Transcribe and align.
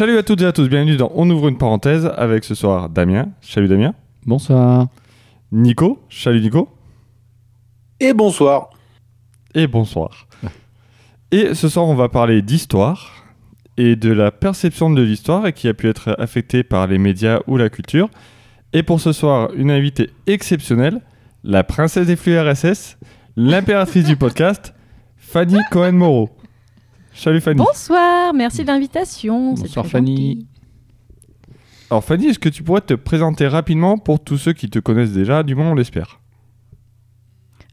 Salut 0.00 0.16
à 0.16 0.22
toutes 0.22 0.40
et 0.40 0.46
à 0.46 0.52
tous, 0.52 0.66
bienvenue 0.66 0.96
dans 0.96 1.12
On 1.14 1.28
ouvre 1.28 1.48
une 1.48 1.58
parenthèse 1.58 2.10
avec 2.16 2.44
ce 2.44 2.54
soir 2.54 2.88
Damien. 2.88 3.28
Salut 3.42 3.68
Damien. 3.68 3.92
Bonsoir. 4.24 4.86
Nico. 5.52 5.98
Salut 6.08 6.40
Nico. 6.40 6.70
Et 8.00 8.14
bonsoir. 8.14 8.70
Et 9.54 9.66
bonsoir. 9.66 10.26
et 11.32 11.52
ce 11.52 11.68
soir, 11.68 11.86
on 11.86 11.94
va 11.94 12.08
parler 12.08 12.40
d'histoire 12.40 13.26
et 13.76 13.94
de 13.94 14.10
la 14.10 14.30
perception 14.30 14.88
de 14.88 15.02
l'histoire 15.02 15.46
et 15.46 15.52
qui 15.52 15.68
a 15.68 15.74
pu 15.74 15.86
être 15.86 16.16
affectée 16.18 16.62
par 16.62 16.86
les 16.86 16.96
médias 16.96 17.40
ou 17.46 17.58
la 17.58 17.68
culture. 17.68 18.08
Et 18.72 18.82
pour 18.82 19.02
ce 19.02 19.12
soir, 19.12 19.50
une 19.54 19.70
invitée 19.70 20.08
exceptionnelle, 20.26 21.02
la 21.44 21.62
princesse 21.62 22.06
des 22.06 22.16
flux 22.16 22.40
RSS, 22.40 22.96
l'impératrice 23.36 24.06
du 24.06 24.16
podcast, 24.16 24.72
Fanny 25.18 25.58
Cohen-Moreau. 25.70 26.30
Salut 27.14 27.40
Fanny. 27.40 27.56
Bonsoir, 27.58 28.32
merci 28.34 28.62
de 28.62 28.68
l'invitation. 28.68 29.54
Bonsoir 29.54 29.84
très 29.84 29.92
Fanny. 29.98 30.16
gentil. 30.34 30.46
Alors 31.90 32.04
Fanny, 32.04 32.26
est-ce 32.26 32.38
que 32.38 32.48
tu 32.48 32.62
pourrais 32.62 32.80
te 32.80 32.94
présenter 32.94 33.46
rapidement 33.48 33.98
pour 33.98 34.20
tous 34.22 34.38
ceux 34.38 34.52
qui 34.52 34.70
te 34.70 34.78
connaissent 34.78 35.12
déjà, 35.12 35.42
du 35.42 35.54
moins 35.54 35.70
on 35.70 35.74
l'espère? 35.74 36.20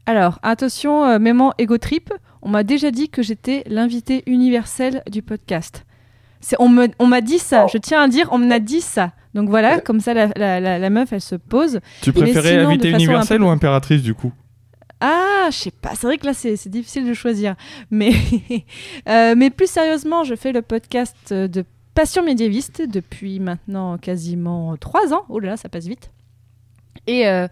Alors, 0.06 0.38
attention, 0.42 1.04
euh, 1.04 1.18
mément 1.18 1.52
ego 1.58 1.76
trip, 1.78 2.12
on 2.42 2.48
m'a 2.48 2.64
déjà 2.64 2.90
dit 2.90 3.10
que 3.10 3.22
j'étais 3.22 3.62
l'invité 3.66 4.22
universel 4.26 5.02
du 5.10 5.22
podcast. 5.22 5.84
On, 6.58 6.68
m'a 6.68 7.20
dit 7.20 7.38
ça, 7.38 7.64
Oh. 7.66 7.70
je 7.72 7.78
tiens 7.78 8.02
à 8.02 8.08
dire, 8.08 8.28
on 8.32 8.38
m'a 8.38 8.58
dit 8.58 8.80
ça. 8.80 9.12
Donc 9.34 9.50
voilà, 9.50 9.80
comme 9.80 10.00
ça 10.00 10.14
la, 10.14 10.28
la- 10.36 10.60
la- 10.60 10.78
la 10.78 10.90
meuf, 10.90 11.12
elle 11.12 11.20
se 11.20 11.34
pose. 11.34 11.80
Tu 12.00 12.12
préférais 12.12 12.56
invité 12.58 12.90
universel 12.90 13.38
peu- 13.38 13.44
ou 13.44 13.48
impératrice 13.48 14.02
du 14.02 14.14
coup? 14.14 14.32
Ah, 15.00 15.48
je 15.50 15.56
sais 15.56 15.70
pas, 15.70 15.94
c'est 15.94 16.06
vrai 16.06 16.18
que 16.18 16.26
là 16.26 16.34
c'est, 16.34 16.68
difficile 16.68 17.06
de 17.06 17.14
choisir. 17.14 17.54
Mais, 17.90 18.12
euh, 19.08 19.34
mais 19.36 19.50
plus 19.50 19.70
sérieusement, 19.70 20.24
je 20.24 20.34
fais 20.34 20.52
le 20.52 20.62
podcast 20.62 21.32
de 21.32 21.64
Passion 21.94 22.22
médiéviste 22.24 22.82
depuis 22.88 23.40
maintenant 23.40 23.98
quasiment 23.98 24.76
trois 24.76 25.12
ans. 25.12 25.24
Oh 25.28 25.40
là 25.40 25.50
là, 25.50 25.56
ça 25.56 25.68
passe 25.68 25.86
vite. 25.86 26.12
Et, 27.08 27.26
euh, 27.26 27.48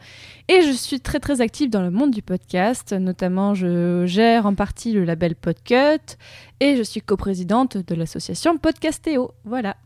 et 0.49 0.63
je 0.63 0.71
suis 0.71 1.01
très 1.01 1.19
très 1.19 1.41
active 1.41 1.71
dans 1.71 1.83
le 1.83 1.91
monde 1.91 2.11
du 2.11 2.23
podcast, 2.23 2.93
notamment 2.93 3.55
je 3.55 4.05
gère 4.07 4.47
en 4.47 4.55
partie 4.55 4.93
le 4.93 5.05
label 5.05 5.35
Podcut 5.35 6.17
et 6.61 6.77
je 6.77 6.83
suis 6.83 7.01
coprésidente 7.01 7.77
de 7.77 7.95
l'association 7.95 8.59
Podcastéo. 8.59 9.33
Voilà. 9.45 9.77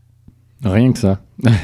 Rien 0.63 0.91
que 0.91 0.99
ça. 0.99 1.21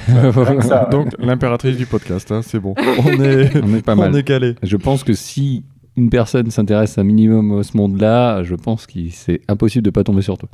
Rien 0.07 0.55
que 0.57 0.65
ça. 0.65 0.87
Donc 0.89 1.09
l'impératrice 1.19 1.77
du 1.77 1.85
podcast, 1.85 2.31
hein, 2.31 2.41
c'est 2.41 2.59
bon. 2.59 2.73
On 3.05 3.21
est, 3.21 3.63
On 3.63 3.75
est 3.75 3.83
pas 3.83 3.93
on 3.93 3.97
mal. 3.97 4.15
est 4.15 4.23
calé. 4.23 4.55
Je 4.63 4.77
pense 4.77 5.03
que 5.03 5.13
si 5.13 5.63
une 5.97 6.09
personne 6.09 6.49
s'intéresse 6.51 6.97
un 6.97 7.03
minimum 7.03 7.59
à 7.59 7.63
ce 7.63 7.75
monde-là, 7.75 8.43
je 8.43 8.55
pense 8.55 8.87
que 8.87 8.99
c'est 9.11 9.41
impossible 9.47 9.83
de 9.83 9.89
pas 9.89 10.03
tomber 10.03 10.21
sur 10.21 10.37
toi. 10.37 10.49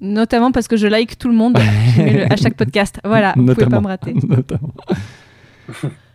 Notamment 0.00 0.52
parce 0.52 0.68
que 0.68 0.76
je 0.76 0.86
like 0.86 1.18
tout 1.18 1.28
le 1.28 1.34
monde 1.34 1.56
à 2.30 2.36
chaque 2.36 2.54
podcast. 2.54 3.00
Voilà, 3.04 3.34
vous 3.36 3.44
pouvez 3.44 3.66
pas 3.66 3.80
me 3.80 3.86
rater. 3.86 4.14
Notamment. 4.28 4.74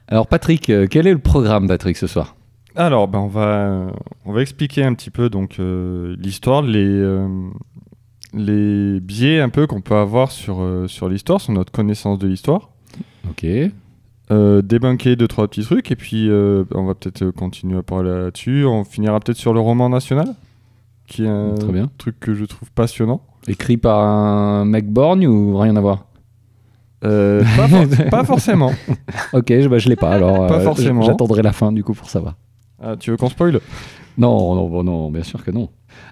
Alors 0.07 0.27
Patrick, 0.27 0.69
euh, 0.69 0.87
quel 0.89 1.07
est 1.07 1.13
le 1.13 1.19
programme 1.19 1.67
Patrick 1.67 1.95
ce 1.95 2.07
soir? 2.07 2.35
Alors, 2.75 3.07
ben, 3.07 3.19
on, 3.19 3.27
va, 3.27 3.87
on 4.25 4.33
va 4.33 4.41
expliquer 4.41 4.83
un 4.83 4.93
petit 4.93 5.11
peu 5.11 5.29
donc 5.29 5.59
euh, 5.59 6.15
l'histoire, 6.17 6.63
les, 6.63 6.79
euh, 6.79 7.27
les 8.33 8.99
biais 8.99 9.39
un 9.39 9.49
peu 9.49 9.67
qu'on 9.67 9.81
peut 9.81 9.95
avoir 9.95 10.31
sur, 10.31 10.61
euh, 10.61 10.87
sur 10.87 11.07
l'histoire, 11.07 11.39
sur 11.39 11.53
notre 11.53 11.71
connaissance 11.71 12.17
de 12.17 12.27
l'histoire. 12.27 12.71
Ok. 13.29 13.45
Euh, 14.31 14.61
débunker 14.61 15.15
deux, 15.17 15.27
trois 15.27 15.47
petits 15.47 15.63
trucs, 15.63 15.91
et 15.91 15.95
puis 15.97 16.29
euh, 16.29 16.63
on 16.73 16.85
va 16.85 16.95
peut-être 16.95 17.29
continuer 17.31 17.77
à 17.77 17.83
parler 17.83 18.09
là-dessus. 18.09 18.65
On 18.65 18.83
finira 18.83 19.19
peut-être 19.19 19.37
sur 19.37 19.53
le 19.53 19.59
roman 19.59 19.89
national, 19.89 20.33
qui 21.07 21.25
est 21.25 21.27
un 21.27 21.55
Très 21.55 21.71
bien. 21.73 21.89
truc 21.97 22.19
que 22.19 22.33
je 22.33 22.45
trouve 22.45 22.71
passionnant. 22.71 23.21
Écrit 23.47 23.75
par 23.77 23.99
un 23.99 24.63
mec 24.65 24.89
borgne 24.89 25.27
ou 25.27 25.57
rien 25.57 25.75
à 25.75 25.81
voir? 25.81 26.05
Euh, 27.03 27.43
pas, 27.57 27.67
for- 27.67 28.05
pas 28.09 28.23
forcément. 28.23 28.71
Ok, 29.33 29.47
je, 29.49 29.67
bah, 29.67 29.77
je 29.77 29.89
l'ai 29.89 29.97
pas 29.97 30.11
alors. 30.11 30.47
Pas 30.47 30.59
euh, 30.59 30.63
forcément. 30.63 31.01
J'attendrai 31.01 31.41
la 31.41 31.51
fin 31.51 31.73
du 31.73 31.83
coup 31.83 31.93
pour 31.93 32.09
savoir. 32.09 32.35
Ah, 32.81 32.95
tu 32.97 33.11
veux 33.11 33.17
qu'on 33.17 33.27
spoil 33.29 33.59
Non, 34.17 34.55
non, 34.55 34.83
non, 34.83 35.11
bien 35.11 35.23
sûr 35.23 35.43
que 35.43 35.51
non. 35.51 35.69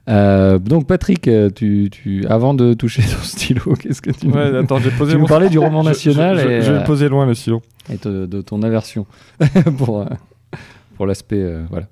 Euh, 0.09 0.58
donc 0.59 0.88
Patrick, 0.88 1.28
euh, 1.28 1.50
tu, 1.50 1.90
tu, 1.92 2.25
avant 2.28 2.53
de 2.53 2.74
toucher 2.74 3.02
ton 3.03 3.22
stylo, 3.24 3.74
qu'est-ce 3.80 4.02
que 4.02 4.12
tu 4.12 4.28
Ouais, 4.28 4.58
attends, 4.58 4.80
j'ai 4.80 4.90
posé 4.92 5.14
tu 5.14 5.19
mon 5.19 5.28
parlais 5.28 5.50
du 5.50 5.59
roman 5.59 5.84
national 5.84 6.38
je, 6.38 6.44
je- 6.44 6.47
et, 6.50 6.62
je 6.62 6.72
vais 6.72 6.78
euh, 6.78 6.80
le 6.80 6.86
poser 6.86 7.08
loin 7.09 7.25
le 7.25 7.34
stylo. 7.34 7.62
et 7.91 7.97
de, 7.97 8.25
de 8.25 8.41
ton 8.41 8.64
aversion 8.64 9.06
pour, 9.78 10.02
euh, 10.02 10.06
pour 10.96 11.06
l'aspect. 11.06 11.41
euh, 11.41 11.64
voilà. 11.70 11.88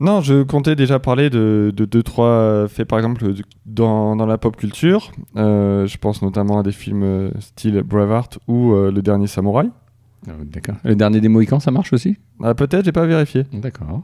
Non, 0.00 0.20
je 0.20 0.42
comptais 0.42 0.74
déjà 0.74 0.98
parler 0.98 1.30
de, 1.30 1.72
de 1.76 1.84
deux, 1.84 2.02
trois 2.02 2.66
faits, 2.68 2.88
par 2.88 2.98
exemple, 2.98 3.24
dans, 3.66 4.16
dans 4.16 4.26
la 4.26 4.36
pop 4.36 4.56
culture. 4.56 5.12
Euh, 5.36 5.86
je 5.86 5.96
pense 5.98 6.22
notamment 6.22 6.58
à 6.58 6.62
des 6.64 6.72
films 6.72 7.30
style 7.38 7.80
Braveheart 7.82 8.38
ou 8.48 8.72
euh, 8.72 8.90
Le 8.90 9.00
Dernier 9.00 9.28
Samouraï. 9.28 9.70
Euh, 10.28 10.32
D'accord. 10.44 10.74
Le 10.84 10.96
dernier 10.96 11.20
des 11.20 11.28
Mohicans, 11.28 11.60
ça 11.60 11.70
marche 11.70 11.92
aussi? 11.92 12.16
Ah, 12.42 12.54
peut-être, 12.54 12.84
j'ai 12.84 12.90
pas 12.92 13.06
vérifié. 13.06 13.44
D'accord. 13.52 14.02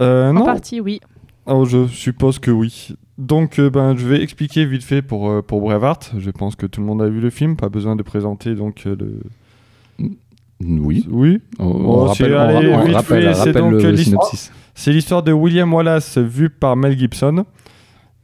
Euh, 0.00 0.30
En 0.30 0.34
non, 0.34 0.44
partie, 0.44 0.80
oui. 0.80 1.00
Oh, 1.50 1.64
je 1.64 1.86
suppose 1.88 2.38
que 2.38 2.50
oui. 2.50 2.88
Donc, 3.18 3.58
euh, 3.58 3.68
ben, 3.70 3.96
je 3.96 4.06
vais 4.06 4.22
expliquer 4.22 4.64
vite 4.64 4.82
fait 4.84 5.02
pour, 5.02 5.28
euh, 5.30 5.42
pour 5.42 5.60
Braveheart. 5.60 6.12
Je 6.18 6.30
pense 6.30 6.56
que 6.56 6.64
tout 6.66 6.80
le 6.80 6.86
monde 6.86 7.02
a 7.02 7.08
vu 7.08 7.20
le 7.20 7.28
film, 7.30 7.56
pas 7.56 7.68
besoin 7.68 7.96
de 7.96 8.02
présenter 8.02 8.54
donc 8.54 8.84
euh, 8.86 8.96
le. 8.98 10.08
Oui. 10.62 11.06
Oui. 11.10 11.40
On, 11.58 11.64
on 11.66 11.98
rappelle, 12.04 12.28
c'est- 12.28 12.34
on 12.34 12.38
allez, 12.38 12.72
ra- 12.74 12.80
on 12.82 12.84
vite 12.84 12.94
rappelle- 12.96 13.22
fait, 13.22 13.32
rappelle 13.32 13.54
donc, 13.54 13.72
le, 13.82 13.96
synopsis. 13.96 14.52
C'est 14.74 14.92
l'histoire 14.92 15.22
de 15.22 15.32
William 15.32 15.72
Wallace 15.72 16.18
vue 16.18 16.50
par 16.50 16.76
Mel 16.76 16.98
Gibson, 16.98 17.44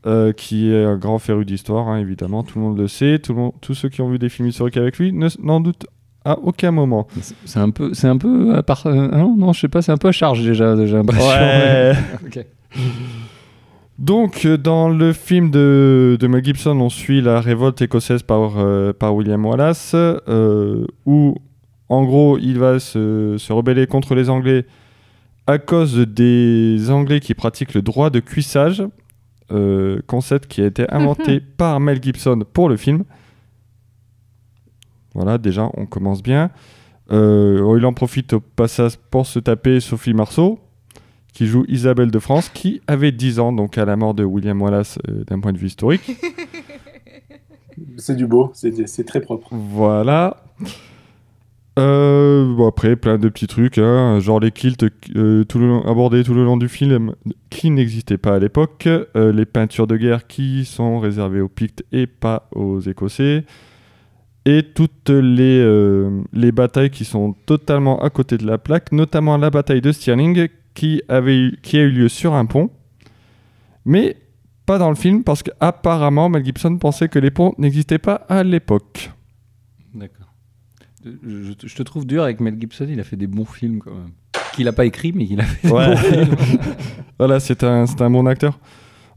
euh, 0.07 0.33
qui 0.33 0.71
est 0.71 0.85
un 0.85 0.97
grand 0.97 1.19
féru 1.19 1.45
d'histoire, 1.45 1.89
hein, 1.89 1.99
évidemment. 1.99 2.43
Tout 2.43 2.59
le 2.59 2.65
monde 2.65 2.79
le 2.79 2.89
sait. 2.89 3.19
Tout 3.19 3.33
le 3.33 3.39
monde- 3.41 3.53
tous 3.61 3.75
ceux 3.75 3.89
qui 3.89 4.01
ont 4.03 4.09
vu 4.11 4.19
des 4.19 4.29
films 4.29 4.49
historiques 4.49 4.77
avec 4.77 4.99
lui 4.99 5.13
ne- 5.13 5.29
n'en 5.43 5.61
doutent 5.61 5.87
à 6.25 6.39
aucun 6.39 6.71
moment. 6.73 7.07
C'est- 7.45 7.59
un 7.59 7.71
peu, 7.71 7.93
c'est 7.95 8.09
un 8.09 8.19
peu 8.19 8.55
à 8.55 8.63
part, 8.63 8.87
euh, 8.87 9.09
ah 9.13 9.19
non, 9.19 9.35
non, 9.37 9.53
je 9.53 9.61
sais 9.61 9.69
pas, 9.69 9.81
c'est 9.83 9.93
un 9.93 9.97
peu 9.97 10.09
à 10.09 10.13
charge 10.13 10.43
déjà. 10.45 10.75
Ouais. 10.75 11.93
Ok. 12.27 12.47
Donc, 13.99 14.45
euh, 14.45 14.59
dans 14.59 14.89
le 14.89 15.13
film 15.13 15.51
de, 15.51 16.17
de 16.21 16.27
Mel 16.27 16.45
Gibson, 16.45 16.79
on 16.81 16.91
suit 16.91 17.23
la 17.23 17.41
révolte 17.41 17.81
écossaise 17.81 18.23
par, 18.23 18.59
euh, 18.59 18.93
par 18.93 19.15
William 19.15 19.45
Wallace, 19.45 19.93
euh, 19.95 20.85
où, 21.07 21.37
en 21.89 22.05
gros, 22.05 22.37
il 22.39 22.59
va 22.59 22.79
se, 22.79 23.37
se 23.39 23.53
rebeller 23.53 23.87
contre 23.87 24.15
les 24.15 24.29
Anglais 24.29 24.67
à 25.47 25.59
cause 25.59 25.97
des 25.97 26.91
Anglais 26.91 27.21
qui 27.21 27.35
pratiquent 27.35 27.75
le 27.75 27.83
droit 27.83 28.11
de 28.11 28.21
cuissage, 28.21 28.83
euh, 29.53 30.01
concept 30.07 30.49
qui 30.49 30.61
a 30.61 30.67
été 30.67 30.93
inventé 30.93 31.41
par 31.41 31.79
Mel 31.79 32.03
Gibson 32.03 32.43
pour 32.53 32.69
le 32.69 32.77
film. 32.77 33.05
Voilà, 35.15 35.39
déjà, 35.39 35.71
on 35.75 35.87
commence 35.87 36.23
bien. 36.23 36.51
Euh, 37.13 37.77
il 37.79 37.87
en 37.87 37.93
profite 37.93 38.33
au 38.33 38.41
passage 38.41 38.97
pour 39.11 39.27
se 39.27 39.39
taper 39.39 39.79
Sophie 39.81 40.15
Marceau, 40.15 40.59
qui 41.37 41.47
joue 41.47 41.67
Isabelle 41.69 42.11
de 42.11 42.19
France, 42.19 42.49
qui 42.49 42.81
avait 42.87 43.13
10 43.13 43.41
ans, 43.41 43.53
donc 43.53 43.77
à 43.77 43.85
la 43.85 43.95
mort 43.95 44.15
de 44.15 44.25
William 44.25 44.63
Wallace 44.63 44.99
euh, 45.07 45.23
d'un 45.25 45.39
point 45.39 45.53
de 45.53 45.59
vue 45.59 45.67
historique. 45.67 46.17
C'est 47.99 48.17
du 48.17 48.27
beau, 48.27 48.53
c'est 48.55 49.05
très 49.05 49.21
propre. 49.21 49.49
Voilà. 49.51 50.43
Euh, 51.79 52.55
bon, 52.57 52.67
après, 52.67 52.97
plein 52.97 53.19
de 53.19 53.29
petits 53.29 53.49
trucs, 53.49 53.77
hein, 53.77 54.19
genre 54.19 54.41
les 54.41 54.51
kilts 54.51 54.83
euh, 55.15 55.45
tout 55.45 55.59
le 55.59 55.67
long- 55.69 55.83
abordés 55.83 56.25
tout 56.25 56.33
le 56.33 56.43
long 56.43 56.57
du 56.57 56.69
film 56.69 57.15
qui 57.51 57.71
n'existaient 57.71 58.17
pas 58.17 58.37
à 58.37 58.39
l'époque, 58.39 58.87
euh, 58.87 59.31
les 59.31 59.45
peintures 59.45 59.87
de 59.87 59.99
guerre 59.99 60.27
qui 60.27 60.65
sont 60.65 61.01
réservées 61.01 61.43
aux 61.43 61.51
Pictes 61.51 61.85
et 61.93 62.07
pas 62.07 62.49
aux 62.55 62.81
Écossais, 62.81 63.45
et 64.47 64.63
toutes 64.63 65.11
les, 65.11 66.09
les 66.33 66.53
batailles 66.53 66.89
qui 66.91 67.05
sont 67.05 67.35
totalement 67.45 68.01
à 68.03 68.09
côté 68.09 68.39
de 68.39 68.47
la 68.47 68.57
plaque, 68.57 68.91
notamment 68.93 69.37
la 69.37 69.51
bataille 69.51 69.83
de 69.83 69.93
Stirling 69.93 70.49
qui, 70.77 71.03
avait 71.09 71.37
eu- 71.37 71.59
qui 71.63 71.77
a 71.79 71.81
eu 71.83 71.91
lieu 71.91 72.09
sur 72.09 72.35
un 72.35 72.47
pont, 72.47 72.71
mais 73.85 74.17
pas 74.67 74.79
dans 74.79 74.89
le 74.91 74.95
film 74.97 75.25
parce 75.25 75.43
qu'apparemment 75.43 76.29
Mel 76.29 76.45
Gibson 76.45 76.77
pensait 76.79 77.09
que 77.09 77.19
les 77.19 77.31
ponts 77.31 77.55
n'existaient 77.59 77.99
pas 77.99 78.15
à 78.29 78.43
l'époque. 78.45 79.11
D'accord. 79.95 80.27
Je, 81.05 81.53
je 81.65 81.75
te 81.77 81.83
trouve 81.83 82.05
dur 82.07 82.23
avec 82.25 82.41
Mel 82.41 82.57
Gibson, 82.61 82.87
il 82.89 82.99
a 83.01 83.05
fait 83.05 83.17
des 83.17 83.27
bons 83.29 83.45
films 83.45 83.79
quand 83.81 83.93
même. 83.95 84.11
Qu'il 84.55 84.67
a 84.69 84.73
pas 84.73 84.87
écrit, 84.87 85.13
mais 85.13 85.27
qu'il 85.27 85.41
a 85.41 85.45
fait 85.45 85.71
Ouais. 85.71 85.89
des 85.89 85.95
bons 85.95 86.37
films. 86.37 86.61
Voilà, 87.19 87.41
c'est 87.41 87.65
un, 87.65 87.87
c'est 87.87 88.03
un 88.03 88.11
bon 88.11 88.27
acteur. 88.27 88.59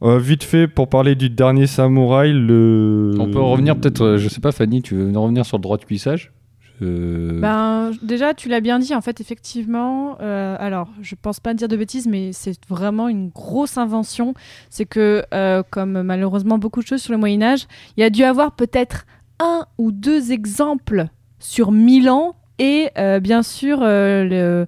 Euh, 0.03 0.17
vite 0.19 0.43
fait, 0.45 0.69
pour 0.69 0.87
parler 0.87 1.15
du 1.15 1.29
dernier 1.29 1.67
samouraï, 1.67 2.31
le. 2.31 3.13
On 3.19 3.29
peut 3.29 3.41
revenir 3.41 3.75
peut-être, 3.77 4.01
euh, 4.01 4.17
je 4.17 4.29
sais 4.29 4.39
pas, 4.39 4.53
Fanny, 4.53 4.81
tu 4.81 4.95
veux 4.95 5.17
revenir 5.17 5.45
sur 5.45 5.57
le 5.57 5.61
droit 5.61 5.75
de 5.77 5.83
cuissage? 5.83 6.31
Je- 6.81 7.39
Ben, 7.39 7.91
déjà, 8.01 8.33
tu 8.33 8.49
l'as 8.49 8.61
bien 8.61 8.79
dit, 8.79 8.93
en 8.95 9.01
fait, 9.01 9.19
effectivement. 9.21 10.17
euh, 10.21 10.55
alors, 10.59 10.89
je 11.01 11.15
pense 11.21 11.39
pas 11.39 11.53
dire 11.53 11.67
de 11.67 11.75
bêtises, 11.75 12.07
mais 12.07 12.31
c'est 12.33 12.57
vraiment 12.69 13.07
une 13.07 13.29
grosse 13.29 13.77
invention. 13.77 14.33
C'est 14.69 14.85
que, 14.85 15.23
euh, 15.33 15.63
comme 15.69 16.01
malheureusement 16.03 16.57
beaucoup 16.57 16.81
de 16.81 16.87
choses 16.87 17.01
sur 17.01 17.11
le 17.11 17.17
Moyen-Âge, 17.17 17.67
il 17.97 18.01
y 18.01 18.03
a 18.03 18.09
dû 18.09 18.23
avoir 18.23 18.53
peut-être 18.53 19.05
un 19.39 19.65
ou 19.77 19.91
deux 19.91 20.31
exemples 20.31 21.05
sur 21.39 21.71
mille 21.71 22.09
ans. 22.09 22.35
Et 22.59 22.89
euh, 22.97 23.19
bien 23.21 23.41
sûr, 23.43 23.79
euh, 23.81 24.65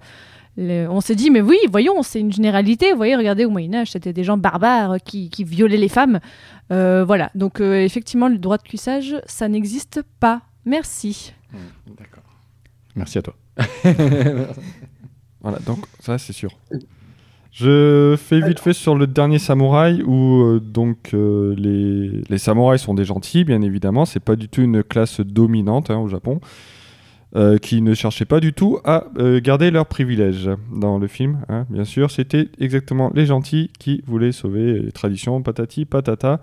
on 0.57 1.01
s'est 1.01 1.15
dit, 1.15 1.29
mais 1.29 1.41
oui, 1.41 1.57
voyons, 1.69 2.03
c'est 2.03 2.19
une 2.19 2.31
généralité. 2.31 2.91
Vous 2.91 2.97
voyez, 2.97 3.15
regardez, 3.15 3.45
au 3.45 3.49
Moyen-Âge, 3.49 3.91
c'était 3.91 4.13
des 4.13 4.23
gens 4.23 4.37
barbares 4.37 4.97
qui, 5.03 5.29
violaient 5.43 5.77
les 5.77 5.89
femmes. 5.89 6.19
Euh, 6.71 7.03
voilà, 7.05 7.31
donc 7.35 7.59
euh, 7.59 7.83
effectivement, 7.83 8.27
le 8.29 8.37
droit 8.37 8.57
de 8.57 8.63
cuissage, 8.63 9.15
ça 9.25 9.47
n'existe 9.49 10.03
pas. 10.19 10.41
Merci. 10.65 11.33
Mmh, 11.51 11.57
d'accord. 11.97 12.23
Merci 12.95 13.17
à 13.17 13.21
toi. 13.21 13.35
voilà, 15.41 15.59
donc 15.65 15.85
ça, 15.99 16.17
c'est 16.17 16.33
sûr. 16.33 16.51
Je 17.51 18.15
fais 18.17 18.41
vite 18.41 18.59
fait 18.59 18.73
sur 18.73 18.95
le 18.95 19.07
dernier 19.07 19.39
samouraï 19.39 20.03
où 20.03 20.41
euh, 20.41 20.59
donc 20.59 21.11
les, 21.13 22.21
les, 22.29 22.37
samouraïs 22.37 22.81
sont 22.81 22.93
des 22.93 23.05
gentils, 23.05 23.43
bien 23.43 23.61
évidemment. 23.61 24.05
C'est 24.05 24.21
pas 24.21 24.35
du 24.35 24.47
tout 24.47 24.61
une 24.61 24.83
classe 24.83 25.19
dominante 25.19 25.89
hein, 25.89 25.97
au 25.97 26.07
Japon. 26.07 26.39
Euh, 27.33 27.57
qui 27.57 27.81
ne 27.81 27.93
cherchaient 27.93 28.25
pas 28.25 28.41
du 28.41 28.51
tout 28.51 28.79
à 28.83 29.05
euh, 29.17 29.39
garder 29.39 29.71
leurs 29.71 29.85
privilèges 29.85 30.49
dans 30.69 30.99
le 30.99 31.07
film. 31.07 31.39
Hein. 31.47 31.65
Bien 31.69 31.85
sûr, 31.85 32.11
c'était 32.11 32.49
exactement 32.59 33.09
les 33.15 33.25
gentils 33.25 33.71
qui 33.79 34.03
voulaient 34.05 34.33
sauver 34.33 34.79
les 34.79 34.91
traditions, 34.91 35.41
patati 35.41 35.85
patata. 35.85 36.41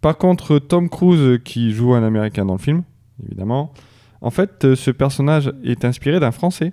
Par 0.00 0.16
contre, 0.16 0.58
Tom 0.58 0.88
Cruise, 0.88 1.40
qui 1.44 1.72
joue 1.72 1.92
un 1.92 2.02
Américain 2.02 2.46
dans 2.46 2.54
le 2.54 2.58
film, 2.58 2.84
évidemment, 3.22 3.74
en 4.20 4.30
fait, 4.30 4.64
euh, 4.64 4.76
ce 4.76 4.90
personnage 4.90 5.52
est 5.64 5.84
inspiré 5.84 6.20
d'un 6.20 6.30
Français 6.30 6.72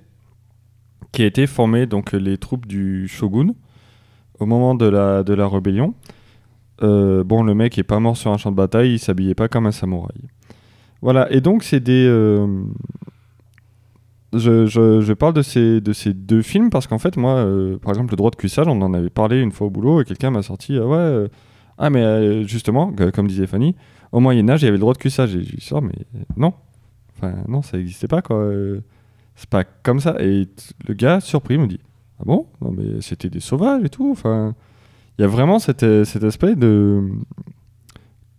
qui 1.12 1.24
a 1.24 1.26
été 1.26 1.48
formé 1.48 1.86
donc 1.86 2.12
les 2.12 2.38
troupes 2.38 2.66
du 2.66 3.08
shogun 3.08 3.54
au 4.40 4.46
moment 4.46 4.76
de 4.76 4.86
la, 4.86 5.24
de 5.24 5.34
la 5.34 5.48
rébellion. 5.48 5.94
bon, 6.82 7.44
le 7.44 7.54
mec 7.56 7.78
est 7.78 7.84
pas 7.84 8.00
mort 8.00 8.18
sur 8.18 8.32
un 8.32 8.38
champ 8.38 8.52
de 8.52 8.56
bataille, 8.56 8.94
il 8.94 9.00
s'habillait 9.00 9.36
pas 9.36 9.48
comme 9.48 9.66
un 9.66 9.72
samouraï. 9.72 10.22
Voilà, 11.02 11.32
et 11.32 11.42
donc 11.42 11.64
c'est 11.64 11.80
des, 11.80 12.08
je, 14.34 15.14
parle 15.14 15.34
de 15.34 15.42
ces, 15.42 15.82
de 15.82 15.94
ces 15.94 16.14
deux 16.14 16.42
films 16.42 16.70
parce 16.70 16.88
qu'en 16.88 17.00
fait, 17.00 17.18
moi, 17.18 17.36
euh, 17.36 17.78
par 17.78 17.92
exemple, 17.92 18.12
le 18.12 18.18
droit 18.18 18.32
de 18.32 18.36
cuissage, 18.36 18.68
on 18.68 18.82
en 18.82 18.94
avait 18.94 19.10
parlé 19.10 19.40
une 19.40 19.52
fois 19.52 19.68
au 19.68 19.70
boulot 19.70 20.02
et 20.02 20.06
quelqu'un 20.06 20.32
m'a 20.32 20.42
sorti, 20.42 20.78
ah 20.78 20.86
ouais, 20.86 20.98
euh, 20.98 21.28
ah 21.78 21.90
mais 21.90 22.02
euh, 22.02 22.44
justement, 22.44 22.94
comme 23.14 23.28
disait 23.28 23.48
Fanny, 23.48 23.76
au 24.12 24.20
Moyen-Âge, 24.20 24.62
il 24.62 24.66
y 24.66 24.68
avait 24.68 24.78
le 24.78 24.82
droit 24.82 24.94
de 24.94 24.98
cuissage. 24.98 25.36
Et 25.36 25.44
je 25.44 25.50
lui 25.50 25.58
dis, 25.58 25.70
mais 25.82 26.24
non, 26.36 26.54
enfin, 27.18 27.36
non, 27.48 27.62
ça 27.62 27.78
n'existait 27.78 28.08
pas, 28.08 28.22
quoi. 28.22 28.50
C'est 29.36 29.50
pas 29.50 29.64
comme 29.64 30.00
ça. 30.00 30.16
Et 30.19 30.48
le 30.88 30.94
gars, 30.94 31.19
surpris, 31.19 31.58
me 31.58 31.68
dit, 31.68 31.80
ah 32.19 32.24
bon? 32.25 32.48
Non, 32.62 32.72
mais 32.72 33.02
c'était 33.02 33.30
des 33.30 33.40
sauvages 33.40 33.84
et 33.84 33.90
tout. 33.90 34.10
Enfin, 34.12 34.56
il 35.18 35.22
y 35.22 35.25
a 35.25 35.28
vraiment 35.28 35.60
cet, 35.60 35.86
cet 36.06 36.24
aspect 36.24 36.56
de 36.56 37.04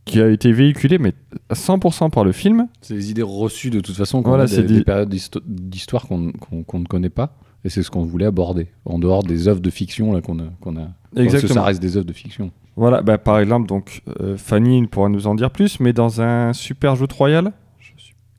qui 0.09 0.21
a 0.21 0.29
été 0.29 0.53
véhiculé 0.53 0.99
mais 0.99 1.13
à 1.49 1.55
100% 1.55 2.11
par 2.11 2.25
le 2.25 2.33
film. 2.33 2.67
C'est 2.81 2.95
des 2.95 3.11
idées 3.11 3.23
reçues 3.23 3.71
de 3.71 3.81
toute 3.81 3.97
façon, 3.97 4.23
voilà, 4.23 4.47
c'est 4.47 4.63
des, 4.63 4.83
périodes 4.83 5.15
d'histoire 5.47 6.07
qu'on 6.09 6.19
ne 6.19 6.85
connaît 6.87 7.11
pas. 7.11 7.37
Et 7.65 7.71
c'est 7.71 7.83
ce 7.83 7.91
qu'on 7.91 8.05
voulait 8.05 8.27
aborder, 8.27 8.69
en 8.85 9.01
dehors 9.01 9.25
des 9.25 9.49
œuvres 9.49 9.61
de 9.61 9.71
fiction 9.71 10.19
qu'on 10.21 10.39
a, 10.39 10.45
qu'on 10.61 10.77
a. 10.77 10.89
Exactement. 11.17 11.55
ça 11.55 11.63
reste 11.65 11.83
des 11.83 11.97
œuvres 11.97 12.07
de 12.07 12.13
fiction. 12.13 12.53
Voilà, 12.77 13.03
bah, 13.03 13.19
par 13.19 13.41
exemple, 13.41 13.67
donc 13.67 14.03
euh, 14.21 14.37
Fanny 14.37 14.87
pourra 14.87 15.09
nous 15.09 15.27
en 15.27 15.35
dire 15.35 15.51
plus, 15.51 15.81
mais 15.81 15.93
dans 15.93 16.21
un 16.21 16.53
super 16.53 16.95
jeu 16.95 17.09
royal, 17.13 17.53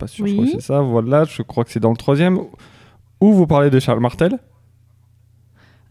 je 0.07 0.23
pas 0.23 0.29
sûr, 0.29 0.43
que 0.45 0.47
c'est 0.47 0.61
ça. 0.61 0.81
Voilà, 0.81 1.25
je 1.25 1.41
crois 1.41 1.63
que 1.63 1.71
c'est 1.71 1.79
dans 1.79 1.91
le 1.91 1.97
troisième, 1.97 2.39
où 3.19 3.33
vous 3.33 3.47
parlez 3.47 3.69
de 3.69 3.79
Charles 3.79 3.99
Martel. 3.99 4.39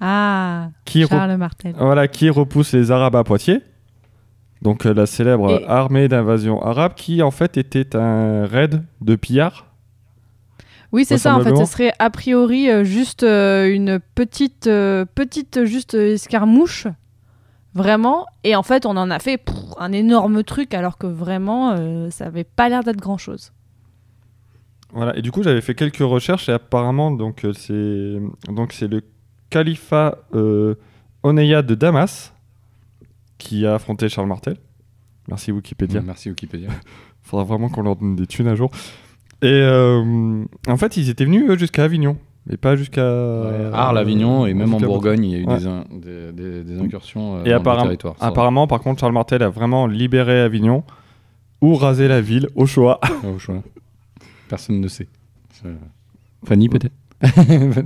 Ah, 0.01 0.69
qui 0.85 1.07
Charles 1.07 1.37
Martel. 1.37 1.75
Voilà, 1.79 2.09
qui 2.09 2.31
repousse 2.31 2.73
les 2.73 2.91
Arabes 2.91 3.17
à 3.17 3.25
Poitiers. 3.25 3.63
Donc 4.63 4.87
euh, 4.87 4.95
la 4.95 5.07
célèbre 5.07 5.63
armée 5.69 6.09
d'invasion 6.09 6.63
arabe 6.63 6.95
qui 6.95 7.23
en 7.23 7.31
fait 7.31 7.57
était 7.57 7.97
un 7.97 8.47
raid 8.47 8.83
de 9.01 9.17
pillards. 9.17 9.67
Oui, 10.91 11.05
c'est 11.05 11.19
ça 11.19 11.37
en 11.37 11.41
fait, 11.41 11.55
ce 11.55 11.67
serait 11.67 11.93
a 11.99 12.09
priori 12.09 12.71
euh, 12.71 12.83
juste 12.83 13.23
euh, 13.23 13.73
une 13.73 14.01
petite 14.15 14.65
petite 14.65 15.65
juste 15.65 15.95
escarmouche 15.95 16.87
vraiment 17.75 18.25
et 18.43 18.57
en 18.57 18.63
fait 18.63 18.87
on 18.87 18.97
en 18.97 19.11
a 19.11 19.19
fait 19.19 19.41
un 19.79 19.93
énorme 19.93 20.43
truc 20.43 20.73
alors 20.73 20.97
que 20.97 21.07
vraiment 21.07 21.77
ça 22.11 22.27
avait 22.27 22.45
pas 22.45 22.69
l'air 22.69 22.83
d'être 22.83 23.01
grand-chose. 23.01 23.53
Voilà, 24.93 25.17
et 25.17 25.23
du 25.23 25.31
coup 25.31 25.43
j'avais 25.43 25.61
fait 25.61 25.75
quelques 25.75 25.99
recherches 25.99 26.49
et 26.49 26.53
apparemment 26.53 27.11
donc 27.11 27.47
c'est 27.55 28.17
donc 28.49 28.73
c'est 28.73 28.89
le 28.89 29.03
califat 29.51 30.19
Oneya 31.23 31.63
de 31.63 31.75
Damas 31.75 32.33
qui 33.39 33.67
a 33.67 33.75
affronté 33.75 34.09
Charles 34.09 34.29
Martel. 34.29 34.57
Merci 35.29 35.53
Wikipédia. 35.53 36.01
Merci 36.01 36.29
Wikipédia. 36.31 36.69
Faudra 37.23 37.45
vraiment 37.45 37.69
qu'on 37.69 37.83
leur 37.83 37.97
donne 37.97 38.17
des 38.17 38.27
thunes 38.27 38.49
un 38.49 38.55
jour. 38.55 38.71
Et 39.43 39.47
euh, 39.47 40.45
en 40.67 40.77
fait, 40.77 40.97
ils 40.97 41.11
étaient 41.11 41.25
venus 41.25 41.53
jusqu'à 41.59 41.85
Avignon. 41.85 42.17
Et 42.51 42.57
pas 42.57 42.77
jusqu'à. 42.77 43.07
Arles, 43.73 43.99
Avignon, 43.99 44.47
et 44.47 44.55
même 44.55 44.73
en 44.73 44.81
Bourgogne, 44.81 45.25
il 45.25 45.33
y 45.33 45.37
a 45.37 45.39
eu 45.41 46.33
des, 46.33 46.63
des, 46.63 46.81
incursions 46.81 47.37
euh, 47.37 47.45
et 47.45 47.63
dans 47.63 47.75
le 47.75 47.83
territoire. 47.83 48.17
Apparemment, 48.21 48.67
par 48.67 48.81
contre, 48.81 49.01
Charles 49.01 49.13
Martel 49.13 49.43
a 49.43 49.51
vraiment 49.51 49.87
libéré 49.87 50.41
Avignon 50.41 50.83
ou 51.61 51.75
rasé 51.75 52.09
la 52.09 52.23
ville, 52.23 52.49
au 52.55 52.65
choix. 52.65 53.01
au 53.25 53.39
choix. 53.39 53.63
Personne 54.49 54.81
ne 54.81 54.89
sait. 54.89 55.09
Fanny, 56.45 56.69
peut-être 56.69 56.95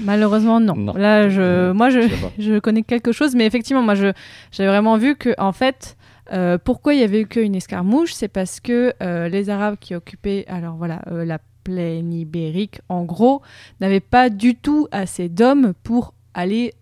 Malheureusement, 0.00 0.60
non. 0.60 0.94
Là, 0.94 1.28
je, 1.28 1.72
moi, 1.72 1.90
je, 1.90 2.00
je, 2.38 2.58
connais 2.58 2.82
quelque 2.82 3.12
chose, 3.12 3.34
mais 3.34 3.46
effectivement, 3.46 3.82
moi, 3.82 3.94
j'avais 3.94 4.68
vraiment 4.68 4.96
vu 4.96 5.16
que, 5.16 5.34
en 5.38 5.52
fait, 5.52 5.96
euh, 6.32 6.56
pourquoi 6.62 6.94
il 6.94 7.00
y 7.00 7.02
avait 7.02 7.22
eu 7.22 7.26
qu'une 7.26 7.54
escarmouche, 7.54 8.12
c'est 8.14 8.28
parce 8.28 8.60
que 8.60 8.94
euh, 9.02 9.28
les 9.28 9.50
Arabes 9.50 9.76
qui 9.80 9.94
occupaient, 9.94 10.44
alors 10.48 10.76
voilà, 10.76 11.02
euh, 11.10 11.24
la 11.24 11.38
plaine 11.64 12.12
ibérique, 12.12 12.80
en 12.88 13.04
gros, 13.04 13.42
n'avaient 13.80 14.00
pas 14.00 14.30
du 14.30 14.54
tout 14.54 14.88
assez 14.92 15.28
d'hommes 15.28 15.74
pour 15.82 16.14
aller 16.34 16.72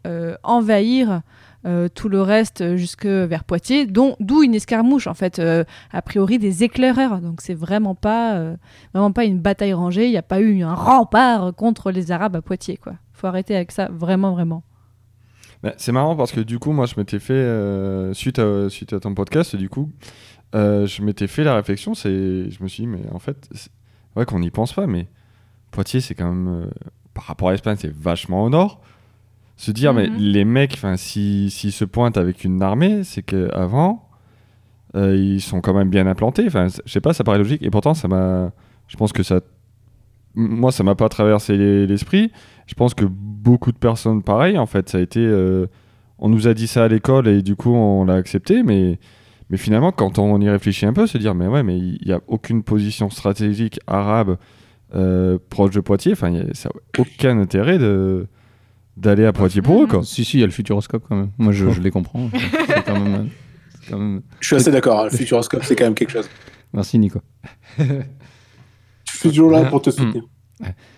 envahir 0.44 1.22
euh, 1.66 1.88
tout 1.94 2.08
le 2.08 2.22
reste 2.22 2.76
jusque 2.76 3.04
vers 3.04 3.44
Poitiers, 3.44 3.86
d'où 3.86 4.42
une 4.42 4.54
escarmouche 4.54 5.06
en 5.06 5.14
fait, 5.14 5.38
euh, 5.38 5.64
a 5.92 6.00
priori 6.00 6.38
des 6.38 6.64
éclaireurs. 6.64 7.20
Donc 7.20 7.42
c'est 7.42 7.54
vraiment 7.54 7.94
pas, 7.94 8.36
euh, 8.36 8.56
vraiment 8.94 9.12
pas 9.12 9.24
une 9.24 9.38
bataille 9.38 9.74
rangée. 9.74 10.06
Il 10.06 10.10
n'y 10.10 10.16
a 10.16 10.22
pas 10.22 10.40
eu 10.40 10.62
un 10.62 10.74
rempart 10.74 11.54
contre 11.54 11.90
les 11.90 12.12
Arabes 12.12 12.36
à 12.36 12.40
Poitiers 12.40 12.78
quoi. 12.78 12.94
Faut 13.12 13.26
arrêter 13.26 13.54
avec 13.54 13.72
ça, 13.72 13.88
vraiment 13.92 14.32
vraiment. 14.32 14.62
Bah, 15.62 15.74
c'est 15.76 15.92
marrant 15.92 16.16
parce 16.16 16.32
que 16.32 16.40
du 16.40 16.58
coup 16.58 16.72
moi 16.72 16.86
je 16.86 16.94
m'étais 16.96 17.18
fait 17.18 18.14
suite 18.14 18.38
à 18.38 18.70
suite 18.70 18.94
à 18.94 19.00
ton 19.00 19.14
podcast 19.14 19.54
du 19.56 19.68
coup 19.68 19.90
je 20.54 21.02
m'étais 21.02 21.26
fait 21.26 21.44
la 21.44 21.54
réflexion 21.54 21.92
c'est 21.92 22.50
je 22.50 22.62
me 22.62 22.68
suis 22.68 22.84
dit 22.84 22.86
mais 22.86 23.02
en 23.12 23.18
fait 23.18 23.46
vrai 24.14 24.24
qu'on 24.24 24.40
n'y 24.40 24.50
pense 24.50 24.72
pas 24.72 24.86
mais 24.86 25.08
Poitiers 25.70 26.00
c'est 26.00 26.14
quand 26.14 26.32
même 26.32 26.70
par 27.12 27.24
rapport 27.24 27.50
à 27.50 27.52
l'Espagne 27.52 27.76
c'est 27.78 27.92
vachement 27.92 28.42
au 28.42 28.48
nord 28.48 28.80
se 29.60 29.72
dire, 29.72 29.92
mais 29.92 30.08
mhm. 30.08 30.16
les 30.16 30.46
mecs, 30.46 30.78
s'ils 30.96 31.50
si, 31.50 31.70
se 31.70 31.84
pointent 31.84 32.16
avec 32.16 32.44
une 32.44 32.62
armée, 32.62 33.04
c'est 33.04 33.22
qu'avant, 33.22 34.08
euh, 34.96 35.14
ils 35.14 35.42
sont 35.42 35.60
quand 35.60 35.74
même 35.74 35.90
bien 35.90 36.06
implantés. 36.06 36.44
Enfin, 36.46 36.68
je 36.68 36.90
sais 36.90 37.02
pas, 37.02 37.12
ça 37.12 37.24
paraît 37.24 37.36
logique. 37.36 37.62
Et 37.62 37.68
pourtant, 37.68 37.92
ça 37.92 38.08
m'a. 38.08 38.52
Je 38.88 38.96
pense 38.96 39.12
que 39.12 39.22
ça. 39.22 39.40
Moi, 40.34 40.72
ça 40.72 40.82
m'a 40.82 40.94
pas 40.94 41.10
traversé 41.10 41.58
l'esprit. 41.86 42.32
Je 42.68 42.74
pense 42.74 42.94
que 42.94 43.04
beaucoup 43.04 43.70
de 43.70 43.76
personnes, 43.76 44.22
pareil, 44.22 44.56
en 44.56 44.64
fait, 44.64 44.88
ça 44.88 44.96
a 44.96 45.02
été. 45.02 45.20
Euh, 45.20 45.66
on 46.18 46.30
nous 46.30 46.48
a 46.48 46.54
dit 46.54 46.66
ça 46.66 46.84
à 46.84 46.88
l'école 46.88 47.28
et 47.28 47.42
du 47.42 47.54
coup, 47.54 47.74
on 47.74 48.06
l'a 48.06 48.14
accepté, 48.14 48.62
mais. 48.62 48.98
Mais 49.50 49.56
finalement, 49.56 49.90
quand 49.90 50.20
on 50.20 50.40
y 50.40 50.48
réfléchit 50.48 50.86
un 50.86 50.92
peu, 50.92 51.08
se 51.08 51.18
dire, 51.18 51.34
mais 51.34 51.48
ouais, 51.48 51.64
mais 51.64 51.76
il 51.76 51.98
n'y 52.06 52.12
a 52.12 52.20
aucune 52.28 52.62
position 52.62 53.10
stratégique 53.10 53.80
arabe 53.88 54.38
euh, 54.94 55.38
proche 55.50 55.72
de 55.72 55.80
Poitiers, 55.80 56.12
enfin, 56.12 56.32
ça 56.52 56.68
n'a 56.68 57.00
aucun 57.00 57.36
intérêt 57.40 57.76
de, 57.76 58.28
d'aller 58.96 59.24
à 59.24 59.32
Poitiers 59.32 59.62
pour 59.62 59.82
eux, 59.82 59.86
quoi. 59.86 60.02
Si, 60.04 60.24
si, 60.24 60.38
il 60.38 60.40
y 60.40 60.42
a 60.42 60.46
le 60.46 60.52
futuroscope 60.52 61.04
quand 61.08 61.16
même. 61.16 61.30
Moi, 61.38 61.52
je, 61.52 61.66
les 61.80 61.90
comprends. 61.90 62.30
Je 63.90 64.46
suis 64.46 64.56
assez 64.56 64.70
d'accord. 64.70 65.00
Hein. 65.00 65.04
Le 65.04 65.16
futuroscope, 65.16 65.64
c'est 65.64 65.74
quand 65.74 65.84
même 65.84 65.94
quelque 65.94 66.12
chose. 66.12 66.28
Merci, 66.72 66.98
Nico. 66.98 67.20
je 67.78 67.84
suis 69.04 69.30
toujours 69.30 69.50
là 69.50 69.64
pour 69.64 69.82
te 69.82 69.90
soutenir. 69.90 70.22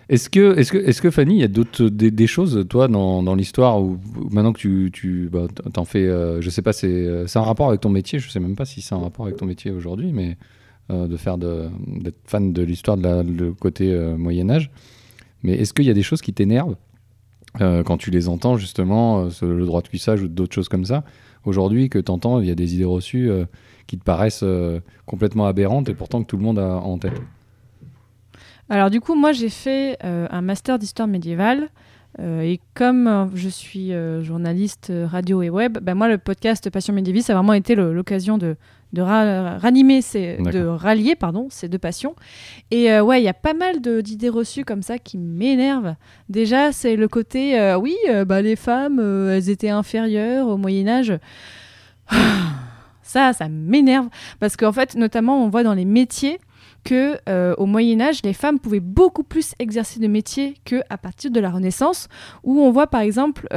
Est-ce 0.09 0.29
que, 0.29 0.57
est 0.57 0.69
que, 0.69 0.77
est 0.77 0.99
que 0.99 1.09
Fanny, 1.09 1.35
il 1.35 1.39
y 1.39 1.43
a 1.43 1.47
d'autres 1.47 1.85
des, 1.85 2.27
choses, 2.27 2.65
toi, 2.69 2.87
dans, 2.87 3.23
dans 3.23 3.35
l'histoire, 3.35 3.81
où, 3.81 3.99
maintenant 4.29 4.51
que 4.51 4.59
tu, 4.59 4.89
tu 4.91 5.29
bah, 5.31 5.47
t'en 5.73 5.85
fais, 5.85 6.05
euh, 6.05 6.41
je 6.41 6.49
sais 6.49 6.61
pas, 6.61 6.73
c'est, 6.73 6.87
euh, 6.87 7.27
c'est 7.27 7.39
un 7.39 7.43
rapport 7.43 7.69
avec 7.69 7.81
ton 7.81 7.89
métier, 7.89 8.19
je 8.19 8.29
sais 8.29 8.39
même 8.39 8.55
pas 8.55 8.65
si 8.65 8.81
c'est 8.81 8.93
un 8.93 8.99
rapport 8.99 9.25
avec 9.25 9.37
ton 9.37 9.45
métier 9.45 9.71
aujourd'hui, 9.71 10.11
mais 10.11 10.37
euh, 10.91 11.07
de 11.07 11.15
faire 11.15 11.37
de, 11.37 11.69
d'être 11.87 12.19
fan 12.25 12.51
de 12.51 12.61
l'histoire 12.61 12.97
de 12.97 13.03
la, 13.03 13.23
le 13.23 13.53
côté 13.53 13.95
Moyen 14.17 14.49
Âge. 14.49 14.69
Mais 15.43 15.53
est-ce 15.53 15.73
qu'il 15.73 15.85
y 15.85 15.89
a 15.89 15.93
des 15.93 16.03
choses 16.03 16.21
qui 16.21 16.33
t'énervent 16.33 16.75
euh, 17.61 17.83
quand 17.83 17.97
tu 17.97 18.09
les 18.09 18.29
entends 18.29 18.57
justement, 18.57 19.25
euh, 19.25 19.29
le 19.41 19.65
droit 19.65 19.81
de 19.81 19.87
cuissage 19.87 20.23
ou 20.23 20.27
d'autres 20.27 20.53
choses 20.53 20.69
comme 20.69 20.85
ça, 20.85 21.03
aujourd'hui 21.45 21.89
que 21.89 21.99
tu 21.99 22.11
entends, 22.11 22.39
il 22.39 22.47
y 22.47 22.51
a 22.51 22.55
des 22.55 22.75
idées 22.75 22.85
reçues 22.85 23.29
euh, 23.29 23.45
qui 23.85 23.97
te 23.97 24.03
paraissent 24.03 24.45
complètement 25.05 25.45
aberrantes 25.45 25.89
et 25.89 25.93
pourtant 25.93 26.23
que 26.23 26.27
tout 26.27 26.37
le 26.37 26.43
monde 26.43 26.57
a 26.57 26.77
en 26.77 26.97
tête. 26.97 27.21
Alors 28.69 28.89
du 28.89 29.01
coup, 29.01 29.13
moi 29.13 29.33
j'ai 29.33 29.49
fait 29.49 29.97
un 30.01 30.41
master 30.41 30.79
d'histoire 30.79 31.07
médiévale 31.07 31.69
et 32.19 32.59
comme 32.73 33.31
je 33.33 33.49
suis 33.49 33.91
journaliste 34.21 34.91
radio 35.05 35.41
et 35.41 35.49
web, 35.49 35.79
bah, 35.81 35.95
moi, 35.95 36.07
le 36.07 36.17
podcast 36.17 36.69
Passion 36.69 36.93
Médiéviste, 36.93 37.29
a 37.29 37.33
vraiment 37.33 37.53
été 37.53 37.75
l'occasion 37.75 38.37
de, 38.37 38.55
de 38.93 39.01
ranimer, 39.01 40.01
ces, 40.03 40.37
de 40.37 40.65
rallier 40.65 41.15
pardon, 41.15 41.47
ces 41.49 41.67
deux 41.67 41.79
passions. 41.79 42.15
Et 42.69 42.91
euh, 42.91 43.01
ouais, 43.01 43.21
il 43.21 43.25
y 43.25 43.29
a 43.29 43.33
pas 43.33 43.55
mal 43.55 43.81
d'idées 43.81 44.29
reçues 44.29 44.63
comme 44.63 44.83
ça 44.83 44.99
qui 44.99 45.17
m'énervent. 45.17 45.95
Déjà, 46.29 46.71
c'est 46.71 46.95
le 46.95 47.07
côté, 47.07 47.59
euh, 47.59 47.75
oui, 47.75 47.95
euh, 48.09 48.23
bah, 48.23 48.41
les 48.43 48.55
femmes, 48.55 48.99
elles 48.99 49.49
étaient 49.49 49.69
inférieures 49.69 50.47
au 50.47 50.57
Moyen 50.57 50.87
Âge. 50.87 51.13
ça, 53.01 53.33
ça 53.33 53.49
m'énerve 53.49 54.09
parce 54.39 54.55
qu'en 54.55 54.71
fait, 54.71 54.95
notamment, 54.95 55.43
on 55.43 55.49
voit 55.49 55.63
dans 55.63 55.73
les 55.73 55.85
métiers 55.85 56.39
que 56.83 57.17
au 57.57 57.65
Moyen 57.65 58.01
Âge, 58.01 58.19
les 58.23 58.33
femmes 58.33 58.59
pouvaient 58.59 58.79
beaucoup 58.79 59.23
plus 59.23 59.53
exercer 59.59 59.99
de 59.99 60.07
métiers 60.07 60.55
que 60.65 60.81
à 60.89 60.97
partir 60.97 61.31
de 61.31 61.39
la 61.39 61.49
Renaissance, 61.49 62.07
où 62.43 62.61
on 62.61 62.71
voit 62.71 62.87
par 62.87 63.01
exemple 63.01 63.47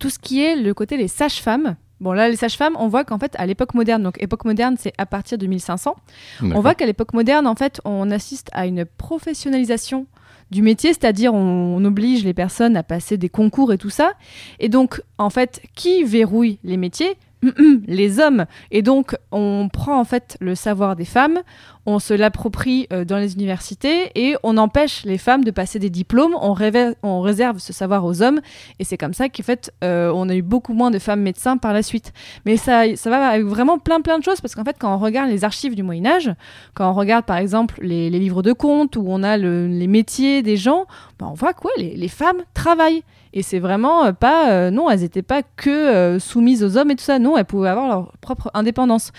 tout 0.00 0.10
ce 0.10 0.18
qui 0.18 0.42
est 0.42 0.56
le 0.56 0.74
côté 0.74 0.96
des 0.96 1.08
sages-femmes 1.08 1.76
Bon, 2.00 2.12
là, 2.12 2.28
les 2.28 2.36
sages-femmes, 2.36 2.76
on 2.78 2.88
voit 2.88 3.04
qu'en 3.04 3.18
fait, 3.18 3.34
à 3.38 3.46
l'époque 3.46 3.72
moderne, 3.72 4.02
donc 4.02 4.20
époque 4.22 4.44
moderne, 4.44 4.76
c'est 4.78 4.92
à 4.98 5.06
partir 5.06 5.38
de 5.38 5.46
1500, 5.46 5.96
on 6.42 6.60
voit 6.60 6.74
qu'à 6.74 6.86
l'époque 6.86 7.14
moderne, 7.14 7.46
en 7.46 7.54
fait, 7.54 7.80
on 7.84 8.10
assiste 8.10 8.50
à 8.52 8.66
une 8.66 8.84
professionnalisation 8.84 10.06
du 10.50 10.60
métier, 10.60 10.92
c'est-à-dire 10.92 11.32
on, 11.32 11.82
oblige 11.84 12.24
les 12.24 12.34
personnes 12.34 12.76
à 12.76 12.82
passer 12.82 13.16
des 13.16 13.28
concours 13.28 13.72
et 13.72 13.78
tout 13.78 13.90
ça. 13.90 14.12
Et 14.58 14.68
donc, 14.68 15.00
en 15.18 15.30
fait, 15.30 15.62
qui 15.74 16.04
verrouille 16.04 16.58
les 16.64 16.76
métiers? 16.76 17.16
Les 17.86 18.20
hommes. 18.20 18.46
Et 18.70 18.80
donc, 18.80 19.16
on 19.30 19.68
prend 19.70 20.00
en 20.00 20.04
fait 20.04 20.38
le 20.40 20.54
savoir 20.54 20.96
des 20.96 21.04
femmes, 21.04 21.42
on 21.86 21.98
se 21.98 22.14
l'approprie 22.14 22.86
euh, 22.92 23.04
dans 23.04 23.18
les 23.18 23.34
universités 23.34 24.10
et 24.14 24.36
on 24.42 24.56
empêche 24.56 25.04
les 25.04 25.18
femmes 25.18 25.44
de 25.44 25.50
passer 25.50 25.78
des 25.78 25.90
diplômes, 25.90 26.34
on, 26.40 26.52
réserve 26.52 27.58
ce 27.58 27.72
savoir 27.72 28.04
aux 28.04 28.22
hommes. 28.22 28.40
Et 28.78 28.84
c'est 28.84 28.96
comme 28.96 29.14
ça 29.14 29.28
qu'en 29.28 29.42
fait, 29.42 29.72
euh, 29.82 30.10
on 30.14 30.28
a 30.28 30.34
eu 30.34 30.42
beaucoup 30.42 30.72
moins 30.72 30.90
de 30.90 30.98
femmes 30.98 31.20
médecins 31.20 31.56
par 31.56 31.72
la 31.72 31.82
suite. 31.82 32.12
Mais 32.46 32.56
ça, 32.56 32.84
ça 32.96 33.10
va 33.10 33.28
avec 33.28 33.46
vraiment 33.46 33.78
plein 33.78 34.00
plein 34.00 34.18
de 34.18 34.24
choses, 34.24 34.40
parce 34.40 34.54
qu'en 34.54 34.64
fait, 34.64 34.76
quand 34.78 34.94
on 34.94 34.98
regarde 34.98 35.30
les 35.30 35.44
archives 35.44 35.74
du 35.74 35.82
Moyen 35.82 36.06
Âge, 36.06 36.30
quand 36.74 36.90
on 36.90 36.94
regarde 36.94 37.24
par 37.24 37.36
exemple 37.36 37.78
les, 37.82 38.10
livres 38.10 38.42
de 38.42 38.52
comptes, 38.52 38.96
où 38.96 39.04
on 39.06 39.22
a 39.22 39.36
les 39.36 39.86
métiers 39.86 40.42
des 40.42 40.56
gens, 40.56 40.86
ben, 41.18 41.26
on 41.30 41.34
voit 41.34 41.52
quoi 41.52 41.70
les, 41.76 42.08
femmes 42.08 42.42
travaillent. 42.54 43.02
Et 43.32 43.42
c'est 43.42 43.58
vraiment 43.58 44.04
euh, 44.04 44.12
pas. 44.12 44.70
Non, 44.70 44.88
elles 44.88 45.00
n'étaient 45.00 45.22
pas 45.22 45.42
que 45.42 46.18
soumises 46.20 46.62
aux 46.62 46.76
hommes 46.76 46.90
et 46.92 46.96
tout 46.96 47.04
ça. 47.04 47.18
Non, 47.18 47.36
elles 47.36 47.44
pouvaient 47.44 47.68
avoir 47.68 47.88
leur 47.88 48.12
propre 48.20 48.50
indépendance. 48.54 49.12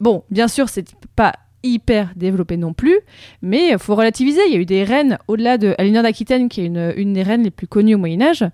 bon, 0.00 0.22
bien 0.30 0.48
sûr, 0.48 0.68
c'est 0.68 0.86
pas 1.16 1.32
hyper 1.62 2.10
développé 2.16 2.56
non 2.56 2.72
plus, 2.72 2.98
mais 3.40 3.76
faut 3.78 3.94
relativiser. 3.94 4.40
Il 4.46 4.52
y 4.52 4.56
a 4.56 4.60
eu 4.60 4.66
des 4.66 4.84
reines, 4.84 5.18
au-delà 5.28 5.58
de 5.58 5.74
Alinor 5.78 6.02
d'Aquitaine, 6.02 6.48
qui 6.48 6.62
est 6.62 6.66
une, 6.66 7.12
des 7.12 7.22
reines 7.22 7.42
les 7.42 7.50
plus 7.50 7.66
connues 7.66 7.94
au 7.94 7.98
Moyen-Âge, 7.98 8.44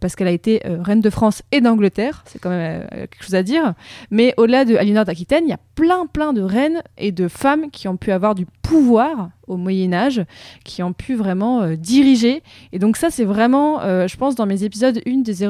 parce 0.00 0.16
qu'elle 0.16 0.28
a 0.28 0.32
été 0.32 0.62
reine 0.64 1.00
de 1.00 1.10
France 1.10 1.42
et 1.52 1.60
d'Angleterre, 1.60 2.22
c'est 2.26 2.38
quand 2.38 2.50
même 2.50 2.86
quelque 2.90 3.22
chose 3.22 3.34
à 3.34 3.42
dire. 3.42 3.74
Mais 4.10 4.34
au-delà 4.36 4.64
de 4.64 4.74
d'Aquitaine, 5.04 5.44
il 5.46 5.50
y 5.50 5.54
a 5.54 5.60
plein, 5.74 6.06
plein 6.06 6.32
de 6.32 6.42
reines 6.42 6.82
et 6.96 7.12
de 7.12 7.28
femmes 7.28 7.70
qui 7.70 7.88
ont 7.88 7.96
pu 7.96 8.10
avoir 8.12 8.34
du 8.34 8.46
pouvoir 8.68 9.30
au 9.46 9.56
Moyen 9.56 9.92
Âge, 9.92 10.24
qui 10.64 10.82
ont 10.82 10.92
pu 10.92 11.14
vraiment 11.14 11.62
euh, 11.62 11.76
diriger. 11.76 12.42
Et 12.72 12.78
donc 12.78 12.96
ça, 12.96 13.10
c'est 13.10 13.24
vraiment, 13.24 13.80
euh, 13.80 14.06
je 14.06 14.16
pense, 14.16 14.34
dans 14.34 14.46
mes 14.46 14.64
épisodes, 14.64 15.00
une 15.06 15.22
des, 15.22 15.42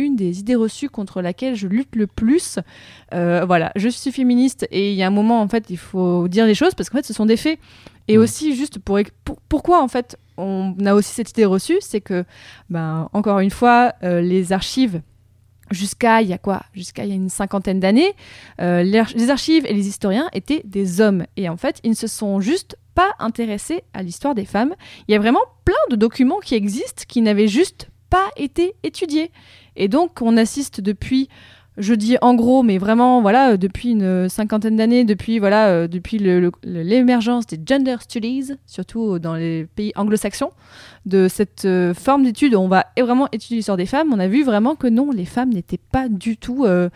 une 0.00 0.16
des 0.16 0.40
idées 0.40 0.54
reçues 0.54 0.88
contre 0.88 1.22
laquelle 1.22 1.54
je 1.54 1.68
lutte 1.68 1.94
le 1.94 2.06
plus. 2.06 2.58
Euh, 3.14 3.44
voilà, 3.46 3.70
je 3.76 3.88
suis 3.88 4.10
féministe 4.10 4.66
et 4.70 4.92
il 4.92 4.96
y 4.96 5.02
a 5.02 5.06
un 5.06 5.10
moment, 5.10 5.40
en 5.40 5.48
fait, 5.48 5.66
il 5.70 5.78
faut 5.78 6.26
dire 6.28 6.46
les 6.46 6.54
choses 6.54 6.74
parce 6.74 6.90
qu'en 6.90 6.98
fait, 6.98 7.06
ce 7.06 7.12
sont 7.12 7.26
des 7.26 7.36
faits. 7.36 7.58
Et 8.08 8.18
aussi, 8.18 8.56
juste 8.56 8.78
pour, 8.78 8.98
pourquoi, 9.48 9.82
en 9.82 9.88
fait, 9.88 10.18
on 10.36 10.74
a 10.84 10.94
aussi 10.94 11.12
cette 11.12 11.30
idée 11.30 11.44
reçue, 11.44 11.78
c'est 11.80 12.00
que, 12.00 12.24
ben, 12.68 13.08
encore 13.12 13.38
une 13.38 13.50
fois, 13.50 13.94
les 14.02 14.52
archives 14.52 15.02
jusqu'à 15.70 16.20
il 16.20 16.28
y 16.28 16.32
a 16.32 16.38
quoi? 16.38 16.62
Jusqu'à 16.74 17.04
il 17.04 17.10
y 17.10 17.12
a 17.12 17.14
une 17.14 17.28
cinquantaine 17.28 17.78
d'années, 17.78 18.12
les 18.58 19.30
archives 19.30 19.64
et 19.66 19.72
les 19.72 19.86
historiens 19.86 20.28
étaient 20.32 20.62
des 20.64 21.00
hommes. 21.00 21.24
Et 21.36 21.48
en 21.48 21.56
fait, 21.56 21.78
ils 21.84 21.90
ne 21.90 21.94
se 21.94 22.08
sont 22.08 22.40
juste 22.40 22.76
pas 22.96 23.12
intéressé 23.20 23.84
à 23.94 24.02
l'histoire 24.02 24.34
des 24.34 24.44
femmes. 24.44 24.74
Il 25.06 25.12
y 25.12 25.14
a 25.14 25.20
vraiment 25.20 25.44
plein 25.64 25.74
de 25.90 25.96
documents 25.96 26.40
qui 26.40 26.56
existent 26.56 27.04
qui 27.06 27.22
n'avaient 27.22 27.48
juste 27.48 27.88
pas 28.08 28.28
été 28.36 28.74
étudiés. 28.82 29.30
Et 29.76 29.88
donc 29.88 30.22
on 30.22 30.36
assiste 30.36 30.80
depuis 30.80 31.28
je 31.80 31.94
dis 31.94 32.16
en 32.20 32.34
gros, 32.34 32.62
mais 32.62 32.78
vraiment, 32.78 33.22
voilà, 33.22 33.56
depuis 33.56 33.92
une 33.92 34.28
cinquantaine 34.28 34.76
d'années, 34.76 35.04
depuis 35.04 35.38
voilà, 35.38 35.68
euh, 35.68 35.88
depuis 35.88 36.18
l'émergence 36.64 37.46
des 37.46 37.58
gender 37.64 37.96
studies, 38.00 38.52
surtout 38.66 39.18
dans 39.18 39.34
les 39.34 39.66
pays 39.66 39.92
anglo-saxons, 39.96 40.50
de 41.06 41.28
cette 41.28 41.64
euh, 41.64 41.94
forme 41.94 42.24
d'étude, 42.24 42.54
on 42.54 42.68
va 42.68 42.86
vraiment 42.98 43.28
étudier 43.32 43.56
l'histoire 43.56 43.78
des 43.78 43.86
femmes. 43.86 44.12
On 44.12 44.18
a 44.18 44.28
vu 44.28 44.44
vraiment 44.44 44.74
que 44.74 44.88
non, 44.88 45.10
les 45.10 45.24
femmes 45.24 45.50
n'étaient 45.50 45.80
pas 45.90 46.08
du 46.08 46.36
tout 46.36 46.66
euh, 46.66 46.90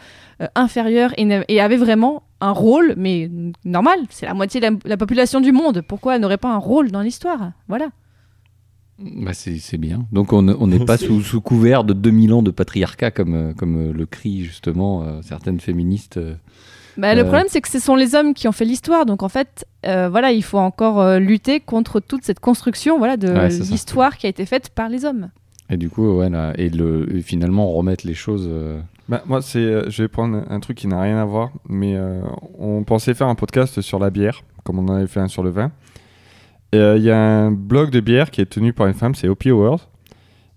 inférieures 0.55 1.13
et, 1.17 1.61
avaient 1.61 1.77
vraiment 1.77 2.25
un 2.41 2.53
rôle, 2.53 2.95
mais 2.97 3.31
normal. 3.65 4.01
C'est 4.11 4.27
la 4.27 4.35
moitié 4.35 4.61
de 4.61 4.77
la, 4.85 4.97
population 4.97 5.41
du 5.41 5.53
monde. 5.53 5.83
Pourquoi 5.87 6.17
elles 6.17 6.21
n'auraient 6.21 6.37
pas 6.37 6.53
un 6.53 6.59
rôle 6.59 6.91
dans 6.91 7.01
l'histoire? 7.01 7.53
Voilà. 7.69 7.89
Bah 8.99 9.33
c'est 9.35 9.77
bien. 9.77 10.07
Donc 10.13 10.33
on 10.33 10.43
n'est 10.43 10.85
pas 10.85 10.97
sous, 10.99 11.21
sous, 11.21 11.41
couvert 11.41 11.85
de 11.85 11.93
2000 11.93 12.33
ans 12.33 12.43
de 12.43 12.51
patriarcat 12.51 13.11
comme, 13.11 13.35
euh, 13.35 13.53
comme 13.53 13.91
euh, 13.91 13.93
le 13.93 14.07
crient 14.07 14.45
justement 14.45 15.03
euh, 15.03 15.21
certaines 15.23 15.61
féministes. 15.61 16.21
Bah, 16.97 17.17
le 17.17 17.25
problème 17.25 17.47
c'est 17.49 17.61
que 17.61 17.69
ce 17.69 17.81
sont 17.81 17.97
les 17.97 18.15
hommes 18.15 18.35
qui 18.35 18.47
ont 18.47 18.53
fait 18.53 18.65
l'histoire. 18.65 19.05
Donc 19.05 19.25
en 19.25 19.29
fait, 19.29 19.67
voilà, 19.83 20.31
il 20.31 20.45
faut 20.45 20.59
encore 20.59 21.19
lutter 21.19 21.59
contre 21.59 21.99
toute 21.99 22.25
cette 22.25 22.39
construction 22.39 22.99
voilà, 22.99 23.17
de 23.17 23.49
l'histoire 23.69 24.17
qui 24.17 24.27
a 24.27 24.29
été 24.29 24.47
faite 24.47 24.71
par 24.71 24.89
les 24.89 25.05
hommes. 25.05 25.31
Et 25.71 25.77
du 25.77 25.91
coup, 25.91 26.19
ouais, 26.19 26.31
et, 26.57 26.69
le, 26.69 27.21
finalement 27.21 27.73
remettre 27.73 28.07
les 28.07 28.15
choses... 28.15 28.49
Bah, 29.09 29.25
moi, 29.27 29.43
c'est, 29.43 29.91
je 29.91 30.03
vais 30.03 30.09
prendre 30.09 30.45
un 30.49 30.61
truc 30.61 30.79
qui 30.79 30.87
n'a 30.87 31.01
rien 31.01 31.19
à 31.19 31.25
voir, 31.25 31.51
mais 31.69 31.99
on 32.61 32.85
pensait 32.85 33.13
faire 33.13 33.27
un 33.27 33.35
podcast 33.35 33.81
sur 33.81 33.99
la 33.99 34.11
bière, 34.11 34.45
comme 34.63 34.79
on 34.79 34.87
en 34.87 34.95
avait 34.95 35.09
fait 35.09 35.21
un 35.21 35.29
sur 35.29 35.43
le 35.43 35.51
vin. 35.51 35.73
Il 36.75 36.81
euh, 36.81 36.99
y 36.99 37.11
a 37.11 37.17
un 37.17 37.53
blog 37.53 37.91
de 37.91 38.01
bière 38.01 38.33
qui 38.33 38.41
est 38.41 38.47
tenu 38.47 38.73
par 38.73 38.89
une 38.89 38.95
femme, 38.95 39.15
c'est 39.15 39.29
Opie 39.29 39.51
Awards. 39.51 39.89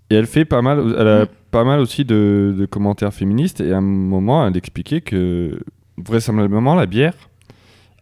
Et 0.10 0.16
elle 0.16 0.26
fait 0.26 0.46
pas 0.46 0.64
mal, 0.64 0.96
elle 0.98 1.08
a 1.08 1.26
mm. 1.26 1.28
pas 1.52 1.64
mal 1.64 1.80
aussi 1.80 2.06
de, 2.06 2.68
commentaires 2.72 3.14
féministes. 3.14 3.62
Et 3.62 3.72
à 3.72 3.78
un 3.78 3.82
moment, 3.82 4.48
elle 4.48 4.58
expliquait 4.58 5.02
que 5.02 5.60
vraisemblablement 5.98 6.74
la 6.74 6.88
bière 6.88 7.14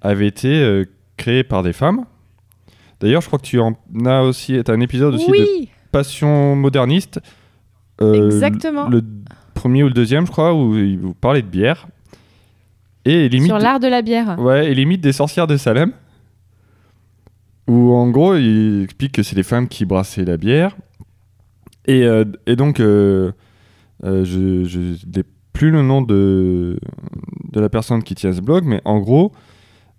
avait 0.01 0.27
été 0.27 0.47
euh, 0.47 0.85
créée 1.17 1.43
par 1.43 1.61
des 1.61 1.73
femmes. 1.73 2.05
D'ailleurs, 3.01 3.21
je 3.21 3.27
crois 3.27 3.39
que 3.39 3.45
tu 3.45 3.59
en 3.59 3.75
as 4.05 4.21
aussi, 4.21 4.55
as 4.57 4.71
un 4.71 4.79
épisode 4.79 5.15
aussi 5.15 5.29
de 5.29 5.67
Passion 5.91 6.55
moderniste. 6.55 7.19
Euh, 8.01 8.27
Exactement. 8.27 8.87
Le 8.87 9.01
premier 9.53 9.83
ou 9.83 9.87
le 9.87 9.93
deuxième, 9.93 10.25
je 10.25 10.31
crois, 10.31 10.53
où 10.53 10.71
vous 10.73 11.13
parlez 11.13 11.41
de 11.41 11.47
bière. 11.47 11.87
Et 13.03 13.27
limite, 13.27 13.47
Sur 13.47 13.59
l'art 13.59 13.81
de 13.81 13.87
la 13.87 14.01
bière. 14.01 14.39
Ouais, 14.39 14.71
et 14.71 14.73
limite 14.73 15.01
des 15.01 15.11
sorcières 15.11 15.47
de 15.47 15.57
Salem. 15.57 15.91
Où 17.67 17.93
en 17.93 18.09
gros, 18.09 18.35
il 18.35 18.83
explique 18.83 19.13
que 19.13 19.23
c'est 19.23 19.35
les 19.35 19.43
femmes 19.43 19.67
qui 19.67 19.85
brassaient 19.85 20.25
la 20.25 20.37
bière. 20.37 20.75
Et, 21.87 22.03
euh, 22.03 22.25
et 22.45 22.55
donc, 22.55 22.79
euh, 22.79 23.31
euh, 24.03 24.23
je 24.23 25.07
n'ai 25.15 25.23
plus 25.53 25.71
le 25.71 25.81
nom 25.81 26.01
de, 26.01 26.79
de 27.51 27.59
la 27.59 27.69
personne 27.69 28.03
qui 28.03 28.15
tient 28.15 28.33
ce 28.33 28.41
blog, 28.41 28.65
mais 28.65 28.81
en 28.85 28.99
gros, 28.99 29.31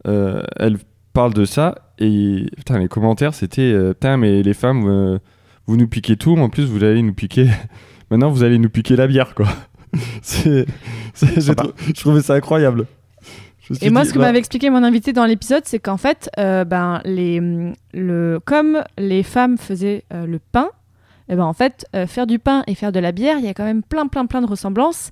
elle 0.04 0.78
parle 1.12 1.35
de 1.35 1.44
ça. 1.44 1.92
Et 1.99 2.46
putain, 2.56 2.78
les 2.78 2.88
commentaires, 2.88 3.35
c'était 3.35 3.75
Putain, 3.94 4.16
mais 4.18 4.42
les 4.42 4.54
femmes, 4.54 5.18
vous 5.66 5.76
nous 5.76 5.88
piquez 5.88 6.16
tout, 6.16 6.37
en 6.37 6.49
plus, 6.49 6.66
vous 6.66 6.85
allez 6.85 7.02
nous 7.02 7.14
piquer. 7.14 7.49
Maintenant, 8.11 8.30
vous 8.30 8.44
allez 8.44 8.58
nous 8.58 8.68
piquer 8.68 8.94
la 8.94 9.08
bière, 9.08 9.35
quoi. 9.35 9.49
c'est, 10.23 10.66
je 11.14 11.92
trouvais 11.92 12.20
ça 12.20 12.35
incroyable. 12.35 12.87
Et 13.80 13.90
moi, 13.90 14.04
ce 14.04 14.12
que 14.12 14.18
m'avait 14.18 14.38
expliqué 14.38 14.70
mon 14.70 14.82
invité 14.82 15.12
dans 15.12 15.25
l'épisode, 15.25 15.62
c'est 15.64 15.78
qu'en 15.78 15.96
fait, 15.96 16.30
euh, 16.38 16.64
ben, 16.64 17.00
les, 17.04 17.40
le, 17.92 18.40
comme 18.44 18.82
les 18.99 19.23
femmes 19.23 19.58
faisaient 19.58 20.04
euh, 20.12 20.26
le 20.26 20.38
pain, 20.38 20.70
et 21.28 21.32
eh 21.32 21.37
ben, 21.37 21.44
en 21.44 21.52
fait, 21.52 21.87
euh, 21.96 22.06
faire 22.06 22.28
du 22.28 22.38
pain 22.38 22.62
et 22.68 22.76
faire 22.76 22.92
de 22.92 23.00
la 23.00 23.11
bière, 23.11 23.38
il 23.38 23.44
y 23.44 23.49
a 23.49 23.54
quand 23.54 23.64
même 23.64 23.82
plein, 23.82 24.06
plein, 24.06 24.26
plein 24.26 24.40
de 24.40 24.46
ressemblances. 24.46 25.11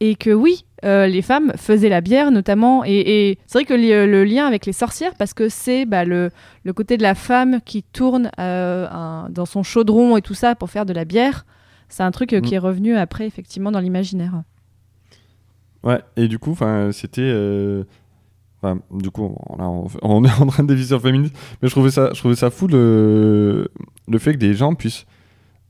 Et 0.00 0.16
que 0.16 0.30
oui, 0.30 0.66
les 0.82 1.22
femmes 1.22 1.52
faisaient 1.56 1.88
la 1.88 2.02
bière 2.02 2.30
notamment. 2.30 2.82
Et, 2.84 3.38
c'est 3.46 3.58
vrai 3.58 3.64
que 3.64 3.72
le, 3.72 4.24
lien 4.24 4.46
avec 4.46 4.66
les 4.66 4.74
sorcières, 4.74 5.14
parce 5.14 5.32
que 5.32 5.48
c'est 5.48 5.86
bah, 5.86 6.04
le, 6.04 6.30
le, 6.64 6.72
côté 6.74 6.98
de 6.98 7.02
la 7.02 7.14
femme 7.14 7.60
qui 7.64 7.82
tourne 7.82 8.30
dans 8.36 9.46
son 9.46 9.62
chaudron 9.62 10.18
et 10.18 10.20
tout 10.20 10.34
ça 10.34 10.54
pour 10.54 10.68
faire 10.68 10.84
de 10.84 10.92
la 10.92 11.06
bière, 11.06 11.46
c'est 11.88 12.02
un 12.02 12.10
truc 12.10 12.30
qui 12.30 12.50
mm. 12.50 12.54
est 12.54 12.58
revenu 12.58 12.96
après, 12.96 13.26
effectivement, 13.26 13.70
dans 13.70 13.80
l'imaginaire. 13.80 14.42
Ouais, 15.84 16.00
et 16.16 16.28
du 16.28 16.38
coup, 16.38 16.56
c'était. 16.92 17.20
Euh, 17.22 17.84
du 18.90 19.10
coup, 19.10 19.36
on, 20.02 20.24
est 20.24 20.40
en 20.40 20.46
train 20.46 20.62
de 20.62 20.68
déviser 20.68 20.98
féministe, 20.98 21.36
mais 21.60 21.68
je 21.68 21.74
trouvais 21.74 21.90
ça, 21.90 22.10
je 22.14 22.18
trouvais 22.18 22.34
ça 22.34 22.50
fou 22.50 22.66
le, 22.66 23.68
le 24.08 24.18
fait 24.18 24.32
que 24.32 24.38
des 24.38 24.54
gens 24.54 24.74
puissent 24.74 25.04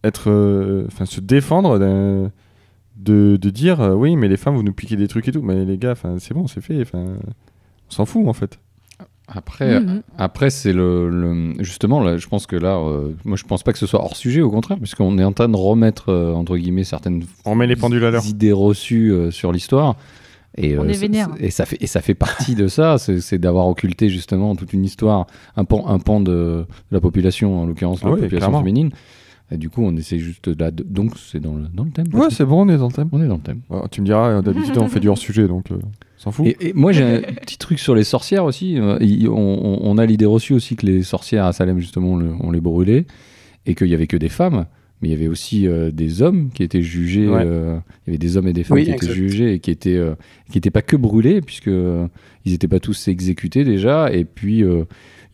être, 0.05 0.31
euh, 0.31 0.87
enfin, 0.87 1.05
se 1.05 1.21
défendre 1.21 1.79
de, 1.81 2.31
de, 2.97 3.51
dire 3.51 3.81
euh, 3.81 3.95
oui, 3.95 4.15
mais 4.15 4.29
les 4.29 4.37
femmes, 4.37 4.55
vous 4.55 4.63
nous 4.63 4.73
piquez 4.73 4.97
des 4.97 5.09
trucs 5.09 5.27
et 5.27 5.33
tout. 5.33 5.43
Mais 5.43 5.65
les 5.65 5.79
gars, 5.79 5.95
c'est 6.19 6.35
bon, 6.35 6.47
c'est 6.47 6.61
fait. 6.61 6.85
On 6.95 7.19
s'en 7.89 8.07
fout 8.07 8.27
en 8.29 8.33
fait. 8.33 8.61
Après, 9.27 9.81
Mhm. 9.81 10.03
après 10.19 10.51
c'est 10.51 10.75
le, 10.75 11.09
le- 11.09 11.55
justement 11.65 12.03
là, 12.03 12.19
je 12.19 12.27
pense 12.29 12.47
que 12.47 12.57
là, 12.57 12.77
euh, 12.77 13.13
moi 13.25 13.37
je 13.39 13.45
pense 13.45 13.63
pas 13.63 13.73
que 13.73 13.79
ce 13.79 13.87
soit 13.87 14.01
hors 14.01 14.17
sujet, 14.17 14.43
au 14.43 14.51
contraire, 14.51 14.77
puisqu'on 14.79 15.17
est 15.19 15.25
en 15.25 15.33
train 15.33 15.49
de 15.49 15.57
remettre 15.57 16.11
euh, 16.11 16.35
entre 16.35 16.57
guillemets 16.59 16.85
certaines 16.85 17.25
On 17.47 17.55
met 17.55 17.67
les 17.67 17.77
pendules 17.77 18.05
à 18.05 18.11
l'heure. 18.11 18.27
idées 18.27 18.53
reçues 18.53 19.11
euh, 19.13 19.31
sur 19.31 19.51
l'histoire. 19.51 19.97
Et, 20.57 20.79
On 20.79 20.87
est 20.87 20.95
ça- 20.95 21.01
vénère. 21.01 21.29
Et 21.41 21.51
ça 21.51 21.65
fait 21.67 21.79
et 21.81 21.87
ça 21.89 22.01
fait 22.03 22.15
partie 22.15 22.55
de 22.55 22.69
ça, 22.69 22.99
c'est 22.99 23.39
d'avoir 23.39 23.67
occulté 23.67 24.09
justement 24.09 24.55
toute 24.55 24.73
une 24.75 24.85
histoire, 24.85 25.27
un 25.57 25.65
pan, 25.65 25.89
un 25.89 25.99
pan 25.99 26.21
de, 26.21 26.31
de 26.31 26.67
la 26.93 27.01
population, 27.01 27.63
en 27.63 27.67
l'occurrence 27.67 28.01
Ah 28.03 28.07
la 28.09 28.13
oui, 28.13 28.21
population 28.21 28.49
clairement. 28.51 28.59
féminine. 28.61 28.91
Et 29.55 29.57
du 29.57 29.71
coup, 29.71 29.83
on 29.85 29.97
essaie 29.97 30.19
juste 30.19 30.49
là, 30.61 30.71
de- 30.71 30.83
donc 30.83 31.13
c'est 31.17 31.41
dans 31.41 31.55
le 31.55 31.65
dans 31.73 31.85
le 31.85 31.91
thème. 31.91 32.07
Ouais, 32.13 32.27
c'est 32.31 32.45
bon, 32.45 32.67
on 32.67 32.69
est 32.69 32.77
dans 32.77 32.89
le 32.89 32.93
thème. 32.93 33.09
on 33.13 33.23
est 33.23 33.29
dans 33.29 33.37
le 33.37 33.41
thème. 33.41 33.61
Ouais, 33.71 33.81
tu 33.91 34.01
me 34.01 34.07
diras, 34.07 34.43
d'habitude, 34.43 34.77
on 34.79 34.89
fait 34.89 35.01
du 35.01 35.09
hors-sujet, 35.09 35.47
donc 35.47 35.71
euh, 35.71 35.77
s'en 36.19 36.33
fout. 36.33 36.47
Et, 36.47 36.57
et 36.69 36.73
moi, 36.75 36.91
j'ai 36.93 37.05
un 37.05 37.21
petit 37.21 37.57
truc 37.59 37.79
sur 37.79 37.95
les 37.95 38.05
sorcières 38.05 38.45
aussi. 38.45 38.79
Euh, 38.79 38.99
on, 39.31 39.97
a 39.99 40.07
l'idée 40.07 40.27
reçue 40.27 40.53
aussi 40.55 40.75
que 40.77 40.85
les 40.87 41.03
sorcières 41.03 41.45
à 41.47 41.53
Salem, 41.53 41.79
justement, 41.79 42.13
on, 42.13 42.17
le- 42.17 42.33
on 42.41 42.51
les 42.51 42.61
brûlait 42.61 43.07
et 43.67 43.75
qu'il 43.75 43.87
y 43.89 43.95
avait 43.95 44.07
que 44.09 44.17
des 44.17 44.29
femmes. 44.29 44.67
Mais 45.03 45.09
il 45.09 45.13
y 45.13 45.15
avait 45.15 45.29
aussi 45.29 45.67
euh, 45.69 45.91
des 45.91 46.23
hommes 46.23 46.51
qui 46.55 46.63
étaient 46.63 46.83
jugés. 46.83 47.29
Ouais. 47.29 47.43
euh, 47.45 47.77
il 48.07 48.11
y 48.11 48.11
avait 48.13 48.19
des 48.19 48.37
hommes 48.37 48.49
et 48.49 48.53
des 48.53 48.65
femmes 48.65 48.79
Oui, 48.79 48.85
qui 48.85 48.91
étaient 48.91 49.13
jugés 49.13 49.55
et 49.55 49.59
qui 49.61 49.71
étaient, 49.71 50.01
qui 50.51 50.59
étaient 50.59 50.71
pas 50.71 50.83
que 50.83 50.97
brûlés, 50.97 51.41
puisque 51.43 51.69
euh, 51.69 52.07
ils 52.45 52.53
n'étaient 52.53 52.69
pas 52.69 52.81
tous 52.81 53.07
exécutés 53.09 53.65
déjà. 53.65 54.11
Et 54.13 54.25
puis, 54.25 54.65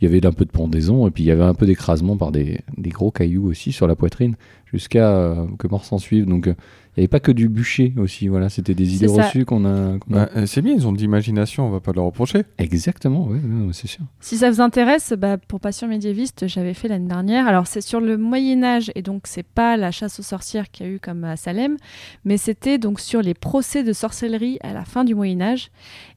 il 0.01 0.05
y 0.05 0.07
avait 0.09 0.25
un 0.27 0.33
peu 0.33 0.45
de 0.45 0.51
pendaison 0.51 1.07
et 1.07 1.11
puis 1.11 1.23
il 1.25 1.27
y 1.27 1.31
avait 1.31 1.43
un 1.45 1.55
peu 1.55 1.67
d'écrasement 1.67 2.17
par 2.17 2.33
des, 2.33 2.61
des 2.79 2.91
gros 2.91 3.11
cailloux 3.11 3.47
aussi 3.49 3.73
sur 3.73 3.87
la 3.87 3.95
poitrine, 3.97 4.35
jusqu'à 4.67 5.11
euh, 5.11 5.47
que 5.59 5.67
mort 5.69 5.85
s'en 5.85 5.99
suive. 5.99 6.27
Donc, 6.27 6.47
euh, 6.47 6.55
il 6.97 7.01
n'y 7.01 7.03
avait 7.05 7.09
pas 7.09 7.21
que 7.21 7.31
du 7.33 7.49
bûcher 7.49 7.93
aussi. 7.99 8.27
Voilà, 8.29 8.49
c'était 8.49 8.75
des 8.75 8.97
idées 8.97 9.07
ça. 9.09 9.25
reçues 9.25 9.45
qu'on 9.45 9.65
a. 9.65 9.99
qu'on 9.99 10.15
a- 10.15 10.27
Bah, 10.27 10.31
euh, 10.37 10.47
c'est 10.47 10.61
bien, 10.63 10.75
ils 10.75 10.87
ont 10.89 10.93
de 10.93 10.99
l'imagination, 10.99 11.67
on 11.67 11.71
va 11.71 11.79
pas 11.81 11.93
leur 11.93 12.05
reprocher. 12.07 12.43
Exactement, 12.59 13.29
oui, 13.31 13.39
c'est 13.73 13.87
sûr. 13.87 14.03
Si 14.21 14.37
ça 14.39 14.51
vous 14.51 14.61
intéresse, 14.61 15.13
bah, 15.17 15.37
pour 15.39 15.61
Passion 15.61 15.87
médiéviste, 15.87 16.47
j'avais 16.49 16.75
fait 16.75 16.89
l'année 16.89 17.09
dernière. 17.09 17.47
Alors 17.47 17.67
c'est 17.69 17.81
sur 17.81 18.01
le 18.01 18.17
Moyen 18.17 18.63
Âge 18.65 18.91
et 18.97 19.03
donc 19.03 19.23
c'est 19.27 19.45
pas 19.47 19.77
la 19.77 19.91
chasse 19.93 20.19
aux 20.19 20.25
sorcières 20.25 20.71
qu'il 20.71 20.87
y 20.87 20.89
a 20.89 20.93
eu 20.93 20.99
comme 20.99 21.23
à 21.25 21.37
Salem, 21.37 21.77
mais 22.25 22.39
c'était 22.39 22.79
donc 22.79 22.99
sur 23.01 23.23
les 23.23 23.35
procès 23.35 23.85
de 23.85 23.93
sorcellerie 23.93 24.59
à 24.63 24.73
la 24.73 24.85
fin 24.85 25.05
du 25.05 25.15
Moyen 25.15 25.41
Âge. 25.43 25.71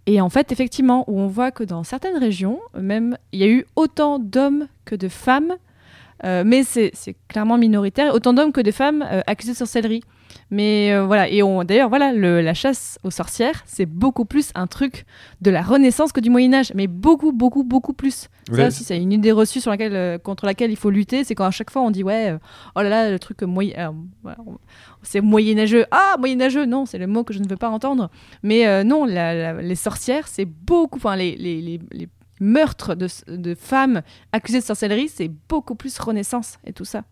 Et 0.05 0.19
en 0.19 0.29
fait, 0.29 0.51
effectivement, 0.51 1.05
où 1.07 1.19
on 1.19 1.27
voit 1.27 1.51
que 1.51 1.63
dans 1.63 1.83
certaines 1.83 2.17
régions, 2.17 2.59
même, 2.77 3.17
il 3.31 3.39
y 3.39 3.43
a 3.43 3.47
eu 3.47 3.65
autant 3.75 4.19
d'hommes 4.19 4.67
que 4.85 4.95
de 4.95 5.07
femmes, 5.07 5.53
euh, 6.25 6.43
mais 6.45 6.63
c'est 6.63 6.93
clairement 7.27 7.57
minoritaire, 7.57 8.13
autant 8.13 8.33
d'hommes 8.33 8.51
que 8.51 8.61
de 8.61 8.71
femmes 8.71 9.05
euh, 9.09 9.21
accusés 9.27 9.53
de 9.53 9.57
sorcellerie. 9.57 10.03
Mais 10.51 10.91
euh, 10.93 11.05
voilà, 11.05 11.29
et 11.29 11.41
on- 11.43 11.63
d'ailleurs, 11.63 11.89
voilà, 11.89 12.11
le- 12.13 12.41
la 12.41 12.53
chasse 12.53 12.99
aux 13.03 13.11
sorcières, 13.11 13.63
c'est 13.65 13.85
beaucoup 13.85 14.25
plus 14.25 14.51
un 14.55 14.67
truc 14.67 15.05
de 15.41 15.51
la 15.51 15.61
Renaissance 15.61 16.11
que 16.11 16.19
du 16.19 16.29
Moyen 16.29 16.53
Âge, 16.53 16.71
mais 16.75 16.87
beaucoup, 16.87 17.31
beaucoup, 17.31 17.63
beaucoup 17.63 17.93
plus. 17.93 18.29
Ça 18.49 18.67
aussi, 18.67 18.83
c'est 18.83 18.97
une 19.01 19.11
idée 19.11 19.31
reçue 19.31 19.61
sur 19.61 19.71
laquelle, 19.71 19.95
euh, 19.95 20.17
contre 20.17 20.45
laquelle 20.45 20.71
il 20.71 20.77
faut 20.77 20.89
lutter. 20.89 21.23
C'est 21.23 21.35
quand 21.35 21.45
à 21.45 21.51
chaque 21.51 21.69
fois 21.71 21.81
on 21.81 21.91
dit 21.91 22.03
ouais, 22.03 22.31
euh, 22.31 22.37
oh 22.75 22.81
là 22.81 22.89
là, 22.89 23.11
le 23.11 23.19
truc 23.19 23.41
moyen, 23.43 23.93
c'est 25.01 25.21
moyenâgeux. 25.21 25.85
Ah, 25.91 26.15
moyenâgeux, 26.19 26.65
non, 26.65 26.85
c'est 26.85 26.97
le 26.97 27.07
mot 27.07 27.23
que 27.23 27.33
je 27.33 27.39
ne 27.39 27.47
veux 27.47 27.57
pas 27.57 27.69
entendre. 27.69 28.09
Mais 28.43 28.83
non, 28.83 29.05
la- 29.05 29.33
la- 29.53 29.61
les 29.61 29.75
sorcières, 29.75 30.27
c'est 30.27 30.45
beaucoup, 30.45 30.97
enfin 30.97 31.15
les, 31.15 31.35
les, 31.35 31.61
les- 31.61 31.79
les 31.91 32.07
meurtres 32.39 32.95
de, 32.95 33.07
de 33.27 33.55
femmes 33.55 34.01
accusées 34.31 34.59
de 34.59 34.65
sorcellerie, 34.65 35.07
c'est 35.07 35.31
beaucoup 35.49 35.75
plus 35.75 35.97
Renaissance 35.99 36.57
et 36.65 36.73
tout 36.73 36.85
ça. 36.85 37.03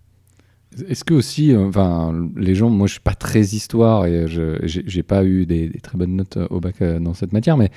Est-ce 0.87 1.03
que 1.03 1.13
aussi, 1.13 1.53
euh, 1.53 1.67
enfin, 1.67 2.13
les 2.37 2.55
gens, 2.55 2.69
moi 2.69 2.87
je 2.87 2.93
suis 2.93 3.01
pas 3.01 3.13
très 3.13 3.41
histoire 3.41 4.05
et 4.05 4.27
je 4.27 4.57
j'ai 4.63 5.03
pas 5.03 5.25
eu 5.25 5.45
des, 5.45 5.67
des 5.67 5.79
très 5.79 5.97
bonnes 5.97 6.15
notes 6.15 6.37
euh, 6.37 6.47
au 6.49 6.61
bac 6.61 6.75
euh, 6.81 6.97
dans 6.99 7.13
cette 7.13 7.33
matière, 7.33 7.57
mais 7.57 7.69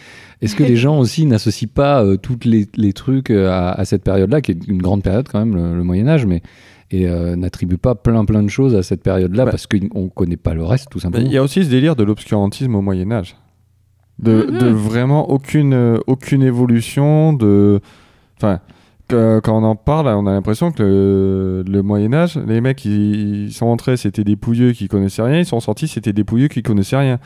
est-ce 0.42 0.54
que 0.54 0.62
les 0.62 0.76
gens 0.84 0.98
aussi 1.00 1.26
n'associent 1.26 1.68
pas 1.74 2.04
euh, 2.04 2.16
tous 2.16 2.38
les, 2.44 2.68
les 2.76 2.92
trucs 2.92 3.30
à, 3.30 3.70
à 3.72 3.84
cette 3.84 4.04
période-là, 4.04 4.40
qui 4.40 4.52
est 4.52 4.68
une 4.68 4.80
grande 4.80 5.02
période 5.02 5.26
quand 5.28 5.40
même, 5.44 5.56
le, 5.56 5.76
le 5.76 5.82
Moyen 5.82 6.06
Âge, 6.06 6.24
mais 6.24 6.40
et 6.92 7.08
euh, 7.08 7.34
n'attribuent 7.34 7.78
pas 7.78 7.96
plein 7.96 8.24
plein 8.24 8.42
de 8.44 8.48
choses 8.48 8.76
à 8.76 8.84
cette 8.84 9.02
période-là 9.02 9.46
Bah. 9.46 9.50
parce 9.50 9.66
qu'on 9.66 10.08
connaît 10.10 10.36
pas 10.36 10.54
le 10.54 10.62
reste 10.62 10.88
tout 10.90 10.98
Bah, 10.98 11.02
simplement. 11.04 11.26
Il 11.26 11.32
y 11.32 11.36
a 11.38 11.42
aussi 11.42 11.64
ce 11.64 11.70
délire 11.70 11.96
de 11.96 12.04
l'obscurantisme 12.04 12.74
au 12.76 12.82
Moyen-Âge. 12.82 13.34
De, 14.20 14.46
Mhm. 14.48 14.58
de 14.58 14.66
vraiment 14.68 15.28
aucune, 15.30 15.74
euh, 15.74 15.98
aucune 16.06 16.42
évolution, 16.44 17.32
de. 17.32 17.80
Enfin. 18.36 18.60
Que- 19.08 19.40
quand 19.42 19.58
on 19.60 19.64
en 19.64 19.76
parle, 19.76 20.08
on 20.08 20.26
a 20.26 20.32
l'impression 20.32 20.70
que 20.72 20.82
le, 20.82 21.64
le 21.70 21.82
Moyen 21.82 22.12
Âge, 22.14 22.38
les 22.46 22.60
mecs, 22.60 22.84
ils, 22.84 23.46
ils 23.46 23.52
sont 23.52 23.66
entrés, 23.66 23.96
c'était 23.96 24.24
des 24.24 24.36
pouilleux 24.36 24.72
qui 24.72 24.88
connaissaient 24.88 25.22
rien, 25.22 25.38
ils 25.38 25.46
sont 25.46 25.60
sortis, 25.60 25.88
c'était 25.88 26.12
des 26.12 26.24
pouilleux 26.24 26.48
qui 26.48 26.62
connaissaient 26.62 26.96
rien. 26.96 27.18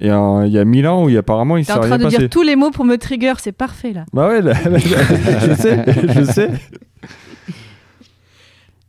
Et 0.00 0.10
euh, 0.10 0.44
il 0.46 0.52
y 0.52 0.58
a 0.58 0.64
mille 0.64 0.88
ans 0.88 1.04
où 1.04 1.08
il- 1.08 1.16
apparemment 1.16 1.56
il 1.56 1.64
T'es 1.64 1.72
s'est 1.72 1.78
en 1.78 1.82
rien 1.82 1.98
train 1.98 2.04
de 2.10 2.16
dire 2.16 2.28
tous 2.30 2.42
les 2.42 2.56
mots 2.56 2.70
pour 2.70 2.84
me 2.84 2.96
trigger, 2.98 3.34
c'est 3.38 3.52
parfait 3.52 3.92
là. 3.92 4.04
Bah 4.12 4.28
ouais, 4.28 4.42
là- 4.42 4.54
là- 4.68 4.78
je 4.78 5.54
sais, 5.54 5.84
je 6.14 6.24
sais. 6.24 6.50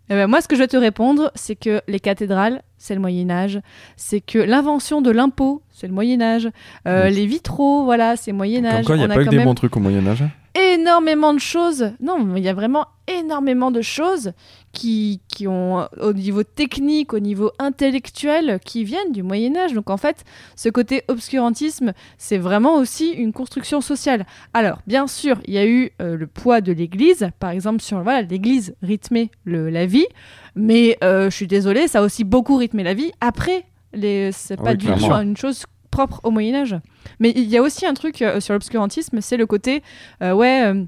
Eh 0.09 0.13
ben, 0.13 0.27
moi, 0.27 0.39
ce 0.41 0.47
que 0.47 0.55
je 0.55 0.61
vais 0.61 0.67
te 0.67 0.77
répondre, 0.77 1.31
c'est 1.33 1.55
que 1.55 1.81
les 1.87 1.99
cathédrales, 1.99 2.61
c'est 2.77 2.93
le 2.93 3.01
Moyen 3.01 3.31
Âge. 3.31 3.59
C'est 3.97 4.21
que 4.21 4.37
l'invention 4.37 5.01
de 5.01 5.09
l'impôt, 5.09 5.63
c'est 5.71 5.87
le 5.87 5.93
Moyen 5.93 6.21
Âge. 6.21 6.47
Euh, 6.87 7.05
Oui. 7.07 7.15
Les 7.15 7.25
vitraux, 7.25 7.85
voilà, 7.85 8.15
c'est 8.15 8.31
Moyen 8.31 8.65
Âge. 8.65 8.85
quoi, 8.85 8.95
il 8.95 8.99
n'y 8.99 9.05
a 9.05 9.07
pas 9.07 9.21
eu 9.23 9.27
des 9.27 9.37
même 9.37 9.45
bons 9.45 9.55
trucs 9.55 9.75
au 9.75 9.79
Moyen 9.79 10.05
Âge. 10.05 10.23
Énormément 10.55 11.33
de 11.33 11.39
choses. 11.39 11.91
Non, 11.99 12.35
il 12.35 12.43
y 12.43 12.49
a 12.49 12.53
vraiment 12.53 12.87
énormément 13.07 13.71
de 13.71 13.81
choses 13.81 14.31
qui, 14.71 15.21
qui 15.27 15.47
ont, 15.47 15.87
au 16.01 16.13
niveau 16.13 16.43
technique, 16.43 17.13
au 17.13 17.19
niveau 17.19 17.51
intellectuel, 17.59 18.59
qui 18.65 18.83
viennent 18.83 19.11
du 19.11 19.21
Moyen 19.21 19.55
Âge. 19.55 19.73
Donc 19.73 19.89
en 19.89 19.97
fait, 19.97 20.23
ce 20.55 20.69
côté 20.69 21.03
obscurantisme, 21.07 21.93
c'est 22.17 22.37
vraiment 22.37 22.75
aussi 22.75 23.11
une 23.11 23.33
construction 23.33 23.81
sociale. 23.81 24.25
Alors, 24.53 24.79
bien 24.87 25.07
sûr, 25.07 25.39
il 25.45 25.53
y 25.53 25.57
a 25.57 25.65
eu 25.65 25.91
euh, 26.01 26.17
le 26.17 26.27
poids 26.27 26.61
de 26.61 26.71
l'Église, 26.71 27.29
par 27.39 27.51
exemple, 27.51 27.81
sur 27.81 28.01
voilà, 28.01 28.21
l'Église 28.21 28.75
rythmait 28.81 29.29
le, 29.43 29.69
la 29.69 29.85
vie, 29.85 30.07
mais 30.55 30.97
euh, 31.03 31.29
je 31.29 31.35
suis 31.35 31.47
désolée, 31.47 31.87
ça 31.87 31.99
a 31.99 32.01
aussi 32.01 32.23
beaucoup 32.23 32.55
rythmé 32.55 32.83
la 32.83 32.93
vie 32.93 33.11
après. 33.21 33.65
Les, 33.93 34.31
c'est 34.33 34.57
Ah 34.59 34.63
pas 34.63 34.75
du 34.75 34.87
tout 34.87 35.11
une 35.11 35.37
chose 35.37 35.65
propre 35.95 36.19
au 36.23 36.31
Moyen 36.31 36.55
Âge. 36.55 36.75
Mais 37.21 37.31
il 37.37 37.45
y 37.45 37.55
a 37.55 37.61
aussi 37.61 37.85
un 37.85 37.93
truc 37.93 38.21
euh, 38.21 38.41
sur 38.41 38.53
l'obscurantisme, 38.53 39.21
c'est 39.21 39.37
le 39.37 39.45
côté, 39.45 39.81
euh, 40.21 40.33
ouais, 40.33 40.65
euh, 40.65 40.83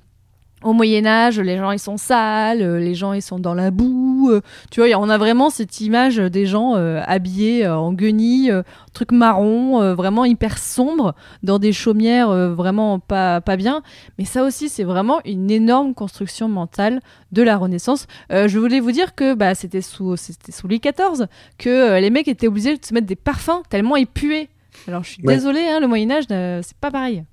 au 0.63 0.73
Moyen 0.73 1.05
Âge, 1.05 1.39
les 1.39 1.55
gens 1.55 1.71
ils 1.71 1.79
sont 1.79 1.95
sales, 1.95 2.77
les 2.79 2.93
gens 2.93 3.13
ils 3.13 3.21
sont 3.21 3.39
dans 3.39 3.53
la 3.53 3.71
boue. 3.71 4.33
tu 4.69 4.81
vois, 4.81 4.89
on 4.99 5.07
a 5.07 5.17
vraiment 5.17 5.49
cette 5.49 5.79
image 5.79 6.17
des 6.17 6.47
gens 6.47 6.73
habillés 7.05 7.67
en 7.67 7.93
guenilles, 7.93 8.51
truc 8.91 9.11
marron, 9.11 9.93
vraiment 9.93 10.25
hyper 10.25 10.57
sombre, 10.57 11.13
dans 11.43 11.59
des 11.59 11.71
chaumières 11.71 12.29
vraiment 12.55 12.97
pas, 12.97 13.39
pas 13.39 13.55
bien. 13.55 13.83
Mais 14.17 14.25
ça 14.25 14.43
aussi, 14.43 14.67
c'est 14.67 14.83
vraiment 14.83 15.19
une 15.25 15.51
énorme 15.51 15.93
construction 15.93 16.49
mentale 16.49 17.01
de 17.31 17.43
la 17.43 17.55
Renaissance. 17.55 18.07
Je 18.31 18.57
voulais 18.57 18.79
vous 18.79 18.91
dire 18.91 19.13
que 19.13 19.35
bah, 19.35 19.53
c'était 19.53 19.81
sous, 19.81 20.15
sous 20.17 20.67
Louis 20.67 20.79
XIV 20.79 21.27
que 21.59 21.99
les 21.99 22.09
mecs 22.09 22.27
étaient 22.27 22.47
obligés 22.47 22.75
de 22.75 22.83
se 22.83 22.95
mettre 22.95 23.05
des 23.05 23.15
parfums 23.15 23.61
tellement 23.69 23.95
ils 23.95 24.07
puaient. 24.07 24.49
Alors 24.87 25.03
je 25.03 25.09
suis 25.11 25.23
Ouais. 25.25 25.35
désolée, 25.35 25.67
hein, 25.67 25.79
le 25.79 25.87
Moyen 25.87 26.09
Âge, 26.11 26.25
euh, 26.31 26.61
c'est 26.63 26.77
pas 26.77 26.91
pareil. 26.91 27.23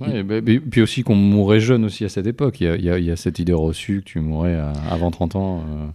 Ouais, 0.00 0.22
bah, 0.22 0.36
mais- 0.44 0.60
puis 0.60 0.82
aussi 0.82 1.02
qu'on 1.02 1.14
mourait 1.14 1.60
jeune 1.60 1.84
aussi 1.84 2.04
à 2.04 2.08
cette 2.10 2.26
époque. 2.26 2.60
Il 2.60 2.66
y 2.66 2.90
a, 2.90 2.98
y 2.98 3.10
y 3.10 3.16
cette 3.16 3.38
idée 3.38 3.54
reçue 3.54 4.00
que 4.00 4.04
tu 4.10 4.20
mourrais 4.20 4.54
à- 4.56 4.72
avant 4.90 5.10
30 5.10 5.36
ans 5.36 5.60
euh, 5.66 5.86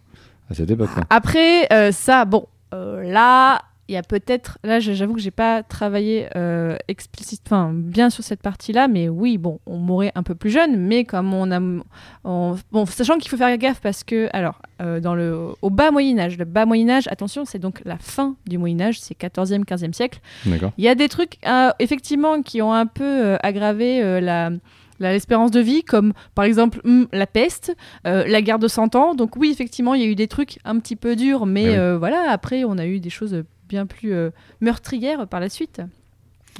à 0.49 0.53
cette 0.55 0.71
époque. 0.71 0.89
Après, 1.11 1.71
euh, 1.71 1.91
ça, 1.91 2.25
bon, 2.25 2.47
euh, 2.73 3.03
là, 3.03 3.61
il 3.91 3.95
y 3.95 3.97
a 3.97 4.03
peut-être. 4.03 4.57
Là, 4.63 4.79
j'avoue 4.79 5.13
que 5.15 5.19
j'ai 5.19 5.31
pas 5.31 5.63
travaillé 5.63 6.27
euh, 6.37 6.77
explicite, 6.87 7.41
enfin, 7.45 7.71
bien 7.73 8.09
sur 8.09 8.23
cette 8.23 8.41
partie-là, 8.41 8.87
mais 8.87 9.09
oui, 9.09 9.37
bon, 9.37 9.59
on 9.65 9.77
mourrait 9.77 10.13
un 10.15 10.23
peu 10.23 10.33
plus 10.33 10.49
jeune, 10.49 10.77
mais 10.77 11.03
comme 11.03 11.33
on 11.33 11.51
a. 11.51 11.59
on- 12.23 12.55
bon, 12.71 12.85
sachant 12.85 13.17
qu'il 13.17 13.29
faut 13.29 13.35
faire 13.35 13.55
gaffe 13.57 13.81
parce 13.81 14.05
que, 14.05 14.29
alors, 14.31 14.61
euh, 14.81 15.01
dans 15.01 15.13
le, 15.13 15.49
au 15.61 15.69
bas 15.69 15.91
Moyen-Âge, 15.91 16.37
le 16.37 16.45
bas 16.45 16.65
Moyen-Âge, 16.65 17.09
attention, 17.09 17.43
c'est 17.43 17.59
donc 17.59 17.81
la 17.83 17.97
fin 17.97 18.35
du 18.47 18.57
Moyen-Âge, 18.57 18.97
c'est 19.01 19.17
14e, 19.17 19.65
15e 19.65 19.91
siècle. 19.93 20.21
Il 20.77 20.85
y 20.85 20.87
a 20.87 20.95
des 20.95 21.09
trucs, 21.09 21.37
euh, 21.45 21.71
effectivement, 21.79 22.41
qui 22.41 22.61
ont 22.61 22.71
un 22.71 22.85
peu 22.85 23.03
euh, 23.03 23.37
aggravé 23.43 24.21
la 24.21 24.51
l'espérance 24.99 25.49
de 25.51 25.59
vie, 25.59 25.83
comme 25.83 26.13
par 26.35 26.45
exemple 26.45 26.79
hum, 26.85 27.07
la 27.11 27.25
peste, 27.25 27.75
euh, 28.05 28.23
la 28.27 28.41
guerre 28.43 28.59
de 28.59 28.67
100 28.67 28.95
ans. 28.95 29.15
Donc 29.15 29.35
oui, 29.35 29.49
effectivement, 29.51 29.95
il 29.95 30.01
y 30.01 30.03
a 30.03 30.07
eu 30.07 30.13
des 30.15 30.27
trucs 30.27 30.59
un 30.63 30.77
petit 30.79 30.95
peu 30.95 31.15
durs, 31.15 31.45
mais 31.47 31.69
oui. 31.69 31.75
euh, 31.75 31.97
voilà, 31.97 32.29
après, 32.29 32.63
on 32.65 32.77
a 32.77 32.85
eu 32.85 32.99
des 32.99 33.09
choses 33.09 33.43
bien 33.71 33.85
plus 33.85 34.13
euh, 34.13 34.29
meurtrières 34.59 35.27
par 35.27 35.39
la 35.39 35.47
suite. 35.49 35.81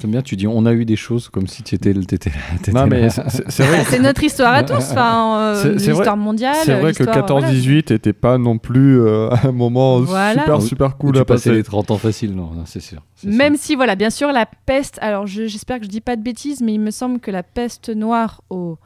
J'aime 0.02 0.12
bien, 0.12 0.21
tu 0.21 0.38
dis 0.38 0.47
on 0.47 0.65
a 0.65 0.71
eu 0.71 0.86
des 0.86 0.95
choses 0.95 1.28
comme 1.28 1.47
si 1.47 1.63
tu 1.63 1.76
étais, 1.76 1.93
Non, 1.93 2.88
mais 2.88 3.10
c'est- 3.10 3.62
vrai. 3.63 3.80
Ah, 3.82 3.84
c'est 3.89 4.00
notre 4.00 4.24
histoire 4.24 4.54
à 4.54 4.63
tous, 4.63 4.74
enfin, 4.76 5.38
euh, 5.38 5.74
l'histoire 5.76 6.15
mondiale. 6.15 6.56
C'est 6.63 6.80
vrai 6.80 6.93
que 6.93 7.04
l'histoire, 7.04 7.26
voilà. 7.28 7.47
14-18 7.52 7.91
était 7.91 8.13
pas 8.13 8.38
non 8.38 8.58
plus 8.58 9.02
euh, 9.02 9.30
un 9.43 9.52
moment 9.52 10.00
Voilà. 10.00 10.39
super 10.41 10.58
Où- 10.60 10.62
super 10.62 10.88
Où 10.88 10.97
cool 10.97 11.15
tu 11.15 11.19
à 11.19 11.26
passer. 11.26 11.52
les 11.52 11.63
30 11.63 11.91
ans 11.91 11.97
faciles, 11.97 12.34
non, 12.34 12.52
non, 12.54 12.63
c'est 12.65 12.80
sûr. 12.80 13.02
Même 13.26 13.58
si, 13.58 13.76
voilà, 13.76 13.95
bien 13.97 14.10
sûr, 14.10 14.32
la 14.32 14.45
peste, 14.45 14.97
alors 15.02 15.28
je- 15.28 15.47
j'espère 15.47 15.80
que 15.80 15.84
je 15.84 15.89
dis 15.89 16.02
pas 16.02 16.15
de 16.15 16.24
bêtises, 16.24 16.62
mais 16.62 16.74
il 16.74 16.80
me 16.80 16.91
semble 16.91 17.19
que 17.19 17.30
la 17.30 17.43
peste 17.43 17.89
noire 17.89 18.41
au 18.50 18.78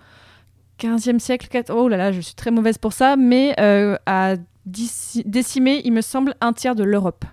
15e 0.79 1.19
siècle, 1.19 1.47
oh 1.69 1.87
là 1.87 1.97
là, 1.97 2.11
je 2.11 2.19
suis 2.19 2.35
très 2.35 2.49
mauvaise 2.51 2.79
pour 2.79 2.93
ça, 2.93 3.15
mais 3.15 3.53
euh, 3.59 3.95
a 4.07 4.33
décimé, 4.65 5.81
il 5.85 5.93
me 5.93 6.01
semble, 6.01 6.33
un 6.41 6.51
tiers 6.51 6.73
de 6.75 6.83
l'Europe. 6.83 7.25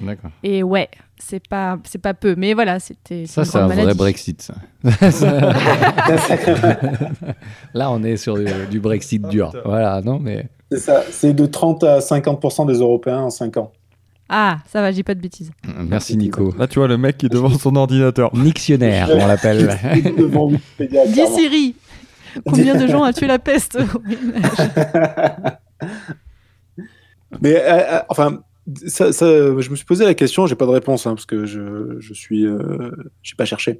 D'accord. 0.00 0.30
Et 0.42 0.62
ouais, 0.62 0.88
c'est 1.18 1.46
pas 1.46 1.78
c'est 1.84 2.00
pas 2.00 2.14
peu 2.14 2.34
mais 2.36 2.54
voilà 2.54 2.78
c'était 2.78 3.26
ça 3.26 3.44
c'est 3.44 3.58
un 3.58 3.66
vrai 3.66 3.94
Brexit 3.94 4.40
ça. 4.42 4.54
là 7.74 7.90
on 7.90 8.02
est 8.04 8.16
sur 8.16 8.38
du, 8.70 8.80
Brexit 8.80 9.26
dur 9.28 9.52
voilà 9.64 10.00
non 10.00 10.18
mais 10.20 10.46
c'est 10.70 10.78
ça 10.78 11.02
c'est 11.10 11.34
de 11.34 11.46
30 11.46 11.82
à 11.84 11.98
50% 11.98 12.66
des 12.66 12.78
Européens 12.78 13.22
en 13.22 13.30
5 13.30 13.56
ans 13.56 13.72
ah, 14.30 14.58
ça 14.70 14.82
va, 14.82 14.92
j'ai 14.92 15.02
pas 15.02 15.14
de 15.14 15.20
bêtises. 15.20 15.50
Merci 15.64 16.14
Nico. 16.18 16.54
Là, 16.58 16.66
tu 16.66 16.78
vois 16.78 16.86
le 16.86 16.98
mec 16.98 17.16
qui 17.16 17.24
est 17.24 17.30
devant 17.30 17.48
son 17.48 17.74
ordinateur. 17.76 18.30
Dictionnaire, 18.34 19.08
on 19.10 19.26
l'appelle. 19.26 19.74
Dis 20.78 21.26
Siri, 21.34 21.74
combien 22.44 22.74
de 22.74 22.86
gens 22.86 23.04
a 23.04 23.14
tué 23.14 23.26
la 23.26 23.38
peste 23.38 23.78
Mais 27.40 27.56
euh, 27.56 27.60
euh, 27.66 28.00
enfin, 28.10 28.40
ça, 28.86 29.10
je 29.12 29.70
me 29.70 29.76
suis 29.76 29.84
posé 29.84 30.04
la 30.04 30.14
question, 30.14 30.46
j'ai 30.46 30.54
pas 30.54 30.66
de 30.66 30.70
réponse 30.70 31.06
hein, 31.06 31.14
parce 31.14 31.26
que 31.26 31.46
je, 31.46 31.96
je 31.98 32.14
suis, 32.14 32.46
euh, 32.46 32.90
j'ai 33.22 33.34
pas 33.36 33.44
cherché. 33.44 33.78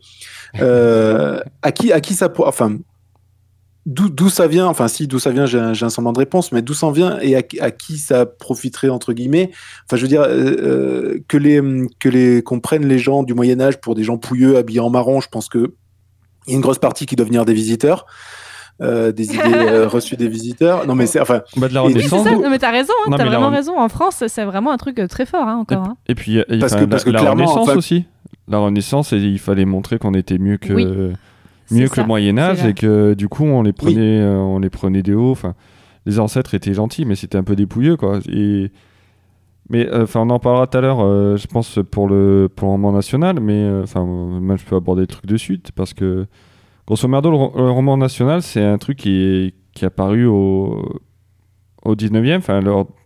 Euh, 0.61 1.41
à 1.63 1.73
qui, 1.73 1.93
à 1.93 2.01
qui 2.01 2.15
ça, 2.15 2.33
enfin, 2.39 2.79
d'où 3.87 4.29
ça 4.29 4.47
vient, 4.47 4.67
enfin 4.67 4.89
si, 4.89 5.07
d'où 5.07 5.19
ça 5.19 5.31
vient, 5.31 5.47
j'ai 5.47 5.59
un, 5.59 5.73
un, 5.73 5.89
semblant 5.91 6.13
de 6.13 6.19
réponse, 6.19 6.53
mais 6.53 6.63
d'où 6.63 6.75
ça 6.75 6.91
vient 6.91 7.19
et 7.21 7.37
à, 7.37 7.71
qui 7.71 7.99
ça 7.99 8.27
profiterait 8.27 8.89
entre 8.89 9.13
guillemets? 9.13 9.51
Enfin, 9.87 9.97
je 9.97 10.03
veux 10.03 10.09
dire 10.09 10.23
euh, 10.23 11.19
que 11.29 11.37
les 11.37 11.61
que 11.99 12.09
les 12.09 12.43
qu'on 12.43 12.61
prenne 12.61 12.87
les 12.87 12.99
gens 12.99 13.23
du 13.23 13.35
Moyen 13.35 13.61
Âge 13.61 13.81
pour 13.81 13.95
des 13.95 14.05
gens 14.05 14.19
pouilleux 14.19 14.57
habillés 14.57 14.81
en 14.81 14.91
marron, 14.91 15.21
je 15.21 15.29
pense 15.29 15.49
que 15.49 15.75
il 16.47 16.53
y 16.53 16.55
a 16.55 16.57
une 16.57 16.63
grosse 16.63 16.79
partie 16.79 17.05
qui 17.05 17.15
doit 17.15 17.27
venir 17.27 17.45
des 17.45 17.53
visiteurs. 17.53 18.07
Euh, 18.81 19.11
des 19.11 19.35
idées 19.35 19.41
euh, 19.55 19.89
reçues 19.89 20.17
des 20.17 20.29
visiteurs. 20.29 20.87
Non, 20.87 20.95
mais 20.95 21.07
c'est 21.07 21.21
enfin. 21.21 21.43
Bah 21.57 21.69
de 21.69 21.75
la 21.75 21.81
Renaissance. 21.81 22.25
Ça, 22.25 22.31
non, 22.33 22.49
mais 22.49 22.59
t'as 22.59 22.71
raison, 22.71 22.93
hein, 23.07 23.15
t'as 23.17 23.25
vraiment 23.25 23.51
raison. 23.51 23.79
En 23.79 23.89
France, 23.89 24.23
c'est 24.29 24.45
vraiment 24.45 24.71
un 24.71 24.77
truc 24.77 25.01
très 25.09 25.27
fort 25.27 25.49
hein, 25.49 25.57
encore. 25.57 25.85
Et, 25.85 25.89
hein. 25.89 25.97
et 26.09 26.15
puis, 26.15 26.45
parce, 26.61 26.77
que, 26.77 26.85
parce 26.85 27.05
que 27.05 27.11
la 27.11 27.31
Renaissance 27.31 27.69
aussi. 27.71 28.05
La 28.47 28.59
Renaissance, 28.59 29.13
il 29.13 29.39
fallait 29.39 29.67
montrer 29.67 29.99
qu'on 29.99 30.15
était 30.15 30.39
mieux 30.39 30.57
que 30.57 31.13
mieux 31.71 31.89
que 31.89 32.01
le 32.01 32.07
Moyen 32.07 32.39
Âge 32.39 32.65
et 32.65 32.75
que 32.75 33.15
du 33.15 33.29
coup 33.29 33.45
on 33.45 33.63
les 33.63 33.73
prenait, 33.73 34.21
euh, 34.21 34.37
on 34.37 34.59
les 34.59 34.71
prenait 34.71 35.03
des 35.03 35.15
hauts. 35.15 35.31
Enfin, 35.31 35.55
les 36.07 36.19
ancêtres 36.19 36.55
étaient 36.55 36.75
gentils, 36.75 37.05
mais 37.05 37.15
c'était 37.15 37.39
un 37.39 37.45
peu 37.45 37.57
dépouilleux 37.57 37.97
quoi. 37.97 38.21
Et 38.29 38.71
mais 39.69 39.87
euh, 39.87 40.05
enfin, 40.05 40.21
on 40.21 40.31
en 40.31 40.39
parlera 40.39 40.67
tout 40.67 40.79
à 40.79 40.81
l'heure, 40.81 41.01
euh, 41.01 41.37
je 41.37 41.47
pense 41.47 41.79
pour 41.91 42.09
le 42.09 42.49
pour 42.55 42.69
le 42.69 42.73
roman 42.73 42.93
national, 42.93 43.41
mais 43.41 43.69
enfin, 43.83 44.05
moi 44.05 44.57
je 44.57 44.65
peux 44.65 44.77
aborder 44.77 45.03
le 45.03 45.07
truc 45.07 45.27
de 45.27 45.37
suite 45.37 45.73
parce 45.73 45.95
que 45.95 46.27
grosso 46.89 47.07
modo, 47.07 47.31
le, 47.31 47.71
roman 47.71 47.99
national, 47.99 48.41
c'est 48.41 48.65
un 48.65 48.79
truc 48.79 48.97
qui 48.97 49.53
est 49.77 49.85
apparu 49.85 50.25
au 50.25 51.03
au 51.85 51.95
19e, 51.95 52.39
enfin 52.39 52.61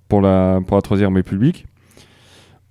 pour 0.09 0.21
la 0.21 0.61
pour 0.65 0.77
la 0.77 0.83
troisième 0.83 1.17
République, 1.17 1.67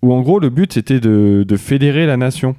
où 0.02 0.13
en 0.13 0.21
gros 0.21 0.39
le 0.39 0.50
but 0.50 0.71
c'était 0.71 1.02
de, 1.02 1.45
fédérer 1.58 2.06
la 2.06 2.17
nation 2.17 2.56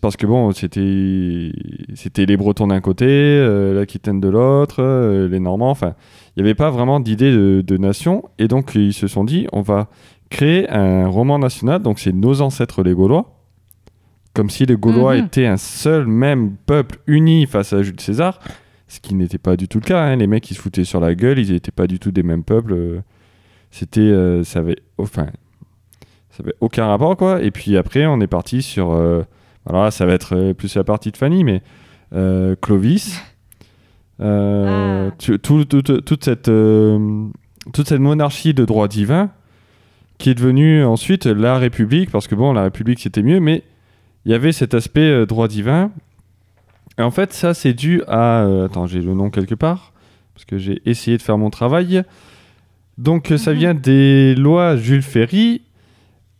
parce 0.00 0.16
que 0.16 0.26
bon, 0.26 0.50
c'était 0.50 1.52
c'était 1.94 2.26
les 2.26 2.36
Bretons 2.36 2.66
d'un 2.66 2.80
côté, 2.80 3.06
euh, 3.06 3.74
l'Aquitaine 3.74 4.20
de 4.20 4.28
l'autre, 4.28 4.82
euh, 4.82 5.28
les 5.28 5.38
Normands. 5.38 5.70
Enfin, 5.70 5.94
il 6.34 6.42
n'y 6.42 6.48
avait 6.48 6.56
pas 6.56 6.70
vraiment 6.70 6.98
d'idée 6.98 7.30
de, 7.30 7.76
nation, 7.76 8.24
et 8.40 8.48
donc 8.48 8.74
ils 8.74 8.92
se 8.92 9.06
sont 9.06 9.22
dit, 9.22 9.46
on 9.52 9.62
va 9.62 9.88
créer 10.30 10.68
un 10.68 11.06
roman 11.06 11.38
national. 11.38 11.80
Donc 11.80 12.00
c'est 12.00 12.12
nos 12.12 12.40
ancêtres 12.40 12.82
les 12.82 12.92
Gaulois, 12.92 13.39
comme 14.40 14.48
si 14.48 14.64
les 14.64 14.74
Gaulois 14.74 15.18
mhm. 15.18 15.26
étaient 15.26 15.46
un 15.46 15.58
seul 15.58 16.06
même 16.06 16.56
peuple 16.64 17.00
uni 17.06 17.44
face 17.44 17.74
à 17.74 17.82
Jules 17.82 18.00
César, 18.00 18.38
ce 18.88 18.98
qui 18.98 19.14
n'était 19.14 19.36
pas 19.36 19.54
du 19.54 19.68
tout 19.68 19.80
le 19.80 19.84
cas. 19.84 20.02
Hein. 20.02 20.16
Les 20.16 20.26
mecs, 20.26 20.50
ils 20.50 20.54
se 20.54 20.60
foutaient 20.62 20.84
sur 20.84 20.98
la 20.98 21.14
gueule, 21.14 21.38
ils 21.38 21.52
n'étaient 21.52 21.70
pas 21.70 21.86
du 21.86 21.98
tout 21.98 22.10
des 22.10 22.22
mêmes 22.22 22.42
peuples. 22.42 23.02
C'était, 23.70 24.00
euh, 24.00 24.42
ça 24.42 24.60
avait, 24.60 24.78
enfin, 24.96 25.26
ça 26.30 26.42
avait 26.42 26.54
aucun 26.60 26.86
rapport, 26.86 27.18
quoi. 27.18 27.42
Et 27.42 27.50
puis 27.50 27.76
après, 27.76 28.06
on 28.06 28.18
est 28.22 28.26
parti 28.26 28.62
sur. 28.62 28.92
Euh, 28.92 29.24
alors 29.66 29.92
ça 29.92 30.06
va 30.06 30.14
être 30.14 30.34
euh, 30.34 30.54
plus 30.54 30.74
la 30.74 30.84
partie 30.84 31.12
de 31.12 31.18
Fanny, 31.18 31.44
mais 31.44 31.60
euh, 32.14 32.56
Clovis. 32.62 33.22
Ah. 34.22 35.10
toute, 35.18 36.24
cette, 36.24 36.50
toute 37.74 37.88
cette 37.88 38.00
monarchie 38.00 38.54
de 38.54 38.64
droit 38.64 38.88
divin 38.88 39.32
qui 40.16 40.30
est 40.30 40.34
devenue 40.34 40.82
ensuite 40.82 41.26
la 41.26 41.58
République, 41.58 42.10
parce 42.10 42.26
que 42.26 42.34
bon, 42.34 42.54
la 42.54 42.62
République 42.62 43.00
c'était 43.00 43.22
mieux, 43.22 43.40
mais 43.40 43.64
il 44.24 44.32
y 44.32 44.34
avait 44.34 44.52
cet 44.52 44.74
aspect 44.74 45.26
droit 45.26 45.48
divin. 45.48 45.90
Et 46.98 47.02
en 47.02 47.10
fait, 47.10 47.32
ça 47.32 47.54
c'est 47.54 47.72
dû 47.72 48.02
à. 48.06 48.44
attends, 48.64 48.86
j'ai 48.86 49.00
le 49.00 49.14
nom 49.14 49.30
quelque 49.30 49.54
part, 49.54 49.92
parce 50.34 50.44
que 50.44 50.58
j'ai 50.58 50.82
essayé 50.84 51.16
de 51.16 51.22
faire 51.22 51.38
mon 51.38 51.50
travail. 51.50 52.02
Donc 52.98 53.32
ça 53.36 53.52
mhm. 53.52 53.58
vient 53.58 53.74
des 53.74 54.34
lois 54.34 54.76
Jules 54.76 55.02
Ferry 55.02 55.62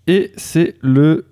et 0.07 0.33
c'est 0.37 0.77
le 0.83 1.27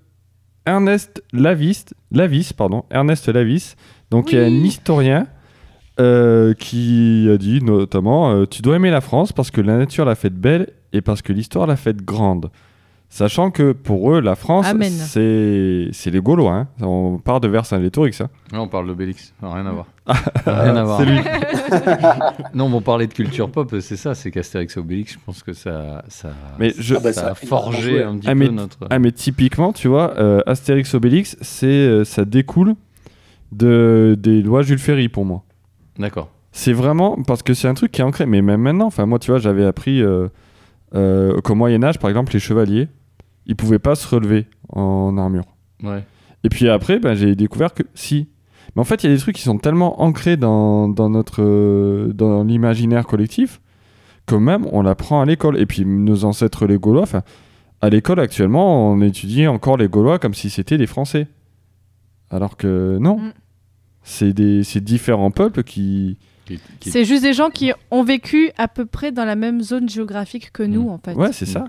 Ernest 0.64 1.22
Lavis, 1.32 1.86
Lavis, 2.12 2.52
pardon, 2.52 2.84
Ernest 2.90 3.28
Lavis, 3.28 3.74
donc 4.10 4.32
il 4.32 4.38
y 4.38 4.40
a 4.40 4.44
un 4.44 4.64
historien 4.64 5.26
euh, 6.00 6.54
qui 6.54 7.28
a 7.30 7.36
dit 7.36 7.62
notamment 7.62 8.30
euh, 8.30 8.46
Tu 8.46 8.62
dois 8.62 8.76
aimer 8.76 8.90
la 8.90 9.00
France 9.00 9.32
parce 9.32 9.50
que 9.50 9.60
la 9.60 9.76
nature 9.76 10.04
l'a 10.04 10.14
faite 10.14 10.34
belle 10.34 10.68
et 10.92 11.00
parce 11.00 11.22
que 11.22 11.32
l'histoire 11.32 11.66
l'a 11.66 11.76
faite 11.76 12.02
grande. 12.02 12.50
Sachant 13.10 13.50
que 13.50 13.72
pour 13.72 14.12
eux, 14.12 14.20
la 14.20 14.36
France, 14.36 14.66
c'est 15.06 16.10
les 16.10 16.20
Gaulois. 16.20 16.52
Hein. 16.52 16.68
On 16.80 17.18
part 17.18 17.40
de 17.40 17.48
Vercingétorix. 17.48 18.12
ça. 18.12 18.28
Là, 18.52 18.60
on 18.60 18.68
parle 18.68 18.86
d'Obélix. 18.86 19.32
Rien 19.42 19.64
à 19.64 19.72
voir. 19.72 19.86
Rien 20.46 20.76
à 20.76 20.84
voir. 20.84 21.00
C'est 21.00 21.06
lui. 21.06 21.20
non, 22.54 22.70
on 22.72 22.80
parlait 22.82 23.06
de 23.06 23.14
culture 23.14 23.50
pop, 23.50 23.74
c'est 23.80 23.96
ça, 23.96 24.14
c'est 24.14 24.30
qu'Astérix 24.30 24.76
et 24.76 24.80
Obélix, 24.80 25.14
je 25.14 25.18
pense 25.24 25.42
que 25.42 25.52
ça, 25.52 26.04
ça, 26.08 26.30
mais 26.58 26.72
je... 26.78 26.96
Ah 26.96 27.00
bah, 27.00 27.12
ça, 27.12 27.28
a 27.28 27.34
forgé 27.34 28.02
un 28.02 28.18
petit 28.18 28.28
ah, 28.28 28.34
peu 28.34 28.48
notre. 28.48 28.78
Ah, 28.90 28.98
mais 28.98 29.12
typiquement, 29.12 29.72
tu 29.72 29.88
vois, 29.88 30.14
euh, 30.18 30.40
Astérix 30.46 30.94
Obélix, 30.94 31.36
c'est, 31.40 31.66
euh, 31.66 32.04
ça 32.04 32.24
découle 32.24 32.74
de, 33.52 34.16
des 34.18 34.42
lois 34.42 34.62
Jules 34.62 34.78
Ferry 34.78 35.08
pour 35.08 35.24
moi. 35.24 35.44
D'accord. 35.98 36.30
C'est 36.52 36.72
vraiment 36.72 37.16
parce 37.26 37.42
que 37.42 37.54
c'est 37.54 37.68
un 37.68 37.74
truc 37.74 37.92
qui 37.92 38.00
est 38.00 38.04
ancré, 38.04 38.26
mais 38.26 38.42
même 38.42 38.60
maintenant, 38.60 38.86
enfin, 38.86 39.06
moi, 39.06 39.18
tu 39.18 39.30
vois, 39.30 39.38
j'avais 39.38 39.64
appris 39.64 40.02
euh, 40.02 40.28
euh 40.94 41.40
qu'au 41.42 41.54
Moyen-Âge, 41.54 41.98
par 41.98 42.10
exemple, 42.10 42.32
les 42.32 42.40
chevaliers, 42.40 42.88
ils 43.48 43.56
pouvaient 43.56 43.78
pas 43.78 43.94
se 43.94 44.06
relever 44.06 44.46
en 44.68 45.16
armure. 45.18 45.44
Ouais. 45.82 46.04
Et 46.44 46.48
puis 46.48 46.68
après, 46.68 46.98
ben, 46.98 47.14
j'ai 47.14 47.34
découvert 47.34 47.74
que 47.74 47.82
si. 47.94 48.28
Mais 48.76 48.82
en 48.82 48.84
fait, 48.84 49.02
il 49.02 49.10
y 49.10 49.12
a 49.12 49.16
des 49.16 49.20
trucs 49.20 49.36
qui 49.36 49.42
sont 49.42 49.58
tellement 49.58 50.02
ancrés 50.02 50.36
dans, 50.36 50.88
dans 50.88 51.08
notre 51.08 51.42
euh, 51.42 52.12
dans 52.12 52.44
l'imaginaire 52.44 53.06
collectif 53.06 53.60
que 54.26 54.34
même 54.34 54.66
on 54.72 54.82
l'apprend 54.82 55.20
à 55.20 55.24
l'école. 55.24 55.58
Et 55.58 55.66
puis 55.66 55.84
nos 55.84 56.24
ancêtres 56.24 56.66
les 56.66 56.78
Gaulois, 56.78 57.06
à 57.80 57.88
l'école 57.88 58.20
actuellement, 58.20 58.92
on 58.92 59.00
étudie 59.00 59.46
encore 59.46 59.76
les 59.76 59.88
Gaulois 59.88 60.18
comme 60.18 60.34
si 60.34 60.50
c'était 60.50 60.78
des 60.78 60.86
Français. 60.86 61.26
Alors 62.30 62.56
que 62.58 62.98
non, 63.00 63.18
mm. 63.18 63.32
c'est 64.02 64.32
des 64.34 64.62
différents 64.80 65.30
peuples 65.30 65.62
qui, 65.62 66.18
C'est 66.80 67.06
juste 67.06 67.22
des 67.22 67.32
gens 67.32 67.48
qui 67.48 67.72
ont 67.90 68.04
vécu 68.04 68.50
à 68.58 68.68
peu 68.68 68.84
près 68.84 69.12
dans 69.12 69.24
la 69.24 69.34
même 69.34 69.62
zone 69.62 69.88
géographique 69.88 70.52
que 70.52 70.62
nous, 70.62 70.84
mm. 70.84 70.90
en 70.90 70.98
fait. 70.98 71.14
Ouais, 71.14 71.32
c'est 71.32 71.46
ça. 71.46 71.64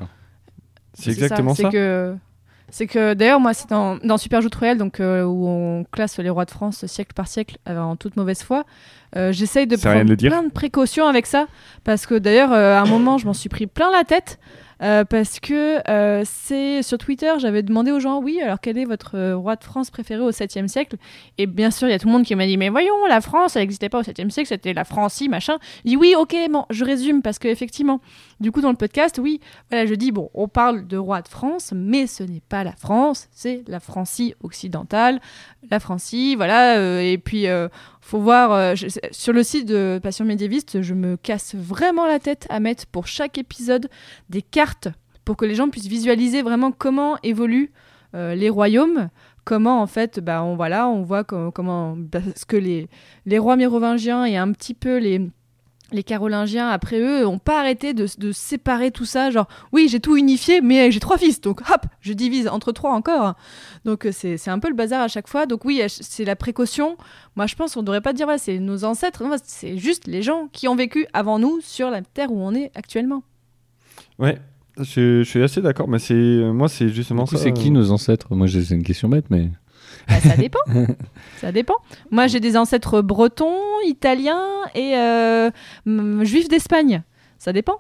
C'est 1.00 1.12
exactement 1.12 1.56
ça. 1.56 1.64
C'est 1.64 1.70
que, 1.70 2.16
c'est 2.70 2.88
que 2.88 3.14
d'ailleurs, 3.14 3.40
moi, 3.40 3.54
c'est 3.54 3.70
dans, 3.70 3.98
dans 3.98 4.18
Super 4.18 4.42
Joute 4.42 4.56
Royal, 4.56 4.78
donc, 4.78 5.00
euh, 5.00 5.24
où 5.24 5.48
on 5.48 5.86
classe 5.92 6.18
les 6.20 6.30
rois 6.30 6.46
de 6.46 6.52
France 6.52 6.86
siècle 6.86 7.14
par 7.16 7.28
siècle 7.28 7.58
euh, 7.68 7.80
en 7.80 7.96
toute 7.96 8.16
mauvaise 8.16 8.44
foi. 8.44 8.66
Euh, 9.16 9.32
j'essaye 9.32 9.66
de 9.66 9.76
prendre 9.76 10.16
plein 10.16 10.44
de 10.44 10.52
précautions 10.52 11.08
avec 11.08 11.26
ça, 11.26 11.48
parce 11.84 12.06
que 12.06 12.16
d'ailleurs, 12.16 12.54
à 12.54 12.82
un 12.82 12.86
moment, 12.86 13.18
je 13.18 13.26
m'en 13.26 13.34
suis 13.34 13.50
pris 13.50 13.68
plein 13.68 13.92
la 13.92 14.04
tête. 14.04 14.40
Euh, 14.82 15.04
parce 15.04 15.40
que 15.40 15.82
euh, 15.90 16.24
c'est 16.26 16.82
sur 16.84 16.98
Twitter, 16.98 17.34
j'avais 17.38 17.64
demandé 17.64 17.92
aux 17.92 18.00
gens, 18.00 18.22
oui, 18.22 18.40
alors 18.42 18.62
quel 18.62 18.78
est 18.78 18.86
votre 18.86 19.18
euh, 19.18 19.36
roi 19.36 19.58
de 19.58 19.64
France 19.64 19.90
préféré 19.90 20.22
au 20.22 20.32
7e 20.32 20.68
siècle? 20.68 20.96
Et 21.38 21.48
bien 21.48 21.70
sûr, 21.70 21.88
il 21.90 21.92
y 21.92 21.94
a 21.94 22.00
tout 22.00 22.08
le 22.08 22.14
monde 22.14 22.24
qui 22.24 22.34
m'a 22.36 22.46
dit, 22.46 22.56
mais 22.56 22.70
voyons, 22.70 23.06
la 23.08 23.20
France, 23.20 23.56
elle 23.56 23.64
n'existait 23.64 23.90
pas 23.90 24.00
au 24.00 24.04
7e 24.04 24.30
siècle, 24.30 24.48
c'était 24.48 24.74
la 24.74 24.86
Francie, 24.86 25.28
machin. 25.28 25.58
Je 25.84 25.90
dis, 25.90 25.98
oui, 25.98 26.16
ok, 26.18 26.36
bon, 26.50 26.66
je 26.70 26.86
résume, 26.86 27.22
parce 27.22 27.40
qu'effectivement, 27.40 28.00
du 28.40 28.52
coup, 28.52 28.62
dans 28.62 28.72
le 28.72 28.78
podcast, 28.78 29.20
oui, 29.22 29.42
voilà, 29.70 29.86
je 29.86 29.96
dis, 29.96 30.12
bon, 30.12 30.30
on 30.34 30.48
parle 30.48 30.88
de 30.88 30.98
roi 30.98 31.22
de 31.22 31.28
France, 31.28 31.74
mais 31.76 32.08
ce 32.08 32.24
n'est 32.24 32.42
pas 32.48 32.64
la 32.64 32.74
France, 32.74 33.28
c'est 33.32 33.64
la 33.68 33.82
Francie 33.82 34.34
occidentale, 34.44 35.20
la 35.70 35.82
Francie, 35.82 36.36
voilà, 36.36 37.04
et 37.04 37.18
puis 37.18 37.48
faut 38.10 38.20
voir 38.20 38.52
euh, 38.52 38.74
sur 39.12 39.34
le 39.34 39.44
site 39.44 39.68
de 39.68 40.00
Passion 40.02 40.26
médiéviste, 40.26 40.82
je 40.82 40.96
me 40.96 41.16
casse 41.16 41.54
vraiment 41.54 42.08
la 42.08 42.18
tête 42.18 42.48
à 42.50 42.60
mettre 42.60 42.88
pour 42.88 43.06
chaque 43.06 43.38
épisode 43.38 43.88
des 44.30 44.42
cartes 44.42 44.88
pour 45.26 45.38
que 45.38 45.46
les 45.46 45.54
gens 45.54 45.70
puissent 45.70 45.86
visualiser 45.86 46.42
vraiment 46.42 46.72
comment 46.72 47.20
évoluent 47.22 47.72
euh, 48.16 48.34
les 48.34 48.50
royaumes, 48.50 49.10
comment 49.46 49.80
en 49.80 49.86
fait, 49.86 50.20
bah 50.20 50.44
on 50.44 50.56
voilà, 50.56 50.90
on 50.90 51.04
voit 51.04 51.24
comment, 51.24 51.96
parce 52.12 52.46
que 52.46 52.58
les 52.58 52.88
les 53.28 53.38
rois 53.38 53.58
mérovingiens 53.58 54.26
et 54.26 54.38
un 54.38 54.52
petit 54.54 54.74
peu 54.74 54.98
les 54.98 55.30
les 55.92 56.04
Carolingiens, 56.04 56.70
après 56.70 57.00
eux, 57.00 57.24
n'ont 57.24 57.40
pas 57.40 57.60
arrêté 57.60 57.94
de, 57.94 58.06
séparer 58.32 58.92
tout 58.92 59.06
ça. 59.06 59.32
Genre, 59.32 59.48
oui, 59.72 59.88
j'ai 59.90 60.00
tout 60.00 60.16
unifié, 60.16 60.62
mais 60.62 60.92
j'ai 60.92 61.00
trois 61.00 61.18
fils, 61.18 61.42
donc 61.42 61.62
hop, 61.70 61.86
je 62.02 62.14
divise 62.14 62.48
entre 62.48 62.72
trois 62.72 62.92
encore. 62.94 63.36
Donc 63.86 64.06
euh, 64.06 64.12
c'est 64.12 64.48
un 64.50 64.60
peu 64.60 64.70
le 64.70 64.76
bazar 64.76 65.02
à 65.02 65.08
chaque 65.08 65.28
fois. 65.28 65.46
Donc 65.46 65.66
oui, 65.66 65.82
c'est 65.88 66.26
la 66.26 66.36
précaution. 66.36 66.98
Moi, 67.36 67.48
je 67.48 67.56
pense 67.56 67.74
qu'on 67.74 67.82
ne 67.82 67.86
devrait 67.86 68.02
pas 68.02 68.14
dire, 68.14 68.28
ouais, 68.28 68.38
c'est 68.38 68.60
nos 68.60 68.84
ancêtres. 68.84 69.24
c'est 69.44 69.78
juste 69.78 70.08
les 70.08 70.22
gens 70.22 70.48
qui 70.52 70.68
ont 70.68 70.76
vécu 70.76 71.06
avant 71.14 71.40
nous 71.40 71.60
sur 71.62 71.90
la 71.90 72.02
terre 72.02 72.32
où 72.32 72.40
on 72.40 72.54
est 72.54 72.72
actuellement. 72.76 73.24
Ouais, 74.18 74.38
je, 74.78 75.24
je 75.24 75.30
suis 75.30 75.42
assez 75.44 75.62
d'accord, 75.62 75.88
mais 75.88 76.00
c'est 76.00 76.14
moi 76.14 76.70
c'est 76.70 76.90
justement 76.90 77.24
Du 77.24 77.32
coup, 77.32 77.38
ça. 77.38 77.44
c'est 77.44 77.54
qui 77.54 77.70
euh, 77.70 77.72
nos 77.72 77.92
ancêtres? 77.92 78.34
Moi, 78.36 78.48
j'ai- 78.48 78.64
c'est 78.64 78.76
une 78.76 78.84
question 78.84 79.10
bête, 79.10 79.26
mais. 79.30 79.50
Bah, 80.10 80.20
ça 80.22 80.36
dépend. 80.36 80.60
ça 81.38 81.52
dépend. 81.52 81.76
Moi, 82.12 82.28
j'ai 82.28 82.40
des 82.40 82.58
ancêtres 82.58 83.02
bretons, 83.02 83.56
italiens 83.86 84.42
et 84.76 84.96
euh, 84.96 85.50
juifs 86.24 86.50
d'Espagne. 86.50 87.04
Ça 87.38 87.54
dépend. 87.54 87.76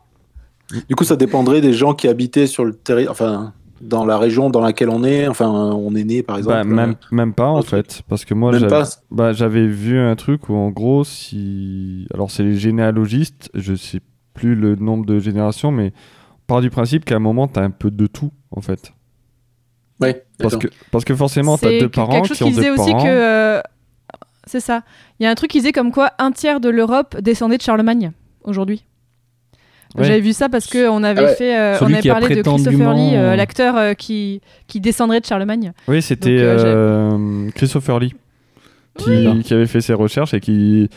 Du 0.87 0.95
coup, 0.95 1.03
ça 1.03 1.15
dépendrait 1.15 1.61
des 1.61 1.73
gens 1.73 1.93
qui 1.93 2.07
habitaient 2.07 2.45
sur 2.47 2.63
le 2.63 2.73
territoire, 2.75 3.11
enfin, 3.11 3.53
dans 3.81 4.05
la 4.05 4.17
région 4.19 4.49
dans 4.49 4.61
laquelle 4.61 4.89
on 4.89 5.03
est. 5.03 5.27
Enfin, 5.27 5.49
on 5.49 5.95
est 5.95 6.03
né, 6.03 6.21
par 6.21 6.37
exemple. 6.37 6.55
Bah, 6.57 6.63
même, 6.63 6.95
même 7.11 7.33
pas 7.33 7.47
en 7.47 7.61
fait, 7.63 8.03
parce 8.07 8.23
que 8.25 8.33
moi 8.33 8.51
j'avais- 8.59 8.67
bah, 9.09 9.33
j'avais 9.33 9.65
vu 9.67 9.97
un 9.97 10.15
truc 10.15 10.49
où 10.49 10.53
en 10.53 10.69
gros 10.69 11.03
si 11.03 12.05
alors 12.13 12.29
c'est 12.29 12.43
les 12.43 12.55
généalogistes, 12.57 13.49
je 13.55 13.73
sais 13.75 14.01
plus 14.33 14.53
le 14.55 14.75
nombre 14.75 15.05
de 15.05 15.17
générations, 15.19 15.71
mais 15.71 15.93
on 16.33 16.45
part 16.47 16.61
du 16.61 16.69
principe 16.69 17.03
qu'à 17.05 17.15
un 17.15 17.19
moment 17.19 17.47
t'as 17.47 17.63
un 17.63 17.71
peu 17.71 17.89
de 17.89 18.05
tout 18.05 18.31
en 18.51 18.61
fait, 18.61 18.93
Ouais, 20.01 20.23
parce 20.37 20.55
que 20.57 20.67
parce 20.91 21.03
que 21.05 21.13
forcément 21.15 21.57
t'as 21.57 21.69
C'est 21.69 21.79
deux 21.79 21.89
parents 21.89 22.13
quelque 22.13 22.27
chose 22.29 22.37
qui 22.37 22.43
ont 22.43 22.47
qui 22.47 22.53
disait 22.53 22.67
deux 22.67 22.79
aussi 22.81 22.91
parents. 22.91 23.03
que. 23.03 23.09
euh, 23.09 23.61
c'est 24.47 24.59
ça. 24.61 24.83
Il 25.19 25.23
y 25.23 25.27
a 25.27 25.29
un 25.29 25.35
truc 25.35 25.51
qui 25.51 25.59
disait 25.59 25.71
comme 25.73 25.91
quoi 25.91 26.11
un 26.17 26.31
tiers 26.31 26.59
de 26.59 26.69
l'Europe 26.69 27.17
descendait 27.21 27.57
de 27.57 27.61
Charlemagne 27.61 28.11
aujourd'hui. 28.43 28.83
Ouais. 29.95 30.03
J'avais 30.05 30.21
vu 30.21 30.33
ça 30.33 30.49
parce 30.49 30.67
qu'on 30.67 31.03
avait 31.03 31.21
Ah 31.21 31.25
ouais. 31.25 31.35
fait, 31.35 31.57
euh, 31.57 31.77
on 31.81 31.85
avait 31.87 32.01
qui 32.01 32.09
a 32.09 32.13
parlé 32.19 32.35
de 32.35 32.41
Christopher 32.43 32.93
Lee, 32.93 33.15
euh, 33.15 33.35
l'acteur 33.35 33.75
euh, 33.75 33.93
qui, 33.93 34.39
qui 34.67 34.79
descendrait 34.79 35.19
de 35.19 35.25
Charlemagne. 35.25 35.73
Oui, 35.87 36.01
c'était 36.01 36.37
euh, 36.39 37.13
euh, 37.15 37.49
Christopher 37.55 37.99
Lee 37.99 38.13
qui, 38.97 39.09
Oui. 39.09 39.43
qui 39.43 39.53
avait 39.53 39.65
fait 39.67 39.81
ses 39.81 39.93
recherches 39.93 40.33
et 40.33 40.39
qui 40.39 40.89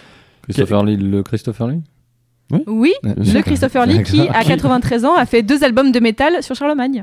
Christopher 0.43 0.85
Lee, 0.85 0.97
le 0.97 1.23
Christopher 1.23 1.69
Lee? 1.69 1.81
Oui, 2.67 2.93
D'accord. 3.03 3.25
le 3.35 3.41
Christopher 3.43 3.87
Lee 3.87 4.03
qui, 4.03 4.29
à 4.29 4.45
93 4.45 5.05
ans, 5.07 5.15
a 5.17 5.25
fait 5.25 5.43
deux 5.43 5.65
albums 5.65 5.91
de 5.91 5.99
métal 6.01 6.43
sur 6.43 6.55
Charlemagne. 6.55 7.03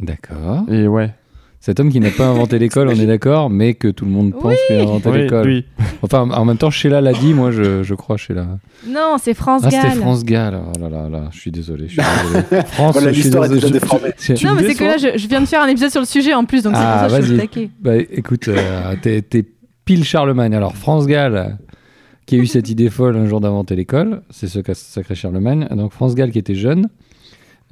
D'accord. 0.00 0.64
et 0.70 0.86
ouais. 0.88 1.12
Cet 1.58 1.80
homme 1.80 1.90
qui 1.90 1.98
n'a 1.98 2.10
pas 2.10 2.26
inventé 2.28 2.60
l'école, 2.60 2.86
on 2.88 2.92
est 2.94 3.06
d'accord, 3.06 3.50
mais 3.50 3.74
que 3.74 3.88
tout 3.88 4.04
le 4.04 4.10
monde 4.12 4.32
pense 4.32 4.44
Oui. 4.52 4.56
qu'il 4.68 4.76
a 4.76 4.82
inventé 4.82 5.08
Oui, 5.10 5.18
l'école. 5.22 5.46
lui. 5.46 5.64
Enfin, 6.02 6.30
en 6.30 6.44
même 6.44 6.58
temps, 6.58 6.70
Sheila 6.70 7.00
l'a 7.00 7.12
dit, 7.12 7.34
moi 7.34 7.50
je, 7.50 7.82
je 7.82 7.94
crois 7.94 8.16
Sheila. 8.16 8.46
Non, 8.86 9.16
c'est 9.20 9.34
France 9.34 9.62
Ah, 9.64 9.70
c'était 9.70 9.88
Gall. 9.88 9.96
France 9.98 10.24
Gall. 10.24 10.60
Oh 10.76 10.78
là 10.80 10.88
là 10.88 11.08
là, 11.08 11.28
je 11.32 11.40
suis 11.40 11.50
désolé. 11.50 11.88
Je 11.88 12.00
suis 12.00 12.02
désolé. 12.22 12.62
France, 12.66 12.92
Voilà, 12.92 13.08
je 13.08 13.14
suis 13.14 13.22
l'histoire 13.24 13.46
est 13.46 13.48
désolé. 13.48 13.72
déjà 13.72 13.74
Je- 13.74 13.80
déformée. 13.80 14.10
je- 14.20 14.34
je- 14.36 14.46
Non, 14.46 14.54
mais 14.54 14.62
c'est 14.68 14.74
que 14.76 14.84
là, 14.84 14.96
je, 14.96 15.18
je 15.18 15.26
viens 15.28 15.40
de 15.40 15.46
faire 15.46 15.62
un 15.62 15.66
épisode 15.68 15.90
sur 15.90 16.00
le 16.00 16.06
sujet 16.06 16.34
en 16.34 16.44
plus, 16.44 16.62
donc 16.62 16.76
c'est 16.76 16.82
Ah, 16.84 17.00
pour 17.02 17.10
ça 17.10 17.16
que 17.16 17.22
je 17.22 17.28
suis 17.28 17.36
vas-y. 17.36 17.48
taquée. 17.48 17.70
Bah, 17.80 17.96
écoute, 17.96 18.46
euh, 18.46 18.94
t'es 19.02 19.22
t'es 19.22 19.44
pile 19.84 20.04
Charlemagne. 20.04 20.54
Alors, 20.54 20.76
France 20.76 21.06
Gall, 21.08 21.58
qui 22.26 22.36
a 22.36 22.38
eu 22.38 22.46
cette 22.46 22.68
idée 22.70 22.90
folle 22.90 23.16
un 23.16 23.26
jour 23.26 23.40
d'inventer 23.40 23.74
l'école, 23.74 24.22
c'est 24.30 24.46
ce 24.46 24.60
qu'a 24.60 24.74
sacré 24.74 25.16
Charlemagne. 25.16 25.66
Donc, 25.72 25.90
France 25.92 26.14
Gall, 26.14 26.30
qui 26.30 26.38
était 26.38 26.54
jeune, 26.54 26.88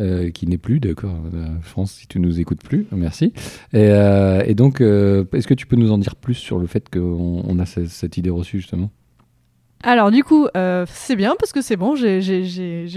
euh, 0.01 0.31
qui 0.31 0.47
n'est 0.47 0.59
plus, 0.59 0.81
d'accord. 0.81 1.17
Euh, 1.35 1.47
France, 1.63 1.93
si 1.93 2.07
tu 2.07 2.21
nous 2.21 2.41
écoutes 2.41 2.63
plus, 2.63 2.87
merci. 2.93 3.33
Et, 3.73 3.89
euh, 3.91 4.53
donc, 4.55 4.81
est-ce 4.81 5.47
que 5.47 5.55
tu 5.55 5.67
peux 5.67 5.77
nous 5.77 5.93
en 5.93 5.99
dire 5.99 6.17
plus 6.17 6.35
sur 6.35 6.59
le 6.59 6.67
fait 6.67 6.89
qu'on 6.89 7.43
on 7.47 7.59
a 7.59 7.67
ce- 7.67 7.87
cette 7.87 8.17
idée 8.17 8.31
reçue, 8.31 8.59
justement? 8.59 8.91
Alors 9.85 10.11
du 10.11 10.25
coup, 10.25 10.47
euh, 10.57 10.87
c'est 10.89 11.15
bien 11.15 11.35
parce 11.39 11.53
que 11.53 11.61
c'est 11.61 11.77
bon, 11.77 11.95
j'ai- 11.95 12.21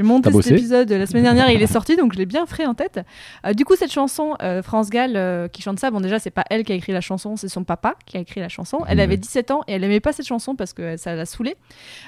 monté 0.04 0.30
cet 0.32 0.52
épisode 0.58 0.90
la 0.92 1.06
semaine 1.06 1.24
dernière 1.24 1.50
et 1.50 1.54
il 1.56 1.62
est 1.62 1.68
sorti, 1.68 1.96
donc 1.98 2.14
je 2.14 2.18
l'ai 2.18 2.26
bien 2.26 2.46
frais 2.46 2.66
en 2.66 2.74
tête. 2.74 3.02
Euh, 3.46 3.54
du 3.54 3.66
coup, 3.66 3.76
cette 3.76 3.92
chanson, 3.92 4.36
euh, 4.42 4.64
France 4.64 4.90
Gall 4.90 5.18
euh, 5.18 5.48
qui 5.50 5.62
chante 5.62 5.80
ça, 5.80 5.92
bon 5.92 6.00
déjà, 6.00 6.18
c'est 6.20 6.30
pas 6.32 6.46
elle 6.50 6.64
qui 6.64 6.72
a 6.72 6.76
écrit 6.76 6.94
la 6.94 7.02
chanson, 7.02 7.36
c'est 7.36 7.50
son 7.50 7.64
papa 7.66 7.96
qui 8.06 8.16
a 8.18 8.22
écrit 8.22 8.40
la 8.40 8.48
chanson. 8.50 8.80
Elle 8.88 9.00
avait 9.02 9.18
17 9.18 9.52
ans 9.52 9.62
et 9.68 9.74
elle 9.74 9.84
aimait 9.84 10.00
pas 10.00 10.14
cette 10.14 10.26
chanson 10.28 10.56
parce 10.56 10.72
que 10.74 10.96
ça 10.98 11.14
l'a 11.14 11.26
saoulée. 11.26 11.58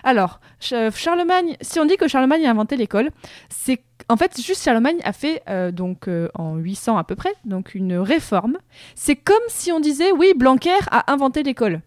Alors, 0.04 0.40
Ch- 0.60 0.94
Charlemagne, 0.96 1.58
si 1.62 1.80
on 1.80 1.86
dit 1.86 1.98
que 1.98 2.08
Charlemagne 2.08 2.46
a 2.48 2.52
inventé 2.52 2.78
l'école, 2.78 3.10
c'est 3.50 3.82
en 4.08 4.16
fait 4.16 4.40
juste 4.42 4.64
Charlemagne 4.64 4.98
a 5.04 5.12
fait 5.12 5.42
euh, 5.50 5.72
donc 5.72 6.08
euh, 6.08 6.30
en 6.36 6.56
800 6.56 6.98
à 6.98 7.04
peu 7.04 7.16
près, 7.16 7.34
donc 7.44 7.76
une 7.76 7.98
réforme. 7.98 8.58
C'est 8.96 9.18
comme 9.18 9.36
si 9.50 9.72
on 9.74 9.82
disait 9.82 10.12
oui, 10.14 10.32
Blanquer 10.38 10.78
a 10.90 11.12
inventé 11.12 11.44
l'école. 11.44 11.82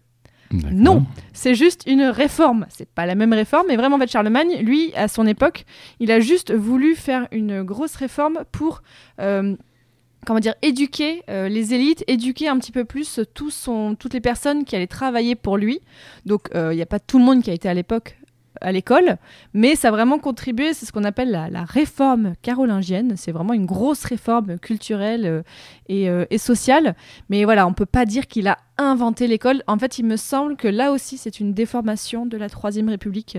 Non. 0.53 1.05
C'est 1.33 1.55
juste 1.55 1.83
une 1.87 2.03
réforme. 2.03 2.65
C'est 2.69 2.89
pas 2.89 3.05
la 3.05 3.15
même 3.15 3.33
réforme, 3.33 3.65
mais 3.67 3.75
vraiment, 3.75 3.95
en 3.95 3.99
fait, 3.99 4.11
Charlemagne, 4.11 4.59
lui, 4.61 4.93
à 4.95 5.07
son 5.07 5.25
époque, 5.25 5.65
il 5.99 6.11
a 6.11 6.19
juste 6.19 6.53
voulu 6.53 6.95
faire 6.95 7.27
une 7.31 7.63
grosse 7.63 7.95
réforme 7.95 8.43
pour, 8.51 8.83
euh, 9.19 9.55
comment 10.25 10.39
dire, 10.39 10.55
éduquer 10.61 11.23
euh, 11.29 11.49
les 11.49 11.73
élites, 11.73 12.03
éduquer 12.07 12.47
un 12.47 12.57
petit 12.59 12.71
peu 12.71 12.85
plus 12.85 13.19
toutes 13.33 14.13
les 14.13 14.21
personnes 14.21 14.63
qui 14.63 14.75
allaient 14.75 14.87
travailler 14.87 15.35
pour 15.35 15.57
lui. 15.57 15.79
Donc, 16.25 16.49
euh, 16.55 16.73
il 16.73 16.75
n'y 16.75 16.83
a 16.83 16.87
pas 16.87 16.99
tout 16.99 17.17
le 17.17 17.25
monde 17.25 17.41
qui 17.41 17.49
a 17.49 17.53
été 17.53 17.67
à 17.67 17.73
l'époque 17.73 18.17
à 18.61 18.71
l'école, 18.71 19.17
mais 19.53 19.75
ça 19.75 19.87
a 19.89 19.91
vraiment 19.91 20.19
contribué, 20.19 20.73
c'est 20.73 20.85
ce 20.85 20.91
qu'on 20.93 21.03
appelle 21.03 21.31
la, 21.31 21.63
réforme 21.65 22.33
carolingienne, 22.43 23.15
c'est 23.17 23.31
vraiment 23.31 23.53
une 23.53 23.65
grosse 23.65 24.05
réforme 24.05 24.57
culturelle 24.59 25.43
et, 25.89 26.07
et 26.29 26.37
sociale, 26.37 26.95
mais 27.29 27.43
voilà, 27.43 27.67
on 27.67 27.73
peut 27.73 27.87
pas 27.87 28.05
dire 28.05 28.27
qu'il 28.27 28.47
a 28.47 28.59
inventé 28.91 29.27
l'école. 29.27 29.63
En 29.67 29.77
fait, 29.77 29.97
il 29.99 30.05
me 30.05 30.17
semble 30.17 30.55
que 30.55 30.67
là 30.67 30.91
aussi, 30.91 31.17
c'est 31.17 31.39
une 31.39 31.53
déformation 31.53 32.25
de 32.25 32.37
la 32.37 32.49
Troisième 32.49 32.89
République. 32.89 33.37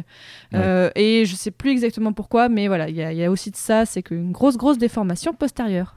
Euh, 0.55 0.91
et 0.95 1.25
je 1.27 1.35
sais 1.35 1.51
plus 1.51 1.71
exactement 1.71 2.13
pourquoi, 2.13 2.49
mais 2.49 2.69
voilà, 2.69 2.89
il 2.89 2.97
y, 2.97 3.03
a- 3.03 3.13
il 3.13 3.19
y 3.19 3.25
a 3.25 3.31
aussi 3.31 3.51
de 3.51 3.57
ça, 3.57 3.87
c'est 3.87 4.03
qu'une 4.03 4.33
grosse, 4.33 4.57
grosse 4.57 4.79
déformation 4.79 5.33
postérieure. 5.35 5.97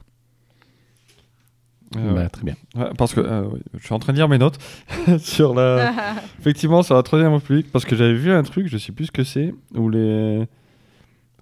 Euh, 1.96 2.12
Bah, 2.12 2.28
très 2.28 2.44
bien. 2.44 2.54
ouais, 2.76 2.90
parce 2.98 3.14
que 3.14 3.20
euh, 3.20 3.48
je 3.78 3.84
suis 3.84 3.94
en 3.94 3.98
train 3.98 4.12
de 4.12 4.18
lire 4.18 4.28
mes 4.28 4.36
notes 4.38 4.58
sur 5.18 5.54
la 5.54 5.92
Effectivement, 6.38 6.82
sur 6.82 6.94
la 6.94 7.02
Troisième 7.02 7.32
République, 7.32 7.72
parce 7.72 7.84
que 7.86 7.96
j'avais 7.96 8.12
vu 8.14 8.30
un 8.30 8.42
truc, 8.42 8.66
je 8.68 8.76
sais 8.76 8.92
plus 8.92 9.06
ce 9.06 9.12
que 9.12 9.24
c'est, 9.24 9.54
où 9.74 9.88
les. 9.88 10.44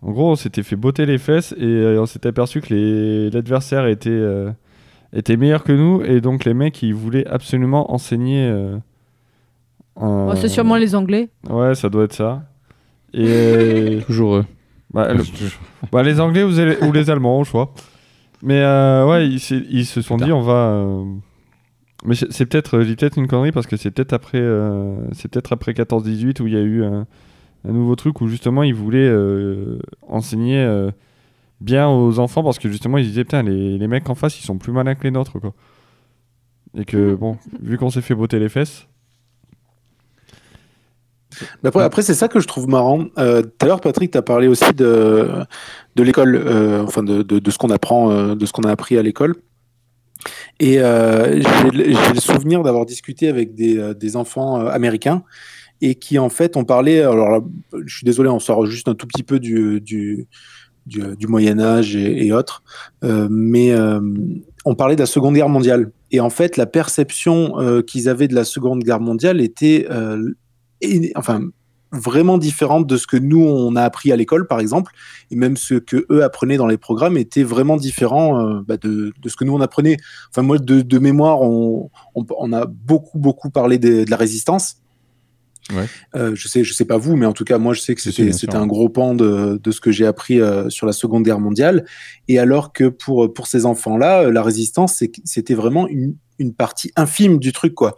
En 0.03 0.13
gros, 0.13 0.31
on 0.31 0.37
s'était 0.37 0.63
fait 0.63 0.77
botter 0.77 1.05
les 1.05 1.19
fesses 1.19 1.53
et 1.59 1.65
euh, 1.65 2.01
on 2.01 2.07
s'était 2.07 2.29
aperçu 2.29 2.61
que 2.61 2.73
les- 2.73 3.31
l'adversaire 3.31 3.87
était, 3.87 4.11
euh, 5.17 5.19
était 5.19 5.37
meilleur 5.37 5.65
que 5.65 5.73
nous, 5.73 6.03
et 6.05 6.21
donc 6.21 6.45
les 6.45 6.55
mecs, 6.55 6.83
ils 6.83 6.95
voulaient 6.95 7.27
absolument 7.27 7.93
enseigner. 7.93 8.47
euh, 8.47 8.77
un- 10.01 10.29
Oh, 10.31 10.35
c'est 10.37 10.49
sûrement 10.49 10.77
les 10.77 10.95
Anglais. 10.95 11.31
Ouais, 11.49 11.75
ça 11.75 11.89
doit 11.89 12.05
être 12.05 12.13
ça. 12.13 12.43
Et. 13.15 14.01
Toujours 14.07 14.37
eux. 14.37 14.45
bah, 14.93 15.13
le- 15.15 15.23
bah, 15.91 16.03
les 16.03 16.21
Anglais 16.21 16.43
ou 16.43 16.51
les, 16.51 16.77
ou 16.87 16.93
les 16.93 17.11
Allemands, 17.11 17.41
au 17.41 17.45
choix. 17.45 17.73
Mais 18.43 18.61
euh, 18.61 19.07
ouais, 19.07 19.27
ils, 19.29 19.41
se 19.41 20.03
sont 20.03 20.19
dit, 20.19 20.31
on 20.33 20.43
va. 20.43 20.53
euh, 20.71 21.05
Mais 22.05 22.15
c'est 22.15 22.45
peut-être, 22.47 22.81
je 22.81 22.87
dis 22.87 22.97
peut-être 22.97 23.17
une 23.19 23.27
connerie 23.27 23.51
parce 23.53 23.67
que 23.67 23.77
c'est 23.79 23.91
peut-être 23.91 24.13
après, 24.13 24.39
euh, 24.41 24.95
c'est 25.13 25.29
peut-être 25.31 25.53
après 25.53 25.73
14-18 25.73 26.43
où 26.43 26.47
il 26.47 26.53
y 26.53 26.57
a 26.57 26.61
eu 26.61 26.85
un, 26.85 27.07
un 27.67 27.73
nouveau 27.73 27.97
truc 27.97 28.21
où 28.21 28.29
justement 28.29 28.63
ils 28.63 28.75
voulaient 28.75 29.09
euh, 29.09 29.79
enseigner 30.07 30.59
euh, 30.59 30.91
bien 31.61 31.89
aux 31.89 32.19
enfants 32.19 32.43
parce 32.43 32.59
que 32.59 32.69
justement 32.69 32.99
ils 32.99 33.07
disaient 33.07 33.25
putain 33.25 33.43
les, 33.43 33.79
les 33.79 33.89
mecs 33.89 34.09
en 34.11 34.15
face 34.15 34.39
ils 34.39 34.45
sont 34.45 34.59
plus 34.59 34.73
malins 34.73 34.95
que 34.95 35.05
les 35.05 35.11
nôtres 35.11 35.41
quoi. 35.41 35.55
Et 36.79 36.85
que 36.85 37.15
bon, 37.15 37.39
vu 37.61 37.79
qu'on 37.79 37.89
s'est 37.89 38.03
fait 38.03 38.15
botter 38.15 38.39
les 38.39 38.51
fesses. 38.51 38.87
Après, 41.65 41.83
après, 41.83 42.03
c'est 42.03 42.15
ça 42.15 42.29
que 42.29 42.41
je 42.41 42.47
trouve 42.47 42.69
marrant. 42.69 43.07
Euh, 43.19 43.43
Tout 43.43 43.51
à 43.61 43.67
l'heure, 43.67 43.81
Patrick, 43.81 44.11
tu 44.11 44.19
as 44.19 44.23
parlé 44.23 44.47
aussi 44.47 44.73
de, 44.75 45.29
de 45.95 46.03
l'école, 46.03 46.37
euh, 46.37 46.83
enfin 46.83 47.03
de, 47.03 47.23
de, 47.23 47.39
de 47.39 47.51
ce 47.51 47.59
qu'on 47.59 47.71
apprend, 47.71 48.11
euh, 48.11 48.35
de 48.35 48.47
ce 48.47 48.53
qu'on 48.53 48.63
a 48.63 48.71
appris 48.71 48.97
à 48.97 49.03
l'école. 49.03 49.37
Et 50.61 50.81
euh, 50.81 51.41
j'ai 51.41 51.71
le- 51.71 52.21
souvenir 52.21 52.63
d'avoir 52.63 52.87
discuté 52.87 53.29
avec 53.29 53.55
des, 53.55 53.95
des 53.95 54.17
enfants 54.17 54.67
américains 54.67 55.25
et 55.83 55.95
qui, 55.95 56.19
en 56.19 56.31
fait, 56.31 56.57
ont 56.57 56.65
parlé. 56.65 57.01
Alors, 57.01 57.31
là, 57.31 57.41
je 57.85 57.97
suis 57.97 58.05
désolé, 58.05 58.31
on 58.31 58.39
sort 58.39 58.67
juste 58.67 58.89
un 58.89 58.95
tout 58.95 59.07
petit 59.07 59.23
peu 59.23 59.39
du, 59.39 59.81
du, 59.81 60.27
du, 60.87 61.17
du 61.17 61.27
Moyen-Âge 61.27 61.97
et, 61.97 62.27
et 62.27 62.33
autres, 62.33 62.63
euh, 63.05 63.29
mais 63.31 63.73
euh, 63.73 64.01
on 64.65 64.75
parlait 64.75 64.97
de 64.97 65.01
la 65.01 65.07
Seconde 65.07 65.35
Guerre 65.35 65.49
mondiale. 65.49 65.91
Et 66.11 66.21
en 66.21 66.31
fait, 66.31 66.57
la 66.57 66.67
perception 66.67 67.59
euh, 67.61 67.83
qu'ils 67.83 68.09
avaient 68.09 68.29
de 68.29 68.35
la 68.35 68.45
Seconde 68.45 68.83
Guerre 68.83 69.01
mondiale 69.01 69.41
était. 69.41 69.87
euh, 69.91 70.33
enfin, 71.15 71.41
vraiment 71.93 72.39
différente 72.39 72.87
de 72.87 72.97
ce 72.97 73.07
que 73.07 73.17
nous 73.17 73.43
on 73.43 73.77
a 73.77 73.83
appris 73.83 74.13
à 74.13 74.17
l'école 74.17 74.47
par 74.47 74.61
exemple 74.61 74.93
et 75.31 75.37
même 75.37 75.57
ce 75.57 75.75
que 75.75 76.05
eux 76.11 76.25
apprenaient 76.25 76.57
dans 76.57 76.67
les 76.67 76.79
programmes 76.79 77.17
était 77.17 77.45
vraiment 77.45 77.77
différent 77.77 78.41
euh, 78.41 78.61
bah, 78.67 78.77
de, 78.77 79.13
ce 79.25 79.37
que 79.37 79.45
nous 79.45 79.55
on 79.55 79.61
apprenait 79.61 79.97
enfin 80.31 80.43
moi 80.43 80.59
de, 80.59 80.99
mémoire 80.99 81.43
on, 81.43 81.89
on, 82.15 82.53
a 82.53 82.67
beaucoup 82.67 83.19
beaucoup 83.19 83.51
parlé 83.51 83.79
de 83.79 84.05
la 84.11 84.17
résistance 84.17 84.79
Ouais. 85.75 85.87
Euh, 86.15 86.33
je 86.35 86.47
sais 86.49 86.63
je 86.65 86.73
sais 86.73 86.85
pas 86.85 86.97
vous 86.97 87.17
mais 87.17 87.27
en 87.27 87.33
tout 87.33 87.45
cas 87.45 87.59
moi 87.59 87.75
je 87.75 87.81
sais 87.81 87.95
que 87.95 88.01
si, 88.01 88.13
c'était 88.33 88.55
un 88.57 88.67
gros 88.67 88.89
pan 88.89 89.15
de, 89.15 89.61
de 89.63 89.71
ce 89.73 89.81
que 89.81 89.91
j'ai 89.91 90.07
appris 90.07 90.41
euh, 90.41 90.69
sur 90.71 90.87
la 90.87 90.93
seconde 90.93 91.25
guerre 91.25 91.41
mondiale 91.41 91.85
et 92.29 92.39
alors 92.39 92.73
que 92.73 92.85
pour 92.89 93.33
pour 93.33 93.47
ces 93.49 93.67
enfants 93.67 93.97
là 93.97 94.31
la 94.31 94.43
résistance 94.43 95.03
c'était 95.25 95.55
vraiment 95.55 95.89
une 95.89 96.15
une 96.39 96.53
partie 96.53 96.91
infime 96.97 97.39
du 97.39 97.51
truc 97.53 97.75
quoi 97.75 97.97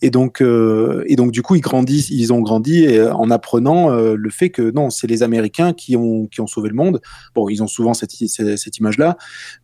et 0.00 0.10
donc, 0.10 0.40
euh, 0.40 1.02
et 1.08 1.16
donc 1.16 1.30
du 1.32 1.42
coup, 1.42 1.56
ils 1.56 1.60
grandissent, 1.60 2.08
ils 2.08 2.32
ont 2.32 2.40
grandi 2.40 2.86
euh, 2.86 3.12
en 3.12 3.30
apprenant 3.30 3.90
euh, 3.92 4.14
le 4.16 4.30
fait 4.30 4.48
que 4.48 4.70
non, 4.70 4.88
c'est 4.88 5.06
les 5.08 5.22
Américains 5.22 5.72
qui 5.74 5.94
ont 5.96 6.26
qui 6.26 6.40
ont 6.40 6.46
sauvé 6.46 6.70
le 6.70 6.74
monde. 6.74 7.02
Bon, 7.34 7.50
ils 7.50 7.62
ont 7.62 7.66
souvent 7.66 7.92
cette, 7.92 8.18
i- 8.20 8.28
cette, 8.28 8.56
cette 8.56 8.78
image-là, 8.78 9.18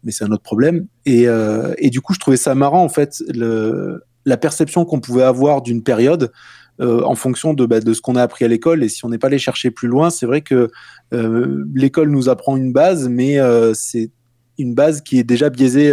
mais 0.05 0.13
c'est 0.13 0.25
un 0.25 0.31
autre 0.33 0.43
problème. 0.43 0.89
Et, 1.07 1.27
euh, 1.27 1.73
et 1.79 1.89
du 1.89 2.03
coup, 2.03 2.13
je 2.13 2.19
trouvais 2.19 2.37
ça 2.37 2.55
marrant 2.55 2.83
en 2.85 2.91
fait, 2.91 3.23
le, 3.33 4.03
la 4.27 4.37
perception 4.37 4.85
qu'on 4.85 5.01
pouvait 5.01 5.23
avoir 5.23 5.63
d'une 5.63 5.83
période 5.83 6.33
euh, 6.79 7.03
en 7.05 7.15
fonction 7.15 7.55
de, 7.55 7.65
bah, 7.65 7.81
de 7.81 7.95
ce 7.95 8.03
qu'on 8.03 8.17
a 8.17 8.23
appris 8.23 8.45
à 8.45 8.49
l'école. 8.49 8.85
Et 8.85 8.91
si 8.91 9.03
on 9.07 9.09
n'est 9.09 9.17
pas 9.17 9.29
allé 9.29 9.39
chercher 9.39 9.71
plus 9.71 9.89
loin, 9.89 10.11
c'est 10.11 10.27
vrai 10.27 10.43
que 10.43 10.69
euh, 11.15 11.65
l'école 11.75 12.11
nous 12.11 12.29
apprend 12.29 12.55
une 12.55 12.71
base, 12.71 13.09
mais 13.09 13.39
euh, 13.39 13.73
c'est 13.73 14.11
une 14.59 14.75
base 14.75 15.01
qui 15.01 15.19
est 15.19 15.25
déjà 15.25 15.49
biaisée, 15.49 15.93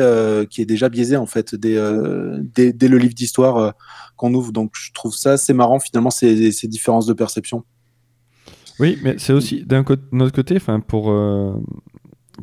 qui 0.49 0.61
est 0.61 0.65
déjà 0.65 0.87
biaisée 0.87 1.17
en 1.17 1.25
fait 1.25 1.53
dès, 1.53 1.75
le 1.75 2.97
livre 2.97 3.13
d'histoire 3.13 3.73
qu'on 4.15 4.33
ouvre. 4.33 4.53
Donc 4.53 4.71
je 4.73 4.93
trouve 4.93 5.13
ça 5.13 5.35
c'est 5.35 5.53
marrant 5.53 5.79
finalement 5.79 6.09
ces, 6.09 6.53
ces 6.53 6.69
différences 6.69 7.05
de 7.05 7.11
perception. 7.11 7.65
Oui, 8.79 8.97
mais 9.03 9.15
c'est 9.17 9.33
aussi 9.33 9.65
d'un 9.65 9.83
notre 10.13 10.31
côté, 10.31 10.55
enfin 10.55 10.79
pour 10.79 11.13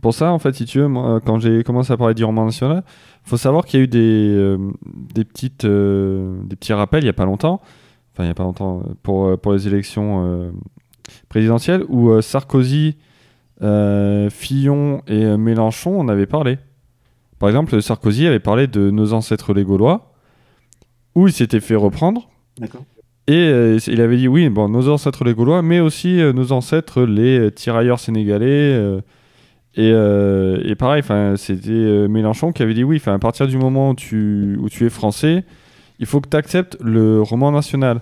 pour 0.03 0.13
ça 0.13 0.31
en 0.31 0.39
fait, 0.39 0.55
si 0.55 0.67
tu 0.67 0.81
veux, 0.81 0.89
quand 1.25 1.39
j'ai 1.39 1.65
commencé 1.65 1.91
à 1.91 1.97
parler 1.97 2.13
du 2.13 2.25
roman 2.25 2.45
national, 2.45 2.85
faut 3.25 3.39
savoir 3.39 3.65
qu'il 3.65 3.81
y 3.81 3.83
a 3.83 3.85
eu 3.85 3.89
des 3.89 5.25
petites 5.25 5.65
des 5.65 6.57
petits 6.57 6.75
rappels 6.75 7.03
il 7.03 7.07
y 7.07 7.11
a 7.11 7.15
pas 7.15 7.25
longtemps, 7.25 7.63
enfin 8.13 8.25
il 8.25 8.27
y 8.27 8.31
a 8.31 8.35
pas 8.35 8.43
longtemps 8.43 8.81
euh, 8.81 8.95
pour 9.03 9.27
euh, 9.27 9.37
pour 9.37 9.53
les 9.53 9.67
élections 9.67 10.25
euh, 10.25 10.51
présidentielles 11.29 11.85
où 11.89 12.21
Sarkozy, 12.21 12.97
Fillon 14.31 15.03
et 15.07 15.37
Mélenchon 15.37 16.01
en 16.01 16.09
avaient 16.09 16.27
parlé. 16.27 16.59
Par 17.39 17.49
exemple, 17.49 17.81
Sarkozy 17.83 18.27
avait 18.27 18.39
parlé 18.39 18.67
de 18.67 18.91
nos 18.91 19.13
ancêtres 19.13 19.55
les 19.55 19.65
Gaulois, 19.65 20.13
où 21.15 21.27
il 21.27 21.33
s'était 21.33 21.61
fait 21.61 21.75
reprendre. 21.75 22.29
D'accord. 22.59 22.85
Et 23.27 23.49
euh, 23.49 23.79
il 23.87 24.01
avait 24.01 24.17
dit 24.17 24.29
oui, 24.29 24.49
bon, 24.49 24.69
nos 24.69 24.89
ancêtres 24.89 25.25
les 25.25 25.35
Gaulois, 25.35 25.63
mais 25.63 25.79
aussi 25.79 26.21
euh, 26.21 26.33
nos 26.33 26.53
ancêtres 26.53 27.03
les 27.03 27.51
tirailleurs 27.53 28.01
sénégalais. 28.01 28.47
euh, 28.49 29.01
et, 29.77 29.91
et 30.69 30.75
pareil, 30.75 31.03
c'était 31.37 32.09
Mélenchon 32.09 32.51
qui 32.51 32.63
avait 32.63 32.75
dit 32.75 32.83
oui, 32.83 33.01
à 33.07 33.19
partir 33.21 33.47
du 33.47 33.57
moment 33.57 33.91
où 33.91 33.95
tu, 33.95 34.59
où 34.61 34.69
tu 34.69 34.85
es 34.85 34.91
français, 34.91 35.45
il 36.01 36.07
faut 36.07 36.21
que 36.21 36.29
tu 36.29 36.37
acceptes 36.37 36.77
le 36.81 37.23
roman 37.23 37.53
national. 37.53 38.01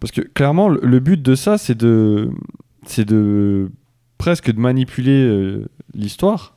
Parce 0.00 0.12
que 0.12 0.22
clairement, 0.22 0.68
le, 0.68 1.00
but 1.00 1.20
de 1.20 1.34
ça, 1.34 1.58
c'est 1.58 1.76
de, 1.76 2.30
c'est 2.86 3.04
de 3.04 3.70
presque 4.16 4.50
de 4.50 4.58
manipuler 4.58 5.22
euh, 5.22 5.66
l'histoire 5.94 6.56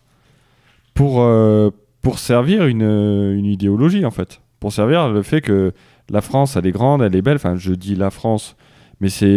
pour, 0.93 1.21
euh, 1.21 1.71
pour 2.01 2.19
servir 2.19 2.65
une, 2.67 2.83
une 2.83 3.45
idéologie 3.45 4.05
en 4.05 4.11
fait. 4.11 4.39
Pour 4.61 4.71
servir 4.71 5.09
le 5.09 5.23
fait 5.23 5.41
que 5.41 5.73
la 6.09 6.21
France, 6.21 6.55
elle 6.55 6.67
est 6.67 6.71
grande, 6.71 7.01
elle 7.01 7.15
est 7.15 7.21
belle. 7.21 7.35
Enfin, 7.35 7.55
je 7.57 7.73
dis 7.73 7.95
la 7.95 8.11
France, 8.11 8.55
mais 9.01 9.09
c'est. 9.09 9.27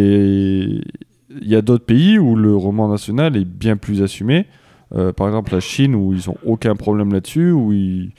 Il 1.42 1.48
y 1.48 1.56
a 1.56 1.62
d'autres 1.62 1.84
pays 1.84 2.18
où 2.18 2.36
le 2.36 2.54
roman 2.54 2.88
national 2.88 3.36
est 3.36 3.44
bien 3.44 3.76
plus 3.76 4.02
assumé. 4.02 4.46
Euh, 4.94 5.12
par 5.12 5.26
exemple, 5.26 5.52
la 5.52 5.60
Chine, 5.60 5.94
où 5.94 6.14
ils 6.14 6.30
ont 6.30 6.36
aucun 6.44 6.76
problème 6.76 7.12
là-dessus, 7.12 7.50
où 7.50 7.72
ils. 7.72 8.12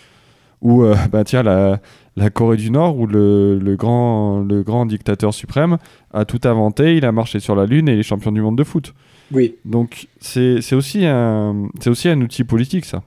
Euh, 0.63 0.95
bah, 1.12 1.23
tiens, 1.23 1.43
la, 1.43 1.79
la 2.17 2.30
Corée 2.30 2.58
du 2.58 2.69
Nord, 2.71 2.97
où 2.97 3.08
le, 3.08 3.58
le 3.60 3.75
grand, 3.77 4.39
le 4.41 4.63
grand 4.63 4.86
dictateur 4.86 5.34
suprême 5.34 5.77
a 6.13 6.25
tout 6.25 6.41
inventé, 6.43 6.97
il 6.97 7.06
a 7.06 7.12
marché 7.13 7.39
sur 7.39 7.56
la 7.56 7.65
Lune 7.65 7.88
et 7.88 7.93
il 7.93 7.99
est 7.99 8.03
champion 8.03 8.32
du 8.32 8.41
monde 8.41 8.58
de 8.58 8.63
foot. 8.65 8.93
Oui. 9.32 9.56
Donc, 9.65 10.08
c'est 10.19 10.62
c'est 10.62 10.75
aussi, 10.75 11.06
un- 11.06 11.69
c'est 11.80 11.89
aussi 11.89 12.10
un 12.10 12.19
outil 12.21 12.43
politique, 12.43 12.86
ça. 12.86 13.03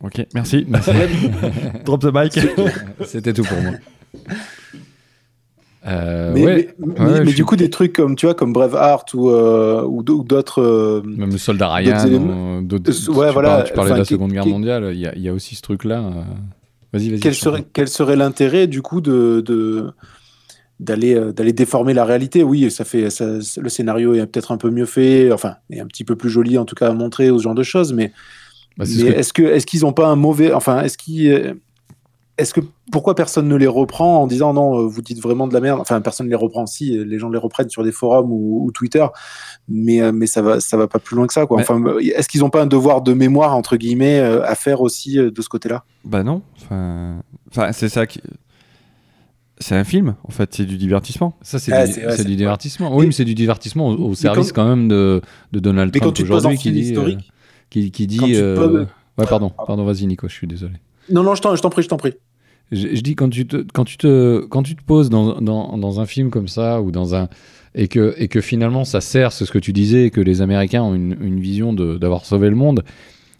Ok, 0.00 0.26
merci. 0.34 0.66
Drop 1.84 2.00
the 2.02 2.12
mic. 2.12 2.38
C'était 3.06 3.32
tout 3.32 3.44
pour 3.44 3.60
moi. 3.62 3.72
Euh, 5.86 6.32
mais 6.34 6.44
ouais, 6.46 6.74
mais, 6.78 7.00
ouais, 7.20 7.24
du 7.24 7.44
coup 7.44 7.56
des 7.56 7.68
trucs 7.68 7.92
comme 7.92 8.16
tu 8.16 8.24
vois 8.24 8.34
comme 8.34 8.54
Braveheart 8.54 9.12
ou 9.12 9.28
euh, 9.28 9.82
ou 9.84 10.02
d'au- 10.02 10.20
ou 10.20 10.24
d'autres 10.24 10.62
euh, 10.62 11.02
Même 11.04 11.30
le 11.30 11.36
soldat 11.38 11.68
Ryan, 11.74 11.98
ou 12.06 12.62
d'autres- 12.62 12.90
Euh, 12.90 12.94
tu, 13.04 13.10
ouais, 13.10 13.30
voilà, 13.32 13.62
tu 13.64 13.74
parlais 13.74 13.92
de 13.92 13.98
la 13.98 14.04
Seconde 14.06 14.32
Guerre 14.32 14.46
mondiale, 14.46 14.90
il 14.94 14.98
y, 15.00 15.06
a- 15.06 15.14
il 15.14 15.20
y 15.20 15.28
a 15.28 15.34
aussi 15.34 15.54
ce 15.56 15.60
truc-là. 15.62 16.00
Vas-y, 16.92 17.10
vas-y. 17.10 17.20
quel 17.20 17.34
serait 17.34 17.64
quel 17.72 17.88
serait 17.88 18.16
l'intérêt 18.16 18.66
du 18.66 18.80
coup 18.80 19.00
de 19.02 19.42
de- 19.44 19.90
d'aller 20.80 21.20
d'aller 21.36 21.52
déformer 21.52 21.92
la 21.92 22.04
réalité? 22.04 22.42
Oui 22.42 22.70
ça 22.70 22.84
fait 22.84 23.10
ça, 23.10 23.26
le 23.60 23.68
scénario 23.68 24.14
est 24.14 24.26
peut-être 24.26 24.52
un 24.52 24.56
peu 24.56 24.70
mieux 24.70 24.86
fait 24.86 25.30
enfin 25.32 25.56
est 25.70 25.80
un 25.80 25.86
petit 25.86 26.04
peu 26.04 26.16
plus 26.16 26.30
joli 26.30 26.56
en 26.56 26.64
tout 26.64 26.74
cas 26.74 26.88
à 26.88 26.92
montrer 26.94 27.30
ou 27.30 27.38
ce 27.38 27.42
genre 27.44 27.54
de 27.54 27.62
choses 27.62 27.92
mais 27.92 28.12
Bah, 28.76 28.84
est-ce 28.84 29.32
que 29.32 29.42
est-ce 29.42 29.66
qu'ils 29.66 29.82
n'ont 29.82 29.92
pas 29.92 30.06
un 30.08 30.16
mauvais 30.16 30.52
enfin 30.52 30.82
est-ce 30.82 30.96
qu'ils 30.98 31.56
est-ce 32.36 32.52
que 32.52 32.60
pourquoi 32.90 33.14
personne 33.14 33.46
ne 33.48 33.54
les 33.54 33.66
reprend 33.66 34.22
en 34.22 34.26
disant 34.26 34.52
non 34.52 34.80
euh, 34.80 34.86
vous 34.86 35.02
dites 35.02 35.20
vraiment 35.20 35.46
de 35.46 35.54
la 35.54 35.60
merde? 35.60 35.80
Enfin 35.80 36.00
personne 36.00 36.26
ne 36.26 36.30
les 36.30 36.36
reprend 36.36 36.66
si 36.66 36.98
euh, 36.98 37.04
les 37.04 37.18
gens 37.18 37.28
les 37.30 37.38
reprennent 37.38 37.68
sur 37.70 37.84
des 37.84 37.92
forums 37.92 38.30
ou, 38.32 38.64
ou 38.66 38.72
Twitter 38.72 39.06
mais 39.68 40.00
euh, 40.02 40.10
mais 40.12 40.26
ça 40.26 40.42
va 40.42 40.58
ça 40.60 40.76
va 40.76 40.88
pas 40.88 40.98
plus 40.98 41.14
loin 41.16 41.26
que 41.26 41.32
ça 41.32 41.46
quoi 41.46 41.60
enfin 41.60 41.80
est-ce 42.00 42.28
qu'ils 42.28 42.40
n'ont 42.40 42.50
pas 42.50 42.62
un 42.62 42.66
devoir 42.66 43.02
de 43.02 43.12
mémoire 43.12 43.54
entre 43.56 43.76
guillemets 43.76 44.18
à 44.18 44.54
faire 44.56 44.80
aussi 44.80 45.16
de 45.16 45.42
ce 45.42 45.48
côté-là? 45.48 45.84
Bah 46.04 46.22
non. 46.22 46.42
Enfin, 46.56 47.22
enfin, 47.50 47.72
c'est 47.72 47.88
ça 47.88 48.06
qui. 48.06 48.20
C'est 49.58 49.76
un 49.76 49.84
film, 49.84 50.16
en 50.24 50.30
fait, 50.32 50.52
c'est 50.52 50.64
du 50.64 50.76
divertissement. 50.76 51.36
Ça, 51.40 51.60
c'est 51.60 51.72
Ah, 51.72 51.86
du, 51.86 51.92
ouais, 52.04 52.24
divertissement. 52.24 52.90
Oui, 52.92 53.02
Mais- 53.02 53.06
mais 53.06 53.12
c'est 53.12 53.24
du 53.24 53.34
divertissement 53.36 53.88
au, 53.88 54.08
au 54.10 54.14
service 54.14 54.50
quand- 54.50 54.62
quand 54.64 54.68
même 54.68 54.88
de, 54.88 55.22
de 55.52 55.60
Donald 55.60 55.92
Trump 55.96 56.18
aujourd'hui 56.20 56.58
qui 56.58 56.96
euh, 56.96 57.14
qui, 57.70 57.90
qui 57.92 58.06
dit. 58.08 58.16
quand 58.18 58.26
tu 58.26 58.34
euh, 58.36 58.56
poses- 58.56 58.86
Ouais, 59.16 59.26
pardon, 59.28 59.50
pardon, 59.50 59.84
vas-y, 59.84 60.06
Nico, 60.06 60.28
je 60.28 60.34
suis 60.34 60.48
désolé. 60.48 60.74
Non 61.10 61.22
non 61.22 61.34
je 61.34 61.42
t'en 61.42 61.70
prie 61.70 61.82
je 61.82 61.88
t'en 61.88 61.96
prie 61.96 62.14
Je, 62.72 63.00
dis 63.00 63.14
quand 63.14 63.28
tu 63.28 63.46
te, 63.46 63.64
quand 63.72 63.84
tu 63.84 63.96
te, 63.96 64.46
quand 64.46 64.62
tu 64.62 64.74
te 64.74 64.82
poses 64.82 65.10
dans, 65.10 65.40
dans, 65.40 65.76
dans 65.76 66.00
un 66.00 66.06
film 66.06 66.30
comme 66.30 66.48
ça 66.48 66.80
ou 66.80 66.90
dans 66.90 67.14
un 67.14 67.28
et 67.74 67.88
que, 67.88 68.14
et 68.18 68.28
que 68.28 68.40
finalement 68.40 68.84
ça 68.84 69.00
sert, 69.00 69.32
c'est 69.32 69.44
ce 69.44 69.52
que 69.52 69.58
tu 69.58 69.72
disais, 69.72 70.10
que 70.10 70.20
les 70.20 70.42
Américains 70.42 70.82
ont 70.82 70.94
une, 70.94 71.16
une 71.20 71.40
vision 71.40 71.72
d'avoir 71.72 72.24
sauvé 72.24 72.48
le 72.48 72.56
monde. 72.56 72.84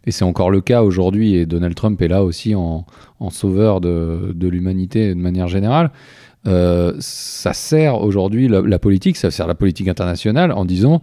Et 0.06 0.10
c'est 0.10 0.24
encore 0.24 0.50
le 0.50 0.60
cas 0.60 0.82
aujourd'hui. 0.82 1.34
Et 1.34 1.46
Donald 1.46 1.74
Trump 1.74 2.00
est 2.02 2.08
là 2.08 2.24
aussi 2.24 2.54
en, 2.54 2.84
en 3.20 3.30
sauveur 3.30 3.80
de, 3.80 4.32
de 4.34 4.48
l'humanité 4.48 5.10
de 5.14 5.20
manière 5.20 5.48
générale. 5.48 5.90
Euh, 6.46 6.92
ça 6.98 7.54
sert 7.54 8.02
aujourd'hui 8.02 8.48
la 8.48 8.78
politique, 8.78 9.16
ça 9.16 9.30
sert 9.30 9.46
la 9.46 9.54
politique 9.54 9.88
internationale 9.88 10.52
en 10.52 10.66
disant 10.66 11.00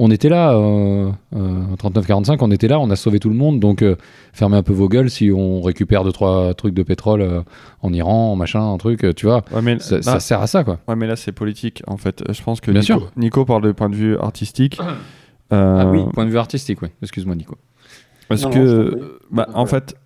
on 0.00 0.10
était 0.10 0.28
là, 0.28 0.52
euh, 0.54 1.10
euh, 1.34 1.76
39-45, 1.76 2.38
on 2.40 2.50
était 2.50 2.68
là, 2.68 2.78
on 2.80 2.88
a 2.90 2.96
sauvé 2.96 3.18
tout 3.18 3.28
le 3.28 3.34
monde, 3.34 3.58
donc 3.60 3.82
euh, 3.82 3.96
fermez 4.32 4.56
un 4.56 4.62
peu 4.62 4.72
vos 4.72 4.88
gueules 4.88 5.10
si 5.10 5.30
on 5.34 5.60
récupère 5.60 6.04
deux 6.04 6.12
trois 6.12 6.54
trucs 6.54 6.72
de 6.74 6.82
pétrole 6.84 7.20
euh, 7.20 7.42
en 7.82 7.92
Iran, 7.92 8.36
machin, 8.36 8.62
un 8.62 8.78
truc, 8.78 9.04
euh, 9.04 9.12
tu 9.12 9.26
vois. 9.26 9.42
Ouais, 9.52 9.60
mais, 9.62 9.78
Ça, 9.80 9.96
là, 9.96 10.02
ça 10.02 10.20
sert 10.20 10.40
à 10.40 10.46
ça, 10.46 10.62
quoi. 10.64 10.78
ouais, 10.88 10.96
mais 10.96 11.06
là, 11.06 11.16
c'est 11.16 11.32
politique, 11.32 11.82
en 11.88 11.96
fait. 11.96 12.22
Je 12.32 12.42
pense 12.42 12.60
que 12.60 12.70
Bien 12.70 12.80
Nico, 12.80 12.98
sûr. 12.98 13.10
Nico 13.16 13.44
parle 13.44 13.62
de 13.64 13.72
point 13.72 13.90
de 13.90 13.96
vue 13.96 14.16
artistique. 14.18 14.78
Ah 14.80 14.92
Euh, 15.50 15.90
oui, 15.90 16.02
point 16.12 16.26
de 16.26 16.30
vue 16.30 16.36
artistique, 16.36 16.82
oui. 16.82 16.88
Excuse-moi, 17.02 17.34
Nico. 17.34 17.56
Parce 18.28 18.42
Non, 18.42 18.50
que, 18.50 19.18
bah, 19.30 19.46
Euh, 19.48 19.52
en 19.54 19.64
fait, 19.64 19.96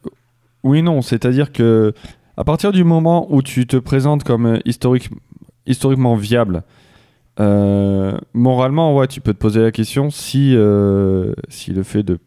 oui, 0.62 0.82
non, 0.82 1.02
c'est-à-dire 1.02 1.50
que 1.50 1.92
à 2.36 2.44
partir 2.44 2.70
du 2.70 2.84
moment 2.84 3.26
où 3.28 3.42
tu 3.42 3.66
te 3.66 3.76
présentes 3.76 4.22
comme 4.22 4.46
euh, 4.46 4.58
historique, 4.64 5.10
historiquement 5.66 6.14
viable, 6.14 6.62
euh, 7.40 8.18
moralement, 8.34 8.96
ouais, 8.96 9.06
tu 9.06 9.20
peux 9.20 9.32
te 9.32 9.38
poser 9.38 9.60
la 9.62 9.72
question 9.72 10.10
si, 10.10 10.54
euh, 10.54 11.32
si 11.48 11.72
le 11.72 11.82
fait 11.82 12.02
de 12.02 12.18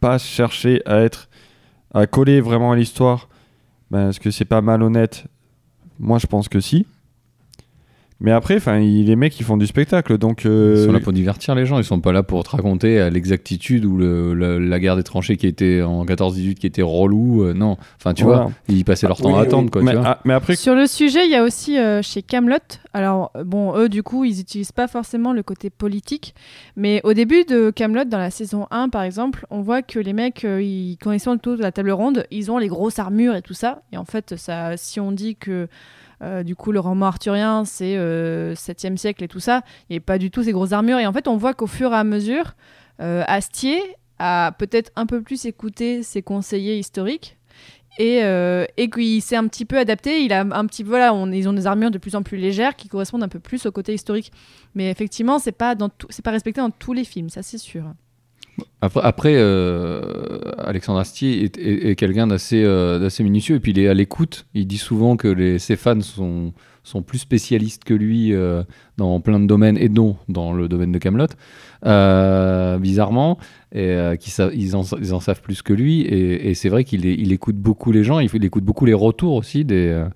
pas 0.00 0.18
chercher 0.18 0.82
à 0.86 0.98
être, 1.00 1.28
à 1.94 2.06
coller 2.06 2.40
vraiment 2.40 2.72
à 2.72 2.76
l'histoire, 2.76 3.28
ben, 3.90 4.10
est-ce 4.10 4.20
que 4.20 4.30
c'est 4.30 4.44
pas 4.44 4.60
malhonnête? 4.60 5.24
Moi, 5.98 6.18
je 6.18 6.26
pense 6.26 6.48
que 6.48 6.60
si. 6.60 6.86
Mais 8.20 8.30
après, 8.30 8.56
enfin, 8.56 8.78
les 8.78 9.16
mecs, 9.16 9.38
ils 9.38 9.42
font 9.44 9.56
du 9.56 9.66
spectacle, 9.66 10.16
donc. 10.18 10.46
euh, 10.46 10.76
Ils 10.78 10.86
sont 10.86 10.92
là 10.92 11.00
pour 11.00 11.12
divertir 11.12 11.54
les 11.54 11.66
gens, 11.66 11.78
ils 11.78 11.84
sont 11.84 12.00
pas 12.00 12.12
là 12.12 12.22
pour 12.22 12.44
te 12.44 12.50
raconter 12.50 13.00
à 13.00 13.10
l'exactitude 13.10 13.84
ou 13.84 13.96
le- 13.96 14.34
la, 14.34 14.58
la 14.58 14.80
guerre 14.80 14.96
des 14.96 15.02
tranchées 15.02 15.36
qui 15.36 15.46
était 15.48 15.82
en 15.82 16.04
14-18 16.06 16.54
qui 16.54 16.66
était 16.66 16.80
relou. 16.82 17.42
euh, 17.42 17.52
non, 17.54 17.76
enfin, 17.98 18.14
tu 18.14 18.22
voilà. 18.24 18.42
vois, 18.44 18.52
ils 18.68 18.84
passaient 18.84 19.08
leur 19.08 19.18
temps 19.18 19.30
oui, 19.30 19.34
à 19.34 19.40
oui. 19.40 19.46
attendre, 19.46 19.70
quoi. 19.70 19.82
mais, 19.82 19.90
tu 19.90 19.96
vois. 19.98 20.06
ah, 20.06 20.20
mais 20.24 20.32
après, 20.32 20.54
Sur 20.56 20.74
le 20.76 20.86
sujet, 20.86 21.24
il 21.26 21.30
y 21.30 21.34
a 21.34 21.42
aussi 21.42 21.76
euh, 21.76 22.02
chez 22.02 22.22
Camelot. 22.22 22.56
Alors 22.92 23.32
euh, 23.36 23.42
bon, 23.44 23.76
eux 23.76 23.88
du 23.88 24.02
coup, 24.04 24.24
ils 24.24 24.36
n'utilisent 24.38 24.72
pas 24.72 24.86
forcément 24.86 25.32
le 25.32 25.42
côté 25.42 25.68
politique, 25.68 26.34
mais 26.76 27.00
au 27.04 27.12
début 27.14 27.44
de 27.44 27.70
Camelot, 27.70 28.04
dans 28.04 28.18
la 28.18 28.30
saison 28.30 28.68
1 28.70 28.88
par 28.90 29.02
exemple, 29.02 29.44
on 29.50 29.60
voit 29.60 29.82
que 29.82 29.98
les 29.98 30.12
mecs, 30.12 30.44
euh, 30.44 30.62
ils, 30.62 30.96
quand 31.00 31.10
ils 31.10 31.18
sont 31.20 31.32
autour 31.32 31.56
de 31.56 31.62
la 31.62 31.72
table 31.72 31.90
ronde, 31.90 32.24
ils 32.30 32.50
ont 32.52 32.58
les 32.58 32.68
grosses 32.68 33.00
armures 33.00 33.34
et 33.34 33.42
tout 33.42 33.54
ça. 33.54 33.82
Et 33.92 33.96
en 33.96 34.04
fait, 34.04 34.36
ça, 34.36 34.76
si 34.76 35.00
on 35.00 35.10
dit 35.10 35.34
que 35.34 35.66
euh, 36.22 36.42
du 36.42 36.54
coup 36.56 36.72
le 36.72 36.80
roman 36.80 37.06
arthurien 37.06 37.64
c'est 37.64 37.96
euh, 37.96 38.54
7e 38.54 38.96
siècle 38.96 39.24
et 39.24 39.28
tout 39.28 39.40
ça, 39.40 39.62
il 39.88 39.94
n'y 39.94 39.98
a 39.98 40.00
pas 40.00 40.18
du 40.18 40.30
tout 40.30 40.42
ces 40.42 40.52
grosses 40.52 40.72
armures. 40.72 40.98
Et 40.98 41.06
en 41.06 41.12
fait, 41.12 41.28
on 41.28 41.36
voit 41.36 41.54
qu'au 41.54 41.66
fur 41.66 41.92
et 41.92 41.96
à 41.96 42.04
mesure, 42.04 42.54
euh, 43.00 43.24
Astier 43.26 43.80
a 44.18 44.52
peut-être 44.58 44.90
un 44.96 45.06
peu 45.06 45.22
plus 45.22 45.44
écouté 45.46 46.02
ses 46.02 46.22
conseillers 46.22 46.78
historiques 46.78 47.36
et, 47.98 48.22
euh, 48.24 48.64
et 48.76 48.90
qu'il 48.90 49.22
s'est 49.22 49.36
un 49.36 49.46
petit 49.48 49.64
peu 49.64 49.78
adapté. 49.78 50.24
Il 50.24 50.32
a 50.32 50.40
un 50.40 50.66
petit 50.66 50.82
voilà, 50.82 51.12
ils 51.32 51.48
ont 51.48 51.52
des 51.52 51.66
armures 51.66 51.90
de 51.90 51.98
plus 51.98 52.14
en 52.14 52.22
plus 52.22 52.36
légères 52.36 52.76
qui 52.76 52.88
correspondent 52.88 53.22
un 53.22 53.28
peu 53.28 53.40
plus 53.40 53.66
au 53.66 53.72
côté 53.72 53.94
historique. 53.94 54.32
Mais 54.74 54.90
effectivement, 54.90 55.38
c'est 55.38 55.52
pas 55.52 55.74
dans 55.74 55.90
c'est 56.10 56.24
pas 56.24 56.30
respecté 56.30 56.60
dans 56.60 56.70
tous 56.70 56.92
les 56.92 57.04
films, 57.04 57.28
ça 57.28 57.42
c'est 57.42 57.58
sûr. 57.58 57.84
Après, 58.80 59.00
après, 59.02 59.34
euh, 59.36 60.40
Alexandre 60.58 60.98
Astier 60.98 61.44
est, 61.44 61.96
quelqu'un 61.96 62.26
d'assez 62.26 62.62
euh, 62.62 62.98
d'assez 62.98 63.24
minutieux 63.24 63.56
et 63.56 63.60
puis 63.60 63.72
il 63.72 63.78
est 63.78 63.88
à 63.88 63.94
l'écoute. 63.94 64.46
Il 64.54 64.66
dit 64.66 64.78
souvent 64.78 65.16
que 65.16 65.58
ses 65.58 65.76
fans 65.76 66.00
sont, 66.00 66.52
plus 67.06 67.18
spécialistes 67.18 67.84
que 67.84 67.94
lui 67.94 68.34
euh, 68.34 68.62
dans 68.98 69.20
plein 69.20 69.40
de 69.40 69.46
domaines 69.46 69.78
et 69.78 69.88
dont 69.88 70.16
dans 70.28 70.52
le 70.52 70.68
domaine 70.68 70.92
de 70.92 70.98
Camelot, 70.98 71.28
bizarrement, 72.80 73.38
et 73.74 73.88
euh, 73.90 74.16
qu'ils 74.16 74.76
en, 74.76 75.20
savent 75.20 75.40
plus 75.42 75.60
que 75.62 75.72
lui. 75.72 76.02
Et, 76.02 76.54
c'est 76.54 76.68
vrai 76.68 76.84
qu'il 76.84 77.32
écoute 77.32 77.56
beaucoup 77.56 77.90
les 77.90 78.04
gens, 78.04 78.20
il, 78.20 78.44
écoute 78.44 78.64
beaucoup 78.64 78.86
les 78.86 78.94
retours 78.94 79.34
aussi 79.34 79.64
des, 79.64 79.88
euh, 79.88 80.06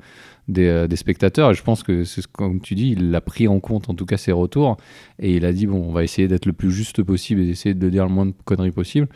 des, 0.48 0.66
euh, 0.66 0.86
des 0.88 0.96
spectateurs. 0.96 1.50
Et 1.50 1.54
je 1.54 1.62
pense 1.62 1.82
que, 1.82 2.04
c'est 2.04 2.22
ce- 2.22 2.28
comme 2.28 2.60
tu 2.60 2.74
dis, 2.74 2.92
il 2.92 3.14
a 3.14 3.20
pris 3.20 3.48
en 3.48 3.60
compte 3.60 3.88
en 3.90 3.94
tout 3.94 4.06
cas 4.06 4.16
ses 4.16 4.32
retours. 4.32 4.76
Et 5.18 5.36
il 5.36 5.44
a 5.44 5.52
dit, 5.52 5.66
bon, 5.66 5.82
on 5.88 5.92
va 5.92 6.02
essayer 6.04 6.28
d'être 6.28 6.46
le 6.46 6.52
plus 6.52 6.72
juste 6.72 7.02
possible 7.02 7.42
et 7.42 7.46
d'essayer 7.46 7.74
de 7.74 7.88
dire 7.88 8.04
le 8.04 8.12
moins 8.12 8.26
de 8.26 8.34
conneries 8.44 8.70
possible 8.72 9.08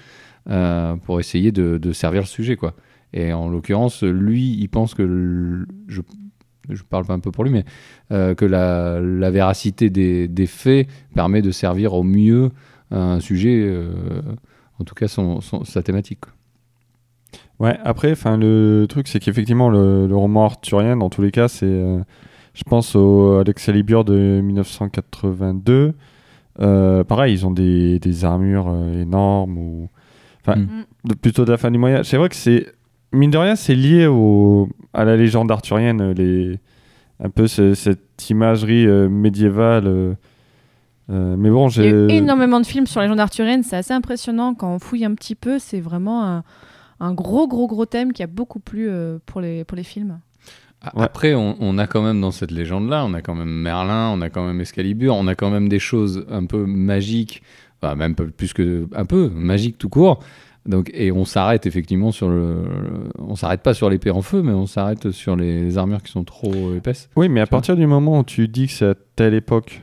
euh, 0.49 0.97
pour 0.97 1.21
essayer 1.21 1.53
de, 1.53 1.93
servir 1.93 2.23
le 2.23 2.27
sujet. 2.27 2.57
quoi. 2.57 2.75
Et 3.13 3.33
en 3.33 3.49
l'occurrence, 3.49 4.03
lui, 4.03 4.57
il 4.59 4.69
pense 4.69 4.95
que, 4.95 5.67
je, 5.89 6.03
je 6.69 6.83
parle 6.83 7.05
pas 7.07 7.15
un 7.15 7.21
peu 7.21 7.31
pour 7.31 7.45
lui, 7.45 7.51
mais 7.51 7.65
euh, 8.13 8.35
que 8.35 8.45
la, 8.45 9.31
véracité 9.31 9.91
des, 9.91 10.47
faits 10.47 10.89
permet 11.15 11.43
de 11.43 11.51
servir 11.51 11.95
au 11.95 12.03
mieux 12.03 12.51
un 12.91 13.21
sujet, 13.21 13.75
en 14.79 14.85
tout 14.85 14.95
cas 14.95 15.09
son, 15.09 15.41
sa 15.41 15.83
thématique. 15.83 16.25
Ouais, 17.63 17.79
après, 17.85 18.13
enfin, 18.13 18.37
le 18.37 18.87
truc, 18.89 19.07
c'est 19.09 19.21
qu'effectivement, 19.21 19.71
le, 19.71 20.07
le 20.07 20.17
roman 20.17 20.45
arthurien, 20.47 20.97
dans 20.97 21.09
tous 21.11 21.23
les 21.23 21.31
cas, 21.31 21.49
c'est. 21.49 21.65
euh, 21.67 22.01
je 22.55 22.65
pense 22.65 22.95
au, 22.97 23.39
à 23.39 23.45
l'Excalibur 23.45 24.05
de 24.05 24.41
1982. 24.43 25.95
Euh, 26.61 27.05
pareil, 27.05 27.33
ils 27.35 27.47
ont 27.47 27.51
des, 27.51 27.99
des 27.99 28.25
armures 28.25 28.69
euh, 28.69 29.01
énormes 29.03 29.57
ou. 29.59 29.89
Enfin, 30.45 30.59
Mm. 30.61 31.15
plutôt 31.23 31.45
de 31.45 31.53
la 31.53 31.57
fin 31.57 31.71
du 31.71 31.79
Moyen 31.79 32.03
C'est 32.03 32.17
vrai 32.17 32.29
que 32.29 32.35
c'est. 32.35 32.67
Mine 33.13 33.31
de 33.31 33.39
rien, 33.39 33.55
c'est 33.57 33.75
lié 33.75 34.07
au, 34.07 34.69
à 34.95 35.05
la 35.05 35.17
légende 35.17 35.51
arthurienne, 35.51 36.13
les, 36.13 36.59
un 37.23 37.29
peu 37.31 37.47
ce- 37.47 37.75
cette 37.75 38.29
imagerie 38.31 38.87
euh, 38.87 39.09
médiévale. 39.09 39.85
euh, 39.87 40.15
mais 41.09 41.51
bon, 41.51 41.69
Il 41.69 41.83
y 41.83 41.87
a 41.87 41.89
eu 41.91 42.07
j'ai. 42.09 42.17
énormément 42.17 42.59
de 42.61 42.67
films 42.67 42.87
sur 42.87 43.01
la 43.01 43.07
légende 43.07 43.21
arthurienne, 43.21 43.63
c'est 43.63 43.77
assez 43.77 43.93
impressionnant 43.93 44.55
quand 44.55 44.75
on 44.75 44.79
fouille 44.79 45.05
un 45.05 45.15
petit 45.15 45.35
peu. 45.35 45.59
C'est 45.59 45.81
vraiment 45.81 46.25
un, 46.25 46.43
un 47.03 47.13
gros, 47.13 47.47
gros, 47.49 47.67
gros 47.67 47.85
thème 47.87 48.13
qui 48.13 48.23
a 48.23 48.27
beaucoup 48.27 48.61
plu 48.61 48.89
euh, 48.89 49.19
pour, 49.27 49.41
les, 49.41 49.65
pour 49.65 49.77
les 49.77 49.83
films. 49.85 50.21
Après, 50.81 51.35
on, 51.35 51.57
on 51.61 51.79
a 51.79 51.87
quand 51.87 52.03
même 52.03 52.21
dans 52.21 52.33
cette 52.33 52.51
légende-là, 52.51 53.05
on 53.05 53.15
a 53.15 53.23
quand 53.23 53.35
même 53.37 53.49
Merlin, 53.51 54.11
on 54.15 54.21
a 54.21 54.31
quand 54.31 54.45
même 54.47 54.61
Excalibur, 54.61 55.15
on 55.15 55.27
a 55.29 55.35
quand 55.37 55.51
même 55.51 55.69
des 55.69 55.79
choses 55.79 56.25
un 56.31 56.45
peu 56.45 56.65
magiques, 56.67 57.43
enfin, 57.81 57.95
même 57.95 58.15
plus 58.17 58.53
que 58.53 58.89
un 58.95 59.05
peu 59.05 59.29
magiques 59.29 59.79
tout 59.79 59.89
court. 59.89 60.21
Donc, 60.67 60.91
et 60.95 61.11
on 61.13 61.25
s'arrête 61.25 61.67
effectivement 61.67 62.11
sur 62.13 62.29
le, 62.29 62.63
on 63.19 63.35
s'arrête 63.37 63.63
pas 63.63 63.75
sur 63.75 63.91
l'épée 63.91 64.11
en 64.13 64.23
feu, 64.23 64.43
mais 64.43 64.53
on 64.53 64.67
s'arrête 64.67 65.11
sur 65.13 65.35
les, 65.37 65.61
les 65.61 65.79
armures 65.79 66.03
qui 66.03 66.11
sont 66.13 66.25
trop 66.25 66.75
épaisses. 66.75 67.09
Oui, 67.17 67.29
mais 67.29 67.41
à 67.41 67.47
partir 67.47 67.77
du 67.77 67.87
moment 67.87 68.21
où 68.21 68.25
tu 68.25 68.47
dis 68.49 68.67
que 68.67 68.73
c'est 68.73 68.87
à 68.91 68.95
telle 69.17 69.35
époque, 69.35 69.83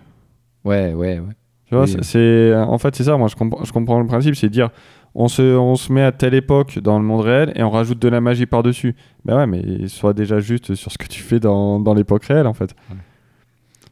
Ouais, 0.65 0.93
ouais, 0.93 1.20
ouais. 1.20 1.34
Tu 1.65 1.76
vois, 1.76 1.84
Oui. 1.86 1.95
c'est- 2.01 2.53
en 2.55 2.78
fait 2.78 2.95
c'est 2.95 3.03
ça. 3.05 3.15
Moi, 3.15 3.28
je 3.30 3.36
comprends, 3.36 3.63
je 3.63 3.72
comprends 3.72 3.99
le 4.01 4.07
principe, 4.07 4.36
c'est 4.36 4.47
de 4.47 4.53
dire 4.53 4.70
on 5.16 5.28
se, 5.28 5.41
on 5.57 5.76
se 5.76 5.91
met 5.91 6.03
à 6.03 6.12
telle 6.12 6.34
époque 6.34 6.80
dans 6.80 6.97
le 6.99 7.05
monde 7.05 7.22
réel 7.22 7.51
et 7.55 7.64
on 7.64 7.70
rajoute 7.70 7.99
de 7.99 8.07
la 8.07 8.22
magie 8.22 8.45
par 8.45 8.64
dessus. 8.64 8.95
Ben 9.26 9.38
ouais, 9.38 9.47
mais 9.47 9.88
sois 9.88 10.14
déjà 10.14 10.39
juste 10.39 10.76
sur 10.76 10.91
ce 10.91 10.97
que 10.97 11.07
tu 11.07 11.22
fais 11.22 11.39
dans, 11.39 11.80
dans 11.80 11.93
l'époque 11.93 12.24
réelle 12.26 12.47
en 12.47 12.53
fait. 12.53 12.76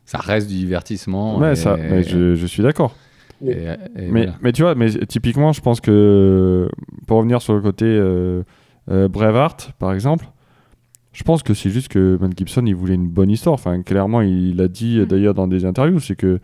Ça 0.05 0.20
reste 0.20 0.47
du 0.47 0.55
divertissement. 0.55 1.38
ouais, 1.39 1.53
et- 1.53 1.55
ça. 1.55 1.76
Mais 1.78 2.03
je, 2.03 2.36
je 2.36 2.45
suis 2.45 2.63
d'accord. 2.63 2.95
et- 3.45 3.51
et 3.51 3.65
Mais, 3.95 4.22
voilà. 4.24 4.34
mais 4.41 4.51
tu 4.53 4.61
vois, 4.61 4.74
mais 4.76 4.89
typiquement, 5.07 5.51
je 5.51 5.61
pense 5.61 5.82
que 5.82 6.70
pour 7.07 7.18
revenir 7.18 7.41
sur 7.41 7.53
le 7.55 7.61
côté 7.61 7.86
euh, 7.86 8.43
euh, 8.89 9.07
Braveheart, 9.07 9.74
par 9.80 9.93
exemple. 9.93 10.26
Je 11.13 11.24
pense 11.24 11.41
que 11.41 11.55
c'est 11.55 11.72
juste 11.72 11.88
que 11.88 12.18
Mel 12.22 12.30
Gibson, 12.38 12.63
il 12.68 12.76
voulait 12.76 12.93
une 12.93 13.09
bonne 13.09 13.32
histoire. 13.32 13.55
Enfin, 13.55 13.82
clairement, 13.82 14.22
il 14.22 14.55
l'a 14.55 14.68
dit 14.68 14.99
Mm. 14.99 15.05
d'ailleurs 15.05 15.34
dans 15.34 15.47
des 15.47 15.65
interviews, 15.65 15.99
c'est 15.99 16.15
que 16.15 16.39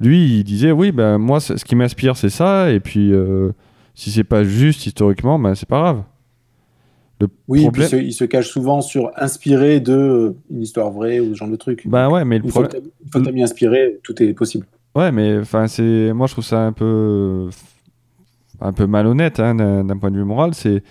lui, 0.00 0.38
il 0.38 0.44
disait, 0.44 0.72
oui, 0.72 0.92
ben 0.92 1.18
moi, 1.18 1.40
c'est- 1.40 1.56
ce 1.56 1.64
qui 1.64 1.74
m'inspire, 1.76 2.16
c'est 2.16 2.28
ça, 2.30 2.70
et 2.70 2.80
puis 2.80 3.12
euh, 3.12 3.50
si 3.94 4.10
c'est 4.10 4.24
pas 4.24 4.44
juste 4.44 4.86
historiquement, 4.86 5.38
ben 5.38 5.54
c'est 5.54 5.68
pas 5.68 5.80
grave. 5.80 6.02
Le 7.20 7.28
Oui, 7.48 7.60
et 7.64 7.70
puis 7.70 7.82
problème, 7.82 7.86
il 7.86 7.88
se, 7.88 7.96
il 8.08 8.12
se 8.12 8.24
cache 8.24 8.48
souvent 8.48 8.82
sur 8.82 9.10
inspiré 9.16 9.80
de 9.80 9.92
euh, 9.94 10.36
une 10.50 10.62
histoire 10.62 10.90
vraie 10.90 11.18
ou 11.20 11.30
ce 11.32 11.38
genre 11.38 11.48
de 11.48 11.56
truc. 11.56 11.82
ben 11.86 12.10
ouais, 12.10 12.24
mais 12.26 12.38
le 12.38 12.44
problème, 12.44 12.70
une 13.04 13.10
fois 13.10 13.20
que 13.22 13.26
t'as 13.26 13.32
mis 13.32 13.42
inspiré, 13.42 13.98
tout 14.02 14.22
est 14.22 14.34
possible. 14.34 14.66
ouais, 14.94 15.10
mais 15.12 15.38
enfin, 15.38 15.66
c'est, 15.66 16.12
moi, 16.12 16.26
je 16.26 16.32
trouve 16.32 16.44
ça 16.44 16.60
un 16.66 16.72
peu, 16.72 17.48
un 18.60 18.72
peu 18.74 18.86
malhonnête 18.86 19.40
hein, 19.40 19.54
d'un 19.54 19.96
point 19.98 20.10
de 20.10 20.16
vue 20.18 20.24
moral. 20.24 20.52
C'est, 20.54 20.82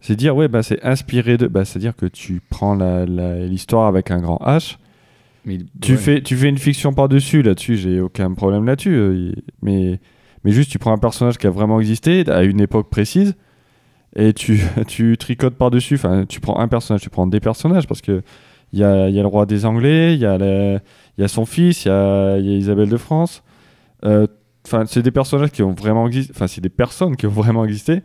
c'est 0.00 0.14
dire, 0.16 0.36
ouais, 0.36 0.46
ben 0.48 0.62
c'est 0.62 0.82
inspiré 0.84 1.36
de, 1.36 1.48
ben, 1.48 1.64
c'est-à-dire 1.64 1.96
que 1.96 2.06
tu 2.06 2.40
prends 2.48 2.74
la- 2.76 3.04
la- 3.06 3.44
l'histoire 3.46 3.86
avec 3.88 4.10
un 4.12 4.20
grand 4.20 4.38
H. 4.44 4.76
Mais- 5.44 5.58
Tu, 5.80 5.92
ouais. 5.92 5.98
fais, 5.98 6.22
tu 6.22 6.36
fais 6.36 6.48
une 6.48 6.58
fiction 6.58 6.92
par-dessus, 6.92 7.42
là-dessus, 7.42 7.76
j'ai 7.76 8.00
aucun 8.00 8.32
problème 8.34 8.64
là-dessus. 8.64 8.94
euh, 8.94 9.32
mais, 9.62 10.00
mais 10.44 10.52
juste, 10.52 10.70
tu 10.70 10.78
prends 10.78 10.92
un 10.92 10.98
personnage 10.98 11.38
qui 11.38 11.46
a 11.46 11.50
vraiment 11.50 11.80
existé 11.80 12.28
à 12.30 12.42
une 12.44 12.60
époque 12.60 12.90
précise 12.90 13.34
et 14.16 14.32
tu, 14.32 14.60
tu 14.86 15.16
tricotes 15.18 15.56
par-dessus. 15.56 15.94
Enfin, 15.96 16.24
tu 16.28 16.40
prends 16.40 16.58
un 16.60 16.68
personnage, 16.68 17.00
tu 17.02 17.10
prends 17.10 17.26
des 17.26 17.40
personnages 17.40 17.86
parce 17.86 18.00
que 18.02 18.22
il 18.72 18.78
y 18.78 18.84
a, 18.84 19.08
y 19.10 19.18
a 19.18 19.22
le 19.22 19.28
roi 19.28 19.44
des 19.44 19.66
Anglais, 19.66 20.14
il 20.14 20.20
y, 20.20 20.22
y 20.22 21.24
a 21.24 21.28
son 21.28 21.44
fils, 21.44 21.84
il 21.84 21.88
y 21.88 21.90
a, 21.90 22.38
il 22.38 22.46
y 22.46 22.54
a 22.54 22.56
Isabelle 22.56 22.88
de 22.88 22.96
France. 22.96 23.42
Euh, 24.04 24.26
Enfin, 24.64 24.84
c'est 24.86 25.02
des 25.02 25.10
personnages 25.10 25.50
qui 25.50 25.64
ont 25.64 25.72
vraiment 25.74 26.06
existé. 26.06 26.32
Enfin, 26.36 26.46
c'est 26.46 26.60
des 26.60 26.68
personnes 26.68 27.16
qui 27.16 27.26
ont 27.26 27.30
vraiment 27.42 27.64
existé. 27.64 28.02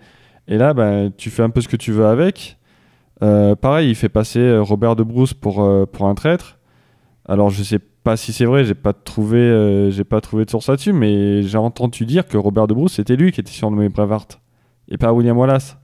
Et 0.48 0.58
là, 0.58 0.74
ben, 0.74 1.12
tu 1.16 1.30
fais 1.30 1.44
un 1.44 1.52
peu 1.52 1.62
ce 1.62 1.68
que 1.68 1.76
tu 1.78 1.92
veux 1.92 2.08
avec. 2.08 2.58
Euh, 3.22 3.56
pareil, 3.56 3.90
il 3.92 3.96
fait 3.96 4.10
passer 4.10 4.58
Robert 4.58 4.96
de 4.96 5.04
Bruce 5.04 5.36
pour, 5.36 5.64
euh, 5.64 5.86
pour 5.86 6.08
un 6.08 6.16
traître. 6.16 6.57
Alors 7.28 7.50
je 7.50 7.62
sais 7.64 7.80
pas 7.80 8.16
si 8.16 8.32
c'est 8.32 8.46
vrai, 8.46 8.64
j'ai 8.64 8.74
pas 8.76 8.94
trouvé, 8.94 9.38
euh, 9.40 9.92
j'ai 9.92 10.04
pas 10.06 10.22
trouvé 10.22 10.46
de 10.46 10.50
source 10.50 10.70
là-dessus, 10.70 10.94
mais 10.94 11.44
j'ai 11.44 11.58
entendu 11.58 12.06
dire 12.06 12.26
que 12.28 12.38
Robert 12.38 12.68
de 12.68 12.74
Bruce 12.74 12.94
c'était 12.94 13.16
lui 13.18 13.32
qui 13.32 13.42
était 13.42 13.52
surnommé 13.52 13.90
Braveheart 13.90 14.40
et 14.90 14.98
pas 14.98 15.12
William 15.12 15.38
Wallace. 15.38 15.78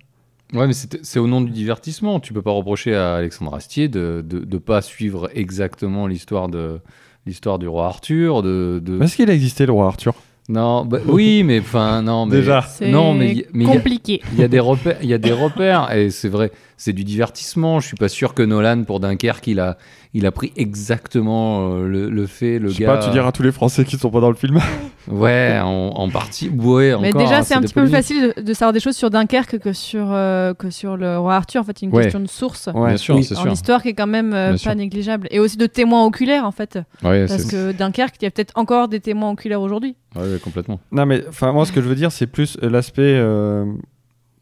Ouais, 0.53 0.67
mais 0.67 0.73
c'est 0.73 1.19
au 1.19 1.27
nom 1.27 1.41
du 1.41 1.49
divertissement. 1.51 2.19
Tu 2.19 2.31
peux 2.31 2.43
pas 2.43 2.51
reprocher 2.51 2.93
à 2.95 3.15
Alexandre 3.15 3.55
Astier 3.55 3.87
de 3.87 4.23
ne 4.31 4.57
pas 4.59 4.81
suivre 4.83 5.29
exactement 5.33 6.05
l'histoire 6.07 6.47
de 6.47 6.79
l'histoire 7.25 7.57
du 7.57 7.67
roi 7.67 7.87
Arthur. 7.87 8.43
De, 8.43 8.79
de... 8.83 9.01
Est-ce 9.01 9.15
qu'il 9.15 9.29
a 9.29 9.33
existé 9.33 9.65
le 9.65 9.71
roi 9.71 9.87
Arthur 9.87 10.13
Non, 10.49 10.85
bah, 10.85 10.99
oui, 11.07 11.43
mais 11.43 11.59
enfin 11.59 12.03
non, 12.03 12.27
mais 12.27 12.35
Déjà. 12.37 12.61
C'est 12.61 12.91
non, 12.91 13.13
mais 13.15 13.45
mais 13.53 13.63
il 13.63 13.67
y 13.67 13.71
a- 13.71 13.73
compliqué. 13.75 14.21
il 14.33 14.39
y 14.39 14.43
a 14.43 14.47
des 14.47 14.59
repères, 14.59 14.97
il 15.01 15.09
y 15.09 15.13
a 15.13 15.17
des 15.17 15.31
repères 15.31 15.91
et 15.91 16.11
c'est 16.11 16.29
vrai, 16.29 16.51
c'est 16.83 16.93
du 16.93 17.03
divertissement. 17.03 17.79
Je 17.79 17.87
suis 17.87 17.95
pas 17.97 18.09
sûr 18.09 18.33
que 18.33 18.43
Nolan 18.43 18.83
pour 18.83 18.99
Dunkerque 18.99 19.47
il 19.47 19.59
a 19.59 19.77
il 20.15 20.25
a 20.27 20.31
pris 20.31 20.51
exactement 20.55 21.71
euh, 21.75 21.87
le, 21.87 22.09
le 22.09 22.27
fait 22.27 22.59
le 22.59 22.69
Je 22.69 22.75
sais 22.75 22.83
gars. 22.83 22.97
pas, 22.97 23.03
tu 23.03 23.09
diras 23.09 23.29
à 23.29 23.31
tous 23.31 23.41
les 23.41 23.51
Français 23.51 23.83
qui 23.83 23.97
sont 23.97 24.11
pas 24.11 24.19
dans 24.19 24.29
le 24.29 24.35
film. 24.35 24.59
Ouais, 25.07 25.59
en, 25.61 25.67
en 25.95 26.09
partie. 26.09 26.49
Ouais, 26.49 26.95
Mais 27.01 27.09
encore, 27.09 27.21
déjà, 27.23 27.39
hein, 27.39 27.43
c'est 27.43 27.55
un 27.55 27.61
petit 27.61 27.73
peu 27.73 27.81
plus 27.81 27.89
facile 27.89 28.33
de, 28.37 28.41
de 28.41 28.53
savoir 28.53 28.73
des 28.73 28.79
choses 28.79 28.95
sur 28.95 29.09
Dunkerque 29.09 29.57
que 29.59 29.73
sur, 29.73 30.05
euh, 30.11 30.53
que 30.53 30.69
sur 30.69 30.95
le 30.97 31.17
roi 31.17 31.35
Arthur. 31.35 31.61
En 31.61 31.63
fait, 31.63 31.81
une 31.81 31.89
Ouais. 31.93 32.03
question 32.03 32.19
de 32.19 32.27
source. 32.27 32.69
Bien 32.73 32.95
sûr, 32.97 33.15
Oui, 33.15 33.23
c'est 33.23 33.35
En 33.37 33.41
sûr. 33.41 33.51
histoire 33.51 33.81
qui 33.81 33.89
est 33.89 33.93
quand 33.95 34.07
même 34.07 34.33
euh, 34.33 34.51
pas 34.51 34.57
sûr. 34.57 34.75
négligeable. 34.75 35.27
Et 35.31 35.39
aussi 35.39 35.57
de 35.57 35.65
témoins 35.65 36.05
oculaires, 36.05 36.45
en 36.45 36.51
fait. 36.51 36.77
Ouais, 37.03 37.25
Parce 37.27 37.41
c'est- 37.43 37.51
que 37.51 37.71
Dunkerque, 37.71 38.15
il 38.21 38.25
y 38.25 38.27
a 38.27 38.31
peut-être 38.31 38.53
encore 38.55 38.87
des 38.87 38.99
témoins 38.99 39.31
oculaires 39.31 39.61
aujourd'hui. 39.61 39.95
ouais, 40.15 40.21
ouais, 40.21 40.39
complètement. 40.39 40.79
non 40.91 41.05
mais 41.07 41.23
enfin 41.27 41.51
moi 41.51 41.65
ce 41.65 41.71
que 41.71 41.81
je 41.81 41.87
veux 41.87 41.95
dire 41.95 42.11
c'est 42.11 42.27
plus 42.27 42.57
euh, 42.61 42.69
l'aspect 42.69 43.01
euh, 43.17 43.65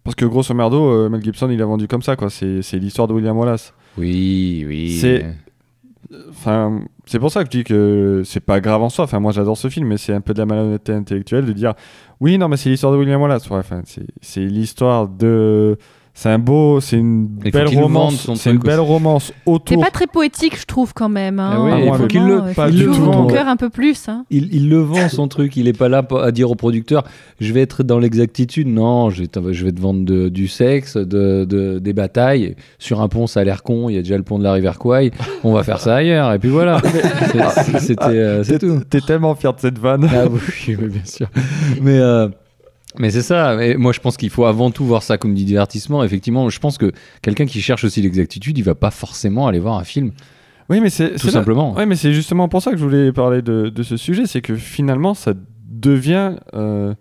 parce 0.04 0.16
que 0.16 0.26
grosso 0.26 0.54
merdo 0.54 0.90
euh, 0.92 1.10
Mel 1.10 1.24
Gibson 1.24 1.50
il 1.50 1.62
a 1.62 1.66
vendu 1.66 1.88
comme 1.88 2.02
ça 2.02 2.16
quoi. 2.16 2.30
C'est 2.30 2.62
l'histoire 2.74 3.08
de 3.08 3.14
William 3.14 3.38
Wallace. 3.38 3.74
Oui, 3.98 4.64
oui. 4.68 4.98
C'est- 5.00 5.26
Enfin, 6.30 6.82
c'est 7.06 7.20
pour 7.20 7.32
ça 7.32 7.42
que 7.44 7.50
je 7.52 7.58
dis 7.60 7.64
que 7.64 8.22
c'est 8.26 8.42
pas 8.42 8.60
grave 8.60 8.82
en 8.82 8.90
soi. 8.90 9.06
Enfin, 9.06 9.22
moi, 9.22 9.32
j'adore 9.32 9.56
ce 9.58 9.70
film, 9.70 9.88
mais 9.88 9.98
c'est 9.98 10.12
un 10.14 10.20
peu 10.20 10.34
de 10.34 10.40
la 10.40 10.46
malhonnêteté 10.46 10.92
intellectuelle 10.92 11.46
de 11.46 11.54
dire 11.54 11.74
oui, 12.20 12.38
non, 12.38 12.50
mais 12.50 12.58
c'est 12.58 12.70
l'histoire 12.70 12.92
de 12.92 12.98
William 12.98 13.22
Wallace. 13.22 13.50
Ouais, 13.50 13.60
enfin, 13.60 13.82
c'est 14.22 14.42
l'histoire 14.46 15.08
de. 15.08 15.78
C'est 16.14 16.28
un 16.30 16.40
beau, 16.40 16.82
c'est 16.82 16.98
une 16.98 17.30
Il 17.46 17.52
belle 17.52 17.68
romance. 17.70 18.30
C'est 18.36 18.52
une 18.52 18.58
belle 18.60 18.80
aussi. 18.82 18.90
romance 18.90 19.26
C'est 19.28 19.50
autour. 19.52 19.82
pas 19.82 19.92
très 19.92 20.08
poétique, 20.08 20.60
je 20.60 20.66
trouve, 20.66 20.94
quand 20.94 21.08
même. 21.10 21.40
hein. 21.40 21.52
Ah 21.54 21.62
oui, 21.64 21.72
il 21.74 21.80
faut 21.84 21.90
Vraiment, 21.94 22.08
qu'il 22.08 22.24
le- 22.26 22.42
il 22.50 22.54
pas 22.54 22.70
tout. 22.70 22.78
ouvres 22.90 23.12
ton 23.12 23.28
cœur 23.28 23.48
un 23.48 23.56
peu 23.56 23.70
plus. 23.70 24.10
hein. 24.10 24.26
Il, 24.30 24.54
il 24.54 24.70
le 24.70 24.80
vend 24.80 25.08
son 25.08 25.28
truc, 25.30 25.56
il 25.56 25.68
est 25.70 25.78
pas 25.78 25.88
là 25.90 26.04
pour- 26.04 26.22
à 26.22 26.32
dire 26.32 26.52
au 26.52 26.56
producteur 26.56 27.06
je 27.40 27.52
vais 27.54 27.62
être 27.62 27.82
dans 27.84 27.98
l'exactitude. 27.98 28.68
Non, 28.68 29.10
je 29.10 29.22
vais 29.22 29.28
te, 29.28 29.40
je 29.54 29.66
vais 29.66 29.72
te 29.72 29.80
vendre 29.80 30.04
de- 30.06 30.28
du 30.30 30.48
sexe, 30.50 30.98
de, 30.98 31.46
de- 31.46 31.80
des 31.80 31.94
batailles. 31.94 32.56
Sur 32.78 33.02
un 33.02 33.08
pont, 33.08 33.26
ça 33.26 33.40
a 33.40 33.44
l'air 33.46 33.64
con, 33.64 33.88
il 33.90 33.96
y 33.96 33.98
a 33.98 34.02
déjà 34.02 34.18
le 34.18 34.24
pont 34.24 34.38
de 34.38 34.44
la 34.44 34.52
rivière 34.54 34.78
Kwai. 34.80 35.12
On 35.46 35.54
va 35.54 35.64
faire 35.64 35.80
ça 35.80 35.96
ailleurs, 35.96 36.34
et 36.34 36.40
puis 36.40 36.50
voilà. 36.50 36.82
C'est- 36.84 37.80
C'était 37.80 38.04
euh, 38.06 38.44
c'est 38.44 38.60
T'es 38.60 38.68
tout. 38.68 38.82
t'es 38.90 39.00
tellement 39.02 39.34
fier 39.36 39.54
de 39.54 39.60
cette 39.62 39.80
vanne. 39.80 40.08
Ah 40.14 40.26
oui, 40.30 40.40
oui, 40.68 40.88
bien 40.90 41.06
sûr. 41.06 41.28
Mais, 41.82 41.98
euh, 41.98 42.28
mais 42.98 43.10
c'est 43.10 43.22
ça. 43.22 43.58
Moi, 43.78 43.94
je 43.94 44.00
pense 44.00 44.18
qu'il 44.18 44.30
faut 44.30 44.46
avant 44.46 44.72
tout 44.72 44.86
voir 44.86 45.04
ça 45.04 45.18
comme 45.18 45.34
du 45.34 45.46
divertissement. 45.46 46.04
Effectivement, 46.04 46.50
je 46.50 46.60
pense 46.60 46.78
que 46.78 46.92
quelqu'un 47.22 47.46
qui 47.46 47.62
cherche 47.62 47.84
aussi 47.84 48.02
l'exactitude, 48.02 48.58
il 48.58 48.64
va 48.64 48.76
pas 48.76 48.92
forcément 48.92 49.48
aller 49.48 49.60
voir 49.60 49.78
un 49.78 49.84
film, 49.84 50.12
Oui, 50.70 50.80
mais 50.80 50.90
c'est 50.90 51.16
tout 51.16 51.30
simplement. 51.30 51.74
Ouais, 51.74 51.86
mais 51.86 51.96
c'est 51.96 52.14
justement 52.14 52.48
pour 52.50 52.62
ça 52.62 52.72
que 52.72 52.78
je 52.78 52.84
voulais 52.84 53.12
parler 53.12 53.42
de, 53.42 53.70
de 53.70 53.84
ce 53.84 53.98
sujet, 53.98 54.26
c'est 54.26 54.42
que 54.42 54.56
finalement, 54.56 55.14
ça 55.14 55.34
devient 55.68 56.36
euh, 56.54 56.94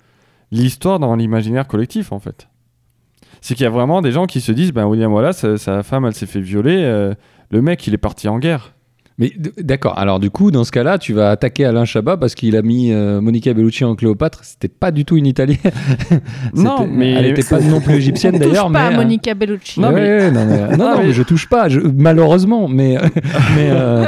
l'histoire 0.51 0.99
dans 0.99 1.14
l'imaginaire 1.16 1.66
collectif, 1.66 2.12
en 2.12 2.18
fait. 2.18 2.49
C'est 3.41 3.55
qu'il 3.55 3.64
y 3.64 3.66
a 3.66 3.70
vraiment 3.70 4.03
des 4.03 4.12
gens 4.12 4.26
qui 4.26 4.41
se 4.41 4.53
disent, 4.53 4.72
ben 4.72 4.86
William 4.86 5.12
Wallace, 5.12 5.45
euh, 5.45 5.57
sa 5.57 5.82
femme, 5.82 6.05
elle 6.05 6.14
s'est 6.14 6.26
fait 6.26 6.41
violer, 6.41 6.82
euh, 6.82 7.14
le 7.51 7.62
mec, 7.62 7.86
il 7.86 7.95
est 7.95 7.99
parti 7.99 8.28
en 8.28 8.38
guerre. 8.38 8.74
Mais 9.18 9.32
d'accord, 9.58 9.98
alors 9.98 10.18
du 10.18 10.30
coup, 10.30 10.50
dans 10.50 10.64
ce 10.64 10.72
cas-là, 10.72 10.96
tu 10.96 11.12
vas 11.12 11.30
attaquer 11.30 11.66
Alain 11.66 11.84
Chabat 11.84 12.16
parce 12.16 12.34
qu'il 12.34 12.56
a 12.56 12.62
mis 12.62 12.90
euh, 12.90 13.20
Monica 13.20 13.52
Bellucci 13.52 13.84
en 13.84 13.94
Cléopâtre. 13.94 14.40
C'était 14.44 14.68
pas 14.68 14.90
du 14.90 15.04
tout 15.04 15.16
une 15.18 15.26
italienne. 15.26 15.58
Non, 16.54 16.86
mais- 16.90 17.12
Elle 17.12 17.26
était 17.26 17.42
pas 17.42 17.61
non 17.61 17.80
plus 17.80 17.94
égyptienne 17.96 18.36
On 18.36 18.38
touche 18.38 18.48
d'ailleurs. 18.48 18.72
pas 18.72 18.88
mais, 18.88 18.94
à 18.94 18.98
euh, 18.98 19.02
Monica 19.02 19.34
Bellucci. 19.34 19.78
Non, 19.80 19.90
mais, 19.92 20.30
non, 20.30 20.46
mais, 20.46 20.76
non, 20.76 20.94
non, 20.96 21.02
mais 21.02 21.12
je 21.12 21.22
touche 21.22 21.48
pas, 21.48 21.68
je- 21.68 21.80
malheureusement, 21.80 22.66
mais 22.68 22.96
mais 23.56 23.68
euh, 23.70 24.04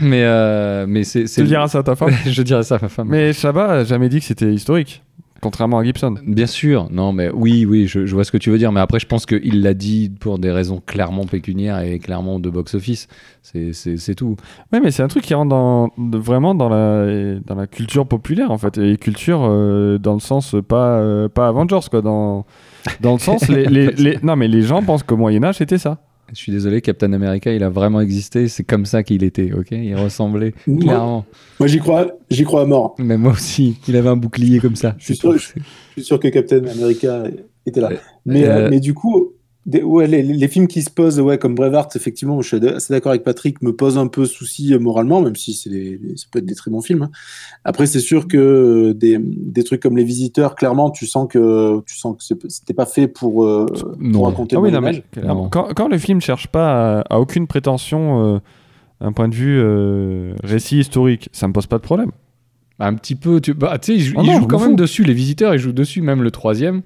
mais 0.00 0.22
euh, 0.24 0.86
mais 0.88 1.04
c'est 1.04 1.26
c'est 1.28 1.42
Tu 1.42 1.46
diras 1.48 1.68
ça 1.68 1.78
à 1.78 1.82
ta 1.84 1.94
femme. 1.94 2.10
je 2.26 2.42
dirais 2.42 2.62
ça 2.64 2.76
à 2.76 2.78
ma 2.82 2.88
femme. 2.88 3.08
Mais 3.10 3.32
Chabat 3.32 3.70
a 3.70 3.84
jamais 3.84 4.08
dit 4.08 4.18
que 4.20 4.26
c'était 4.26 4.52
historique, 4.52 5.02
contrairement 5.44 5.78
à 5.78 5.84
Gibson. 5.84 6.16
Bien 6.26 6.46
sûr, 6.46 6.88
non, 6.90 7.12
mais 7.12 7.30
oui, 7.32 7.64
oui, 7.68 7.86
je, 7.86 8.04
je 8.06 8.14
vois 8.14 8.24
ce 8.24 8.32
que 8.32 8.36
tu 8.38 8.50
veux 8.50 8.58
dire, 8.58 8.72
mais 8.72 8.80
après, 8.80 8.98
je 8.98 9.06
pense 9.06 9.26
qu'il 9.26 9.62
l'a 9.62 9.74
dit 9.74 10.10
pour 10.18 10.40
des 10.40 10.50
raisons 10.50 10.82
clairement 10.84 11.24
pécuniaires 11.26 11.78
et 11.80 12.00
clairement 12.00 12.40
de 12.40 12.50
box-office. 12.50 13.06
C'est- 13.42 13.72
C'est 13.72 13.96
c'est 13.98 14.14
tout. 14.16 14.34
Oui, 14.72 14.80
mais 14.82 14.90
c'est 14.90 15.02
un 15.04 15.08
truc 15.08 15.22
qui 15.22 15.34
rentre 15.34 15.50
dans, 15.50 15.90
de- 15.98 16.18
vraiment 16.18 16.54
dans 16.56 16.68
la, 16.68 17.36
dans 17.46 17.54
la 17.54 17.66
culture 17.68 18.06
populaire, 18.08 18.50
en 18.50 18.58
fait. 18.58 18.78
Et 18.78 18.96
culture 18.96 19.42
euh, 19.44 19.98
dans 19.98 20.14
le 20.14 20.20
sens, 20.20 20.56
pas, 20.66 20.98
euh, 20.98 21.28
pas 21.28 21.46
Avengers, 21.48 21.86
quoi. 21.90 22.00
Dans, 22.02 22.44
dans 23.00 23.12
le 23.12 23.18
sens, 23.18 23.48
les, 23.48 23.64
les- 23.76 23.92
les- 23.92 24.18
non, 24.22 24.34
mais 24.36 24.48
les 24.48 24.62
gens 24.62 24.82
pensent 24.82 25.02
qu'au 25.04 25.16
Moyen-Âge, 25.16 25.56
c'était 25.58 25.78
ça. 25.78 25.98
Je 26.34 26.40
suis 26.40 26.52
désolé, 26.52 26.80
Captain 26.80 27.12
America, 27.12 27.52
il 27.52 27.62
a 27.62 27.68
vraiment 27.70 28.00
existé. 28.00 28.48
C'est 28.48 28.64
comme 28.64 28.86
ça 28.86 29.02
qu'il 29.02 29.22
était, 29.22 29.52
ok? 29.52 29.68
Il 29.70 29.94
ressemblait 29.94 30.52
Moi- 30.66 30.80
clairement. 30.80 31.24
Moi, 31.60 31.66
j'y 31.68 31.78
crois, 31.78 32.10
j'y 32.30 32.42
crois 32.44 32.62
à 32.62 32.66
mort. 32.66 32.96
Mais 32.98 33.16
moi 33.16 33.32
aussi, 33.32 33.78
il 33.86 33.96
avait 33.96 34.08
un 34.08 34.16
bouclier 34.16 34.58
comme 34.58 34.74
ça. 34.76 34.96
Je 34.98 35.04
suis 35.04 35.16
sûr, 35.16 35.32
je, 35.38 35.38
je 35.38 35.60
suis 35.92 36.02
sûr 36.04 36.18
que 36.18 36.28
Captain 36.28 36.64
America 36.64 37.24
était 37.64 37.80
là. 37.80 37.90
Mais, 38.26 38.44
euh, 38.44 38.66
euh, 38.66 38.70
mais 38.70 38.80
du 38.80 38.94
coup, 38.94 39.33
des- 39.66 39.82
ouais, 39.82 40.06
les, 40.06 40.22
les 40.22 40.48
films 40.48 40.66
qui 40.66 40.82
se 40.82 40.90
posent, 40.90 41.18
ouais, 41.20 41.38
comme 41.38 41.54
Braveheart, 41.54 41.96
effectivement, 41.96 42.40
je 42.42 42.56
suis 42.56 42.68
assez 42.68 42.92
d'accord 42.92 43.10
avec 43.10 43.24
Patrick, 43.24 43.62
me 43.62 43.72
posent 43.74 43.96
un 43.98 44.06
peu 44.08 44.26
souci 44.26 44.74
euh, 44.74 44.78
moralement, 44.78 45.20
même 45.22 45.36
si 45.36 45.54
c'est 45.54 45.98
ça 46.16 46.26
peut 46.30 46.38
être 46.40 46.46
des 46.46 46.54
très 46.54 46.70
bons 46.70 46.82
films. 46.82 47.02
hein. 47.02 47.10
Après, 47.64 47.86
c'est 47.86 48.00
sûr 48.00 48.28
que 48.28 48.36
euh, 48.36 48.94
des, 48.94 49.18
des 49.20 49.64
trucs 49.64 49.80
comme 49.80 49.96
Les 49.96 50.04
Visiteurs, 50.04 50.54
clairement, 50.54 50.90
tu 50.90 51.06
sens 51.06 51.26
que 51.30 51.80
tu 51.86 51.96
sens 51.96 52.16
que 52.16 52.36
c'était 52.48 52.74
pas 52.74 52.86
fait 52.86 53.08
pour, 53.08 53.44
euh, 53.44 53.66
pour 54.12 54.26
raconter 54.26 54.56
Ah 54.56 54.60
le 54.60 54.64
oui, 54.66 54.72
non, 54.72 54.80
mais 54.80 55.02
quand, 55.50 55.68
quand 55.74 55.88
le 55.88 55.98
film 55.98 56.20
cherche 56.20 56.48
pas 56.48 57.00
à, 57.00 57.14
à 57.14 57.18
aucune 57.20 57.46
prétention, 57.46 58.34
euh, 58.34 58.38
un 59.00 59.12
point 59.12 59.28
de 59.28 59.34
vue 59.34 59.58
euh, 59.58 60.34
récit 60.44 60.78
historique, 60.78 61.28
ça 61.32 61.48
me 61.48 61.52
pose 61.52 61.66
pas 61.66 61.78
de 61.78 61.82
problème. 61.82 62.10
Un 62.78 62.94
petit 62.94 63.14
peu, 63.14 63.40
tu 63.40 63.54
bah, 63.54 63.78
sais, 63.80 63.94
il 63.94 64.00
joue, 64.00 64.14
Ah 64.18 64.22
il 64.22 64.26
non, 64.26 64.36
joue 64.38 64.42
je 64.42 64.46
quand 64.48 64.58
même 64.60 64.76
dessus. 64.76 65.04
Les 65.04 65.14
visiteurs, 65.14 65.54
ils 65.54 65.58
jouent 65.60 65.72
dessus, 65.72 66.02
même 66.02 66.22
le 66.22 66.30
troisième. 66.30 66.82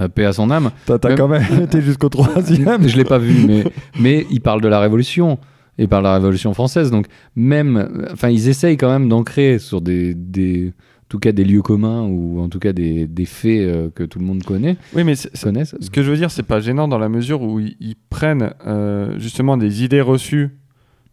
Euh, 0.00 0.08
paix 0.08 0.24
à 0.24 0.32
son 0.32 0.50
âme. 0.50 0.70
T'as 0.86 0.98
Même- 1.08 1.16
quand 1.16 1.28
même 1.28 1.42
été 1.62 1.80
jusqu'au 1.80 2.08
troisième. 2.08 2.82
je 2.88 2.96
l'ai 2.96 3.04
pas 3.04 3.18
vu, 3.18 3.46
mais, 3.46 3.64
mais 3.98 4.26
il 4.30 4.40
parle 4.40 4.60
de 4.60 4.68
la 4.68 4.80
Révolution. 4.80 5.38
Il 5.78 5.88
parle 5.88 6.04
de 6.04 6.08
la 6.08 6.14
Révolution 6.14 6.52
française. 6.54 6.90
Donc, 6.90 7.06
même. 7.34 8.06
Enfin, 8.12 8.28
ils 8.30 8.48
essayent 8.48 8.76
quand 8.76 8.90
même 8.90 9.08
d'ancrer 9.08 9.58
sur 9.58 9.80
des. 9.80 10.14
des 10.14 10.72
en 11.02 11.08
tout 11.08 11.18
cas, 11.20 11.30
des 11.30 11.44
lieux 11.44 11.62
communs 11.62 12.02
ou 12.02 12.40
en 12.40 12.48
tout 12.48 12.58
cas 12.58 12.72
des, 12.72 13.06
des 13.06 13.26
faits 13.26 13.60
euh, 13.60 13.90
que 13.94 14.02
tout 14.02 14.18
le 14.18 14.24
monde 14.24 14.42
connaît, 14.42 14.76
Oui, 14.92 15.04
mais 15.04 15.14
connaissent. 15.40 15.76
ce 15.80 15.88
que 15.88 16.02
je 16.02 16.10
veux 16.10 16.16
dire, 16.16 16.32
c'est 16.32 16.42
pas 16.42 16.58
gênant 16.58 16.88
dans 16.88 16.98
la 16.98 17.08
mesure 17.08 17.42
où 17.42 17.60
ils, 17.60 17.76
ils 17.78 17.94
prennent 18.10 18.50
euh, 18.66 19.16
justement 19.16 19.56
des 19.56 19.84
idées 19.84 20.00
reçues 20.00 20.50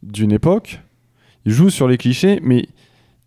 d'une 0.01 0.31
époque, 0.31 0.81
ils 1.45 1.51
jouent 1.51 1.69
sur 1.69 1.87
les 1.87 1.97
clichés, 1.97 2.39
mais 2.41 2.65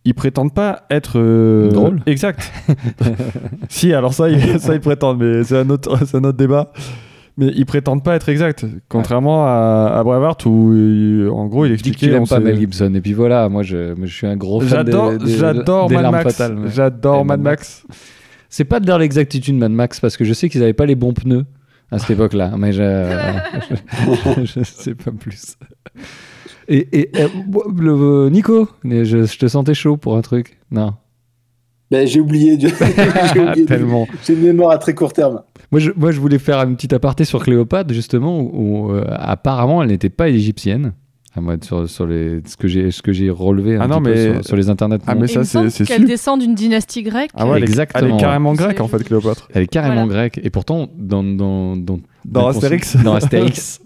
ils 0.06 0.14
prétendent 0.14 0.54
pas 0.54 0.84
être 0.90 1.14
euh, 1.18 1.68
Drôle. 1.70 2.00
Exact. 2.06 2.50
si, 3.68 3.92
alors 3.92 4.14
ça, 4.14 4.30
ils, 4.30 4.58
ça 4.60 4.74
ils 4.74 4.80
prétendent, 4.80 5.18
mais 5.20 5.44
c'est 5.44 5.58
un 5.58 5.68
autre, 5.70 5.98
c'est 6.06 6.16
un 6.16 6.24
autre 6.24 6.38
débat. 6.38 6.72
Mais 7.38 7.48
ils 7.54 7.66
prétendent 7.66 8.02
pas 8.02 8.14
être 8.16 8.30
exacts, 8.30 8.64
contrairement 8.88 9.44
à, 9.44 9.92
à 9.94 10.02
Braveheart 10.02 10.46
où 10.46 10.72
il- 10.74 11.28
en 11.28 11.44
gros 11.48 11.66
il 11.66 11.72
expliquait. 11.72 11.98
qu'il 12.06 12.14
aime 12.14 12.22
on 12.22 12.26
pas 12.26 12.40
Mel 12.40 12.56
Gibson. 12.58 12.90
Et 12.94 13.00
puis 13.02 13.12
voilà, 13.12 13.50
moi 13.50 13.62
je, 13.62 13.92
moi, 13.92 14.06
je 14.06 14.14
suis 14.14 14.26
un 14.26 14.36
gros 14.36 14.58
fan 14.60 14.70
J'adore, 14.70 15.10
des, 15.12 15.18
des- 15.18 15.36
j'adore 15.36 15.88
des 15.88 15.96
Mad 15.96 16.12
Max. 16.12 16.34
fatales. 16.34 16.58
J'adore 16.74 17.26
Mad 17.26 17.40
Mad 17.40 17.52
Max. 17.52 17.84
C'est 18.48 18.64
pas 18.64 18.80
de 18.80 18.90
l'exactitude 18.96 19.54
Mad 19.58 19.70
Max 19.70 20.00
parce 20.00 20.16
que 20.16 20.24
je 20.24 20.32
sais 20.32 20.48
qu'ils 20.48 20.62
avaient 20.62 20.72
pas 20.72 20.86
les 20.86 20.94
bons 20.94 21.12
pneus 21.12 21.44
à 21.90 21.98
cette 21.98 22.08
époque-là, 22.12 22.52
mais 22.56 22.72
je, 22.72 22.82
je, 24.44 24.44
je 24.44 24.64
sais 24.64 24.94
pas 24.94 25.10
plus. 25.10 25.56
Et, 26.68 26.88
et, 27.00 27.10
euh, 27.16 27.28
le, 27.78 28.28
Nico, 28.30 28.68
je, 28.84 29.04
je 29.04 29.38
te 29.38 29.46
sentais 29.46 29.74
chaud 29.74 29.96
pour 29.96 30.16
un 30.16 30.20
truc. 30.22 30.58
Non, 30.70 30.94
Ben, 31.90 32.06
j'ai 32.06 32.20
oublié, 32.20 32.58
j'ai 33.34 33.40
oublié 33.40 33.64
tellement. 33.66 34.08
j'ai 34.26 34.34
une 34.34 34.42
mémoire 34.42 34.70
à 34.72 34.78
très 34.78 34.94
court 34.94 35.12
terme. 35.12 35.42
Moi 35.72 35.80
je, 35.80 35.90
moi, 35.96 36.10
je 36.12 36.20
voulais 36.20 36.38
faire 36.38 36.60
une 36.62 36.74
petite 36.76 36.92
aparté 36.92 37.24
sur 37.24 37.42
Cléopâtre, 37.44 37.92
justement, 37.94 38.40
où, 38.40 38.88
où, 38.88 38.92
euh, 38.92 39.04
apparemment 39.10 39.82
elle 39.82 39.90
n'était 39.90 40.10
pas 40.10 40.28
égyptienne. 40.28 40.92
À 41.36 41.40
moi, 41.42 41.56
sur, 41.62 41.86
sur 41.88 42.06
les, 42.06 42.40
ce 42.46 42.56
que 42.56 42.66
j'ai 42.66 42.90
ce 42.90 43.02
que 43.02 43.12
j'ai 43.12 43.28
relevé 43.28 43.76
un 43.76 43.82
Ah 43.82 43.86
non, 43.88 43.96
petit 44.00 44.04
peu 44.04 44.14
mais- 44.14 44.34
sur, 44.36 44.44
sur 44.46 44.56
les 44.56 44.70
internets. 44.70 44.98
Ah, 45.06 45.14
Non. 45.14 45.20
mais 45.20 45.26
ça, 45.26 45.40
me 45.40 45.44
c'est- 45.44 45.68
c'est 45.70 45.84
qu'elle 45.84 46.06
descend 46.06 46.40
d'une 46.40 46.54
dynastie 46.54 47.02
grecque. 47.02 47.30
Ah 47.34 47.46
ouais, 47.46 47.58
elle 47.58 47.64
est- 47.64 47.66
Exactement, 47.66 48.08
Elle 48.08 48.14
est 48.14 48.20
carrément 48.20 48.54
C'est- 48.54 48.62
grecque 48.64 48.80
en 48.80 48.88
fait, 48.88 49.04
Cléopâtre. 49.04 49.46
Elle 49.52 49.64
est 49.64 49.66
carrément 49.66 50.06
Voilà. 50.06 50.28
grecque. 50.30 50.40
Et 50.42 50.48
pourtant, 50.48 50.88
dans, 50.96 51.22
dans, 51.22 51.76
dans, 51.76 51.98
Dans 52.24 52.46
Astérix. 52.48 52.96
Dans 52.96 53.14
Astérix 53.14 53.80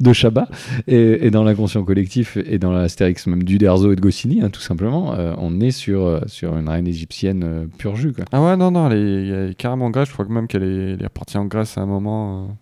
de 0.00 0.12
Chabat, 0.12 0.48
et, 0.86 1.26
et 1.26 1.30
dans 1.30 1.44
l'inconscient 1.44 1.84
collectif, 1.84 2.36
et 2.36 2.58
dans 2.58 2.72
l'Astérix 2.72 3.26
même 3.26 3.42
d'Uderzo 3.42 3.92
et 3.92 3.96
de 3.96 4.00
Goscinny, 4.00 4.42
hein, 4.42 4.50
tout 4.50 4.60
simplement, 4.60 5.14
euh, 5.14 5.34
on 5.38 5.60
est 5.60 5.70
sur, 5.70 6.02
euh, 6.02 6.20
sur 6.26 6.56
une 6.56 6.68
reine 6.68 6.88
égyptienne 6.88 7.42
euh, 7.44 7.66
pur 7.78 7.96
jus. 7.96 8.12
Quoi. 8.12 8.24
Ah 8.32 8.42
ouais, 8.42 8.56
non, 8.56 8.70
non, 8.70 8.90
elle 8.90 8.98
est, 8.98 9.28
elle 9.28 9.50
est 9.50 9.54
carrément 9.54 9.90
grecque. 9.90 10.08
Je 10.08 10.12
crois 10.12 10.24
que 10.24 10.32
même 10.32 10.48
qu'elle 10.48 10.64
est, 10.64 10.92
elle 10.94 11.02
est 11.02 11.06
repartie 11.06 11.38
en 11.38 11.44
Grèce 11.44 11.78
à 11.78 11.82
un 11.82 11.86
moment 11.86 12.44
euh, 12.44 12.52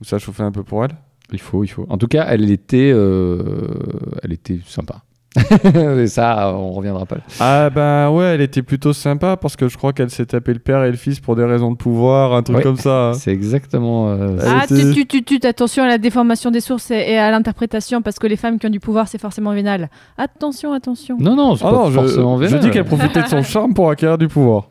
où 0.00 0.04
ça 0.04 0.18
chauffait 0.18 0.42
un 0.42 0.52
peu 0.52 0.64
pour 0.64 0.84
elle. 0.84 0.92
Il 1.32 1.40
faut, 1.40 1.62
il 1.62 1.68
faut. 1.68 1.86
En 1.88 1.98
tout 1.98 2.08
cas, 2.08 2.26
elle 2.28 2.50
était, 2.50 2.88
elle 2.88 4.32
était 4.32 4.58
sympa. 4.66 5.04
et 5.98 6.06
ça, 6.08 6.52
on 6.56 6.72
reviendra 6.72 7.06
pas. 7.06 7.18
Ah 7.38 7.70
bah 7.70 8.10
ouais, 8.10 8.24
elle 8.24 8.40
était 8.40 8.62
plutôt 8.62 8.92
sympa 8.92 9.36
parce 9.36 9.54
que 9.54 9.68
je 9.68 9.76
crois 9.76 9.92
qu'elle 9.92 10.10
s'est 10.10 10.26
tapé 10.26 10.52
le 10.52 10.58
père 10.58 10.82
et 10.84 10.90
le 10.90 10.96
fils 10.96 11.20
pour 11.20 11.36
des 11.36 11.44
raisons 11.44 11.70
de 11.70 11.76
pouvoir, 11.76 12.34
un 12.34 12.42
truc 12.42 12.56
Ouais. 12.56 12.62
comme 12.64 12.76
ça. 12.76 13.12
C'est 13.14 13.30
exactement. 13.30 14.10
euh, 14.10 14.36
Ah, 14.44 14.64
était- 14.64 14.92
tu, 14.92 15.06
tu, 15.06 15.22
tu, 15.24 15.38
tu, 15.40 15.46
attention 15.46 15.84
à 15.84 15.86
la 15.86 15.98
déformation 15.98 16.50
des 16.50 16.60
sources 16.60 16.90
et, 16.90 16.96
et 17.12 17.16
à 17.18 17.30
l'interprétation, 17.30 18.02
parce 18.02 18.18
que 18.18 18.26
les 18.26 18.36
femmes 18.36 18.58
qui 18.58 18.66
ont 18.66 18.70
du 18.70 18.80
pouvoir, 18.80 19.06
c'est 19.06 19.20
forcément 19.20 19.52
vénal. 19.54 19.88
Attention, 20.18 20.72
attention. 20.72 21.16
Non, 21.20 21.36
non, 21.36 21.54
c'est 21.54 21.64
Ah 21.64 21.70
pas 21.70 21.76
non, 21.76 21.90
je, 21.90 21.94
forcément 22.00 22.36
je 22.38 22.44
vénal. 22.46 22.60
dis 22.60 22.70
qu'elle 22.70 22.84
profitait 22.84 23.22
de 23.22 23.28
son 23.28 23.42
charme 23.44 23.72
pour 23.72 23.88
acquérir 23.88 24.18
du 24.18 24.26
pouvoir. 24.26 24.68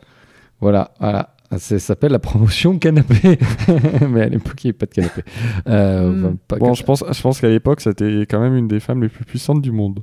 Voilà, 0.60 0.91
voilà. 0.99 1.30
Ça 1.57 1.80
s'appelle 1.80 2.12
la 2.12 2.20
promotion 2.20 2.78
canapé. 2.78 3.39
Mais 4.10 4.24
à 4.24 4.28
l'époque, 4.30 4.64
il 4.64 4.68
n'y 4.68 4.70
avait 4.72 4.78
pas 4.78 4.86
de 4.86 4.91
canapé. 4.93 5.22
Euh, 5.68 6.10
Hmm. 6.12 6.26
enfin, 6.26 6.36
pas 6.49 6.55
Bon, 6.57 6.72
que- 6.74 6.78
je 6.78 6.84
pense, 6.84 7.03
je 7.10 7.22
pense 7.22 7.39
qu'à 7.39 7.47
l'époque, 7.47 7.80
c'était 7.82 8.28
quand 8.30 8.39
même 8.41 8.55
une 8.55 8.68
des 8.68 8.80
femmes 8.82 9.01
les 9.01 9.10
plus 9.10 9.24
puissantes 9.26 9.62
du 9.62 9.72
monde. 9.72 10.01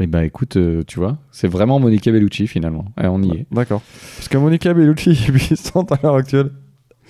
Eh 0.00 0.06
ben 0.06 0.22
écoute, 0.22 0.56
euh, 0.56 0.82
tu 0.86 0.98
vois, 0.98 1.18
c'est 1.32 1.48
vraiment 1.48 1.80
Monica 1.80 2.12
Bellucci 2.12 2.46
finalement. 2.46 2.84
Et 3.02 3.06
on 3.06 3.20
y 3.22 3.30
est. 3.32 3.46
D'accord. 3.50 3.82
Parce 4.16 4.28
que 4.28 4.38
Monica 4.38 4.72
Bellucci 4.72 5.10
est 5.28 5.32
puissante 5.32 5.90
à 5.92 5.98
l'heure 6.02 6.14
actuelle. 6.14 6.50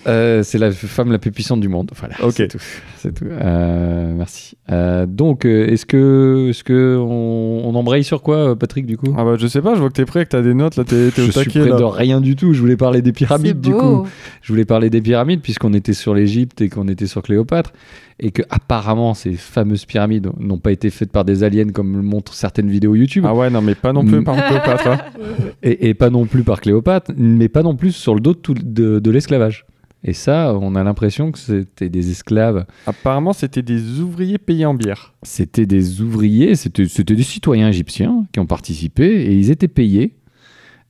Euh, 0.07 0.43
c'est 0.43 0.59
la 0.59 0.71
femme 0.71 1.11
la 1.13 1.19
plus 1.19 1.33
puissante 1.33 1.61
du 1.61 1.69
monde. 1.69 1.91
Voilà, 1.97 2.15
Ok. 2.23 2.35
c'est 2.37 2.49
tout. 2.49 2.59
C'est 2.99 3.13
tout. 3.13 3.25
Euh, 3.31 4.13
merci. 4.17 4.57
Euh, 4.71 5.07
donc, 5.07 5.45
est-ce 5.45 5.85
que, 5.87 6.47
est-ce 6.51 6.63
que 6.65 6.97
on, 6.99 7.63
on 7.69 7.75
embraye 7.75 8.05
sur 8.05 8.23
quoi, 8.23 8.57
Patrick, 8.57 8.87
du 8.87 8.97
coup? 8.97 9.13
Ah 9.19 9.25
bah 9.25 9.35
je 9.39 9.47
sais 9.47 9.61
pas, 9.61 9.75
je 9.75 9.81
vois 9.81 9.89
que 9.89 9.95
t'es 9.95 10.05
prêt, 10.05 10.25
que 10.25 10.31
t'as 10.31 10.41
des 10.43 10.55
notes, 10.55 10.77
là 10.77 10.85
t'es 10.85 11.11
t'es 11.11 11.23
Je 11.23 11.29
au 11.29 11.43
suis 11.43 11.59
là. 11.61 11.77
de 11.77 11.83
rien 11.85 12.21
du 12.21 12.37
tout. 12.37 12.53
Je 12.53 12.61
voulais 12.61 12.77
parler 12.77 13.03
des 13.03 13.13
pyramides, 13.13 13.61
du 13.61 13.73
coup. 13.73 14.07
Je 14.41 14.53
voulais 14.53 14.65
parler 14.65 14.89
des 14.89 15.01
pyramides 15.01 15.41
puisqu'on 15.43 15.75
était 15.75 15.93
sur 15.95 16.15
l'Égypte 16.15 16.61
et 16.61 16.69
qu'on 16.69 16.89
était 16.89 17.07
sur 17.07 17.23
Cléopâtre 17.23 17.73
et 18.21 18.31
que 18.33 18.43
apparemment 18.51 19.15
ces 19.15 19.35
fameuses 19.35 19.85
pyramides 19.85 20.29
n'ont 20.41 20.59
pas 20.59 20.73
été 20.73 20.91
faites 20.91 21.13
par 21.13 21.25
des 21.25 21.45
aliens 21.45 21.69
comme 21.69 21.95
le 21.97 22.03
montrent 22.03 22.35
certaines 22.35 22.69
vidéos 22.69 22.95
YouTube 22.97 23.25
Ah 23.29 23.35
ouais, 23.35 23.49
non 23.51 23.63
mais 23.63 23.75
pas 23.77 23.93
non 23.93 24.05
plus 24.05 24.21
Mm. 24.21 24.25
par 24.25 24.37
Cléopâtre. 24.47 24.87
hein. 24.89 24.99
et, 25.63 25.89
et 25.89 25.95
pas 25.95 26.11
non 26.11 26.27
plus 26.27 26.43
par 26.43 26.61
Cléopâtre, 26.61 27.13
mais 27.17 27.49
pas 27.49 27.63
non 27.63 27.77
plus 27.77 27.93
sur 27.93 28.15
le 28.15 28.21
dos 28.21 28.33
de, 28.33 28.39
tout- 28.39 28.55
de, 28.55 28.99
de 28.99 29.11
l'esclavage. 29.11 29.67
Et 30.05 30.13
ça, 30.13 30.55
on 30.55 30.77
a 30.77 30.85
l'impression 30.85 31.33
que 31.33 31.39
c'était 31.39 31.89
des 31.89 32.11
esclaves, 32.13 32.67
Apparemment 32.87 33.33
c'était 33.33 33.63
des 33.63 33.99
ouvriers 34.01 34.39
payés 34.39 34.65
en 34.67 34.75
bière. 34.75 35.15
c'était 35.23 35.67
des 35.67 36.01
ouvriers, 36.01 36.55
c'était 36.55 36.85
des 37.17 37.23
citoyens 37.25 37.69
égyptiens 37.69 38.25
qui 38.33 38.39
ont 38.39 38.47
participé 38.47 39.07
et 39.25 39.33
ils 39.35 39.51
étaient 39.51 39.67
payés. 39.69 40.15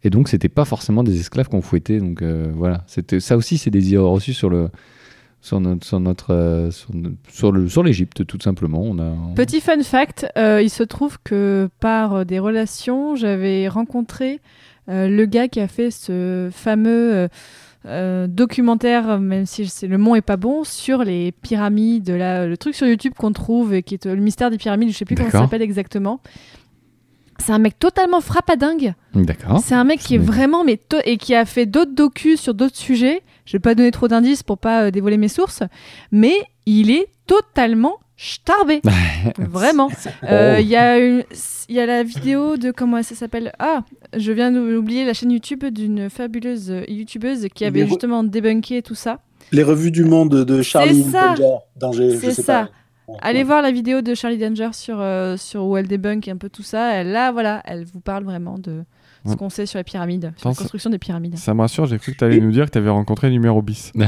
Et 0.05 0.11
donc, 0.11 0.29
c'était 0.29 0.49
pas 0.51 0.65
forcément 0.65 1.03
des 1.03 1.19
esclaves 1.19 1.49
qu'on 1.49 1.63
fouettait. 1.63 1.99
Donc 1.99 2.23
euh, 2.23 2.53
voilà, 2.55 2.85
ça 3.19 3.37
aussi, 3.37 3.59
c'est 3.59 3.71
des 3.71 3.89
idées 3.89 3.97
reçues 3.97 4.35
sur 4.35 4.51
le 4.51 4.69
sur 5.41 5.61
notre 5.61 5.87
sur 5.87 6.01
notre 6.01 6.35
euh, 6.35 6.71
sur, 6.71 6.95
no- 6.95 7.11
sur 7.33 7.51
le 7.53 7.69
sur 7.69 7.83
l'Égypte 7.83 8.27
tout 8.27 8.39
simplement. 8.41 8.83
On 8.83 8.99
a 8.99 9.13
Petit 9.35 9.61
fun 9.61 9.83
fact, 9.83 10.27
euh, 10.37 10.61
il 10.63 10.69
se 10.71 10.83
trouve 10.83 11.17
que 11.25 11.69
par 11.81 12.13
euh, 12.15 12.25
des 12.25 12.39
relations, 12.41 13.17
j'avais 13.17 13.69
rencontré 13.69 14.41
euh, 14.89 15.09
le 15.09 15.25
gars 15.27 15.49
qui 15.49 15.61
a 15.61 15.69
fait 15.69 15.91
ce 15.91 16.49
fameux 16.53 17.29
euh, 17.89 18.27
documentaire, 18.27 19.19
même 19.19 19.47
si 19.47 19.65
je 19.65 19.71
sais, 19.71 19.87
le 19.87 19.99
mot 19.99 20.15
est 20.15 20.21
pas 20.21 20.37
bon, 20.37 20.65
sur 20.65 21.05
les 21.05 21.33
pyramides, 21.33 22.11
là, 22.11 22.47
le 22.47 22.57
truc 22.57 22.75
sur 22.75 22.87
YouTube 22.87 23.15
qu'on 23.17 23.33
trouve, 23.33 23.75
et 23.75 23.83
qui 23.83 23.95
est 23.95 24.07
euh, 24.07 24.15
le 24.15 24.21
mystère 24.21 24.51
des 24.51 24.59
pyramides, 24.59 24.91
je 24.91 24.97
sais 24.97 25.05
plus 25.05 25.15
comment 25.15 25.31
ça 25.31 25.41
s'appelle 25.41 25.63
exactement. 25.63 26.21
C'est 27.39 27.53
un 27.53 27.59
mec 27.59 27.79
totalement 27.79 28.21
frappadingue. 28.21 28.95
D'accord. 29.15 29.61
C'est 29.65 29.75
un 29.75 29.85
mec 29.85 30.01
qui 30.01 30.17
est 30.17 30.19
vraiment 30.19 30.65
mais 30.65 30.81
et 31.05 31.17
qui 31.17 31.35
a 31.35 31.45
fait 31.45 31.67
d'autres 31.67 31.95
docus 31.95 32.41
sur 32.41 32.53
d'autres 32.53 32.77
sujets. 32.77 33.23
Je 33.45 33.53
vais 33.53 33.61
pas 33.61 33.75
donner 33.75 33.93
trop 33.93 34.09
d'indices 34.09 34.43
pour 34.43 34.59
pas 34.59 34.85
euh, 34.85 34.91
dévoiler 34.91 35.17
mes 35.17 35.29
sources, 35.29 35.63
mais 36.11 36.35
il 36.67 36.91
est 36.91 37.07
totalement 37.27 37.99
starbé. 38.19 38.83
Vraiment. 39.39 39.89
Euh, 40.25 40.59
Il 40.61 40.67
y, 40.67 40.77
a 40.77 40.99
y 40.99 41.23
la 41.69 42.03
vidéo 42.03 42.57
de 42.57 42.71
comment 42.71 43.03
ça 43.03 43.15
s'appelle 43.15 43.53
Ah, 43.59 43.85
je 44.17 44.33
viens 44.33 44.51
d'oublier 44.51 45.05
la 45.05 45.15
chaîne 45.15 45.31
YouTube 45.31 45.65
d'une 45.67 46.11
fabuleuse 46.11 46.71
euh, 46.71 46.83
youtubeuse 46.89 47.47
qui 47.55 47.65
avait 47.65 47.83
Les 47.83 47.87
justement 47.89 48.25
débunké 48.25 48.83
tout 48.83 48.95
ça. 48.95 49.21
Les 49.53 49.63
revues 49.63 49.91
du 49.93 50.05
monde 50.05 50.45
de 50.45 50.63
Charlie. 50.63 51.07
Danger, 51.77 52.19
C'est 52.21 52.33
ça. 52.33 52.65
pas. 52.65 53.13
Ouais. 53.13 53.19
Allez 53.23 53.45
voir 53.45 53.63
la 53.63 53.71
vidéo 53.71 54.03
de 54.03 54.15
Charlie 54.15 54.37
Danger 54.37 54.71
sur, 54.73 55.01
euh, 55.01 55.37
sur 55.37 55.65
où 55.65 55.77
elle 55.77 55.87
débunk 55.87 56.29
un 56.29 56.37
peu 56.37 56.51
tout 56.51 56.63
ça. 56.63 56.95
Elle, 56.95 57.13
là, 57.13 57.33
voilà, 57.33 57.63
elle 57.65 57.85
vous 57.85 58.01
parle 58.01 58.25
vraiment 58.25 58.59
de 58.59 58.83
ce 59.29 59.33
Ouais. 59.33 59.37
qu'on 59.39 59.51
sait 59.51 59.67
sur 59.67 59.79
les 59.79 59.85
pyramides, 59.85 60.33
sur 60.37 60.49
la 60.49 60.55
construction 60.55 60.91
des 60.91 60.99
pyramides. 60.99 61.37
Ça 61.39 61.55
me 61.55 61.61
rassure, 61.61 61.87
j'ai 61.87 61.99
cru 61.99 62.13
que 62.13 62.17
tu 62.19 62.25
allais 62.25 62.41
nous 62.41 62.51
dire 62.51 62.67
que 62.67 62.71
tu 62.71 62.79
avais 62.79 62.91
rencontré 62.91 63.31
numéro 63.31 63.63
bis. 63.63 63.93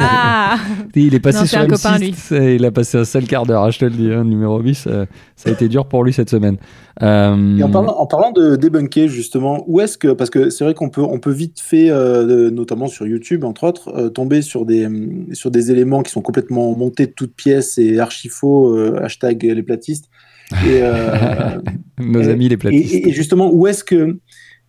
Ah 0.00 0.56
Il 0.94 1.14
est 1.14 1.20
passé 1.20 1.40
Non, 1.40 1.46
sur 1.46 1.58
un 1.60 1.66
M6, 1.66 1.68
copain, 1.82 1.98
lui. 1.98 2.14
c'est- 2.16 2.56
il 2.56 2.64
a 2.64 2.70
passé 2.70 2.98
un 2.98 3.04
sale 3.04 3.26
quart 3.26 3.46
d'heure, 3.46 3.62
hein, 3.64 3.70
je 3.70 3.78
te 3.78 3.84
le 3.84 3.90
dis, 3.92 4.10
hein, 4.12 4.24
numéro 4.24 4.60
10, 4.62 4.86
euh, 4.86 5.06
ça 5.36 5.50
a 5.50 5.52
été 5.52 5.68
dur 5.68 5.86
pour 5.86 6.04
lui 6.04 6.12
cette 6.12 6.30
semaine. 6.30 6.56
Euh, 7.02 7.58
Et 7.58 7.62
en 7.62 7.70
parlant, 7.70 7.96
en 7.98 8.06
parlant 8.06 8.30
de 8.32 8.56
débunker, 8.56 9.08
justement, 9.08 9.64
où 9.66 9.80
est-ce 9.80 9.98
que. 9.98 10.08
Parce 10.12 10.30
que 10.30 10.50
c'est 10.50 10.64
vrai 10.64 10.74
qu'on 10.74 10.90
peut, 10.90 11.02
on 11.02 11.18
peut 11.18 11.32
vite 11.32 11.60
fait, 11.60 11.90
euh, 11.90 12.50
notamment 12.50 12.86
sur 12.86 13.06
YouTube, 13.06 13.44
entre 13.44 13.64
autres, 13.64 13.88
euh, 13.96 14.08
tomber 14.10 14.42
sur 14.42 14.64
des, 14.64 14.88
sur 15.32 15.50
des 15.50 15.70
éléments 15.72 16.02
qui 16.02 16.12
sont 16.12 16.22
complètement 16.22 16.76
montés 16.76 17.06
de 17.06 17.12
toutes 17.12 17.34
pièces 17.34 17.78
et 17.78 17.98
archi 17.98 18.28
faux, 18.28 18.76
euh, 18.76 19.00
hashtag 19.02 19.42
les 19.42 19.62
platistes. 19.62 20.08
Et, 20.52 20.80
euh, 20.82 21.58
Nos 21.98 22.22
et- 22.22 22.28
amis 22.30 22.48
les 22.48 22.56
platistes. 22.56 22.92
et- 22.94 23.08
et 23.08 23.12
justement, 23.12 23.50
où 23.52 23.66
est-ce 23.66 23.84
que. 23.84 24.18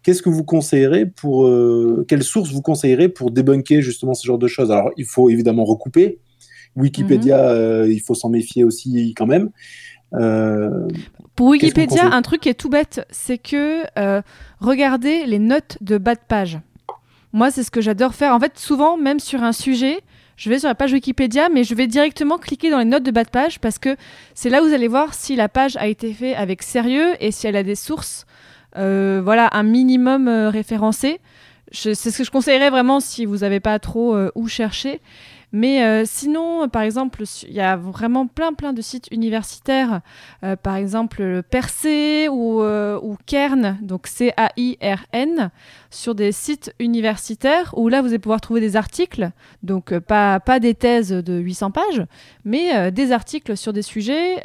Qu'est-ce 0.03 0.21
que 0.21 0.29
vous 0.29 0.43
conseillerez 0.43 1.07
pour. 1.07 1.47
euh, 1.47 2.05
quelle 2.07 2.21
source 2.23 2.51
vous 2.51 2.61
conseillerez 2.61 3.09
pour 3.09 3.31
débunker 3.31 3.81
justement 3.81 4.13
ce 4.13 4.25
genre 4.25 4.37
de 4.37 4.47
choses? 4.47 4.71
Alors, 4.71 4.91
il 4.97 5.05
faut 5.05 5.29
évidemment 5.31 5.65
recouper. 5.65 6.19
Wikipédia, 6.75 7.37
Mhm. 7.37 7.43
euh, 7.49 7.91
il 7.91 7.99
faut 8.01 8.13
s'en 8.15 8.29
méfier 8.29 8.63
aussi 8.63 9.13
quand 9.17 9.25
même. 9.25 9.49
Euh, 10.13 10.87
Pour 11.35 11.47
Wikipédia, 11.47 12.05
un 12.13 12.21
truc 12.21 12.41
qui 12.41 12.49
est 12.49 12.53
tout 12.53 12.69
bête, 12.69 13.05
c'est 13.09 13.37
que 13.37 13.83
euh, 13.97 14.21
regardez 14.59 15.25
les 15.25 15.39
notes 15.39 15.77
de 15.81 15.97
bas 15.97 16.13
de 16.15 16.19
page. 16.27 16.59
Moi, 17.33 17.49
c'est 17.51 17.63
ce 17.63 17.71
que 17.71 17.81
j'adore 17.81 18.13
faire. 18.13 18.33
En 18.33 18.39
fait, 18.39 18.53
souvent, 18.57 18.97
même 18.97 19.19
sur 19.19 19.41
un 19.43 19.51
sujet, 19.53 19.97
je 20.37 20.49
vais 20.49 20.59
sur 20.59 20.67
la 20.67 20.75
page 20.75 20.91
Wikipédia, 20.93 21.49
mais 21.49 21.63
je 21.63 21.73
vais 21.75 21.87
directement 21.87 22.37
cliquer 22.37 22.69
dans 22.69 22.79
les 22.79 22.85
notes 22.85 23.03
de 23.03 23.11
bas 23.11 23.23
de 23.23 23.29
page 23.29 23.59
parce 23.59 23.79
que 23.79 23.95
c'est 24.33 24.49
là 24.49 24.61
où 24.61 24.67
vous 24.67 24.73
allez 24.73 24.87
voir 24.89 25.13
si 25.13 25.35
la 25.35 25.47
page 25.49 25.77
a 25.77 25.87
été 25.87 26.13
faite 26.13 26.35
avec 26.37 26.61
sérieux 26.63 27.13
et 27.19 27.31
si 27.31 27.47
elle 27.47 27.55
a 27.55 27.63
des 27.63 27.75
sources, 27.75 28.25
euh, 28.77 29.21
voilà, 29.23 29.49
un 29.53 29.63
minimum 29.63 30.27
euh, 30.27 30.49
référencé. 30.49 31.19
Je- 31.71 31.93
C'est 31.93 32.11
ce 32.11 32.17
que 32.19 32.23
je 32.25 32.31
conseillerais 32.31 32.69
vraiment 32.69 32.99
si 32.99 33.25
vous 33.25 33.37
n'avez 33.37 33.59
pas 33.61 33.79
trop 33.79 34.15
euh, 34.15 34.29
où 34.35 34.47
chercher. 34.47 34.99
Mais 35.51 35.83
euh, 35.83 36.03
sinon, 36.05 36.63
euh, 36.63 36.67
par 36.67 36.81
exemple, 36.81 37.23
il 37.43 37.53
y 37.53 37.61
a 37.61 37.75
vraiment 37.75 38.27
plein 38.27 38.53
plein 38.53 38.73
de 38.73 38.81
sites 38.81 39.07
universitaires, 39.11 40.01
euh, 40.43 40.55
par 40.55 40.75
exemple 40.75 41.23
le 41.23 41.41
Percé 41.41 42.27
ou, 42.29 42.61
euh, 42.61 42.99
ou 43.01 43.17
Kern, 43.25 43.77
donc 43.81 44.07
C-A-I-R-N, 44.07 45.51
sur 45.89 46.15
des 46.15 46.31
sites 46.31 46.73
universitaires 46.79 47.73
où 47.77 47.87
là 47.89 48.01
vous 48.01 48.09
allez 48.09 48.19
pouvoir 48.19 48.41
trouver 48.41 48.61
des 48.61 48.75
articles, 48.75 49.31
donc 49.63 49.97
pas, 49.99 50.39
pas 50.39 50.59
des 50.59 50.73
thèses 50.73 51.09
de 51.09 51.33
800 51.39 51.71
pages, 51.71 52.05
mais 52.43 52.91
des 52.91 53.11
articles 53.11 53.55
sur 53.55 53.73
des 53.73 53.81
sujets 53.81 54.41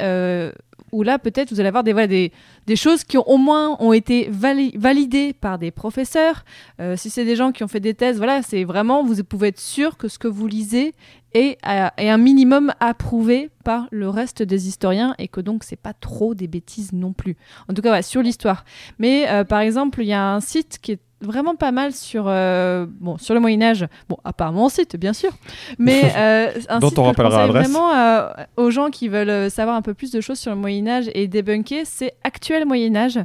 où 0.91 1.03
là 1.03 1.19
peut-être 1.19 1.51
vous 1.51 1.59
allez 1.59 1.69
avoir 1.69 1.83
des, 1.83 1.93
voilà, 1.93 2.07
des, 2.07 2.31
des 2.67 2.75
choses 2.75 3.03
qui 3.03 3.17
ont, 3.17 3.27
au 3.27 3.37
moins 3.37 3.77
ont 3.79 3.93
été 3.93 4.29
vali- 4.29 4.73
validées 4.77 5.33
par 5.33 5.59
des 5.59 5.71
professeurs. 5.71 6.43
Euh, 6.79 6.95
si 6.97 7.09
c'est 7.09 7.25
des 7.25 7.35
gens 7.35 7.51
qui 7.51 7.63
ont 7.63 7.67
fait 7.67 7.79
des 7.79 7.93
thèses, 7.93 8.17
voilà, 8.17 8.41
c'est 8.41 8.63
vraiment, 8.63 9.03
vous 9.03 9.23
pouvez 9.23 9.49
être 9.49 9.59
sûr 9.59 9.97
que 9.97 10.07
ce 10.07 10.19
que 10.19 10.27
vous 10.27 10.47
lisez 10.47 10.93
est, 11.33 11.57
est 11.97 12.09
un 12.09 12.17
minimum 12.17 12.73
approuvé 12.79 13.49
par 13.63 13.87
le 13.91 14.09
reste 14.09 14.43
des 14.43 14.67
historiens 14.67 15.15
et 15.17 15.27
que 15.27 15.39
donc 15.39 15.63
c'est 15.63 15.79
pas 15.79 15.93
trop 15.93 16.35
des 16.35 16.47
bêtises 16.47 16.91
non 16.93 17.13
plus. 17.13 17.37
En 17.69 17.73
tout 17.73 17.81
cas, 17.81 18.01
sur 18.01 18.21
l'histoire. 18.21 18.65
Mais 18.99 19.29
euh, 19.29 19.43
par 19.43 19.59
exemple, 19.61 20.01
il 20.01 20.07
y 20.07 20.13
a 20.13 20.33
un 20.33 20.41
site 20.41 20.79
qui 20.81 20.93
est 20.93 20.99
vraiment 21.21 21.55
pas 21.55 21.71
mal 21.71 21.93
sur, 21.93 22.25
euh, 22.27 22.85
bon, 22.99 23.17
sur 23.17 23.33
le 23.33 23.39
Moyen-Âge. 23.39 23.87
Bon, 24.09 24.17
à 24.23 24.33
part 24.33 24.51
mon 24.51 24.69
site, 24.69 24.95
bien 24.95 25.13
sûr. 25.13 25.31
Mais 25.77 26.11
euh, 26.17 26.51
un 26.69 26.79
Dont 26.79 26.89
site 26.89 26.99
on 26.99 27.11
que 27.13 27.17
je 27.17 27.27
conseille 27.27 27.49
vraiment 27.49 27.93
euh, 27.93 28.29
aux 28.57 28.71
gens 28.71 28.89
qui 28.89 29.07
veulent 29.07 29.49
savoir 29.49 29.75
un 29.75 29.81
peu 29.81 29.93
plus 29.93 30.11
de 30.11 30.21
choses 30.21 30.39
sur 30.39 30.51
le 30.51 30.57
Moyen-Âge 30.57 31.09
et 31.13 31.27
débunker, 31.27 31.85
c'est 31.85 32.13
Actuel 32.23 32.65
Moyen-Âge. 32.65 33.19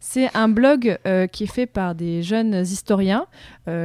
C'est 0.00 0.34
un 0.34 0.48
blog 0.48 0.98
qui 1.30 1.44
est 1.44 1.52
fait 1.52 1.66
par 1.66 1.94
des 1.94 2.22
jeunes 2.24 2.54
historiens 2.54 3.26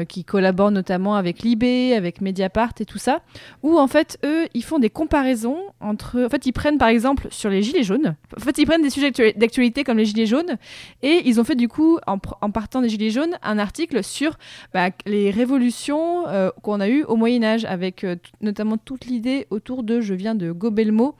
qui 0.08 0.24
collaborent 0.24 0.72
notamment 0.72 1.16
avec 1.16 1.44
Libé, 1.44 1.94
avec 1.96 2.22
Mediapart 2.22 2.72
et 2.80 2.86
tout 2.86 2.98
ça, 2.98 3.22
où 3.62 3.78
en 3.78 3.86
fait, 3.88 4.18
eux, 4.26 4.48
ils 4.56 4.64
font 4.64 4.80
des 4.80 4.90
comparaisons 4.90 5.60
entre... 5.80 6.26
En 6.26 6.30
fait, 6.30 6.48
ils 6.48 6.54
prennent 6.54 6.80
par 6.80 6.88
exemple 6.88 7.28
sur 7.30 7.52
les 7.52 7.62
Gilets 7.62 7.84
jaunes, 7.84 8.16
en 8.36 8.40
fait, 8.40 8.58
ils 8.58 8.66
prennent 8.66 8.82
des 8.82 8.90
sujets 8.90 9.10
actu- 9.10 9.34
d'actualité 9.38 9.84
comme 9.84 9.98
les 9.98 10.06
Gilets 10.06 10.26
jaunes, 10.26 10.58
et 11.04 11.22
ils 11.26 11.40
ont 11.40 11.44
fait 11.44 11.56
du 11.56 11.68
coup, 11.68 12.00
en, 12.08 12.18
en 12.42 12.50
partant 12.50 12.82
des 12.82 12.90
Gilets 12.90 13.12
jaunes, 13.12 13.38
un 13.44 13.57
article 13.60 14.04
sur 14.04 14.38
bah, 14.74 14.90
les 15.06 15.32
révolutions 15.32 16.28
euh, 16.28 16.50
qu'on 16.62 16.80
a 16.80 16.90
eues 16.90 17.04
au 17.04 17.16
Moyen 17.16 17.44
Âge, 17.44 17.66
avec 17.66 18.04
euh, 18.04 18.16
notamment 18.42 18.78
toute 18.78 19.06
l'idée 19.06 19.48
autour 19.50 19.84
de, 19.84 20.02
je 20.02 20.14
viens 20.14 20.36
de 20.36 20.52
mot, 20.92 21.16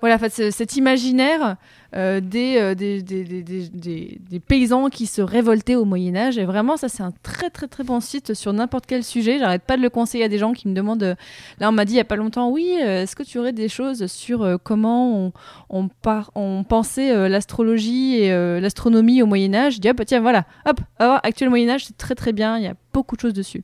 voilà, 0.00 0.18
cet 0.28 0.76
imaginaire 0.76 1.56
euh, 1.96 2.20
des, 2.20 2.56
euh, 2.58 2.74
des, 2.74 3.02
des, 3.02 3.22
des- 3.24 3.42
des- 3.42 3.68
des- 3.68 4.20
des 4.30 4.40
paysans 4.40 4.88
qui 4.88 5.06
se 5.06 5.22
révoltaient 5.22 5.76
au 5.76 5.84
Moyen 5.84 6.16
Âge. 6.16 6.38
Et 6.38 6.44
vraiment, 6.44 6.76
ça, 6.76 6.88
c'est 6.88 7.02
un 7.02 7.12
très, 7.22 7.50
très, 7.50 7.68
très 7.68 7.84
bon 7.84 8.00
site 8.00 8.34
sur 8.34 8.52
n'importe 8.52 8.86
quel 8.86 9.04
sujet. 9.04 9.38
J'arrête 9.38 9.62
pas 9.62 9.76
de 9.76 9.82
le 9.82 9.90
conseiller 9.90 10.24
à 10.24 10.28
des 10.28 10.38
gens 10.38 10.52
qui 10.52 10.68
me 10.68 10.74
demandent... 10.74 11.02
euh, 11.02 11.14
Là, 11.60 11.68
on 11.68 11.72
m'a 11.72 11.84
dit 11.84 11.94
il 11.94 11.96
y 11.96 12.00
a 12.00 12.04
pas 12.04 12.16
longtemps, 12.16 12.50
oui, 12.50 12.76
euh, 12.82 13.02
est-ce 13.02 13.14
que 13.14 13.22
tu 13.22 13.38
aurais 13.38 13.52
des 13.52 13.68
choses 13.68 14.06
sur 14.06 14.42
euh, 14.42 14.56
comment 14.62 15.16
on, 15.26 15.32
on, 15.70 15.88
par- 15.88 16.30
on 16.34 16.64
pensait 16.64 17.12
euh, 17.12 17.28
l'astrologie 17.28 18.16
et 18.16 18.32
euh, 18.32 18.60
l'astronomie 18.60 19.22
au 19.22 19.26
Moyen 19.26 19.54
Âge? 19.54 19.74
Je 19.76 19.80
dis, 19.80 19.88
hop, 19.88 20.02
tiens, 20.06 20.20
voilà, 20.20 20.44
hop, 20.66 20.80
alors, 20.98 21.20
actuel 21.22 21.48
Moyen 21.50 21.68
Âge, 21.70 21.84
c'est 21.86 21.96
très, 21.96 22.14
très 22.14 22.32
bien. 22.32 22.58
Il 22.58 22.64
y 22.64 22.68
a 22.68 22.74
beaucoup 22.92 23.14
de 23.16 23.20
choses 23.20 23.34
dessus. 23.34 23.62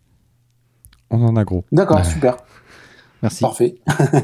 On 1.10 1.22
en 1.24 1.34
a 1.36 1.42
gros. 1.44 1.64
D'accord, 1.72 1.96
Ouais. 1.98 2.04
super, 2.04 2.36
Merci. 3.22 3.40
parfait. 3.42 3.74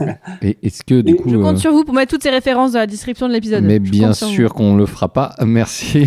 Et 0.42 0.56
est-ce 0.62 0.82
que 0.82 1.00
du 1.02 1.12
Et 1.12 1.16
coup. 1.16 1.28
Je 1.30 1.36
compte 1.36 1.56
euh, 1.56 1.60
sur 1.60 1.72
vous 1.72 1.84
pour 1.84 1.94
mettre 1.94 2.10
toutes 2.12 2.22
ces 2.22 2.30
références 2.30 2.72
dans 2.72 2.78
la 2.78 2.86
description 2.86 3.28
de 3.28 3.32
l'épisode. 3.34 3.62
Mais 3.64 3.74
Je 3.76 3.90
bien 3.90 4.12
sûr 4.14 4.54
qu'on 4.54 4.76
le 4.76 4.86
fera 4.86 5.08
pas. 5.08 5.34
Merci. 5.44 6.06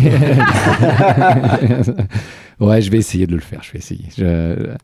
ouais, 2.60 2.80
je 2.82 2.90
vais 2.90 2.98
essayer 2.98 3.26
de 3.26 3.34
le 3.34 3.40
faire. 3.40 3.60
Je 3.62 3.72
vais 3.72 3.78
essayer. 3.78 4.04
Je- 4.16 4.74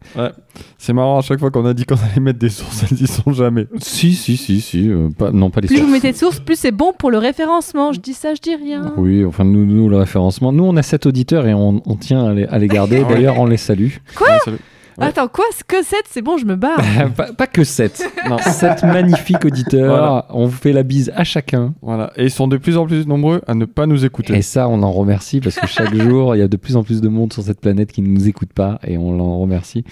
C'est 0.78 0.92
marrant, 0.92 1.18
à 1.18 1.22
chaque 1.22 1.38
fois 1.40 1.50
qu'on 1.50 1.66
a 1.66 1.74
dit 1.74 1.84
qu'on 1.84 1.96
allait 1.96 2.20
mettre 2.20 2.38
des 2.38 2.48
sources, 2.48 2.84
elles 2.90 3.00
y 3.02 3.06
sont 3.06 3.32
jamais. 3.32 3.66
Si, 3.78 4.14
si, 4.14 4.36
si, 4.36 4.60
si. 4.60 4.88
euh, 4.88 5.08
pas... 5.16 5.30
Non, 5.32 5.50
pas 5.50 5.60
les 5.60 5.68
Plus 5.68 5.76
sources. 5.78 5.86
vous 5.88 5.92
mettez 5.92 6.12
de 6.12 6.16
sources, 6.16 6.40
plus 6.40 6.56
c'est 6.58 6.72
bon 6.72 6.92
pour 6.96 7.10
le 7.10 7.18
référencement. 7.18 7.92
Je 7.92 8.00
dis 8.00 8.14
ça, 8.14 8.34
je 8.34 8.40
dis 8.40 8.54
rien. 8.54 8.92
Oui, 8.96 9.24
enfin, 9.24 9.44
nous, 9.44 9.64
nous, 9.66 9.88
le 9.88 9.96
référencement. 9.98 10.52
Nous, 10.52 10.64
on 10.64 10.76
a 10.76 10.82
sept 10.82 11.06
auditeurs 11.06 11.46
et 11.46 11.54
on, 11.54 11.82
on 11.84 11.96
tient 11.96 12.24
à 12.26 12.32
les, 12.34 12.44
à 12.44 12.58
les 12.58 12.68
garder. 12.68 13.00
Ouais. 13.00 13.08
D'ailleurs, 13.14 13.38
on 13.38 13.46
les 13.46 13.56
salue. 13.56 13.88
Ouais, 14.20 14.38
salut. 14.44 14.58
Ouais. 14.98 15.06
Attends, 15.06 15.28
quoi 15.28 15.44
Ce 15.56 15.62
que 15.62 15.82
7, 15.82 16.04
c'est 16.10 16.22
bon, 16.22 16.38
je 16.38 16.46
me 16.46 16.56
barre. 16.56 16.80
pas, 17.16 17.32
pas 17.32 17.46
que 17.46 17.64
sept. 17.64 18.02
Non. 18.28 18.38
Sept 18.38 18.82
magnifiques 18.82 19.44
auditeurs. 19.44 19.88
Voilà. 19.96 20.26
On 20.30 20.46
vous 20.46 20.56
fait 20.56 20.72
la 20.72 20.82
bise 20.82 21.12
à 21.14 21.22
chacun. 21.22 21.74
Voilà. 21.82 22.12
Et 22.16 22.24
ils 22.24 22.30
sont 22.30 22.48
de 22.48 22.56
plus 22.56 22.76
en 22.76 22.86
plus 22.86 23.06
nombreux 23.06 23.40
à 23.46 23.54
ne 23.54 23.66
pas 23.66 23.86
nous 23.86 24.04
écouter. 24.04 24.34
Et 24.34 24.42
ça, 24.42 24.68
on 24.68 24.82
en 24.82 24.90
remercie 24.90 25.40
parce 25.40 25.56
que 25.56 25.66
chaque 25.66 25.94
jour, 26.02 26.34
il 26.34 26.38
y 26.40 26.42
a 26.42 26.48
de 26.48 26.56
plus 26.56 26.76
en 26.76 26.82
plus 26.82 27.00
de 27.00 27.08
monde 27.08 27.32
sur 27.32 27.42
cette 27.42 27.60
planète 27.60 27.92
qui 27.92 28.02
ne 28.02 28.08
nous 28.08 28.26
écoute 28.28 28.52
pas 28.52 28.80
et 28.84 28.98
on 28.98 29.12
l'en 29.16 29.38
remercie 29.38 29.84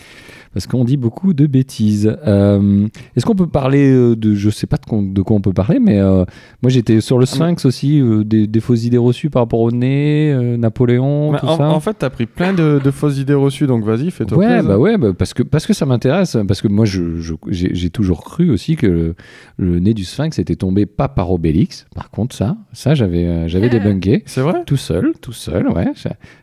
parce 0.54 0.66
qu'on 0.66 0.84
dit 0.84 0.96
beaucoup 0.96 1.34
de 1.34 1.46
bêtises. 1.46 2.16
Euh, 2.26 2.86
Est-ce 3.16 3.26
qu'on 3.26 3.34
peut 3.34 3.46
parler 3.46 3.90
euh, 3.92 4.16
de, 4.16 4.34
je 4.34 4.48
sais 4.50 4.66
pas 4.66 4.76
de, 4.76 4.86
quoi- 4.86 5.02
de 5.02 5.22
quoi 5.22 5.36
on 5.36 5.40
peut 5.40 5.52
parler, 5.52 5.78
mais 5.80 5.98
euh, 6.00 6.24
moi 6.62 6.70
j'étais 6.70 7.00
sur 7.00 7.18
le 7.18 7.26
Sphinx 7.26 7.64
aussi, 7.66 8.00
euh, 8.00 8.24
des, 8.24 8.46
des 8.46 8.60
fausses 8.60 8.84
idées 8.84 8.96
reçues 8.98 9.28
par 9.30 9.42
rapport 9.42 9.60
au 9.60 9.70
nez, 9.70 10.34
Napoléon, 10.58 11.32
Mais 11.32 11.38
tout 11.40 11.46
en, 11.46 11.56
ça. 11.56 11.68
en 11.68 11.80
fait, 11.80 11.94
t'as 11.98 12.10
pris 12.10 12.26
plein 12.26 12.52
de, 12.54 12.80
de 12.82 12.90
fausses 12.90 13.18
idées 13.18 13.34
reçues, 13.34 13.66
donc 13.66 13.84
vas-y, 13.84 14.10
fais-toi 14.10 14.38
Ouais, 14.38 14.46
plaisir. 14.46 14.68
bah 14.68 14.78
ouais, 14.78 14.96
bah 14.96 15.12
parce 15.16 15.34
que 15.34 15.42
parce 15.42 15.66
que 15.66 15.72
ça 15.74 15.84
m'intéresse, 15.86 16.36
parce 16.48 16.62
que 16.62 16.68
moi 16.68 16.84
j'ai 16.86 17.90
toujours 17.90 18.22
cru 18.24 18.50
aussi 18.50 18.76
que 18.76 18.86
le, 18.86 19.14
le 19.58 19.78
nez 19.80 19.92
du 19.94 20.04
Sphinx 20.04 20.38
était 20.38 20.56
tombé 20.56 20.86
pas 20.86 21.08
par 21.08 21.30
Obélix. 21.32 21.86
Par 21.94 22.10
contre, 22.10 22.34
ça, 22.34 22.56
ça 22.72 22.94
j'avais 22.94 23.48
j'avais 23.48 23.68
débunké. 23.68 24.22
C'est 24.26 24.40
vrai? 24.40 24.62
Tout 24.66 24.76
seul, 24.76 25.12
tout 25.20 25.32
seul, 25.32 25.68
ouais. 25.68 25.86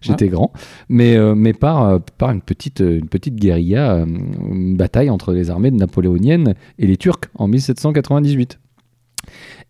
J'étais 0.02 0.28
grand, 0.28 0.52
mais 0.90 1.18
mais 1.36 1.54
par 1.54 2.00
par 2.18 2.32
une 2.32 2.42
petite 2.42 2.80
une 2.82 3.08
petite 3.08 3.36
guérilla, 3.36 4.01
euh, 4.02 4.52
une 4.52 4.76
bataille 4.76 5.10
entre 5.10 5.34
les 5.34 5.50
armées 5.50 5.72
napoléoniennes 5.72 6.56
et 6.78 6.88
les 6.88 6.98
Turcs 6.98 7.30
en 7.36 7.48
1798. 7.48 8.60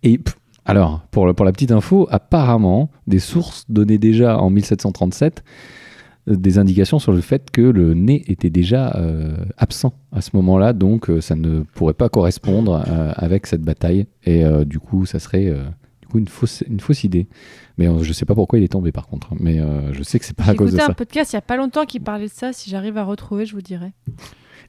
Et 0.03 0.19
alors 0.65 1.01
pour 1.11 1.25
la 1.25 1.51
petite 1.51 1.71
info, 1.71 2.07
apparemment 2.11 2.89
des 3.07 3.19
sources 3.19 3.65
donnaient 3.69 3.97
déjà 3.97 4.39
en 4.39 4.49
1737 4.49 5.43
euh, 6.29 6.35
des 6.35 6.59
indications 6.59 6.99
sur 6.99 7.13
le 7.13 7.21
fait 7.21 7.49
que 7.51 7.61
le 7.61 7.93
nez 7.93 8.23
était 8.27 8.49
déjà 8.49 8.95
euh, 8.95 9.35
absent 9.57 9.93
à 10.11 10.21
ce 10.21 10.31
moment-là, 10.35 10.73
donc 10.73 11.09
euh, 11.09 11.19
ça 11.19 11.35
ne 11.35 11.61
pourrait 11.61 11.93
pas 11.95 12.09
correspondre 12.09 12.83
euh, 12.87 13.11
avec 13.15 13.47
cette 13.47 13.63
bataille, 13.63 14.05
et 14.23 14.45
euh, 14.45 14.63
du 14.63 14.79
coup 14.79 15.05
ça 15.05 15.17
serait 15.17 15.47
euh, 15.47 15.63
du 16.01 16.07
coup 16.07 16.19
une 16.19 16.27
fausse 16.27 17.03
idée. 17.03 17.27
Mais 17.81 17.87
euh, 17.89 18.03
je 18.03 18.13
sais 18.13 18.25
pas 18.25 18.35
pourquoi 18.35 18.59
il 18.59 18.63
est 18.63 18.67
tombé 18.67 18.91
par 18.91 19.07
contre, 19.07 19.29
mais 19.39 19.59
euh, 19.59 19.91
je 19.91 20.03
sais 20.03 20.19
que 20.19 20.25
c'est 20.25 20.35
pas 20.35 20.43
J'ai 20.43 20.51
à 20.51 20.53
cause 20.53 20.67
de 20.71 20.75
écouté 20.77 20.85
ça. 20.85 20.91
un 20.91 20.93
podcast 20.93 21.33
il 21.33 21.35
y 21.35 21.39
a 21.39 21.41
pas 21.41 21.57
longtemps 21.57 21.85
qui 21.85 21.99
parlait 21.99 22.27
de 22.27 22.31
ça. 22.31 22.53
Si 22.53 22.69
j'arrive 22.69 22.95
à 22.97 23.03
retrouver, 23.03 23.47
je 23.47 23.53
vous 23.55 23.61
dirai. 23.61 23.87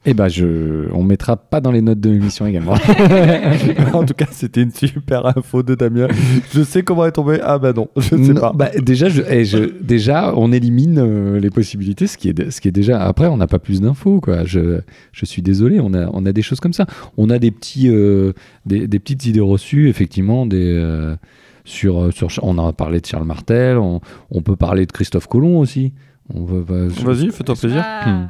Eh 0.05 0.13
ben, 0.13 0.27
je... 0.27 0.91
on 0.93 1.03
mettra 1.03 1.37
pas 1.37 1.61
dans 1.61 1.71
les 1.71 1.81
notes 1.81 1.99
de 1.99 2.09
l'émission 2.09 2.45
également. 2.45 2.73
en 3.93 4.03
tout 4.03 4.13
cas, 4.15 4.25
c'était 4.31 4.61
une 4.63 4.71
super 4.71 5.25
info 5.37 5.63
de 5.63 5.75
Damien. 5.75 6.07
Je 6.51 6.61
sais 6.63 6.83
comment 6.83 7.03
elle 7.03 7.09
est 7.09 7.13
tombée. 7.13 7.39
Ah 7.41 7.57
bah 7.59 7.71
non, 7.71 7.87
je 7.97 8.15
ne 8.15 8.23
sais 8.25 8.33
Non, 8.33 8.41
pas. 8.41 8.51
bah, 8.53 8.69
déjà, 8.81 9.07
je, 9.09 9.21
eh, 9.29 9.45
je- 9.45 9.79
déjà, 9.81 10.33
on 10.35 10.51
élimine 10.51 10.97
euh, 10.99 11.39
les 11.39 11.49
possibilités, 11.49 12.07
ce 12.07 12.17
qui 12.17 12.29
est, 12.29 12.51
ce 12.51 12.59
qui 12.59 12.67
est 12.67 12.71
déjà. 12.71 13.01
Après, 13.01 13.27
on 13.27 13.37
n'a 13.37 13.47
pas 13.47 13.59
plus 13.59 13.79
d'infos, 13.79 14.19
quoi. 14.19 14.43
Je, 14.43 14.81
je 15.13 15.25
suis 15.25 15.41
désolé, 15.41 15.79
on 15.79 15.93
a, 15.93 16.09
on 16.11 16.25
a 16.25 16.33
des 16.33 16.41
choses 16.41 16.59
comme 16.59 16.73
ça. 16.73 16.85
On 17.15 17.29
a 17.29 17.39
des 17.39 17.51
petits, 17.51 17.87
euh, 17.89 18.33
des, 18.65 18.87
des 18.87 18.99
petites 18.99 19.25
idées 19.25 19.39
reçues, 19.39 19.87
effectivement, 19.87 20.45
des. 20.45 20.73
euh, 20.75 21.15
sur, 21.63 22.11
sur, 22.13 22.29
on 22.43 22.57
a 22.57 22.73
parlé 22.73 22.99
de 22.99 23.05
Charles 23.05 23.25
Martel, 23.25 23.77
on, 23.77 24.01
on 24.31 24.41
peut 24.41 24.55
parler 24.55 24.85
de 24.85 24.91
Christophe 24.91 25.27
Colomb 25.27 25.59
aussi. 25.59 25.93
On 26.33 26.43
va, 26.45 26.59
va- 26.61 26.89
je- 26.89 27.05
Vas-y, 27.05 27.31
fais-toi 27.31 27.55
plaisir. 27.55 27.83
Ah. 27.85 28.09
Hmm. 28.09 28.29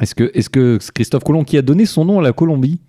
Est-ce 0.00 0.14
que, 0.14 0.30
est-ce 0.34 0.48
que 0.50 0.78
Christophe 0.94 1.24
Colomb, 1.24 1.44
qui 1.44 1.58
a 1.58 1.62
donné 1.62 1.84
son 1.86 2.04
nom 2.04 2.20
à 2.20 2.22
la 2.22 2.32
Colombie, 2.32 2.80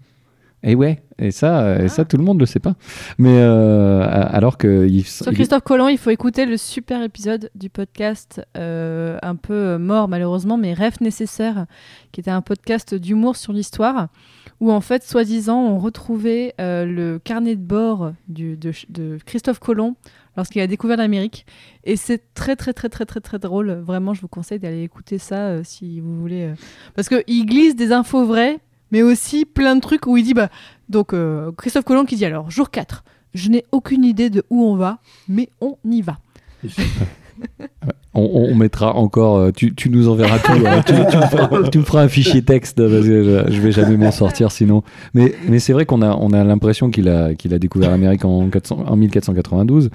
et 0.63 0.75
ouais, 0.75 1.01
et 1.17 1.31
ça, 1.31 1.81
et 1.83 1.87
ça, 1.87 2.05
tout 2.05 2.17
le 2.17 2.23
monde 2.23 2.37
ne 2.37 2.41
le 2.41 2.45
sait 2.45 2.59
pas. 2.59 2.75
Mais 3.17 3.33
euh, 3.35 4.03
alors 4.07 4.57
que 4.59 4.87
il, 4.87 5.03
Sur 5.05 5.27
il- 5.31 5.33
Christophe 5.35 5.63
Colomb, 5.63 5.87
il 5.89 5.97
faut 5.97 6.11
écouter 6.11 6.45
le 6.45 6.55
super 6.55 7.01
épisode 7.03 7.49
du 7.55 7.69
podcast, 7.69 8.41
euh, 8.57 9.17
un 9.23 9.35
peu 9.35 9.53
euh, 9.53 9.77
mort 9.79 10.07
malheureusement, 10.07 10.57
mais 10.57 10.73
Rêve 10.73 10.97
nécessaire, 11.01 11.65
qui 12.11 12.21
était 12.21 12.31
un 12.31 12.41
podcast 12.41 12.93
d'humour 12.95 13.35
sur 13.37 13.53
l'histoire, 13.53 14.07
où 14.61 14.71
en 14.71 14.79
fait, 14.79 15.03
soi-disant, 15.03 15.59
on 15.59 15.79
retrouvait 15.79 16.53
euh, 16.61 16.85
le 16.85 17.19
carnet 17.19 17.55
de 17.55 17.61
bord 17.61 18.13
de, 18.29 19.17
Christophe 19.25 19.59
Colomb 19.59 19.95
lorsqu'il 20.37 20.61
a 20.61 20.67
découvert 20.67 20.97
l'Amérique. 20.97 21.47
Et 21.83 21.95
c'est 21.95 22.33
très, 22.35 22.55
très, 22.55 22.71
très, 22.71 22.87
très, 22.87 23.05
très, 23.05 23.19
très 23.19 23.39
drôle. 23.39 23.71
Vraiment, 23.71 24.13
je 24.13 24.21
vous 24.21 24.27
conseille 24.27 24.59
d'aller 24.59 24.83
écouter 24.83 25.17
ça 25.17 25.47
euh, 25.47 25.61
si 25.63 25.99
vous 25.99 26.17
voulez. 26.21 26.43
euh. 26.43 26.53
Parce 26.95 27.09
qu'il 27.09 27.45
glisse 27.47 27.75
des 27.75 27.91
infos 27.91 28.23
vraies, 28.23 28.59
mais 28.91 29.01
aussi 29.01 29.45
plein 29.45 29.75
de 29.75 29.81
trucs 29.81 30.05
où 30.05 30.15
il 30.15 30.23
dit, 30.23 30.35
bah, 30.35 30.49
donc 30.89 31.15
Christophe 31.57 31.85
Colomb 31.85 32.05
qui 32.05 32.15
dit 32.15 32.25
alors, 32.25 32.51
jour 32.51 32.69
4, 32.69 33.03
je 33.33 33.49
n'ai 33.49 33.65
aucune 33.71 34.05
idée 34.05 34.29
de 34.29 34.43
où 34.51 34.63
on 34.63 34.75
va, 34.75 34.99
mais 35.27 35.49
on 35.59 35.77
y 35.85 36.01
va. 36.01 36.19
On, 38.13 38.29
on 38.51 38.55
mettra 38.55 38.95
encore. 38.95 39.37
euh, 39.37 39.51
Tu, 39.55 39.73
tu 39.73 39.89
nous 39.89 40.09
enverras 40.09 40.39
tout. 40.39 40.51
euh, 40.65 40.81
tu, 40.85 40.93
tu 41.09 41.17
me 41.17 41.21
feras, 41.27 41.69
tu 41.69 41.77
me 41.79 41.83
feras 41.83 42.03
un 42.03 42.07
fichier 42.09 42.41
texte 42.41 42.77
parce 42.77 42.91
que 42.91 43.01
je, 43.47 43.51
je 43.53 43.61
vais 43.61 43.71
jamais 43.71 43.95
m'en 43.97 44.11
sortir 44.11 44.51
sinon. 44.51 44.83
Mais, 45.13 45.33
mais 45.47 45.59
c'est 45.59 45.71
vrai 45.73 45.85
qu'on 45.85 46.01
a, 46.01 46.15
on 46.15 46.31
a 46.33 46.43
l'impression 46.43 46.89
qu'il 46.91 47.07
a, 47.07 47.33
qu'il 47.35 47.53
a 47.53 47.59
découvert 47.59 47.89
l'Amérique 47.91 48.25
en, 48.25 48.49
400 48.49 48.83
en 48.87 48.95
1492. 48.97 49.89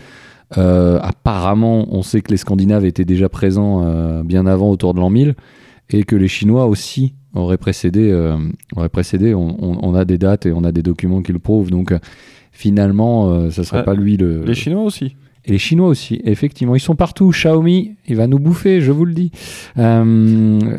Euh, 0.58 0.98
apparemment, 1.02 1.86
on 1.90 2.02
sait 2.02 2.20
que 2.22 2.30
les 2.30 2.36
Scandinaves 2.38 2.84
étaient 2.84 3.04
déjà 3.04 3.28
présents 3.28 3.82
euh, 3.84 4.22
bien 4.22 4.46
avant, 4.46 4.70
autour 4.70 4.94
de 4.94 5.00
l'an 5.00 5.10
1000, 5.10 5.34
et 5.90 6.04
que 6.04 6.16
les 6.16 6.28
Chinois 6.28 6.66
aussi 6.66 7.14
auraient 7.34 7.58
précédé. 7.58 8.10
euh, 8.10 8.36
auraient 8.76 8.88
précédé. 8.88 9.34
On, 9.34 9.56
on- 9.62 9.78
on 9.82 9.94
a 9.94 10.04
des 10.06 10.18
dates 10.18 10.46
et 10.46 10.52
on 10.52 10.64
a 10.64 10.72
des 10.72 10.82
documents 10.82 11.20
qui 11.20 11.32
le 11.32 11.38
prouvent. 11.38 11.70
Donc 11.70 11.92
euh, 11.92 11.98
finalement, 12.52 13.28
euh, 13.30 13.50
ça 13.50 13.62
serait 13.64 13.78
Ouais. 13.80 13.84
pas 13.84 13.94
lui 13.94 14.16
le. 14.16 14.42
Les 14.44 14.54
Chinois 14.54 14.82
aussi. 14.84 15.16
Et 15.48 15.52
les 15.52 15.58
Chinois 15.58 15.86
aussi, 15.88 16.20
effectivement, 16.24 16.74
ils 16.74 16.80
sont 16.80 16.96
partout. 16.96 17.30
Xiaomi, 17.30 17.92
il 18.08 18.16
va 18.16 18.26
nous 18.26 18.40
bouffer, 18.40 18.80
je 18.80 18.90
vous 18.90 19.04
le 19.04 19.14
dis. 19.14 19.30
Euh, 19.78 20.02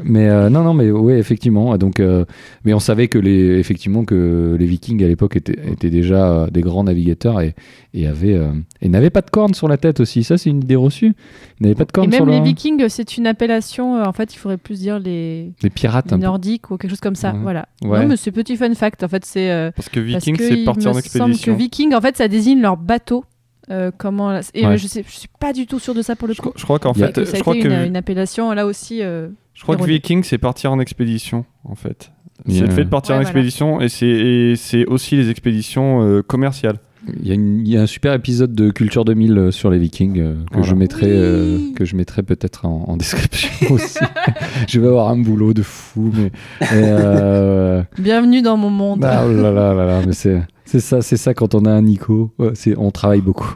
mais 0.03 0.27
euh, 0.27 0.49
non, 0.49 0.63
non, 0.63 0.73
mais 0.73 0.91
oui, 0.91 1.13
effectivement. 1.13 1.77
Donc, 1.77 2.01
euh, 2.01 2.25
mais 2.65 2.73
on 2.73 2.79
savait 2.79 3.07
que 3.07 3.17
les, 3.17 3.59
effectivement, 3.59 4.03
que 4.03 4.57
les 4.59 4.65
Vikings 4.65 5.01
à 5.03 5.07
l'époque 5.07 5.37
étaient, 5.37 5.57
étaient 5.71 5.89
déjà 5.89 6.29
euh, 6.31 6.47
des 6.49 6.59
grands 6.61 6.83
navigateurs 6.83 7.39
et, 7.39 7.55
et 7.93 8.07
avaient, 8.07 8.33
euh, 8.35 8.51
et 8.81 8.89
n'avaient 8.89 9.09
pas 9.09 9.21
de 9.21 9.29
cornes 9.29 9.53
sur 9.53 9.69
la 9.69 9.77
tête 9.77 10.01
aussi. 10.01 10.25
Ça, 10.25 10.37
c'est 10.37 10.49
une 10.49 10.61
idée 10.63 10.75
reçue. 10.75 11.13
Ils 11.59 11.63
n'avaient 11.63 11.75
pas 11.75 11.85
de 11.85 11.91
Et 11.91 11.93
cornes 11.93 12.11
sur 12.11 12.25
même 12.25 12.33
la... 12.35 12.39
les 12.39 12.43
Vikings, 12.49 12.89
c'est 12.89 13.15
une 13.17 13.25
appellation, 13.27 13.95
euh, 13.95 14.03
en 14.03 14.11
fait, 14.11 14.33
il 14.33 14.37
faudrait 14.37 14.57
plus 14.57 14.79
dire 14.81 14.99
les, 14.99 15.53
Les 15.63 15.69
pirates. 15.69 16.11
les. 16.11 16.17
Nordiques 16.17 16.71
ou 16.71 16.77
quelque 16.77 16.89
chose 16.91 16.99
comme 16.99 17.15
ça. 17.15 17.31
Ouais. 17.31 17.39
Voilà. 17.41 17.69
Ouais. 17.85 18.01
Non, 18.01 18.07
mais 18.09 18.17
c'est 18.17 18.31
petit 18.31 18.57
fun 18.57 18.73
fact. 18.73 19.01
En 19.03 19.07
fait, 19.07 19.23
c'est. 19.23 19.49
euh, 19.49 19.71
Parce 19.75 19.87
que 19.87 20.01
Viking, 20.01 20.35
c'est 20.37 20.59
il 20.59 20.65
parti 20.65 20.81
me 20.81 20.89
en 20.89 20.93
semble 20.93 20.99
expédition. 20.99 21.53
que 21.53 21.57
Viking, 21.57 21.93
en 21.93 22.01
fait, 22.01 22.17
ça 22.17 22.27
désigne 22.27 22.59
leur 22.61 22.75
bateau. 22.75 23.23
Euh, 23.69 23.91
comment 23.97 24.39
et 24.53 24.65
Ouais. 24.65 24.77
je 24.77 24.87
sais, 24.87 25.03
je 25.05 25.11
suis 25.11 25.27
pas 25.39 25.51
du 25.51 25.65
tout 25.67 25.79
sûr 25.79 25.93
de 25.93 26.01
ça 26.01 26.15
pour 26.15 26.27
le 26.27 26.33
Je, 26.33 26.41
coup. 26.41 26.53
je 26.55 26.63
crois 26.63 26.79
qu'en 26.79 26.93
Il 26.93 26.99
y 26.99 27.03
a- 27.03 27.07
fait, 27.07 27.13
Que 27.13 27.25
ça 27.25 27.31
je 27.33 27.37
a 27.37 27.41
crois 27.41 27.55
été 27.55 27.67
que, 27.67 27.73
une, 27.73 27.87
une 27.87 27.95
appellation 27.97 28.51
là 28.53 28.65
aussi. 28.65 29.01
euh, 29.03 29.27
je 29.53 29.63
crois 29.63 29.75
que. 29.75 29.83
Viking, 29.83 30.23
c'est 30.23 30.37
partir 30.37 30.71
en 30.71 30.79
expédition, 30.79 31.43
en 31.65 31.75
fait. 31.75 32.11
C'est 32.47 32.61
le 32.61 32.69
fait 32.69 32.85
de 32.85 32.89
partir 32.89 33.15
Ouais, 33.15 33.19
en 33.19 33.21
voilà. 33.23 33.29
expédition 33.29 33.81
et 33.81 33.89
c'est 33.89 34.05
et 34.07 34.55
c'est 34.55 34.85
aussi 34.85 35.15
les 35.17 35.29
expéditions 35.29 36.01
euh, 36.03 36.21
commerciales. 36.21 36.77
Il 37.21 37.27
y, 37.27 37.31
a 37.31 37.33
une- 37.35 37.65
il 37.65 37.69
y 37.73 37.77
a 37.77 37.81
un 37.81 37.85
super 37.87 38.13
épisode 38.13 38.53
de 38.53 38.69
Culture 38.71 39.05
2000 39.05 39.37
euh, 39.37 39.51
sur 39.51 39.69
les 39.69 39.79
Vikings 39.79 40.19
euh, 40.19 40.33
que, 40.45 40.53
Voilà. 40.53 40.67
je 40.67 40.75
mettrai, 40.75 41.05
Oui. 41.07 41.11
euh, 41.15 41.57
que 41.75 41.85
je 41.85 41.95
mettrai 41.95 42.23
peut-être 42.23 42.65
en, 42.65 42.85
en 42.87 42.97
description 42.97 43.49
aussi. 43.73 43.99
je 44.67 44.79
vais 44.79 44.87
avoir 44.87 45.09
un 45.09 45.17
boulot 45.17 45.53
de 45.53 45.61
fou, 45.61 46.11
mais. 46.13 46.31
euh, 46.73 47.83
Bienvenue 47.97 48.41
dans 48.41 48.57
mon 48.57 48.69
monde. 48.69 49.03
ah, 49.05 49.23
oh 49.25 49.31
là 49.31 49.51
là 49.51 49.73
là 49.73 49.85
là, 49.85 50.01
mais 50.05 50.13
c'est. 50.13 50.41
C'est 50.65 50.81
ça, 50.81 51.01
c'est 51.01 51.15
ça 51.15 51.33
quand 51.33 51.55
on 51.55 51.63
a 51.63 51.71
un 51.71 51.81
Nico, 51.81 52.31
c'est 52.53 52.77
on 52.77 52.91
travaille 52.91 53.21
beaucoup. 53.21 53.55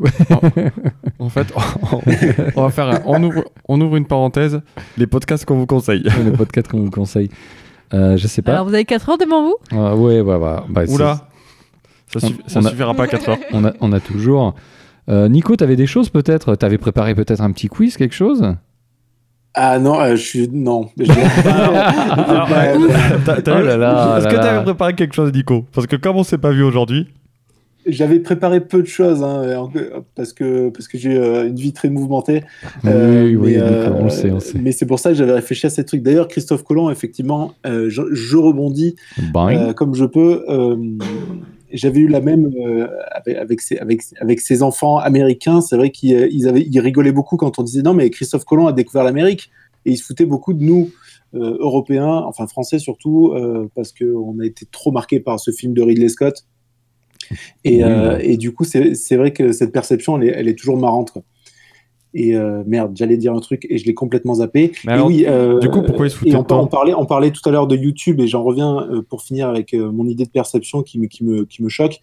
En 1.20 1.28
fait, 1.28 1.48
on, 1.92 2.00
on 2.56 2.62
va 2.64 2.70
faire 2.70 2.88
un- 2.88 3.02
on 3.06 3.22
ouvre 3.22 3.44
on 3.68 3.82
ouvre 3.82 3.98
une 3.98 4.06
parenthèse, 4.06 4.62
les 4.98 5.08
podcasts 5.08 5.44
qu'on 5.44 5.58
vous 5.58 5.66
conseille. 5.66 6.04
le 6.26 6.32
podcast 6.32 6.70
qu'on 6.70 6.80
vous 6.80 6.90
conseille. 6.90 7.30
Euh, 7.94 8.16
je 8.16 8.26
sais 8.28 8.42
pas. 8.42 8.54
Alors 8.54 8.66
vous 8.66 8.74
avez 8.74 8.86
4 8.86 9.10
heures 9.10 9.18
devant 9.18 9.44
vous? 9.44 9.56
Ah, 9.74 9.94
ouais, 9.94 10.22
ouais, 10.22 10.36
ouais. 10.36 10.56
Bah, 10.70 10.88
c'est- 10.88 10.94
Oula. 10.94 11.28
Ça, 12.14 12.20
On- 12.24 12.28
suffi- 12.30 12.42
ça 12.48 12.60
on 12.60 12.66
a- 12.66 12.70
suffira 12.70 12.94
pas 12.94 13.04
à 13.04 13.08
4 13.08 13.30
heures. 13.30 13.38
On 13.54 13.64
a, 13.66 13.74
on 13.82 13.92
a 13.94 14.00
toujours. 14.00 14.54
Euh, 15.10 15.28
Nico, 15.30 15.56
t'avais 15.56 15.76
des 15.76 15.88
choses 15.88 16.10
peut-être? 16.10 16.56
T'avais 16.56 16.78
préparé 16.78 17.16
peut-être 17.16 17.42
un 17.42 17.52
petit 17.52 17.68
quiz, 17.68 17.98
quelque 17.98 18.14
chose? 18.16 18.44
Ah 19.54 19.80
non, 19.80 20.00
euh, 20.00 20.16
je 20.16 20.22
suis. 20.22 20.48
Non. 20.50 20.90
Est-ce 21.00 21.10
que 24.28 24.36
t'avais 24.36 24.64
préparé 24.64 24.94
quelque 24.96 25.14
chose, 25.16 25.32
Nico? 25.34 25.66
Parce 25.74 25.88
que 25.88 25.96
comme 25.96 26.18
on 26.18 26.24
s'est 26.24 26.38
pas 26.38 26.52
vu 26.52 26.64
aujourd'hui, 26.64 27.08
J'avais 27.88 28.20
préparé 28.20 28.60
peu 28.62 28.84
de 28.84 28.88
choses 28.88 29.24
hein, 29.24 29.56
en- 29.58 29.72
parce 30.16 30.34
que, 30.34 30.70
parce 30.70 30.88
que 30.88 31.00
j'ai 31.00 31.18
euh, 31.18 31.48
une 31.48 31.56
vie 31.56 31.74
très 31.74 31.90
mouvementée. 31.90 32.44
Oui, 32.84 32.90
Euh, 32.92 33.34
oui, 33.36 33.54
mais, 33.54 33.58
euh, 33.58 33.90
on 33.92 34.04
le 34.04 34.10
sait, 34.12 34.30
on 34.30 34.36
le 34.36 34.40
sait. 34.40 34.60
Mais 34.60 34.72
c'est 34.72 34.86
pour 34.86 35.00
ça 35.00 35.10
que 35.10 35.16
j'avais 35.16 35.34
réfléchi 35.34 35.66
à 35.66 35.72
ces 35.72 35.84
trucs. 35.84 36.04
D'ailleurs, 36.04 36.28
Christophe 36.28 36.64
Colomb, 36.64 36.92
effectivement, 36.92 37.54
euh, 37.66 37.90
je, 37.90 38.04
je 38.14 38.38
rebondis 38.38 38.96
euh, 39.36 39.74
comme 39.74 39.96
je 39.96 40.06
peux. 40.06 40.44
J'avais 41.74 42.00
eu 42.00 42.08
la 42.08 42.22
même 42.22 42.52
euh, 42.56 42.88
avec, 43.12 43.38
avec, 43.38 43.62
ses, 43.62 43.78
avec, 43.78 44.02
avec 44.20 44.42
ses 44.42 44.64
enfants 44.64 44.98
américains. 44.98 45.62
C'est 45.62 45.78
vrai 45.78 45.92
qu'ils 45.92 46.16
euh, 46.16 46.28
ils 46.32 46.48
avaient, 46.48 46.62
ils 46.62 46.80
rigolaient 46.80 47.12
beaucoup 47.12 47.38
quand 47.38 47.60
on 47.60 47.64
disait 47.64 47.82
non, 47.82 47.94
mais 47.94 48.10
Christophe 48.10 48.46
Colomb 48.46 48.68
a 48.68 48.74
découvert 48.74 49.04
l'Amérique. 49.04 49.50
Et 49.86 49.92
ils 49.92 49.98
se 49.98 50.04
foutaient 50.04 50.26
beaucoup 50.26 50.54
de 50.54 50.64
nous, 50.64 50.92
euh, 51.34 51.58
Européens, 51.60 52.24
enfin 52.28 52.46
Français 52.46 52.78
surtout, 52.78 53.32
euh, 53.34 53.68
parce 53.76 53.94
qu'on 53.94 54.40
a 54.40 54.46
été 54.46 54.66
trop 54.72 54.92
marqués 54.92 55.20
par 55.20 55.40
ce 55.40 55.52
film 55.52 55.74
de 55.74 55.82
Ridley 55.82 56.10
Scott. 56.10 56.46
Et, 57.64 58.38
du 58.38 58.54
coup, 58.54 58.66
c'est 58.66 58.94
c'est 58.94 59.16
vrai 59.16 59.32
que 59.32 59.54
cette 59.54 59.72
perception, 59.72 60.18
elle 60.18 60.28
est, 60.28 60.34
elle 60.34 60.48
est 60.50 60.56
toujours 60.56 60.78
marrante. 60.78 61.12
Quoi. 61.12 61.24
Et 62.14 62.36
euh, 62.36 62.64
merde, 62.68 62.92
j'allais 62.96 63.18
dire 63.18 63.34
un 63.34 63.40
truc 63.40 63.66
et 63.70 63.78
je 63.78 63.86
l'ai 63.86 63.94
complètement 63.94 64.36
zappé. 64.36 64.74
Mais 64.86 64.92
Et 64.92 64.96
alors, 64.96 65.08
oui, 65.08 65.26
euh, 65.28 65.60
du 65.60 65.70
coup, 65.70 65.82
pourquoi 65.82 66.08
ils 66.08 66.10
se 66.10 66.28
et 66.28 66.36
on, 66.36 66.46
on 66.50 66.68
parlait, 66.68 66.94
on 66.94 67.06
parlait 67.06 67.32
tout 67.32 67.48
à 67.48 67.52
l'heure 67.52 67.68
de 67.68 67.76
YouTube 67.76 68.20
et 68.20 68.28
j'en 68.28 68.44
reviens 68.44 68.82
euh, 68.82 69.02
pour 69.02 69.22
finir 69.22 69.48
avec 69.48 69.74
euh, 69.74 69.92
mon 69.92 70.06
idée 70.08 70.26
de 70.26 70.30
perception 70.30 70.84
qui 70.84 71.00
me, 71.00 71.08
qui 71.08 71.24
me, 71.24 71.46
qui 71.46 71.64
me 71.64 71.70
choque. 71.70 72.00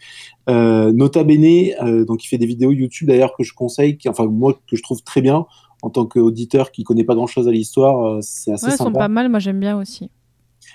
Euh, 0.49 0.93
Nota 0.93 1.25
Bene, 1.25 1.75
euh, 1.83 2.05
donc 2.07 2.25
il 2.25 2.29
fait 2.29 2.39
des 2.39 2.47
vidéos 2.47 2.73
YouTube 2.73 3.09
d'ailleurs 3.09 3.35
que 3.37 3.45
je 3.45 3.53
conseille, 3.53 3.99
qui, 3.99 4.09
enfin 4.09 4.25
moi 4.27 4.55
que 4.67 4.77
je 4.77 4.83
trouve 4.83 5.03
très 5.03 5.21
bien 5.21 5.45
en 5.83 5.91
tant 5.91 6.07
qu'auditeur 6.07 6.73
qui 6.73 6.83
connaît 6.85 7.05
pas 7.05 7.15
grand 7.15 7.27
chose 7.27 7.47
à 7.47 7.53
l'histoire, 7.53 8.05
euh, 8.05 8.19
c'est 8.23 8.51
assez 8.53 8.65
Ouais, 8.67 8.73
elles 8.73 8.79
sont 8.79 8.85
sympa. 8.85 8.99
pas 9.01 9.09
mal, 9.09 9.29
moi 9.29 9.39
j'aime 9.39 9.61
bien 9.61 9.79
aussi. 9.79 10.11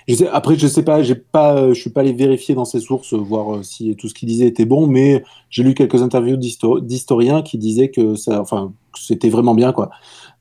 Je 0.06 0.14
sais- 0.16 0.28
après, 0.28 0.56
je 0.58 0.66
sais 0.66 0.82
pas, 0.84 1.02
j'ai 1.02 1.14
pas, 1.14 1.56
euh, 1.56 1.72
je 1.74 1.80
suis 1.80 1.88
pas 1.90 2.00
allé 2.02 2.12
vérifier 2.12 2.54
dans 2.54 2.66
ses 2.66 2.80
sources, 2.80 3.14
euh, 3.14 3.16
voir 3.16 3.56
euh, 3.56 3.62
si 3.62 3.96
tout 3.96 4.08
ce 4.08 4.14
qu'il 4.14 4.28
disait 4.28 4.46
était 4.46 4.66
bon, 4.66 4.86
mais 4.86 5.24
j'ai 5.48 5.62
lu 5.62 5.74
quelques 5.74 6.02
interviews 6.02 6.36
d'histo- 6.36 6.80
d'historiens 6.80 7.40
qui 7.42 7.56
disaient 7.56 7.88
que 7.90 8.14
ça, 8.14 8.40
enfin, 8.40 8.72
que 8.92 9.00
c'était 9.00 9.30
vraiment 9.30 9.54
bien, 9.54 9.72
quoi. 9.72 9.90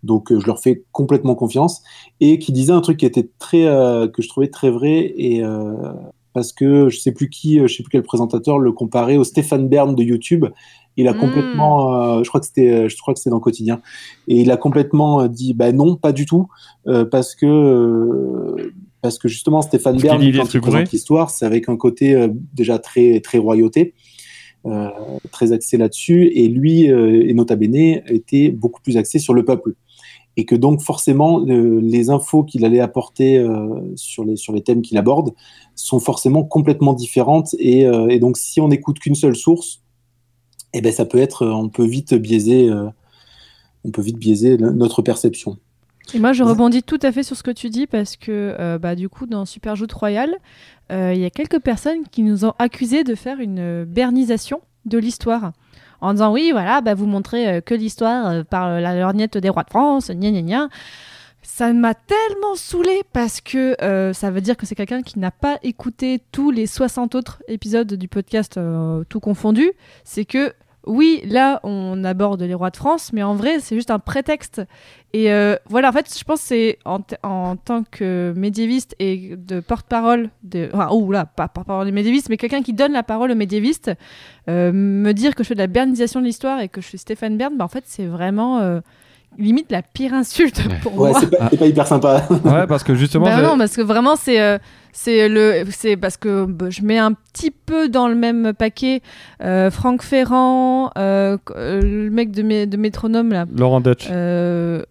Donc, 0.04 0.38
je 0.38 0.46
leur 0.46 0.60
fais 0.60 0.84
complètement 0.92 1.36
confiance 1.36 1.82
et 2.20 2.40
qui 2.40 2.52
disaient 2.52 2.74
un 2.74 2.82
truc 2.82 2.98
qui 2.98 3.06
était 3.06 3.30
très, 3.40 3.66
euh, 3.68 4.08
que 4.10 4.22
je 4.22 4.28
trouvais 4.28 4.50
très 4.50 4.70
vrai 4.70 5.14
et 5.18 5.44
euh, 5.44 5.74
parce 6.34 6.52
que 6.52 6.90
je 6.90 7.00
sais 7.00 7.12
plus 7.14 7.30
qui, 7.30 7.60
je 7.60 7.68
sais 7.68 7.84
plus 7.84 7.92
quel 7.92 8.04
présentateur 8.04 8.60
le 8.60 8.72
comparait 8.74 9.16
au 9.18 9.24
Stéphane 9.24 9.70
Bern 9.70 9.96
de 9.96 10.04
YouTube. 10.04 10.46
Il 10.98 11.08
a 11.08 11.14
Mm. 11.14 11.18
complètement, 11.18 11.96
euh, 12.20 12.24
je 12.24 12.28
crois 12.30 12.42
que 12.42 12.48
c'était, 12.48 12.90
je 12.90 12.98
crois 12.98 13.14
que 13.14 13.20
c'était 13.20 13.30
dans 13.30 13.40
Quotidien, 13.40 13.82
et 14.28 14.42
il 14.42 14.52
a 14.52 14.58
complètement 14.58 15.26
dit, 15.28 15.54
bah 15.54 15.72
non, 15.72 15.96
pas 15.96 16.12
du 16.12 16.26
tout, 16.26 16.48
euh, 16.88 17.06
parce 17.06 17.34
que 17.36 17.46
euh, 17.46 18.74
parce 19.04 19.20
que 19.20 19.28
justement 19.28 19.62
Stéphane 19.62 19.98
Bern, 19.98 20.18
quand 20.18 20.54
il 20.54 20.62
présente 20.62 20.92
l'histoire, 20.92 21.30
c'est 21.30 21.46
avec 21.46 21.68
un 21.68 21.76
côté 21.76 22.16
euh, 22.16 22.30
déjà 22.54 22.80
très 22.80 23.20
très 23.20 23.38
royauté, 23.38 23.94
euh, 24.66 24.88
très 25.30 25.52
axé 25.52 25.78
là-dessus, 25.78 26.32
et 26.34 26.48
lui 26.48 26.90
euh, 26.90 27.28
et 27.28 27.34
Nota 27.34 27.58
Bene 27.58 28.02
était 28.08 28.50
beaucoup 28.50 28.82
plus 28.82 28.96
axé 28.96 29.20
sur 29.20 29.34
le 29.34 29.44
peuple, 29.44 29.74
et 30.38 30.46
que 30.46 30.56
donc 30.56 30.82
forcément 30.82 31.44
les 31.46 32.10
infos 32.10 32.44
qu'il 32.46 32.64
allait 32.64 32.80
apporter 32.80 33.46
sur 33.96 34.24
les 34.24 34.38
sur 34.38 34.54
les 34.54 34.62
thèmes 34.62 34.82
qu'il 34.82 34.98
aborde 34.98 35.34
sont 35.76 36.00
forcément 36.00 36.46
complètement 36.46 36.94
différentes, 36.94 37.54
et, 37.60 37.82
et 37.82 38.20
donc 38.20 38.38
si 38.38 38.62
on 38.62 38.70
n'écoute 38.70 39.00
qu'une 39.00 39.16
seule 39.16 39.36
source, 39.36 39.84
eh 40.74 40.80
ben 40.80 40.94
ça 40.94 41.04
peut 41.04 41.20
être, 41.20 41.46
on 41.46 41.68
peut 41.68 41.86
vite 41.86 42.14
biaiser, 42.14 42.72
on 43.84 43.92
peut 43.92 44.02
vite 44.02 44.18
biaiser 44.18 44.58
notre 44.58 45.02
perception. 45.02 45.58
Et 46.14 46.20
moi, 46.20 46.34
je 46.34 46.44
rebondis 46.44 46.84
tout 46.84 47.00
à 47.02 47.12
fait 47.12 47.24
sur 47.24 47.36
ce 47.36 47.44
que 47.44 47.52
tu 47.52 47.70
dis 47.70 47.88
parce 47.88 48.18
que, 48.18 48.56
euh, 48.60 48.78
bah, 48.78 48.96
du 48.96 49.10
coup, 49.10 49.26
dans 49.26 49.46
Super 49.46 49.76
Joute 49.76 49.94
Royal, 49.94 50.36
euh, 50.92 51.14
il 51.16 51.22
y 51.22 51.26
a 51.26 51.30
quelques 51.30 51.60
personnes 51.60 52.04
qui 52.12 52.24
nous 52.24 52.46
ont 52.46 52.54
accusés 52.60 53.04
de 53.04 53.16
faire 53.16 53.40
une 53.40 53.60
euh, 53.60 53.86
bernisation 53.86 54.62
de 54.86 54.98
l'histoire. 54.98 55.54
En 56.02 56.14
disant, 56.14 56.34
oui, 56.34 56.52
voilà, 56.52 56.82
bah, 56.82 56.94
vous 56.94 57.06
montrez 57.06 57.62
que 57.62 57.74
l'histoire 57.74 58.44
par 58.46 58.82
la 58.82 59.00
lorgnette 59.00 59.38
des 59.38 59.48
rois 59.48 59.64
de 59.64 59.70
France, 59.70 60.12
gna 60.12 60.32
gna 60.32 60.42
gna. 60.42 60.70
Ça 61.44 61.74
m'a 61.74 61.94
tellement 61.94 62.56
saoulé 62.56 63.04
parce 63.12 63.42
que 63.42 63.76
euh, 63.84 64.14
ça 64.14 64.32
veut 64.32 64.40
dire 64.40 64.56
que 64.56 64.66
c'est 64.66 64.76
quelqu'un 64.76 65.02
qui 65.02 65.20
n'a 65.20 65.30
pas 65.30 65.60
écouté 65.62 66.22
tous 66.32 66.52
les 66.52 66.66
60 66.66 67.16
autres 67.16 67.44
épisodes 67.50 67.94
du 67.94 68.08
podcast, 68.08 68.58
euh, 68.58 69.04
tout 69.10 69.20
confondu. 69.20 69.72
C'est 70.06 70.24
que, 70.24 70.54
oui, 70.86 71.22
là, 71.26 71.60
on 71.64 72.04
aborde 72.04 72.42
les 72.42 72.54
rois 72.54 72.70
de 72.70 72.78
France, 72.78 73.12
mais 73.14 73.24
en 73.24 73.36
vrai, 73.36 73.60
c'est 73.60 73.76
juste 73.76 73.92
un 73.92 74.00
prétexte. 74.00 74.62
Et 75.14 75.32
euh, 75.32 75.56
voilà, 75.70 75.90
en 75.90 75.92
fait, 75.92 76.14
je 76.18 76.24
pense 76.24 76.42
que 76.42 76.48
c'est 76.48 76.80
en, 76.86 77.00
tant 77.56 77.84
que 77.90 78.34
médiéviste 78.36 78.96
et 79.00 79.36
de 79.38 79.60
porte-parole, 79.60 80.30
de, 80.44 80.70
enfin, 80.74 80.90
oh 80.92 81.12
là, 81.12 81.26
pas 81.26 81.48
porte-parole 81.48 81.86
des 81.86 81.92
médiévistes, 81.92 82.30
mais 82.30 82.38
quelqu'un 82.38 82.64
qui 82.64 82.74
donne 82.74 82.94
la 82.94 83.04
parole 83.04 83.32
aux 83.32 83.36
médiévistes, 83.36 83.92
euh, 84.50 84.72
me 84.74 85.14
dire 85.14 85.36
que 85.36 85.44
je 85.44 85.50
fais 85.50 85.54
de 85.56 85.60
la 85.60 85.68
bernisation 85.68 86.20
de 86.20 86.26
l'histoire 86.26 86.60
et 86.60 86.68
que 86.68 86.82
je 86.82 86.88
suis 86.88 86.98
Stéphane 86.98 87.38
Bern, 87.38 87.56
bah, 87.56 87.64
en 87.66 87.70
fait, 87.70 87.84
c'est 87.88 88.06
vraiment 88.06 88.60
euh, 88.60 88.80
limite 89.38 89.72
la 89.72 89.82
pire 89.84 90.14
insulte 90.14 90.58
Ouais. 90.68 90.76
pour 90.82 90.98
Ouais, 91.00 91.12
moi. 91.12 91.20
c'est 91.20 91.30
pas, 91.30 91.48
c'est 91.50 91.58
pas 91.58 91.68
hyper 91.68 91.88
sympa. 91.88 92.24
Ouais, 92.44 92.68
parce 92.68 92.84
que 92.84 92.96
justement, 92.96 93.26
Bah 93.26 93.42
non, 93.42 93.58
parce 93.58 93.76
que 93.76 93.82
vraiment, 93.82 94.16
c'est 94.16 94.42
euh, 94.42 94.58
c'est 94.94 95.28
le 95.28 95.66
c'est 95.72 95.98
parce 95.98 96.16
que 96.18 96.46
bah, 96.46 96.70
je 96.70 96.82
mets 96.84 96.98
un 96.98 97.12
petit 97.12 97.52
peu 97.52 97.90
dans 97.90 98.08
le 98.08 98.16
même 98.16 98.54
paquet 98.54 99.02
euh, 99.44 99.70
Franck 99.70 100.02
Ferrand, 100.04 100.92
euh, 100.98 101.38
euh, 101.56 101.82
le 101.82 102.10
mec 102.10 102.32
de, 102.32 102.44
mé- 102.44 102.66
de 102.70 102.78
Métronome 102.78 103.32
là. 103.34 103.46
Laurent 103.58 103.82
Dutch. 103.82 104.08
Euh, 104.10 104.82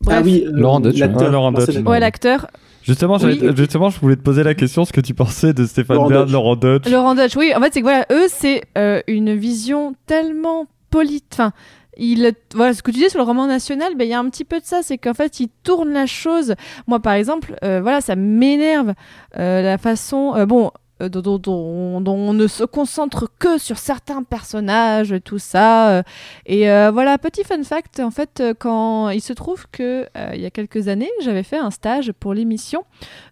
bref, 0.00 0.18
Ah 0.20 0.22
oui, 0.24 0.42
euh, 0.46 0.50
Laurent 0.52 0.80
Dutch, 0.80 0.98
l'acteur. 0.98 1.86
ouais, 1.86 2.00
l'acteur. 2.00 2.46
Justement, 2.82 3.18
Oui. 3.22 3.38
justement, 3.54 3.90
je 3.90 4.00
voulais 4.00 4.16
te 4.16 4.22
poser 4.22 4.42
la 4.42 4.54
question, 4.54 4.86
ce 4.86 4.92
que 4.92 5.02
tu 5.02 5.12
pensais 5.12 5.52
de 5.52 5.66
Stéphane 5.66 5.96
Laurent 5.96 6.08
Bern, 6.08 6.24
Dutch. 6.24 6.32
Laurent 6.32 6.56
Dutch. 6.56 6.88
Laurent 6.90 7.14
Dutch, 7.14 7.36
oui, 7.36 7.52
en 7.54 7.60
fait, 7.60 7.74
c'est 7.74 7.80
que 7.80 7.84
voilà, 7.84 8.06
eux, 8.10 8.24
c'est 8.28 8.62
euh, 8.78 9.00
une 9.06 9.34
vision 9.36 9.94
tellement 10.06 10.64
poli... 10.90 11.22
Enfin, 11.32 11.52
il, 11.96 12.32
voilà, 12.54 12.72
ce 12.74 12.82
que 12.82 12.90
tu 12.90 12.98
dis 12.98 13.10
sur 13.10 13.18
le 13.18 13.24
roman 13.24 13.46
national, 13.46 13.94
ben, 13.96 14.04
il 14.04 14.10
y 14.10 14.14
a 14.14 14.18
un 14.18 14.28
petit 14.30 14.44
peu 14.44 14.60
de 14.60 14.64
ça, 14.64 14.80
c'est 14.82 14.98
qu'en 14.98 15.14
fait, 15.14 15.40
il 15.40 15.48
tourne 15.62 15.92
la 15.92 16.06
chose. 16.06 16.54
Moi, 16.86 17.00
par 17.00 17.14
exemple, 17.14 17.56
euh, 17.64 17.80
voilà, 17.82 18.00
ça 18.00 18.16
m'énerve 18.16 18.94
euh, 19.38 19.62
la 19.62 19.78
façon, 19.78 20.34
euh, 20.36 20.46
bon, 20.46 20.70
dont, 21.00 21.38
dont- 21.38 22.02
on 22.06 22.32
ne 22.34 22.46
se 22.46 22.62
concentre 22.62 23.26
que 23.38 23.56
sur 23.56 23.78
certains 23.78 24.22
personnages, 24.22 25.14
tout 25.24 25.38
ça. 25.38 26.02
et 26.44 26.66
voilà, 26.92 27.16
petit 27.16 27.42
fun 27.42 27.62
fact, 27.62 28.00
en 28.00 28.10
fait, 28.10 28.42
quand 28.58 29.08
il 29.08 29.22
se 29.22 29.32
trouve 29.32 29.64
que 29.72 30.06
il 30.34 30.40
y 30.42 30.44
a 30.44 30.50
quelques 30.50 30.88
années, 30.88 31.08
j'avais 31.22 31.42
fait 31.42 31.56
un 31.56 31.70
stage 31.70 32.12
pour 32.12 32.34
l'émission 32.34 32.84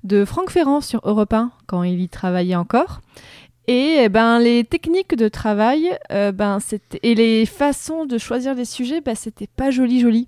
de 0.03 0.25
Franck 0.25 0.49
Ferrand 0.51 0.81
sur 0.81 1.03
Europe 1.05 1.35
1 1.35 1.51
quand 1.67 1.83
il 1.83 2.01
y 2.01 2.09
travaillait 2.09 2.57
encore. 2.57 3.03
Et 3.71 3.99
eh 4.05 4.09
ben, 4.09 4.39
les 4.39 4.65
techniques 4.65 5.15
de 5.15 5.29
travail 5.29 5.91
euh, 6.11 6.33
ben, 6.33 6.59
et 7.03 7.15
les 7.15 7.45
façons 7.45 8.07
de 8.07 8.17
choisir 8.17 8.55
les 8.55 8.65
sujets, 8.65 9.03
ben, 9.03 9.15
c'était 9.15 9.47
pas 9.47 9.71
joli 9.71 10.01
joli. 10.01 10.27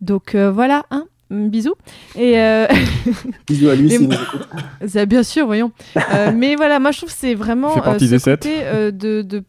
Donc 0.00 0.34
euh, 0.34 0.50
voilà, 0.50 0.84
hein, 0.90 1.06
bisous. 1.30 1.76
Et 2.16 2.36
euh, 2.40 2.66
Bisous 3.46 3.68
à 3.68 3.76
lui 3.76 3.96
nous 3.96 4.10
ça, 4.88 5.06
bien 5.06 5.22
sûr, 5.22 5.46
voyons. 5.46 5.70
Euh, 6.12 6.32
mais 6.34 6.56
voilà, 6.56 6.80
moi 6.80 6.90
je 6.90 6.98
trouve 6.98 7.10
que 7.10 7.16
c'est 7.16 7.34
vraiment 7.34 7.76
euh, 7.86 7.96
ce 7.96 8.30
côté 8.30 8.62
euh, 8.64 8.90
de 8.90 9.22
de- 9.22 9.44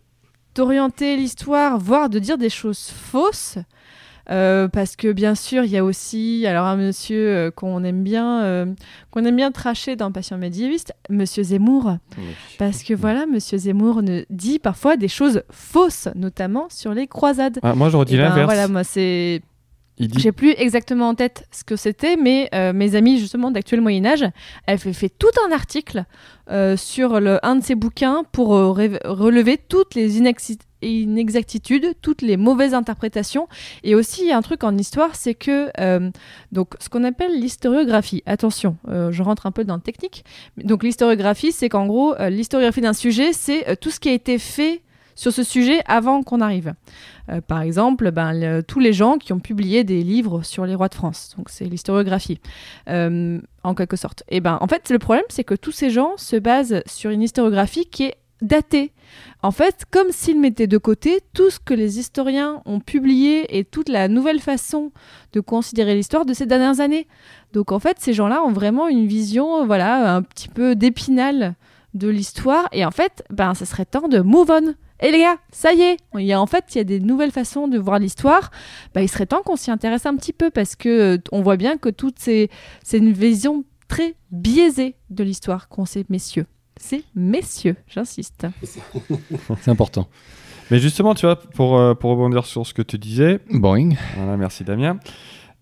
d'orienter 0.54 1.18
l'histoire, 1.18 1.80
voire 1.80 2.10
de 2.10 2.20
dire 2.20 2.38
des 2.38 2.52
choses 2.52 2.90
fausses. 3.12 3.58
Euh, 4.32 4.68
parce 4.68 4.96
que 4.96 5.12
bien 5.12 5.36
sûr, 5.36 5.64
il 5.64 5.72
y 5.72 5.78
a 5.78 5.84
aussi 5.84 6.46
alors 6.48 6.66
un 6.66 6.78
monsieur 6.78 7.30
euh, 7.30 7.52
qu'on 7.52 7.84
aime 7.84 8.04
bien, 8.04 8.44
euh, 8.44 8.66
qu'on 9.12 9.24
aime 9.24 9.36
bien 9.36 9.52
tracher 9.52 9.96
dans 9.96 10.12
Passion 10.12 10.38
médiéviste, 10.38 10.94
Monsieur 11.10 11.44
Zemmour. 11.44 11.98
Parce 12.58 12.84
que 12.84 12.94
voilà, 12.94 13.26
Monsieur 13.26 13.58
Zemmour 13.58 14.02
ne 14.02 14.24
dit 14.30 14.60
parfois 14.60 14.98
des 14.98 15.08
choses 15.08 15.44
fausses, 15.52 16.08
notamment 16.16 16.68
sur 16.70 16.94
les 16.94 17.08
croisades. 17.08 17.60
Ah, 17.62 17.76
moi, 17.76 17.90
j'aurais 17.90 18.06
dit 18.06 18.16
Eh 18.16 18.18
ben, 18.18 18.30
l'inverse. 18.30 18.46
voilà, 18.46 18.68
moi 18.68 18.84
c'est 18.84 19.42
dit 19.98 20.20
j'ai 20.20 20.34
plus 20.34 20.54
exactement 20.58 21.08
en 21.08 21.16
tête 21.16 21.48
ce 21.52 21.64
que 21.64 21.78
c'était, 21.78 22.18
mais 22.18 22.50
mes 22.74 22.96
amis 22.96 23.18
justement 23.18 23.50
d'actuel 23.50 23.80
Moyen 23.80 24.06
Âge, 24.06 24.26
elle 24.66 24.78
fait, 24.78 24.92
fait 24.92 25.08
tout 25.08 25.30
un 25.48 25.54
article 25.54 26.04
sur 26.76 27.22
le, 27.22 27.40
un 27.46 27.56
de 27.56 27.64
ses 27.64 27.76
bouquins 27.76 28.26
pour 28.34 28.50
relever 28.50 29.58
toutes 29.58 29.96
les 29.96 30.18
inexactitudes, 30.90 31.94
toutes 32.02 32.22
les 32.22 32.38
mauvaises 32.38 32.74
interprétations. 32.74 33.48
Et 33.84 33.96
aussi, 33.96 34.32
un 34.32 34.42
truc 34.42 34.64
en 34.64 34.78
histoire, 34.78 35.16
c'est 35.16 35.36
que 35.36 35.70
euh, 35.80 36.10
donc 36.52 36.74
ce 36.80 36.90
qu'on 36.90 37.04
appelle 37.04 37.40
l'historiographie. 37.40 38.24
Attention, 38.26 38.78
euh, 38.90 39.12
je 39.12 39.24
rentre 39.24 39.46
un 39.46 39.52
peu 39.52 39.64
dans 39.64 39.76
le 39.76 39.82
technique. 39.82 40.26
Donc 40.58 40.84
l'historiographie, 40.84 41.52
c'est 41.52 41.70
qu'en 41.70 41.88
gros, 41.88 42.16
euh, 42.16 42.30
l'historiographie 42.30 42.82
d'un 42.82 42.94
sujet, 42.94 43.34
c'est 43.34 43.78
tout 43.78 43.92
ce 43.92 44.00
qui 44.00 44.10
a 44.10 44.14
été 44.14 44.38
fait 44.38 44.82
sur 45.18 45.32
ce 45.32 45.44
sujet 45.44 45.82
avant 45.86 46.24
qu'on 46.24 46.42
arrive. 46.42 46.74
Par 47.48 47.62
exemple, 47.62 48.12
ben, 48.12 48.62
tous 48.62 48.80
les 48.80 48.94
gens 48.94 49.18
qui 49.18 49.34
ont 49.34 49.40
publié 49.40 49.84
des 49.84 50.04
livres 50.04 50.44
sur 50.44 50.66
les 50.66 50.76
rois 50.76 50.90
de 50.90 50.94
France. 50.94 51.34
Donc 51.38 51.50
c'est 51.50 51.66
l'historiographie, 51.66 52.40
en 52.86 53.76
quelque 53.76 53.96
sorte. 53.96 54.24
Et 54.28 54.42
ben, 54.42 54.58
en 54.60 54.68
fait, 54.68 54.90
le 54.90 55.00
problème, 55.00 55.24
c'est 55.30 55.46
que 55.46 55.56
tous 55.56 55.72
ces 55.72 55.90
gens 55.90 56.12
se 56.18 56.36
basent 56.36 56.84
sur 56.86 57.12
une 57.12 57.24
historiographie 57.24 57.86
qui 57.86 58.04
est 58.04 58.18
datée. 58.42 58.92
En 59.42 59.52
fait, 59.52 59.84
comme 59.92 60.12
s'ils 60.12 60.40
mettaient 60.40 60.68
de 60.68 60.78
côté 60.78 61.22
tout 61.34 61.50
ce 61.50 61.60
que 61.60 61.74
les 61.74 62.00
historiens 62.00 62.62
ont 62.66 62.80
publié 62.80 63.58
et 63.58 63.64
toute 63.64 63.90
la 63.90 64.08
nouvelle 64.08 64.40
façon 64.40 64.92
de 65.34 65.40
considérer 65.40 65.96
l'histoire 65.96 66.26
de 66.26 66.34
ces 66.34 66.46
dernières 66.46 66.80
années. 66.80 67.08
Donc 67.54 67.72
en 67.72 67.80
fait, 67.80 67.98
ces 68.00 68.14
gens-là 68.14 68.44
ont 68.44 68.52
vraiment 68.52 68.88
une 68.88 69.08
vision, 69.08 69.62
euh, 69.62 69.66
voilà, 69.66 70.16
un 70.16 70.22
petit 70.22 70.50
peu 70.50 70.76
d'épinal 70.76 71.56
de 71.94 72.10
l'histoire. 72.10 72.68
Et 72.72 72.86
en 72.86 72.92
fait, 72.92 73.24
ben, 73.30 73.54
ça 73.54 73.66
serait 73.66 73.86
temps 73.86 74.08
de 74.08 74.20
move 74.20 74.52
on. 74.52 74.74
Et 75.02 75.12
les 75.12 75.20
gars, 75.20 75.38
ça 75.52 75.74
y 75.74 75.82
est, 75.82 75.98
il 76.16 76.26
y 76.26 76.34
a, 76.34 76.40
en 76.40 76.46
fait, 76.46 76.64
il 76.74 76.78
y 76.78 76.82
a 76.82 76.86
des 76.86 77.02
nouvelles 77.02 77.32
façons 77.32 77.68
de 77.68 77.78
voir 77.78 78.00
l'histoire. 78.00 78.50
Bah, 78.94 79.02
il 79.02 79.10
serait 79.10 79.26
temps 79.26 79.42
qu'on 79.44 79.58
s'y 79.58 79.70
intéresse 79.70 80.06
un 80.06 80.16
petit 80.16 80.34
peu 80.34 80.50
parce 80.50 80.76
que 80.76 81.16
euh, 81.16 81.18
on 81.32 81.42
voit 81.42 81.58
bien 81.58 81.78
que 81.78 81.90
toutes 81.90 82.20
ces, 82.20 82.50
c'est 82.84 82.98
une 82.98 83.12
vision 83.12 83.66
très 83.88 84.16
biaisée 84.32 84.96
de 85.10 85.24
l'histoire 85.24 85.68
qu'ont 85.68 85.86
ces 85.86 86.06
messieurs. 86.10 86.46
C'est 86.78 87.04
messieurs, 87.16 87.76
j'insiste. 87.88 88.48
C'est 89.62 89.72
important. 89.72 90.08
Mais 90.72 90.80
justement, 90.80 91.14
tu 91.14 91.26
vois, 91.26 91.36
pour, 91.36 91.78
euh, 91.78 91.94
pour 91.94 92.12
rebondir 92.12 92.46
sur 92.46 92.66
ce 92.66 92.74
que 92.74 92.82
tu 92.82 92.98
disais, 92.98 93.40
Boring. 93.52 93.96
voilà, 94.18 94.36
merci 94.38 94.64
Damien. 94.64 94.98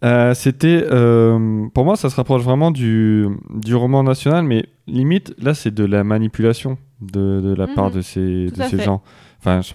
Euh, 0.03 0.33
C'était, 0.33 0.85
euh, 0.89 1.67
pour 1.73 1.85
moi, 1.85 1.95
ça 1.95 2.09
se 2.09 2.15
rapproche 2.15 2.41
vraiment 2.43 2.71
du, 2.71 3.27
du 3.53 3.75
roman 3.75 4.03
national, 4.03 4.43
mais 4.45 4.65
limite, 4.87 5.33
là, 5.37 5.53
c'est 5.53 5.73
de 5.73 5.85
la 5.85 6.03
manipulation 6.03 6.77
de, 7.01 7.41
de 7.41 7.53
la 7.53 7.67
Mhm. 7.67 7.75
part 7.75 7.91
de 7.91 8.01
ces, 8.01 8.47
de 8.47 8.63
ces 8.63 8.79
gens. 8.81 9.01
Enfin, 9.39 9.61
je, 9.61 9.73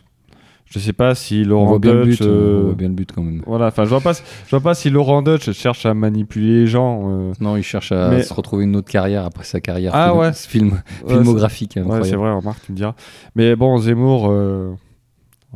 je 0.71 0.79
sais 0.79 0.93
pas 0.93 1.15
si 1.15 1.43
On 1.47 1.49
Laurent 1.49 1.67
voit 1.67 1.79
bien 1.79 1.95
le 1.95 2.05
Dutch, 2.05 2.19
but. 2.21 2.27
euh, 2.27 2.61
On 2.61 2.65
voit 2.67 2.75
bien 2.75 2.89
le 2.89 2.95
but 2.95 3.11
quand 3.15 3.23
même. 3.23 3.43
voilà, 3.47 3.67
enfin, 3.69 3.85
je 3.85 3.89
vois 3.91 4.01
pas, 4.01 4.13
je 4.13 4.51
vois 4.51 4.61
pas 4.61 4.75
si 4.75 4.91
Laurent 4.91 5.23
Dutch 5.23 5.51
cherche 5.53 5.87
à 5.87 5.95
manipuler 5.95 6.61
les 6.61 6.67
gens. 6.67 7.03
euh. 7.11 7.33
Non, 7.41 7.57
il 7.57 7.63
cherche 7.63 7.91
à 7.93 8.11
Mais- 8.11 8.23
se 8.23 8.35
retrouver 8.35 8.65
une 8.65 8.77
autre 8.77 8.91
carrière 8.91 9.25
après 9.25 9.45
sa 9.45 9.61
carrière 9.61 9.93
Ah 9.95 10.09
film- 10.11 10.19
ouais. 10.21 10.33
film, 10.33 10.69
Ouais, 11.07 11.15
filmographique. 11.15 11.73
c'est- 11.75 11.81
Ouais, 11.81 11.85
incroyable. 11.85 12.09
c'est 12.11 12.17
vrai, 12.17 12.33
remarque, 12.33 12.61
tu 12.67 12.73
me 12.73 12.77
diras. 12.77 12.95
Mais 13.35 13.57
bon, 13.57 13.79
Zemmour, 13.79 14.29
euh, 14.31 14.73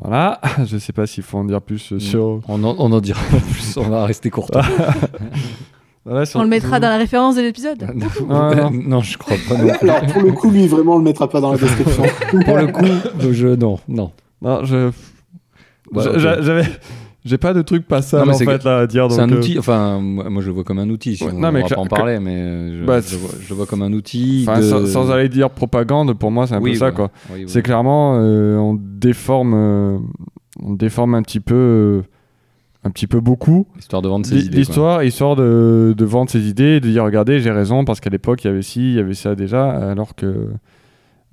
voilà, 0.01 0.41
je 0.67 0.79
sais 0.79 0.93
pas 0.95 1.07
s'il 1.07 1.23
faut 1.23 1.37
en 1.39 1.45
dire 1.45 1.61
plus 1.61 1.93
euh, 1.93 1.97
Mm. 1.97 2.01
sur. 2.01 2.41
On 2.49 2.65
en, 2.65 2.75
on 2.79 2.91
en 2.93 3.01
dira 3.01 3.21
plus, 3.53 3.77
on 3.77 3.89
va 3.91 4.07
rester 4.07 4.31
court. 4.31 4.51
Voilà, 6.05 6.27
sur- 6.27 6.41
On 6.41 6.43
le 6.43 6.49
mettra 6.49 6.81
dans 6.81 6.89
la 6.89 6.97
référence 6.99 7.37
de 7.37 7.43
l'épisode. 7.43 7.87
Ah, 8.29 8.55
non. 8.57 8.71
non, 8.73 9.01
je 9.03 9.17
crois 9.17 9.37
pas. 9.49 9.57
non 9.57 9.69
plus. 9.73 9.89
Alors, 9.89 10.05
pour 10.13 10.23
le 10.23 10.33
coup, 10.33 10.51
lui, 10.51 10.67
vraiment, 10.67 10.95
on 10.95 10.99
le 10.99 11.05
mettra 11.05 11.29
pas 11.29 11.41
dans 11.41 11.53
la 11.53 11.59
description. 11.59 12.03
Pour 12.45 12.57
le 12.57 12.67
coup, 12.69 12.85
je 13.31 13.47
non, 13.47 13.79
non. 13.87 14.11
Non, 14.43 14.65
je. 14.65 14.91
Ouais, 15.93 16.05
j'a- 16.19 16.41
J'avais. 16.43 16.65
J'ai 17.25 17.39
pas 17.39 17.55
de 17.55 17.63
truc 17.63 17.87
pas 17.87 18.03
sale 18.03 18.27
Non, 18.27 18.33
en 18.35 18.39
fait 18.39 18.65
là 18.65 18.79
à 18.79 18.87
dire. 18.89 19.07
C'est 19.13 19.21
un 19.21 19.31
euh, 19.31 19.39
outil, 19.39 19.57
enfin, 19.57 20.01
moi 20.01 20.43
je 20.43 20.49
le 20.49 20.53
vois 20.55 20.65
comme 20.65 20.81
un 20.81 20.91
outil. 20.91 21.17
Si 21.17 21.23
Ouais, 21.23 21.31
on, 21.33 21.39
non, 21.39 21.53
mais 21.53 21.63
va 21.63 21.69
pas 21.69 21.81
en 21.81 21.87
parler, 21.87 22.19
mais 22.19 22.35
euh, 22.37 22.81
je, 22.81 22.85
Bah, 22.85 22.99
je 23.01 23.13
le 23.13 23.19
vois, 23.21 23.31
je 23.41 23.49
le 23.49 23.55
vois 23.55 23.67
comme 23.67 23.83
un 23.83 23.93
outil. 23.93 24.45
de- 24.45 24.61
sans, 24.63 24.85
sans 24.87 25.11
aller 25.13 25.29
dire 25.29 25.49
propagande, 25.51 26.19
pour 26.19 26.33
moi 26.33 26.49
c'est 26.49 26.55
un 26.57 26.61
Oui, 26.61 26.73
peu 26.73 26.79
ça 26.79 26.91
quoi. 26.91 27.13
Oui, 27.31 27.43
oui. 27.43 27.45
C'est 27.47 27.63
clairement 27.63 28.17
euh, 28.19 28.57
on 28.57 28.75
déforme, 28.77 29.55
euh, 29.55 29.99
on 30.61 30.73
déforme 30.75 31.15
un 31.15 31.23
petit 31.23 31.39
peu, 31.39 32.03
un 32.83 32.91
petit 32.91 33.07
peu 33.07 33.21
beaucoup 33.21 33.69
Histoire 33.79 34.03
de 34.03 34.09
vendre 34.09 34.27
ses 34.27 34.47
idées. 34.47 34.57
l'histoire, 34.57 35.05
histoire 35.05 35.37
de, 35.37 35.95
de 35.97 36.05
vendre 36.05 36.29
ses 36.29 36.49
idées, 36.49 36.81
de 36.81 36.89
dire 36.89 37.05
regardez 37.05 37.39
j'ai 37.39 37.53
raison 37.53 37.85
parce 37.85 38.01
qu'à 38.01 38.11
l'époque 38.11 38.43
il 38.43 38.49
y 38.49 38.51
avait 38.51 38.63
ci, 38.63 38.81
il 38.81 38.95
y 38.97 38.99
avait 38.99 39.15
ça 39.15 39.37
déjà, 39.37 39.71
alors 39.71 40.17
que, 40.17 40.49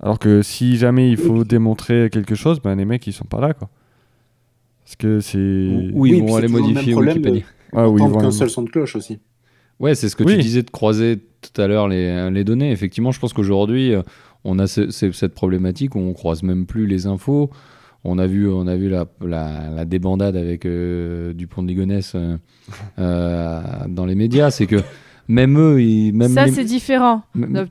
alors 0.02 0.18
que 0.18 0.42
si 0.42 0.76
jamais 0.76 1.10
il 1.10 1.16
faut 1.16 1.44
démontrer 1.44 2.08
quelque 2.10 2.34
chose, 2.34 2.60
ben 2.60 2.74
les 2.76 2.84
mecs 2.84 3.06
ils 3.06 3.12
sont 3.12 3.24
pas 3.26 3.40
là 3.40 3.54
quoi. 3.54 3.68
Parce 4.84 4.96
que 4.96 5.20
c'est. 5.20 5.38
Ou, 5.38 6.06
ils 6.06 6.14
Oui, 6.14 6.20
vont 6.20 6.36
aller 6.36 6.48
modifier 6.48 6.94
Wikipédia. 6.94 7.42
Ah 7.72 7.88
oui, 7.88 8.00
qu'un 8.12 8.30
seul 8.30 8.50
son 8.50 8.62
de 8.62 8.70
cloche 8.70 8.96
aussi. 8.96 9.20
Ouais, 9.78 9.94
c'est 9.94 10.08
ce 10.08 10.16
que 10.16 10.24
Oui. 10.24 10.34
tu 10.36 10.42
disais 10.42 10.62
de 10.62 10.70
croiser 10.70 11.20
tout 11.40 11.60
à 11.62 11.66
l'heure 11.66 11.88
les, 11.88 12.30
les 12.30 12.44
données. 12.44 12.70
Effectivement, 12.72 13.12
je 13.12 13.20
pense 13.20 13.32
qu'aujourd'hui, 13.32 13.94
on 14.44 14.58
a 14.58 14.66
ce- 14.66 14.90
ce- 14.90 15.12
cette 15.12 15.34
problématique 15.34 15.94
où 15.94 16.00
on 16.00 16.12
croise 16.12 16.42
même 16.42 16.66
plus 16.66 16.86
les 16.86 17.06
infos. 17.06 17.50
on 18.02 18.18
a 18.18 18.26
vu, 18.26 18.48
on 18.48 18.66
a 18.66 18.76
vu 18.76 18.88
la, 18.88 19.06
la, 19.24 19.70
la 19.70 19.84
débandade 19.84 20.34
avec 20.36 20.64
euh, 20.66 21.32
Dupont 21.34 21.62
de 21.62 21.68
Ligonnès 21.68 22.12
euh, 22.14 22.36
euh, 22.98 23.62
dans 23.88 24.06
les 24.06 24.14
médias. 24.14 24.50
C'est 24.50 24.66
que 24.66 24.82
même 25.30 25.58
eux, 25.58 25.80
ils, 25.82 26.12
même 26.12 26.28
Ça, 26.32 26.46
les- 26.46 26.52
c'est 26.52 26.64
différent. 26.64 27.22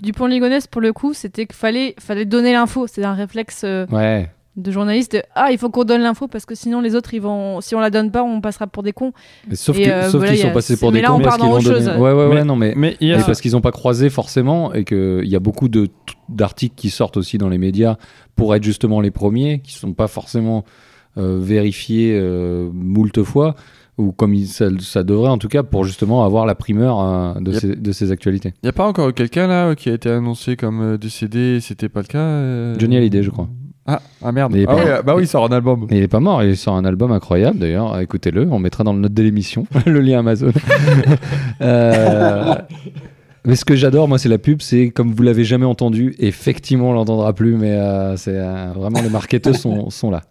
Dupont 0.01 0.25
de 0.27 0.31
Ligonnès, 0.31 0.65
pour 0.67 0.81
le 0.81 0.93
coup, 0.93 1.13
c'était 1.13 1.45
qu'il 1.45 1.55
fallait, 1.55 1.95
fallait 1.99 2.25
donner 2.25 2.53
l'info. 2.53 2.87
C'est 2.87 3.03
un 3.03 3.13
réflexe 3.13 3.61
euh, 3.65 3.85
Ouais, 3.91 4.29
de 4.55 4.71
journaliste. 4.71 5.13
de, 5.13 5.21
ah, 5.35 5.51
il 5.51 5.57
faut 5.57 5.69
qu'on 5.69 5.83
donne 5.83 6.01
l'info 6.01 6.27
parce 6.27 6.45
que 6.45 6.55
sinon 6.55 6.81
les 6.81 6.95
autres, 6.95 7.13
ils 7.13 7.21
vont, 7.21 7.61
si 7.61 7.75
on 7.75 7.79
la 7.79 7.89
donne 7.89 8.11
pas, 8.11 8.23
on 8.23 8.41
passera 8.41 8.67
pour 8.67 8.83
des 8.83 8.91
cons. 8.93 9.13
Mais 9.47 9.55
sauf 9.55 9.77
euh, 9.79 10.03
sauf 10.09 10.15
voilà, 10.21 10.31
qu'ils 10.31 10.41
sont 10.41 10.49
a- 10.49 10.51
passés 10.51 10.77
pour 10.77 10.91
mais 10.91 10.97
des 10.99 11.01
là, 11.03 11.09
cons 11.09 11.15
on 11.15 11.19
parce 11.21 11.37
part 11.37 11.47
dans 11.47 11.53
autre 11.55 11.63
donné. 11.63 11.85
chose. 11.85 11.87
Ouais, 11.97 12.11
ouais, 12.11 12.27
ouais, 12.27 12.35
Mais- 12.35 12.43
non, 12.43 12.55
mais. 12.55 12.73
Mais 12.75 12.97
Mais 13.01 13.15
parce 13.25 13.41
qu'ils 13.41 13.51
n'ont 13.51 13.61
pas 13.61 13.71
croisé 13.71 14.09
forcément 14.09 14.73
et 14.73 14.83
qu'il 14.85 15.25
y 15.27 15.35
a 15.35 15.39
beaucoup 15.39 15.69
de- 15.69 15.89
d'articles 16.29 16.75
qui 16.75 16.89
sortent 16.89 17.17
aussi 17.17 17.37
dans 17.37 17.49
les 17.49 17.57
médias 17.57 17.97
pour 18.35 18.55
être 18.55 18.63
justement 18.63 19.01
les 19.01 19.11
premiers, 19.11 19.59
qui 19.59 19.75
ne 19.75 19.79
sont 19.79 19.93
pas 19.93 20.07
forcément 20.07 20.63
euh, 21.17 21.39
vérifiés 21.41 22.17
euh, 22.17 22.69
moult 22.71 23.23
fois, 23.23 23.55
ou 23.99 24.11
comme 24.11 24.33
il- 24.33 24.47
ça, 24.47 24.65
ça 24.79 25.03
devrait 25.03 25.29
en 25.29 25.37
tout 25.37 25.47
cas, 25.49 25.61
pour 25.61 25.83
justement 25.83 26.23
avoir 26.25 26.45
la 26.47 26.55
primeur 26.55 26.99
euh, 26.99 27.33
de, 27.39 27.51
Yep. 27.51 27.59
ces, 27.61 27.75
de 27.75 27.91
ces 27.91 28.11
actualités. 28.11 28.53
y 28.63 28.67
a 28.67 28.71
pas 28.73 28.87
encore 28.87 29.13
quelqu'un 29.13 29.45
là 29.47 29.75
qui 29.75 29.89
a 29.89 29.93
été 29.93 30.09
annoncé 30.09 30.55
comme 30.55 30.81
euh, 30.81 30.97
décédé, 30.97 31.57
et 31.57 31.59
c'était 31.59 31.89
pas 31.89 31.99
le 32.01 32.07
cas 32.07 32.17
euh, 32.19 32.79
Johnny 32.79 32.97
Hallyday, 32.97 33.21
je 33.23 33.29
crois. 33.29 33.47
Ah, 33.91 34.01
ah 34.23 34.31
merde. 34.31 34.53
Il 34.55 34.65
Ah 34.69 35.01
bah 35.01 35.15
oui, 35.15 35.23
il 35.23 35.27
sort 35.27 35.45
un 35.45 35.51
album. 35.55 35.87
Et 35.89 35.97
il 35.97 36.03
est 36.03 36.07
pas 36.07 36.19
mort, 36.19 36.43
il 36.43 36.55
sort 36.55 36.75
un 36.75 36.85
album 36.85 37.11
incroyable 37.11 37.57
d'ailleurs, 37.59 37.99
écoutez-le, 37.99 38.47
on 38.51 38.59
mettra 38.59 38.83
dans 38.83 38.93
le 38.93 38.99
note 38.99 39.13
de 39.13 39.23
l'émission 39.23 39.65
le 39.85 39.99
lien 39.99 40.19
Amazon. 40.19 40.51
Euh, 41.61 42.55
Mais 43.45 43.55
ce 43.55 43.65
que 43.65 43.75
j'adore, 43.75 44.07
moi, 44.07 44.17
c'est 44.17 44.29
la 44.29 44.37
pub, 44.37 44.61
c'est 44.61 44.89
comme 44.91 45.11
vous 45.13 45.23
l'avez 45.23 45.43
jamais 45.43 45.65
entendu, 45.65 46.15
effectivement, 46.19 46.89
on 46.89 46.93
l'entendra 46.93 47.33
plus, 47.33 47.55
mais 47.55 47.71
euh, 47.71 48.15
c'est 48.17 48.35
euh, 48.37 48.71
vraiment 48.75 49.01
les 49.01 49.09
marketeurs 49.09 49.55
sont, 49.55 49.89
sont 49.89 50.11
là. 50.11 50.21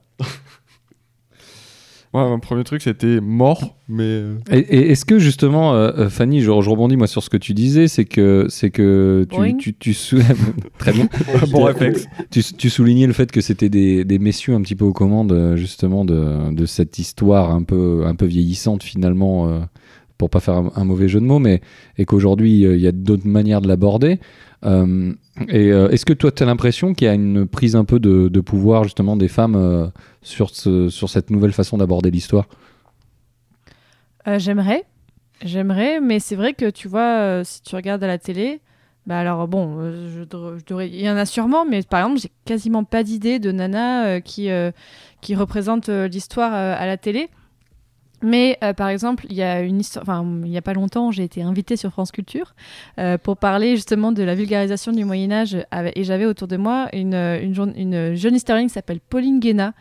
Ouais, 2.14 2.22
mon 2.26 2.38
premier 2.40 2.64
truc 2.64 2.80
c'était 2.80 3.20
mort, 3.20 3.76
mais. 3.88 4.02
euh, 4.04 4.36
Et, 4.50 4.58
et 4.60 4.90
est-ce 4.92 5.04
que 5.04 5.18
justement, 5.18 5.74
euh, 5.74 5.90
euh, 5.98 6.08
Fanny, 6.08 6.40
je, 6.40 6.46
je 6.46 6.70
rebondis 6.70 6.96
moi 6.96 7.06
sur 7.06 7.22
ce 7.22 7.28
que 7.28 7.36
tu 7.36 7.52
disais, 7.52 7.86
c'est 7.86 8.06
que 8.06 8.46
c'est 8.48 8.70
que 8.70 9.26
tu, 9.58 9.74
tu, 9.74 9.94
très 10.78 10.92
bien. 10.92 11.08
bon 11.52 11.64
réflexe. 11.64 12.06
Tu, 12.30 12.42
tu 12.42 12.70
soulignais 12.70 13.06
le 13.06 13.12
fait 13.12 13.30
que 13.30 13.40
c'était 13.42 13.68
des, 13.68 14.04
des 14.04 14.18
messieurs 14.18 14.54
un 14.54 14.62
petit 14.62 14.74
peu 14.74 14.86
aux 14.86 14.92
commandes 14.94 15.54
justement 15.56 16.04
de, 16.06 16.50
de 16.52 16.66
cette 16.66 16.98
histoire 16.98 17.50
un 17.50 17.62
peu 17.62 18.04
un 18.06 18.14
peu 18.14 18.24
vieillissante 18.26 18.82
finalement, 18.82 19.48
euh, 19.48 19.60
pour 20.18 20.28
pas 20.28 20.40
faire 20.40 20.56
un, 20.74 20.84
mauvais 20.84 21.08
jeu 21.08 21.20
de 21.20 21.24
mots, 21.24 21.38
mais 21.38 21.62
et 21.96 22.04
qu'aujourd'hui 22.04 22.66
euh, 22.66 22.76
il 22.76 22.82
y 22.82 22.88
a 22.88 22.92
d'autres 22.92 23.26
manières 23.26 23.60
de 23.60 23.68
l'aborder. 23.68 24.18
Euh, 24.66 25.12
et 25.48 25.70
euh, 25.70 25.88
est-ce 25.90 26.04
que 26.04 26.12
toi 26.12 26.32
tu 26.32 26.42
as 26.42 26.46
l'impression 26.46 26.92
qu'il 26.92 27.06
y 27.06 27.08
a 27.08 27.14
une 27.14 27.46
prise 27.46 27.76
un 27.76 27.84
peu 27.84 28.00
de, 28.00 28.40
pouvoir 28.40 28.82
justement 28.82 29.16
des 29.16 29.28
femmes 29.28 29.92
sur 30.22 30.50
sur 30.50 31.08
cette 31.08 31.30
nouvelle 31.30 31.52
façon 31.52 31.78
d'aborder 31.78 32.10
l'histoire? 32.10 32.46
J'aimerais, 34.26 34.84
j'aimerais, 35.42 36.00
mais 36.00 36.18
c'est 36.18 36.36
vrai 36.36 36.52
que 36.52 36.68
tu 36.68 36.88
vois, 36.88 37.42
si 37.44 37.62
tu 37.62 37.76
regardes 37.76 38.02
à 38.02 38.06
la 38.06 38.18
télé, 38.18 38.60
bah 39.06 39.18
alors 39.18 39.48
bon, 39.48 39.90
il 40.80 41.00
y 41.00 41.08
en 41.08 41.16
a 41.16 41.24
sûrement, 41.24 41.64
mais 41.64 41.82
par 41.82 42.00
exemple, 42.00 42.20
j'ai 42.20 42.30
quasiment 42.44 42.84
pas 42.84 43.04
d'idée 43.04 43.38
de 43.38 43.52
nana 43.52 44.20
qui 44.20 44.48
qui 45.20 45.34
représente 45.34 45.88
l'histoire 45.88 46.52
à 46.52 46.84
la 46.84 46.96
télé. 46.96 47.28
Mais 48.22 48.58
euh, 48.64 48.72
par 48.72 48.88
exemple, 48.88 49.26
il 49.30 49.36
y 49.36 49.42
a 49.42 49.60
une 49.60 49.80
histoire, 49.80 50.24
il 50.44 50.50
y 50.50 50.56
a 50.56 50.62
pas 50.62 50.72
longtemps, 50.72 51.10
j'ai 51.10 51.24
été 51.24 51.42
invitée 51.42 51.76
sur 51.76 51.90
France 51.90 52.10
Culture 52.10 52.54
euh, 52.98 53.16
pour 53.16 53.36
parler 53.36 53.76
justement 53.76 54.12
de 54.12 54.22
la 54.22 54.34
vulgarisation 54.34 54.92
du 54.92 55.04
Moyen 55.04 55.30
Âge, 55.30 55.56
et 55.94 56.04
j'avais 56.04 56.26
autour 56.26 56.48
de 56.48 56.56
moi 56.56 56.88
une, 56.92 57.14
euh, 57.14 57.40
une 57.40 58.14
jeune 58.14 58.34
historienne 58.34 58.66
qui 58.66 58.72
s'appelle 58.72 59.00
Pauline 59.00 59.40
Guéna. 59.40 59.72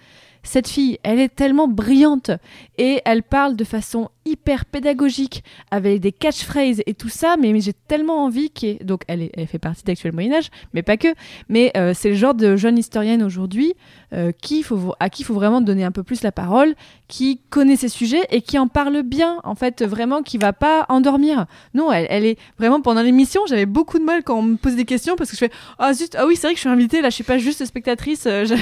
Cette 0.44 0.68
fille, 0.68 0.98
elle 1.04 1.20
est 1.20 1.34
tellement 1.34 1.68
brillante 1.68 2.32
et 2.78 3.02
elle 3.06 3.24
parle 3.24 3.56
de 3.56 3.64
façon 3.64 4.10
hyper 4.26 4.66
pédagogique 4.66 5.44
avec 5.72 6.02
des 6.02 6.12
catchphrases 6.12 6.82
et 6.86 6.94
tout 6.94 7.08
ça 7.08 7.36
mais, 7.40 7.54
mais 7.54 7.62
j'ai 7.62 7.72
tellement 7.72 8.26
envie 8.26 8.52
ait- 8.64 8.84
donc 8.84 9.04
elle, 9.08 9.22
est- 9.22 9.32
elle 9.36 9.48
fait 9.48 9.58
partie 9.58 9.84
d'Actuel 9.86 10.12
Moyen 10.12 10.34
Âge 10.34 10.50
mais 10.74 10.82
pas 10.84 10.98
que 10.98 11.08
mais 11.48 11.72
euh, 11.78 11.94
c'est 11.96 12.10
le 12.10 12.16
genre 12.16 12.34
de 12.34 12.58
jeune 12.58 12.78
historienne 12.78 13.24
aujourd'hui 13.24 13.74
euh, 14.14 14.34
qui 14.42 14.64
faut, 14.64 14.94
à 15.00 15.10
qui 15.10 15.22
il 15.22 15.26
faut 15.26 15.34
vraiment 15.34 15.62
donner 15.62 15.86
un 15.86 15.92
peu 15.92 16.04
plus 16.04 16.24
la 16.24 16.34
parole 16.34 16.76
qui 17.08 17.40
connaît 17.50 17.78
ces 17.78 17.88
sujets 17.88 18.26
et 18.30 18.42
qui 18.42 18.60
en 18.60 18.68
parle 18.68 19.02
bien 19.04 19.40
en 19.46 19.56
fait 19.56 19.82
vraiment 19.82 20.22
qui 20.24 20.38
va 20.38 20.52
pas 20.52 20.86
endormir 20.90 21.46
non 21.74 21.90
elle, 21.94 22.08
elle 22.10 22.26
est 22.26 22.38
vraiment 22.60 22.82
pendant 22.82 23.02
l'émission 23.04 23.42
j'avais 23.48 23.66
beaucoup 23.66 23.98
de 23.98 24.04
mal 24.04 24.24
quand 24.24 24.38
on 24.40 24.42
me 24.42 24.56
pose 24.58 24.76
des 24.76 24.84
questions 24.86 25.16
parce 25.16 25.30
que 25.30 25.38
je 25.38 25.46
fais 25.46 25.52
ah 25.80 25.94
zut 25.94 26.16
ah 26.16 26.28
oui 26.28 26.36
c'est 26.36 26.48
vrai 26.48 26.54
que 26.54 26.58
je 26.58 26.62
suis 26.62 26.70
invitée 26.70 27.02
là 27.02 27.10
je 27.10 27.16
suis 27.16 27.24
pas 27.24 27.38
juste 27.38 27.64
spectatrice 27.66 28.26
euh, 28.28 28.46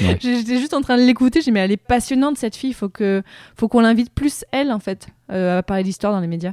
Ouais. 0.00 0.18
j'étais 0.20 0.58
juste 0.58 0.74
en 0.74 0.80
train 0.80 0.96
de 0.96 1.02
l'écouter 1.02 1.15
j'ai 1.34 1.40
dit 1.40 1.52
mais 1.52 1.60
elle 1.60 1.72
est 1.72 1.76
passionnante 1.76 2.36
cette 2.38 2.56
fille 2.56 2.72
faut 2.72 2.88
que 2.88 3.22
faut 3.56 3.68
qu'on 3.68 3.80
l'invite 3.80 4.10
plus 4.14 4.44
elle 4.52 4.70
en 4.72 4.78
fait 4.78 5.08
euh, 5.32 5.58
à 5.58 5.62
parler 5.62 5.82
d'histoire 5.82 6.12
dans 6.12 6.20
les 6.20 6.26
médias. 6.26 6.52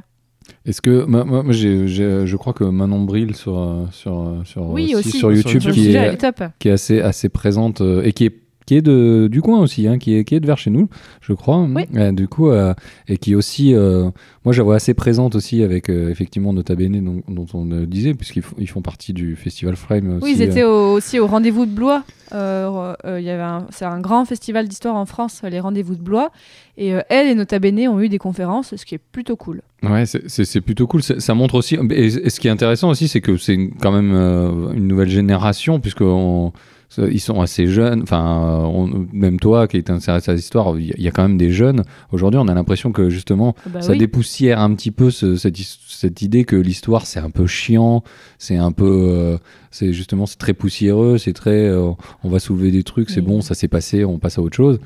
Est-ce 0.66 0.82
que 0.82 1.04
moi, 1.06 1.24
moi, 1.24 1.42
moi, 1.42 1.52
j'ai- 1.54 1.88
j'ai- 1.88 2.26
je 2.26 2.36
crois 2.36 2.52
que 2.52 2.64
Manon 2.64 3.00
Bril 3.04 3.34
sur 3.34 3.88
sur 3.92 4.42
sur, 4.44 4.68
Oui, 4.68 4.94
aussi. 4.94 5.10
sur 5.10 5.18
Sur 5.20 5.32
YouTube 5.32 5.54
YouTube, 5.54 5.68
Le 5.68 5.72
qui 5.74 5.84
sujet, 5.84 5.98
est 5.98 6.02
elle 6.02 6.14
est 6.14 6.16
top. 6.18 6.42
qui 6.58 6.68
est 6.68 6.72
assez, 6.72 7.00
assez 7.00 7.28
présente 7.30 7.80
euh, 7.80 8.02
et 8.04 8.12
qui 8.12 8.26
est, 8.26 8.40
qui 8.66 8.76
est 8.76 8.82
de, 8.82 9.28
du 9.30 9.42
coin 9.42 9.60
aussi, 9.60 9.86
hein, 9.86 9.98
qui, 9.98 10.14
est, 10.16 10.24
qui 10.24 10.34
est 10.34 10.40
de 10.40 10.46
vers 10.46 10.58
chez 10.58 10.70
nous, 10.70 10.88
je 11.20 11.32
crois. 11.34 11.60
Oui. 11.62 11.82
Euh, 11.96 12.12
du 12.12 12.28
coup, 12.28 12.48
euh, 12.48 12.72
et 13.08 13.18
qui 13.18 13.34
aussi, 13.34 13.74
euh, 13.74 14.04
moi 14.44 14.52
je 14.52 14.58
la 14.58 14.64
vois 14.64 14.76
assez 14.76 14.94
présente 14.94 15.34
aussi 15.34 15.62
avec 15.62 15.90
euh, 15.90 16.08
effectivement 16.10 16.52
Nota 16.52 16.74
Bene 16.74 17.04
dont, 17.04 17.22
dont 17.28 17.46
on 17.54 17.70
euh, 17.72 17.86
disait, 17.86 18.14
puisqu'ils 18.14 18.42
font, 18.42 18.56
ils 18.58 18.68
font 18.68 18.80
partie 18.82 19.12
du 19.12 19.36
Festival 19.36 19.76
Frame. 19.76 20.18
Oui, 20.22 20.30
aussi, 20.30 20.32
ils 20.32 20.42
étaient 20.42 20.62
euh. 20.62 20.68
au- 20.92 20.92
aussi 20.94 21.18
au 21.18 21.26
rendez-vous 21.26 21.66
de 21.66 21.70
Blois. 21.72 22.04
Euh, 22.32 22.94
euh, 23.04 23.20
il 23.20 23.26
y 23.26 23.30
avait 23.30 23.64
c'est 23.70 23.84
un 23.84 24.00
grand 24.00 24.24
festival 24.24 24.66
d'histoire 24.66 24.96
en 24.96 25.04
France, 25.04 25.42
les 25.48 25.60
rendez-vous 25.60 25.94
de 25.94 26.02
Blois. 26.02 26.30
Et 26.76 26.94
euh, 26.94 27.00
elle 27.10 27.28
et 27.28 27.34
Nota 27.34 27.58
Bene 27.58 27.86
ont 27.88 28.00
eu 28.00 28.08
des 28.08 28.18
conférences, 28.18 28.74
ce 28.74 28.84
qui 28.84 28.94
est 28.94 29.00
plutôt 29.12 29.36
cool. 29.36 29.60
Ouais, 29.82 30.06
c'est- 30.06 30.60
plutôt 30.62 30.86
cool. 30.86 31.02
Ça 31.02 31.34
montre 31.34 31.56
aussi. 31.56 31.76
Et, 31.90 32.06
et 32.06 32.30
ce 32.30 32.40
qui 32.40 32.48
est 32.48 32.50
intéressant 32.50 32.88
aussi, 32.88 33.08
c'est 33.08 33.20
que 33.20 33.36
c'est 33.36 33.70
quand 33.80 33.92
même 33.92 34.12
euh, 34.14 34.72
une 34.72 34.88
nouvelle 34.88 35.10
génération, 35.10 35.78
puisque 35.80 36.00
on- 36.00 36.52
ils 36.98 37.20
sont 37.20 37.40
assez 37.40 37.66
jeunes. 37.66 38.02
Enfin, 38.02 38.62
on- 38.64 39.06
même 39.12 39.38
toi 39.40 39.66
qui 39.68 39.76
es 39.78 39.90
intéressé 39.90 40.30
à 40.30 40.34
l'histoire, 40.34 40.78
il 40.78 41.00
y 41.00 41.08
a- 41.08 41.10
quand 41.10 41.22
même 41.22 41.38
des 41.38 41.50
jeunes. 41.52 41.82
Aujourd'hui, 42.12 42.38
on 42.42 42.48
a 42.48 42.54
l'impression 42.54 42.92
que 42.92 43.10
justement, 43.10 43.54
Bah 43.66 43.82
ça 43.82 43.92
oui. 43.92 43.98
dépoussière 43.98 44.60
un 44.60 44.74
petit 44.74 44.90
peu 44.90 45.10
ce- 45.10 45.36
cette, 45.36 45.56
cette 45.56 46.22
idée 46.22 46.44
que 46.44 46.56
l'histoire 46.56 47.06
c'est 47.06 47.20
un 47.20 47.30
peu 47.30 47.46
chiant, 47.46 48.02
c'est 48.38 48.56
un 48.56 48.72
peu, 48.72 48.84
euh, 49.10 49.38
c'est 49.70 49.92
justement 49.92 50.26
c'est 50.26 50.38
très 50.38 50.54
poussiéreux, 50.54 51.18
c'est 51.18 51.32
très, 51.32 51.66
euh, 51.68 51.90
on 52.22 52.28
va 52.28 52.38
soulever 52.38 52.70
des 52.70 52.82
trucs, 52.82 53.10
c'est 53.10 53.20
Oui. 53.20 53.26
bon, 53.26 53.40
ça 53.40 53.54
s'est 53.54 53.68
passé, 53.68 54.04
on 54.04 54.18
passe 54.18 54.38
à 54.38 54.42
autre 54.42 54.56
chose. 54.56 54.78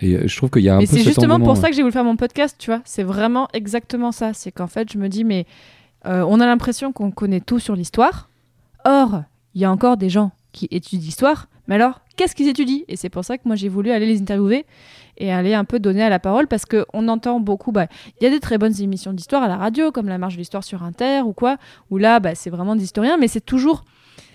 Et 0.00 0.14
euh, 0.14 0.26
je 0.26 0.36
trouve 0.36 0.50
qu'il 0.50 0.62
y 0.62 0.68
a 0.68 0.74
un 0.74 0.78
Mais 0.80 0.86
peu 0.86 0.96
c'est 0.96 1.04
justement 1.04 1.38
pour 1.38 1.56
ça 1.56 1.68
que 1.70 1.76
j'ai 1.76 1.82
voulu 1.82 1.92
faire 1.92 2.02
mon 2.04 2.16
podcast, 2.16 2.56
tu 2.58 2.70
vois. 2.70 2.80
C'est 2.84 3.04
vraiment 3.04 3.46
exactement 3.52 4.10
ça. 4.10 4.32
C'est 4.34 4.50
qu'en 4.50 4.66
fait, 4.66 4.92
je 4.92 4.98
me 4.98 5.08
dis, 5.08 5.22
mais 5.22 5.46
euh, 6.06 6.24
on 6.28 6.40
a 6.40 6.46
l'impression 6.46 6.90
qu'on 6.92 7.12
connaît 7.12 7.40
tout 7.40 7.60
sur 7.60 7.76
l'histoire. 7.76 8.28
Or, 8.84 9.22
il 9.54 9.60
y 9.60 9.64
a 9.64 9.70
encore 9.70 9.96
des 9.96 10.08
gens 10.08 10.32
qui 10.50 10.66
étudient 10.72 10.98
l'histoire. 11.04 11.46
Mais 11.72 11.76
alors, 11.76 12.02
qu'est-ce 12.18 12.34
qu'ils 12.34 12.48
étudient? 12.48 12.82
Et 12.88 12.96
c'est 12.96 13.08
pour 13.08 13.24
ça 13.24 13.38
que 13.38 13.44
moi, 13.46 13.56
j'ai 13.56 13.70
voulu 13.70 13.92
aller 13.92 14.04
les 14.04 14.20
interviewer 14.20 14.66
et 15.16 15.32
aller 15.32 15.54
un 15.54 15.64
peu 15.64 15.78
donner 15.78 16.02
à 16.02 16.10
la 16.10 16.18
parole 16.18 16.46
parce 16.46 16.66
qu'on 16.66 17.08
entend 17.08 17.40
beaucoup. 17.40 17.72
bah, 17.72 17.86
Il 18.20 18.24
y 18.24 18.26
a 18.26 18.30
des 18.30 18.40
très 18.40 18.58
bonnes 18.58 18.78
émissions 18.78 19.14
d'histoire 19.14 19.42
à 19.42 19.48
la 19.48 19.56
radio, 19.56 19.90
comme 19.90 20.06
La 20.06 20.18
Marche 20.18 20.34
de 20.34 20.40
l'Histoire 20.40 20.64
sur 20.64 20.82
Inter 20.82 21.22
ou 21.24 21.32
quoi, 21.32 21.56
où 21.90 21.96
là, 21.96 22.20
bah, 22.20 22.34
c'est 22.34 22.50
vraiment 22.50 22.76
des 22.76 22.84
historiens, 22.84 23.16
mais 23.16 23.26
c'est 23.26 23.40
toujours. 23.40 23.84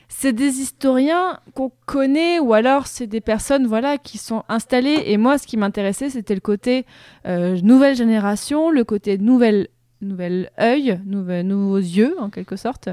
C'est 0.08 0.34
des 0.34 0.62
historiens 0.62 1.40
qu'on 1.54 1.72
connaît 1.86 2.40
ou 2.40 2.56
alors 2.56 2.88
c'est 2.88 3.06
des 3.06 3.22
personnes 3.22 3.68
voilà 3.68 4.00
qui 4.00 4.18
sont 4.18 4.44
installées 4.50 5.04
et 5.06 5.18
moi 5.18 5.38
ce 5.38 5.46
qui 5.46 5.58
m'intéressait 5.58 6.10
c'était 6.10 6.34
le 6.34 6.40
côté 6.40 6.86
euh, 7.26 7.60
nouvelle 7.62 7.94
génération, 7.94 8.70
le 8.72 8.86
côté 8.86 9.18
nouvelle 9.18 9.68
nouvel 10.02 10.50
œil, 10.60 11.00
nouveaux 11.06 11.78
yeux 11.78 12.16
en 12.20 12.30
quelque 12.30 12.56
sorte. 12.56 12.90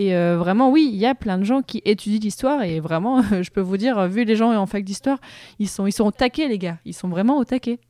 Et 0.00 0.14
euh, 0.14 0.36
vraiment, 0.38 0.70
oui, 0.70 0.88
il 0.92 0.96
y 0.98 1.06
a 1.06 1.14
plein 1.16 1.38
de 1.38 1.44
gens 1.44 1.60
qui 1.60 1.82
étudient 1.84 2.20
l'histoire 2.22 2.62
et 2.62 2.78
vraiment, 2.78 3.20
je 3.42 3.50
peux 3.50 3.60
vous 3.60 3.76
dire, 3.76 4.06
vu 4.06 4.22
les 4.24 4.36
gens 4.36 4.54
en 4.54 4.66
fac 4.66 4.84
d'histoire, 4.84 5.18
ils 5.58 5.68
sont, 5.68 5.86
ils 5.88 5.92
sont 5.92 6.04
au 6.04 6.12
taquet, 6.12 6.46
les 6.46 6.58
gars. 6.58 6.78
Ils 6.84 6.94
sont 6.94 7.08
vraiment 7.08 7.36
au 7.38 7.44
taquet. 7.44 7.80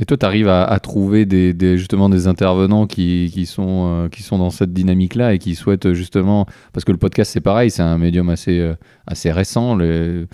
Et 0.00 0.04
toi, 0.04 0.16
tu 0.16 0.26
arrives 0.26 0.48
à, 0.48 0.64
à 0.64 0.80
trouver 0.80 1.24
des, 1.26 1.54
des- 1.54 1.78
justement 1.78 2.08
des 2.08 2.26
intervenants 2.26 2.86
qui, 2.88 3.30
qui, 3.32 3.46
sont, 3.46 3.86
euh, 3.86 4.08
qui 4.08 4.22
sont 4.24 4.36
dans 4.38 4.50
cette 4.50 4.72
dynamique-là 4.72 5.32
et 5.34 5.38
qui 5.38 5.54
souhaitent 5.54 5.86
euh, 5.86 5.94
justement. 5.94 6.46
Parce 6.72 6.84
que 6.84 6.90
le 6.90 6.98
podcast, 6.98 7.30
c'est 7.32 7.40
pareil, 7.40 7.70
c'est 7.70 7.82
un 7.82 7.98
médium 7.98 8.28
assez, 8.28 8.58
euh, 8.58 8.74
assez 9.06 9.30
récent. 9.30 9.76
Les, 9.76 10.24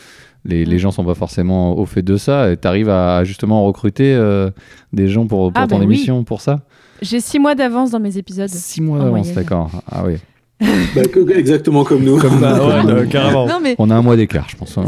les, 0.47 0.65
les 0.65 0.77
Mm. 0.77 0.79
gens 0.79 0.91
sont 0.93 1.05
pas 1.05 1.15
forcément 1.17 1.77
au 1.77 1.85
fait 1.85 2.01
de 2.03 2.17
ça. 2.17 2.51
Et 2.51 2.57
tu 2.57 2.67
arrives 2.67 2.89
à, 2.89 3.19
à 3.19 3.25
justement 3.25 3.63
recruter 3.67 4.15
euh, 4.15 4.49
des 4.95 5.09
gens 5.09 5.27
pour, 5.27 5.53
pour 5.53 5.63
Ah, 5.63 5.67
ton 5.67 5.79
oui. 5.81 5.85
émission, 5.85 6.25
pour 6.25 6.41
ça? 6.41 6.61
J'ai 7.03 7.21
six 7.21 7.39
mois 7.39 7.55
d'avance 7.55 7.91
dans 7.91 8.01
mes 8.01 8.17
épisodes. 8.17 8.49
Six 8.49 8.81
mois 8.81 9.01
d'avance, 9.01 9.33
d'accord. 9.35 9.71
Ah 9.91 10.05
oui. 10.07 10.15
Bah, 10.95 11.03
exactement 11.37 11.85
comme 11.85 12.03
nous. 12.03 12.19
Bah 12.19 12.29
ouais, 12.85 12.91
euh, 12.91 13.07
carrément. 13.07 13.47
Non, 13.47 13.61
mais 13.63 13.77
On 13.79 13.91
a 13.91 13.95
un 13.95 14.03
mois 14.03 14.17
d'écart, 14.17 14.49
je 14.49 14.57
pense. 14.57 14.77
hein. 14.79 14.85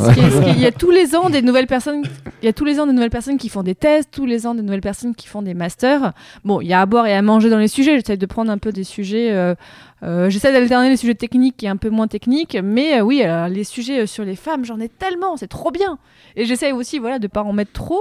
il 0.57 0.61
y 0.61 0.67
a 0.67 0.73
tous 0.73 0.91
les 0.91 1.15
ans 1.15 1.31
des 1.31 1.43
nouvelles 1.43 1.67
personnes. 1.69 2.03
Il 2.43 2.47
y 2.47 2.49
a 2.49 2.53
tous 2.53 2.65
les 2.65 2.81
ans 2.81 2.87
des 2.87 2.93
nouvelles 2.93 3.11
personnes 3.11 3.37
qui 3.39 3.49
font 3.49 3.63
des 3.63 3.75
tests, 3.75 4.11
tous 4.11 4.27
les 4.27 4.47
ans 4.47 4.55
des 4.55 4.63
nouvelles 4.63 4.81
personnes 4.81 5.15
qui 5.15 5.29
font 5.29 5.43
des 5.43 5.55
masters. 5.55 6.13
Bon, 6.45 6.61
il 6.61 6.67
y 6.69 6.73
a 6.73 6.81
à 6.81 6.87
boire 6.87 7.07
et 7.07 7.15
à 7.15 7.23
manger 7.23 7.51
dans 7.51 7.59
les 7.59 7.69
sujets. 7.69 7.97
J'essaie 8.01 8.17
de 8.17 8.27
prendre 8.27 8.51
un 8.51 8.59
peu 8.59 8.73
des 8.73 8.83
sujets. 8.85 9.31
euh, 9.31 9.55
euh, 10.03 10.29
J'essaie 10.31 10.53
d'alterner 10.53 10.89
les 10.89 10.97
sujets 10.97 11.15
techniques 11.15 11.63
et 11.63 11.69
un 11.69 11.77
peu 11.77 11.91
moins 11.91 12.09
techniques. 12.09 12.59
Mais 12.63 12.99
euh, 12.99 13.03
oui, 13.03 13.23
alors, 13.23 13.49
les 13.49 13.65
sujets 13.65 14.01
euh, 14.01 14.07
sur 14.07 14.25
les 14.25 14.37
femmes, 14.37 14.65
j'en 14.65 14.81
ai 14.81 14.89
tellement. 14.89 15.37
C'est 15.37 15.47
trop 15.49 15.71
bien. 15.71 15.99
Et 16.37 16.47
j'essaie 16.47 16.73
aussi, 16.73 16.99
voilà, 16.99 17.19
de 17.19 17.27
pas 17.29 17.43
en 17.43 17.53
mettre 17.53 17.73
trop. 17.73 18.01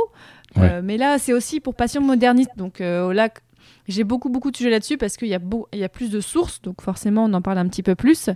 Euh, 0.58 0.82
mais 0.84 0.98
là, 0.98 1.20
c'est 1.20 1.34
aussi 1.34 1.60
pour 1.60 1.76
passion 1.76 2.02
moderniste. 2.02 2.52
Donc 2.58 2.82
euh, 2.82 3.14
là, 3.14 3.30
j'ai 3.90 4.06
beaucoup, 4.06 4.30
beaucoup 4.30 4.52
de 4.52 4.56
sujets 4.56 4.70
là-dessus 4.70 4.98
parce 4.98 5.18
qu'il 5.18 5.28
y, 5.28 5.34
a 5.34 5.40
beau- 5.40 5.68
il 5.74 5.80
y 5.80 5.84
a 5.84 5.90
plus 5.90 6.10
de 6.10 6.22
sources. 6.22 6.62
Donc 6.62 6.82
forcément, 6.82 7.26
on 7.26 7.34
en 7.34 7.42
parle 7.42 7.58
un 7.58 7.68
petit 7.68 7.84
peu 7.84 7.96
plus. 7.96 8.30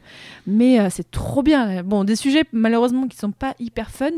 Mais 0.47 0.79
euh, 0.79 0.87
c'est 0.89 1.09
trop 1.09 1.43
bien. 1.43 1.83
Bon, 1.83 2.03
des 2.03 2.15
sujets 2.17 2.43
malheureusement 2.51 3.07
qui 3.07 3.15
sont 3.17 3.31
pas 3.31 3.55
hyper 3.59 3.89
fun. 3.91 4.09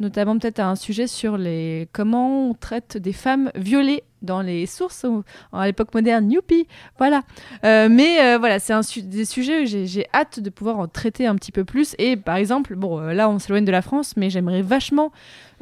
Notamment 0.00 0.38
peut-être 0.38 0.60
un 0.60 0.76
sujet 0.76 1.06
sur 1.06 1.36
les 1.36 1.88
comment 1.92 2.48
on 2.50 2.54
traite 2.54 2.96
des 2.96 3.12
femmes 3.12 3.50
violées 3.54 4.02
dans 4.22 4.42
les 4.42 4.66
sources 4.66 5.04
ou- 5.04 5.22
à 5.52 5.66
l'époque 5.66 5.94
moderne. 5.94 6.30
Youpi 6.30 6.66
Voilà. 6.98 7.22
Euh, 7.64 7.88
mais 7.90 8.20
euh, 8.20 8.38
voilà, 8.38 8.58
c'est 8.58 8.72
un 8.72 8.82
su- 8.82 9.02
des 9.02 9.24
sujets 9.24 9.62
où 9.62 9.66
j'ai 9.66 10.06
hâte 10.14 10.40
de 10.40 10.50
pouvoir 10.50 10.78
en 10.78 10.88
traiter 10.88 11.26
un 11.26 11.34
petit 11.36 11.52
peu 11.52 11.64
plus. 11.64 11.94
Et 11.98 12.16
par 12.16 12.36
exemple, 12.36 12.74
bon, 12.76 12.98
euh, 13.00 13.12
là 13.12 13.28
on 13.28 13.38
s'éloigne 13.38 13.64
de 13.64 13.72
la 13.72 13.82
France, 13.82 14.14
mais 14.16 14.30
j'aimerais 14.30 14.62
vachement, 14.62 15.12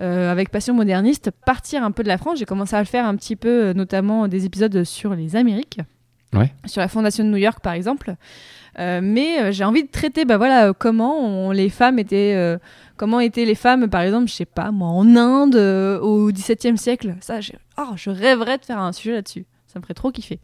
euh, 0.00 0.30
avec 0.30 0.50
Passion 0.50 0.74
Moderniste, 0.74 1.30
partir 1.44 1.82
un 1.82 1.90
peu 1.90 2.02
de 2.02 2.08
la 2.08 2.18
France. 2.18 2.38
J'ai 2.38 2.44
commencé 2.44 2.74
à 2.76 2.80
le 2.80 2.86
faire 2.86 3.06
un 3.06 3.16
petit 3.16 3.36
peu, 3.36 3.72
notamment 3.72 4.28
des 4.28 4.44
épisodes 4.44 4.84
sur 4.84 5.14
les 5.14 5.36
Amériques. 5.36 5.80
Ouais. 6.34 6.52
Sur 6.66 6.82
la 6.82 6.88
Fondation 6.88 7.24
de 7.24 7.30
New 7.30 7.38
York, 7.38 7.60
par 7.62 7.72
exemple. 7.72 8.14
Euh, 8.78 9.00
mais 9.02 9.40
euh, 9.40 9.50
j'ai 9.50 9.64
envie 9.64 9.82
de 9.82 9.88
traiter, 9.88 10.24
bah 10.26 10.36
voilà, 10.36 10.68
euh, 10.68 10.72
comment 10.78 11.18
on- 11.18 11.50
les 11.52 11.70
femmes 11.70 11.98
étaient, 11.98 12.58
comment 12.98 13.20
étaient 13.20 13.46
les 13.46 13.54
femmes, 13.54 13.88
par 13.88 14.02
exemple, 14.02 14.28
je 14.28 14.34
sais 14.34 14.44
pas, 14.44 14.70
moi, 14.70 14.88
en 14.88 15.16
Inde 15.16 15.56
euh, 15.56 15.98
au 16.00 16.30
XVIIe 16.30 16.76
siècle? 16.76 17.14
Ça, 17.22 17.40
j'ai- 17.40 17.56
oh, 17.78 17.92
je 17.96 18.10
rêverais 18.10 18.58
de 18.58 18.64
faire 18.64 18.78
un 18.78 18.92
sujet 18.92 19.12
là-dessus. 19.12 19.46
Ça 19.66 19.78
me 19.78 19.82
ferait 19.82 19.94
trop 19.94 20.10
kiffer. 20.10 20.40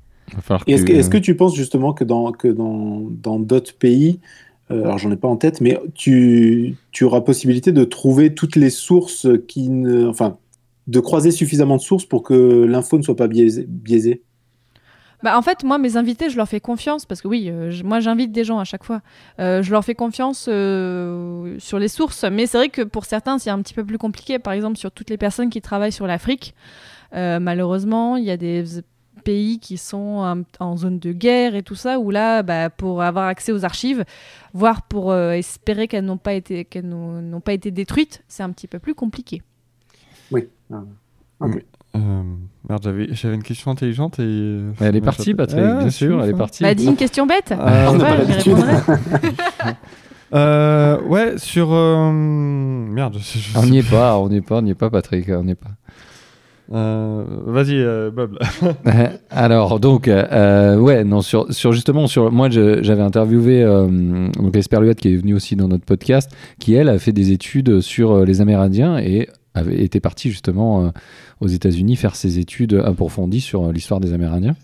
Est-ce 0.66 0.84
que, 0.84 0.92
tu- 0.92 0.98
est-ce 0.98 1.10
que 1.10 1.18
tu 1.18 1.36
penses 1.36 1.54
justement 1.54 1.92
que 1.92 2.04
dans 2.04 2.32
que 2.32 2.48
dans 2.48 3.00
dans 3.10 3.38
d'autres 3.38 3.74
pays, 3.76 4.20
euh, 4.70 4.84
alors 4.84 4.98
j'en 4.98 5.10
ai 5.10 5.16
pas 5.16 5.28
en 5.28 5.36
tête, 5.36 5.60
mais 5.60 5.78
tu 5.94 6.76
tu 6.92 7.04
auras 7.04 7.20
possibilité 7.20 7.72
de 7.72 7.84
trouver 7.84 8.34
toutes 8.34 8.56
les 8.56 8.70
sources 8.70 9.26
qui 9.48 9.68
ne, 9.68 10.06
enfin, 10.08 10.38
de 10.86 11.00
croiser 11.00 11.30
suffisamment 11.30 11.76
de 11.76 11.82
sources 11.82 12.06
pour 12.06 12.22
que 12.22 12.64
l'info 12.64 12.96
ne 12.98 13.02
soit 13.02 13.16
pas 13.16 13.28
biaisée. 13.28 13.66
biaisée? 13.68 14.22
Bah, 15.24 15.38
en 15.38 15.42
fait, 15.42 15.64
moi, 15.64 15.78
mes 15.78 15.96
invités, 15.96 16.28
je 16.28 16.36
leur 16.36 16.46
fais 16.46 16.60
confiance 16.60 17.06
parce 17.06 17.22
que 17.22 17.28
oui, 17.28 17.48
euh, 17.48 17.70
je- 17.70 17.82
moi, 17.82 17.98
j'invite 18.00 18.30
des 18.30 18.44
gens 18.44 18.58
à 18.58 18.64
chaque 18.64 18.84
fois. 18.84 19.00
Euh, 19.40 19.62
je 19.62 19.70
leur 19.72 19.82
fais 19.82 19.94
confiance 19.94 20.46
euh, 20.50 21.56
sur 21.58 21.78
les 21.78 21.88
sources, 21.88 22.24
mais 22.24 22.44
c'est 22.46 22.58
vrai 22.58 22.68
que 22.68 22.82
pour 22.82 23.06
certains, 23.06 23.38
c'est 23.38 23.48
un 23.48 23.62
petit 23.62 23.72
peu 23.72 23.84
plus 23.86 23.96
compliqué. 23.96 24.38
Par 24.38 24.52
exemple, 24.52 24.76
sur 24.76 24.92
toutes 24.92 25.08
les 25.08 25.16
personnes 25.16 25.48
qui 25.48 25.62
travaillent 25.62 25.92
sur 25.92 26.06
l'Afrique, 26.06 26.54
euh, 27.14 27.40
malheureusement, 27.40 28.16
il 28.18 28.24
y 28.24 28.30
a 28.30 28.36
des 28.36 28.64
pays 29.24 29.58
qui 29.60 29.78
sont 29.78 29.96
en, 30.18 30.42
en 30.60 30.76
zone 30.76 30.98
de 30.98 31.12
guerre 31.12 31.54
et 31.54 31.62
tout 31.62 31.74
ça, 31.74 31.98
où 31.98 32.10
là, 32.10 32.42
bah, 32.42 32.68
pour 32.68 33.00
avoir 33.02 33.26
accès 33.26 33.50
aux 33.52 33.64
archives, 33.64 34.04
voire 34.52 34.82
pour 34.82 35.10
euh, 35.10 35.30
espérer 35.32 35.88
qu'elles 35.88 36.04
n'ont 36.04 36.18
pas 36.18 36.34
été 36.34 36.66
qu'elles 36.66 36.86
n'ont 36.86 37.22
n'ont 37.22 37.40
pas 37.40 37.54
été 37.54 37.70
détruites, 37.70 38.22
c'est 38.28 38.42
un 38.42 38.50
petit 38.50 38.66
peu 38.66 38.78
plus 38.78 38.94
compliqué. 38.94 39.40
Oui. 40.30 40.46
Ah, 40.70 40.82
ok. 41.40 41.64
Euh, 41.96 42.22
merde, 42.68 42.82
j'avais, 42.84 43.08
j'avais 43.12 43.34
une 43.36 43.42
question 43.42 43.70
intelligente 43.70 44.18
et. 44.18 44.22
euh, 44.24 44.72
Elle 44.80 44.96
est 44.96 45.00
partie. 45.00 45.34
Patrick, 45.34 45.60
Ah, 45.64 45.74
bien 45.78 45.90
c'est 45.90 45.90
sûr, 46.06 46.22
elle 46.22 46.30
est 46.30 46.32
hein. 46.34 46.36
partie. 46.36 46.62
Bah, 46.62 46.74
dis 46.74 46.86
une 46.86 46.96
question 46.96 47.26
bête. 47.26 47.52
Euh, 47.52 47.86
On 47.90 47.94
n'a 47.96 48.04
pas 48.04 48.16
Ouais, 48.16 48.26
j'y 48.40 48.50
répondrai. 48.52 48.72
Euh, 50.34 51.00
ouais, 51.02 51.34
sur. 51.38 51.68
euh, 51.72 52.10
Merde, 52.12 53.18
je, 53.20 53.38
je 53.38 53.56
On 53.56 53.62
sais 53.62 53.70
n'y 53.70 53.78
est 53.78 53.88
pas, 53.88 54.18
on 54.18 54.28
n'y 54.28 54.36
est 54.38 54.40
pas, 54.40 54.58
on 54.58 54.62
n'y 54.62 54.70
est 54.70 54.74
pas, 54.74 54.90
Patrick, 54.90 55.28
on 55.28 55.44
n'y 55.44 55.52
est 55.52 55.54
pas. 55.54 55.68
Euh, 56.72 57.24
vas-y, 57.46 57.76
euh, 57.78 58.10
Bob. 58.10 58.38
Alors 59.30 59.78
donc 59.78 60.08
euh, 60.08 60.76
ouais 60.78 61.04
non 61.04 61.20
sur 61.20 61.52
sur 61.52 61.72
justement 61.72 62.06
sur 62.06 62.32
moi 62.32 62.48
je- 62.48 62.82
j'avais 62.82 63.02
interviewé 63.02 63.62
euh, 63.62 64.28
donc 64.30 64.56
Esperluette 64.56 64.98
qui 64.98 65.12
est 65.12 65.16
venue 65.16 65.34
aussi 65.34 65.56
dans 65.56 65.68
notre 65.68 65.84
podcast 65.84 66.30
qui 66.58 66.74
elle 66.74 66.88
a 66.88 66.98
fait 66.98 67.12
des 67.12 67.32
études 67.32 67.80
sur 67.82 68.12
euh, 68.12 68.24
les 68.24 68.40
Amérindiens 68.40 68.96
et 68.98 69.28
avait 69.54 69.82
été 69.82 70.00
partie 70.00 70.30
justement 70.30 70.84
euh, 70.86 70.90
aux 71.40 71.46
États-Unis 71.46 71.96
faire 71.96 72.16
ses 72.16 72.38
études 72.38 72.74
approfondies 72.74 73.40
sur 73.40 73.64
euh, 73.64 73.72
l'histoire 73.72 74.00
des 74.00 74.12
Amérindiens. 74.12 74.56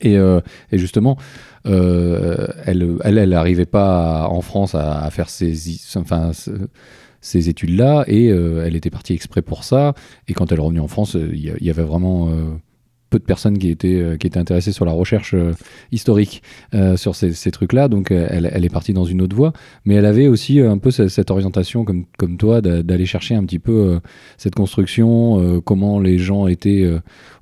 Et, 0.00 0.16
euh, 0.16 0.40
justement 0.72 1.18
elle 1.64 2.96
elle 3.04 3.28
n'arrivait 3.28 3.66
pas 3.66 4.26
en 4.28 4.40
France 4.40 4.74
à, 4.74 5.08
faire 5.10 5.28
ses 5.28 5.54
enfin 5.96 6.32
ces 7.20 7.48
études-là. 7.48 8.04
Et 8.08 8.26
elle 8.26 8.74
était 8.74 8.90
partie 8.90 9.12
exprès 9.12 9.42
pour 9.42 9.64
ça. 9.64 9.94
Et 10.28 10.32
quand 10.32 10.50
elle 10.50 10.58
est 10.58 10.62
revenue 10.62 10.80
en 10.80 10.88
France 10.88 11.14
il 11.14 11.38
y, 11.38 11.70
avait 11.70 11.84
vraiment 11.84 12.30
peu 13.12 13.18
de 13.18 13.24
personnes 13.24 13.58
qui 13.58 13.68
étaient, 13.68 14.00
euh, 14.00 14.16
qui 14.16 14.26
étaient 14.26 14.38
intéressées 14.38 14.72
sur 14.72 14.86
la 14.86 14.92
recherche 14.92 15.34
euh, 15.34 15.52
historique 15.92 16.42
euh, 16.74 16.96
sur 16.96 17.14
ces, 17.14 17.50
trucs-là, 17.52 17.88
donc 17.88 18.10
elle, 18.10 18.50
elle 18.52 18.64
est 18.64 18.72
partie 18.72 18.94
dans 18.94 19.04
une 19.04 19.20
autre 19.20 19.36
voie, 19.36 19.52
mais 19.84 19.94
elle 19.96 20.06
avait 20.06 20.26
aussi 20.28 20.60
un 20.60 20.78
peu 20.78 20.90
ce- 20.90 21.08
cette, 21.08 21.30
orientation, 21.30 21.84
comme, 21.84 22.06
comme 22.16 22.38
toi, 22.38 22.62
d'a- 22.62 22.82
d'aller 22.82 23.04
chercher 23.04 23.34
un 23.34 23.44
petit 23.44 23.58
peu 23.58 24.00
cette 24.38 24.54
construction, 24.54 25.60
comment 25.64 26.00
les 26.00 26.16
gens 26.18 26.46
étaient 26.46 26.88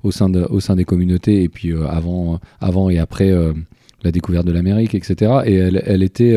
au, 0.03 0.11
sein 0.11 0.29
de, 0.29 0.41
au 0.49 0.59
sein 0.59 0.75
des 0.75 0.83
communautés, 0.83 1.43
et 1.43 1.49
puis 1.49 1.71
avant, 1.89 2.39
avant 2.59 2.89
et 2.89 2.99
après 2.99 3.31
la 4.03 4.11
découverte 4.11 4.45
de 4.45 4.51
l'Amérique, 4.51 4.93
etc. 4.95 5.31
Et 5.45 5.55
elle, 5.55 5.81
elle 5.85 6.03
était... 6.03 6.35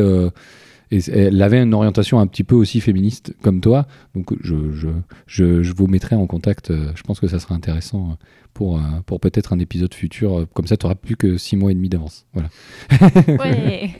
et 0.91 0.99
elle 1.11 1.41
avait 1.41 1.61
une 1.61 1.73
orientation 1.73 2.19
un 2.19 2.27
petit 2.27 2.43
peu 2.43 2.55
aussi 2.55 2.79
féministe 2.81 3.33
comme 3.41 3.59
toi, 3.61 3.85
donc 4.15 4.33
je, 4.41 4.71
je, 4.73 4.87
je, 5.27 5.63
je 5.63 5.73
vous 5.73 5.87
mettrai 5.87 6.15
en 6.15 6.27
contact. 6.27 6.71
euh, 6.71 6.91
Je 6.95 7.03
pense 7.03 7.19
que 7.19 7.27
ça 7.27 7.39
sera 7.39 7.55
intéressant 7.55 8.11
euh, 8.11 8.25
pour, 8.53 8.77
euh, 8.77 8.81
pour 9.05 9.19
peut-être 9.19 9.51
un 9.53 9.59
épisode 9.59 9.93
futur. 9.93 10.45
Comme 10.53 10.67
ça, 10.67 10.77
tu 10.77 10.85
n'auras 10.85 10.95
plus 10.95 11.15
que 11.15 11.37
six 11.37 11.55
mois 11.57 11.71
et 11.71 11.75
demi 11.75 11.89
d'avance. 11.89 12.25
Voilà. 12.33 12.49
Ouais. 13.27 13.91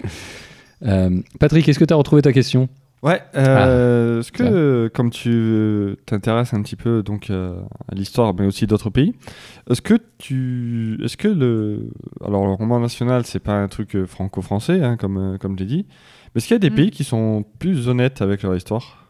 Euh, 0.83 1.21
Patrick, 1.39 1.67
est-ce 1.67 1.79
que 1.79 1.85
tu 1.85 1.93
as 1.93 1.97
retrouvé 1.97 2.21
ta 2.21 2.33
question? 2.33 2.67
Ouais, 3.01 3.21
euh, 3.35 4.19
est-ce 4.19 4.31
que, 4.31 4.85
ça. 4.87 4.89
comme 4.93 5.09
tu 5.09 5.95
t'intéresses 6.05 6.53
un 6.53 6.61
petit 6.61 6.75
peu 6.75 7.01
donc 7.01 7.29
euh, 7.29 7.59
à 7.89 7.95
l'histoire, 7.95 8.33
mais 8.33 8.45
aussi 8.45 8.67
d'autres 8.67 8.89
pays, 8.89 9.13
est-ce 9.69 9.81
que 9.81 9.95
tu, 10.17 10.99
est-ce 11.03 11.15
que 11.17 11.27
le, 11.29 11.91
alors 12.23 12.45
le 12.45 12.51
roman 12.53 12.79
national, 12.79 13.25
c'est 13.25 13.39
pas 13.39 13.53
un 13.53 13.67
truc 13.67 13.97
franco-français, 14.05 14.81
hein, 14.83 14.97
comme 14.97 15.37
comme 15.39 15.57
j'ai 15.57 15.65
dit, 15.65 15.85
est-ce 16.35 16.47
qu'il 16.47 16.53
y 16.53 16.55
a 16.55 16.59
des 16.59 16.69
Mm. 16.69 16.75
pays 16.75 16.91
qui 16.91 17.03
sont 17.03 17.43
plus 17.59 17.87
honnêtes 17.87 18.21
avec 18.21 18.43
leur 18.43 18.55
histoire? 18.55 19.03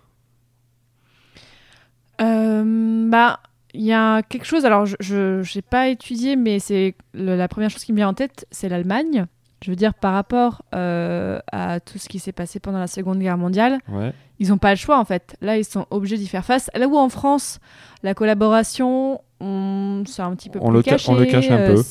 Euh, 2.21 3.09
bah, 3.09 3.39
il 3.73 3.82
y 3.84 3.93
a 3.93 4.21
quelque 4.23 4.45
chose. 4.45 4.65
Alors, 4.65 4.86
je 4.86 5.41
n'ai 5.55 5.61
pas 5.61 5.89
étudié, 5.89 6.36
mais 6.36 6.59
c'est 6.59 6.95
la 7.13 7.47
première 7.47 7.69
chose 7.69 7.84
qui 7.84 7.91
me 7.91 7.97
vient 7.97 8.09
en 8.09 8.13
tête, 8.13 8.45
c'est 8.51 8.69
l'Allemagne. 8.69 9.26
Je 9.63 9.71
veux 9.71 9.76
dire, 9.76 9.93
par 9.93 10.13
rapport 10.13 10.63
euh, 10.76 11.39
à 11.51 11.80
tout 11.80 11.97
ce 11.97 12.07
qui 12.07 12.19
s'est 12.19 12.32
passé 12.34 12.59
pendant 12.59 12.78
la 12.80 12.88
Seconde 12.88 13.19
Guerre 13.19 13.38
mondiale, 13.38 13.80
Ouais. 13.89 14.13
ils 14.39 14.49
n'ont 14.49 14.57
pas 14.57 14.69
le 14.69 14.76
choix 14.76 14.99
en 14.99 15.05
fait. 15.05 15.36
Là, 15.41 15.57
ils 15.57 15.65
sont 15.65 15.88
obligés 15.89 16.17
d'y 16.17 16.28
faire 16.28 16.45
face. 16.45 16.69
Là 16.76 16.88
où 16.88 16.95
en 16.97 17.09
France, 17.09 17.59
la 18.03 18.13
collaboration, 18.13 19.21
on... 19.39 20.03
c'est 20.05 20.21
un 20.21 20.36
petit 20.36 20.49
peu 20.49 20.59
On 20.61 20.67
plus 20.67 20.73
le 20.78 20.84
caché. 20.84 21.11
on 21.11 21.15
le 21.15 21.26
cache 21.26 21.49
un 21.49 21.57
euh, 21.57 21.73
peu. 21.76 21.82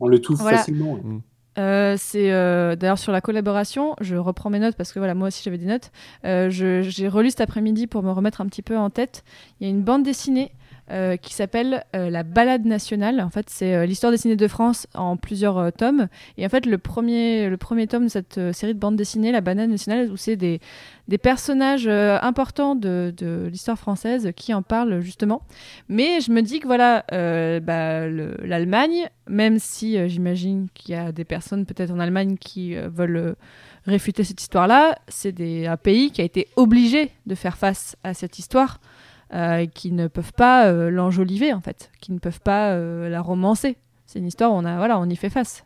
On 0.00 0.08
le 0.08 0.18
touche 0.20 0.38
Voilà. 0.38 0.58
facilement. 0.58 0.94
ouais. 0.94 1.00
Euh, 1.58 1.96
c'est 1.98 2.32
euh, 2.32 2.76
d'ailleurs 2.76 2.98
sur 2.98 3.12
la 3.12 3.20
collaboration, 3.20 3.96
je 4.00 4.16
reprends 4.16 4.50
mes 4.50 4.58
notes 4.58 4.76
parce 4.76 4.92
que 4.92 4.98
voilà, 4.98 5.14
moi 5.14 5.28
aussi 5.28 5.42
j'avais 5.42 5.58
des 5.58 5.66
notes. 5.66 5.90
Euh, 6.24 6.50
J'ai 6.50 7.08
relu 7.08 7.30
cet 7.30 7.40
après-midi 7.40 7.86
pour 7.86 8.02
me 8.02 8.10
remettre 8.10 8.40
un 8.40 8.46
petit 8.46 8.62
peu 8.62 8.76
en 8.76 8.90
tête. 8.90 9.24
Il 9.60 9.66
y 9.66 9.70
a 9.70 9.70
une 9.70 9.82
bande 9.82 10.02
dessinée 10.02 10.52
euh, 10.90 11.16
qui 11.16 11.34
s'appelle 11.34 11.84
euh, 11.94 12.08
La 12.08 12.22
Balade 12.22 12.64
nationale. 12.64 13.20
En 13.20 13.28
fait, 13.28 13.50
c'est 13.50 13.74
euh, 13.74 13.84
l'histoire 13.84 14.10
dessinée 14.10 14.36
de 14.36 14.48
France 14.48 14.86
en 14.94 15.16
plusieurs 15.16 15.72
tomes. 15.72 16.08
Et 16.38 16.46
en 16.46 16.48
fait, 16.48 16.64
le 16.64 16.78
premier, 16.78 17.50
le 17.50 17.56
premier 17.56 17.86
tome 17.86 18.04
de 18.04 18.08
cette 18.08 18.40
série 18.52 18.74
de 18.74 18.78
bandes 18.78 18.96
dessinées, 18.96 19.30
La 19.30 19.40
Balade 19.40 19.68
nationale, 19.68 20.10
où 20.10 20.16
c'est 20.16 20.36
des, 20.36 20.60
personnages 21.22 21.88
importants 21.88 22.74
de, 22.74 23.12
l'histoire 23.50 23.78
française 23.78 24.30
qui 24.36 24.54
en 24.54 24.62
parlent 24.62 25.00
justement. 25.00 25.42
Mais 25.88 26.20
je 26.20 26.32
me 26.32 26.42
dis 26.42 26.60
que 26.60 26.66
voilà, 26.66 27.04
bah, 27.60 28.06
le- 28.06 28.36
l'Allemagne, 28.44 29.08
même 29.28 29.58
si 29.58 30.08
j'imagine 30.08 30.68
qu'il 30.74 30.94
y 30.94 30.98
a 30.98 31.12
des 31.12 31.24
personnes 31.24 31.66
peut-être 31.66 31.90
en 31.90 31.98
Allemagne 31.98 32.36
qui 32.38 32.74
veulent 32.74 33.36
réfuter 33.86 34.24
cette 34.24 34.40
histoire-là, 34.40 34.98
c'est 35.08 35.66
un 35.66 35.76
pays 35.76 36.10
qui 36.10 36.20
a 36.20 36.24
été 36.24 36.48
obligé 36.56 37.10
de 37.26 37.34
faire 37.34 37.56
face 37.56 37.96
à 38.04 38.14
cette 38.14 38.38
histoire, 38.38 38.80
euh, 39.34 39.66
qui 39.66 39.92
ne 39.92 40.06
peuvent 40.08 40.32
pas 40.32 40.66
euh, 40.66 40.90
l'enjoliver 40.90 41.52
en 41.52 41.60
fait, 41.60 41.90
qui 42.00 42.12
ne 42.12 42.18
peuvent 42.18 42.40
pas 42.40 42.70
euh, 42.72 43.08
la 43.08 43.20
romancer. 43.20 43.76
C'est 44.06 44.18
une 44.18 44.26
histoire, 44.26 44.52
où 44.52 44.54
on 44.56 44.64
a 44.64 44.76
voilà, 44.76 44.98
on 44.98 45.08
y 45.08 45.16
fait 45.16 45.30
face. 45.30 45.64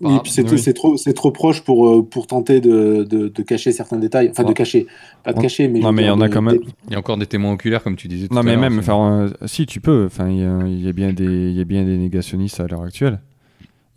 Oui, 0.00 0.14
et 0.14 0.18
puis 0.20 0.32
c'est 0.32 0.50
oui. 0.50 0.58
c'est 0.58 0.72
trop, 0.72 0.96
c'est 0.96 1.12
trop 1.12 1.30
proche 1.30 1.62
pour, 1.62 1.88
euh, 1.88 2.02
pour 2.02 2.26
tenter 2.26 2.60
de, 2.60 3.04
de, 3.08 3.28
de 3.28 3.42
cacher 3.42 3.70
certains 3.70 3.98
détails. 3.98 4.28
Enfin, 4.30 4.42
Ouais. 4.42 4.48
de 4.48 4.54
cacher. 4.54 4.86
Pas 5.22 5.32
de 5.32 5.36
Ouais. 5.36 5.42
cacher, 5.42 5.68
mais. 5.68 5.78
Non, 5.80 5.92
mais 5.92 6.02
il 6.02 6.06
y 6.06 6.10
en 6.10 6.20
a 6.20 6.28
quand 6.28 6.40
même. 6.42 6.58
Il 6.86 6.92
y 6.92 6.96
a 6.96 6.98
encore 6.98 7.18
des 7.18 7.26
témoins 7.26 7.52
oculaires, 7.52 7.82
comme 7.82 7.94
tu 7.94 8.08
disais 8.08 8.28
tout 8.28 8.34
Non, 8.34 8.40
à 8.40 8.42
mais 8.44 8.52
l'heure, 8.52 8.60
même, 8.62 8.78
enfin, 8.78 9.28
euh, 9.42 9.46
si 9.46 9.66
tu 9.66 9.80
peux. 9.80 10.06
Enfin, 10.06 10.28
il 10.30 10.38
y, 10.38 10.84
y 10.84 10.88
a 10.88 10.92
bien 10.92 11.12
des, 11.12 11.24
il 11.50 11.52
y 11.52 11.60
a 11.60 11.64
bien 11.64 11.84
des 11.84 11.98
négationnistes 11.98 12.58
à 12.60 12.66
l'heure 12.66 12.82
actuelle. 12.82 13.20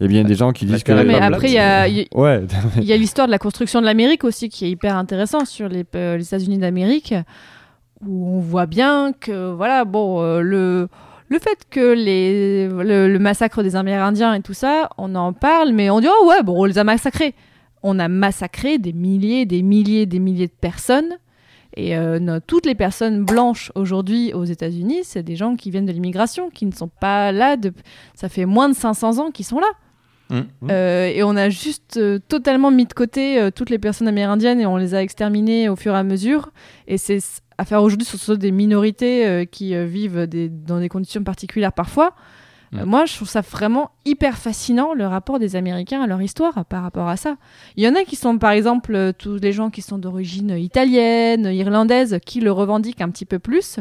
Il 0.02 0.06
y 0.06 0.06
a 0.06 0.08
bien 0.08 0.24
des 0.24 0.34
gens 0.36 0.52
qui 0.52 0.66
disent 0.66 0.84
que. 0.84 0.92
Mais 1.04 1.14
après, 1.20 1.48
il 1.50 1.54
y 1.54 1.60
a, 1.60 1.88
Ouais, 2.16 2.42
y 2.82 2.98
l'histoire 2.98 3.28
de 3.28 3.32
la 3.32 3.38
construction 3.38 3.82
de 3.82 3.86
l'Amérique 3.86 4.24
aussi 4.24 4.50
qui 4.50 4.66
est 4.66 4.70
hyper 4.72 4.98
intéressant 4.98 5.46
sur 5.46 5.70
les, 5.70 5.86
euh, 5.96 6.18
les 6.18 6.24
États-Unis 6.26 6.58
d'Amérique, 6.58 7.14
où 8.06 8.28
on 8.36 8.40
voit 8.40 8.66
bien 8.66 9.14
que, 9.20 9.52
voilà, 9.54 9.86
bon, 9.86 10.22
euh, 10.24 10.42
le, 10.42 10.88
le 11.30 11.40
fait 11.40 11.60
que 11.70 11.94
les, 11.94 12.68
le, 12.68 13.08
le 13.14 13.20
massacre 13.20 13.62
des 13.62 13.76
Amérindiens 13.76 14.34
et 14.34 14.42
tout 14.42 14.56
ça, 14.56 14.90
on 14.98 15.14
en 15.14 15.34
parle, 15.34 15.72
mais 15.72 15.90
on 15.92 16.00
dit, 16.00 16.08
oh 16.10 16.28
ouais, 16.30 16.42
bon, 16.44 16.60
on 16.62 16.66
les 16.66 16.80
a 16.80 16.84
massacrés. 16.84 17.36
On 17.84 18.00
a 18.00 18.08
massacré 18.08 18.80
des 18.80 18.94
milliers, 18.94 19.46
des 19.46 19.62
milliers, 19.62 20.06
des 20.08 20.20
milliers 20.20 20.48
de 20.48 20.54
personnes. 20.60 21.18
Et 21.78 21.96
euh, 21.96 22.20
no- 22.20 22.40
toutes 22.40 22.66
les 22.66 22.76
personnes 22.76 23.24
blanches 23.24 23.72
aujourd'hui 23.76 24.34
aux 24.34 24.44
États-Unis, 24.44 25.00
c'est 25.04 25.24
des 25.24 25.36
gens 25.36 25.56
qui 25.56 25.72
viennent 25.72 25.86
de 25.86 25.92
l'immigration, 25.92 26.50
qui 26.50 26.66
ne 26.66 26.74
sont 26.74 26.90
pas 26.90 27.32
là. 27.32 27.56
De... 27.56 27.72
Ça 28.14 28.30
fait 28.30 28.46
moins 28.46 28.68
de 28.68 28.74
500 28.76 29.20
ans 29.20 29.32
qu'ils 29.32 29.46
sont 29.46 29.60
là. 29.60 29.70
Hum. 30.32 30.48
Euh, 30.72 31.08
et 31.08 31.24
on 31.24 31.36
a 31.36 31.50
juste 31.50 31.98
euh, 31.98 32.18
totalement 32.28 32.72
mis 32.72 32.86
de 32.86 32.94
côté 32.94 33.40
euh, 33.40 33.52
toutes 33.52 33.70
les 33.70 33.80
personnes 33.80 34.08
amérindiennes 34.08 34.62
et 34.62 34.66
on 34.66 34.78
les 34.78 34.96
a 34.96 35.02
exterminées 35.02 35.68
au 35.68 35.76
fur 35.76 35.94
et 35.94 35.98
à 35.98 36.04
mesure. 36.04 36.52
Et 36.88 36.98
c'est 36.98 37.20
à 37.58 37.66
faire 37.66 37.84
aujourd'hui 37.84 38.08
ce 38.08 38.32
des 38.32 38.52
minorités 38.52 39.46
qui 39.52 39.76
vivent 39.86 40.26
des- 40.26 40.50
dans 40.50 40.80
des 40.80 40.90
conditions 40.90 41.24
particulières 41.24 41.74
parfois. 41.74 42.16
Mm. 42.72 42.84
moi, 42.86 43.06
je 43.06 43.14
trouve 43.16 43.28
ça 43.28 43.42
vraiment 43.42 43.92
hyper 44.06 44.38
fascinant 44.38 44.94
le 44.94 45.06
rapport 45.06 45.38
des 45.38 45.56
Américains 45.58 46.02
à 46.02 46.08
leur 46.08 46.22
histoire 46.22 46.66
par 46.66 46.84
rapport 46.84 47.10
à 47.10 47.18
ça. 47.18 47.36
Il 47.76 47.84
y 47.84 47.88
en 47.88 47.96
a 47.96 48.04
qui 48.04 48.16
sont, 48.16 48.38
par 48.38 48.52
exemple, 48.52 49.12
tous 49.18 49.36
les 49.36 49.52
gens 49.52 49.70
qui 49.70 49.82
sont 49.82 49.98
d'origine 49.98 50.52
italienne, 50.58 51.46
irlandaise, 51.54 52.18
qui 52.26 52.40
le 52.40 52.52
revendiquent 52.52 53.02
un 53.02 53.10
petit 53.10 53.26
peu 53.26 53.40
plus. 53.40 53.78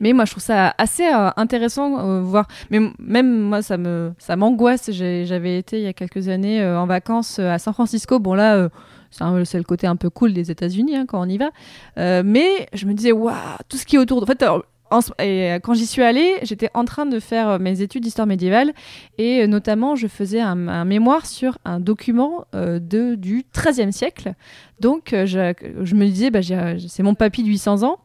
Mais 0.00 0.12
moi, 0.12 0.24
je 0.24 0.32
trouve 0.32 0.42
ça 0.42 0.74
assez 0.78 1.06
euh, 1.06 1.30
intéressant 1.36 1.98
euh, 1.98 2.20
voir. 2.20 2.46
Mais 2.70 2.80
même 2.98 3.40
moi, 3.40 3.62
ça 3.62 3.76
me, 3.76 4.12
ça 4.18 4.36
m'angoisse. 4.36 4.90
J'avais 4.90 5.58
été 5.58 5.78
il 5.78 5.84
y 5.84 5.88
a 5.88 5.92
quelques 5.92 6.28
années 6.28 6.60
euh, 6.62 6.78
en 6.78 6.86
vacances 6.86 7.38
à 7.38 7.58
San 7.58 7.74
Francisco. 7.74 8.18
Bon 8.18 8.34
là, 8.34 8.68
c'est 9.10 9.58
le 9.58 9.64
côté 9.64 9.86
un 9.86 9.96
peu 9.96 10.10
cool 10.10 10.32
des 10.32 10.50
États-Unis 10.50 10.96
hein, 10.96 11.06
quand 11.06 11.20
on 11.20 11.28
y 11.28 11.38
va. 11.38 11.50
Mais 11.96 12.68
je 12.72 12.86
me 12.86 12.94
disais, 12.94 13.12
waouh, 13.12 13.34
tout 13.68 13.76
ce 13.76 13.86
qui 13.86 13.96
est 13.96 13.98
autour. 13.98 14.22
En 14.22 14.26
fait, 14.26 14.42
alors, 14.42 14.64
en 14.90 15.00
ce- 15.00 15.12
et, 15.22 15.54
quand 15.62 15.74
j'y 15.74 15.86
suis 15.86 16.02
allée, 16.02 16.34
j'étais 16.42 16.68
en 16.74 16.84
train 16.84 17.06
de 17.06 17.18
faire 17.18 17.58
mes 17.58 17.80
études 17.80 18.02
d'histoire 18.02 18.26
médiévale 18.26 18.72
et 19.18 19.46
notamment, 19.46 19.96
je 19.96 20.06
faisais 20.06 20.40
un, 20.40 20.84
mémoire 20.84 21.26
sur 21.26 21.58
un 21.64 21.80
document 21.80 22.44
de, 22.52 23.14
du 23.14 23.44
XIIIe 23.54 23.92
siècle. 23.92 24.34
Donc, 24.80 25.10
je, 25.12 25.94
me 25.94 26.06
disais, 26.06 26.30
bah, 26.30 26.40
c'est 26.42 27.02
mon 27.02 27.14
papy 27.14 27.42
de 27.42 27.48
800 27.48 27.82
ans. 27.84 27.98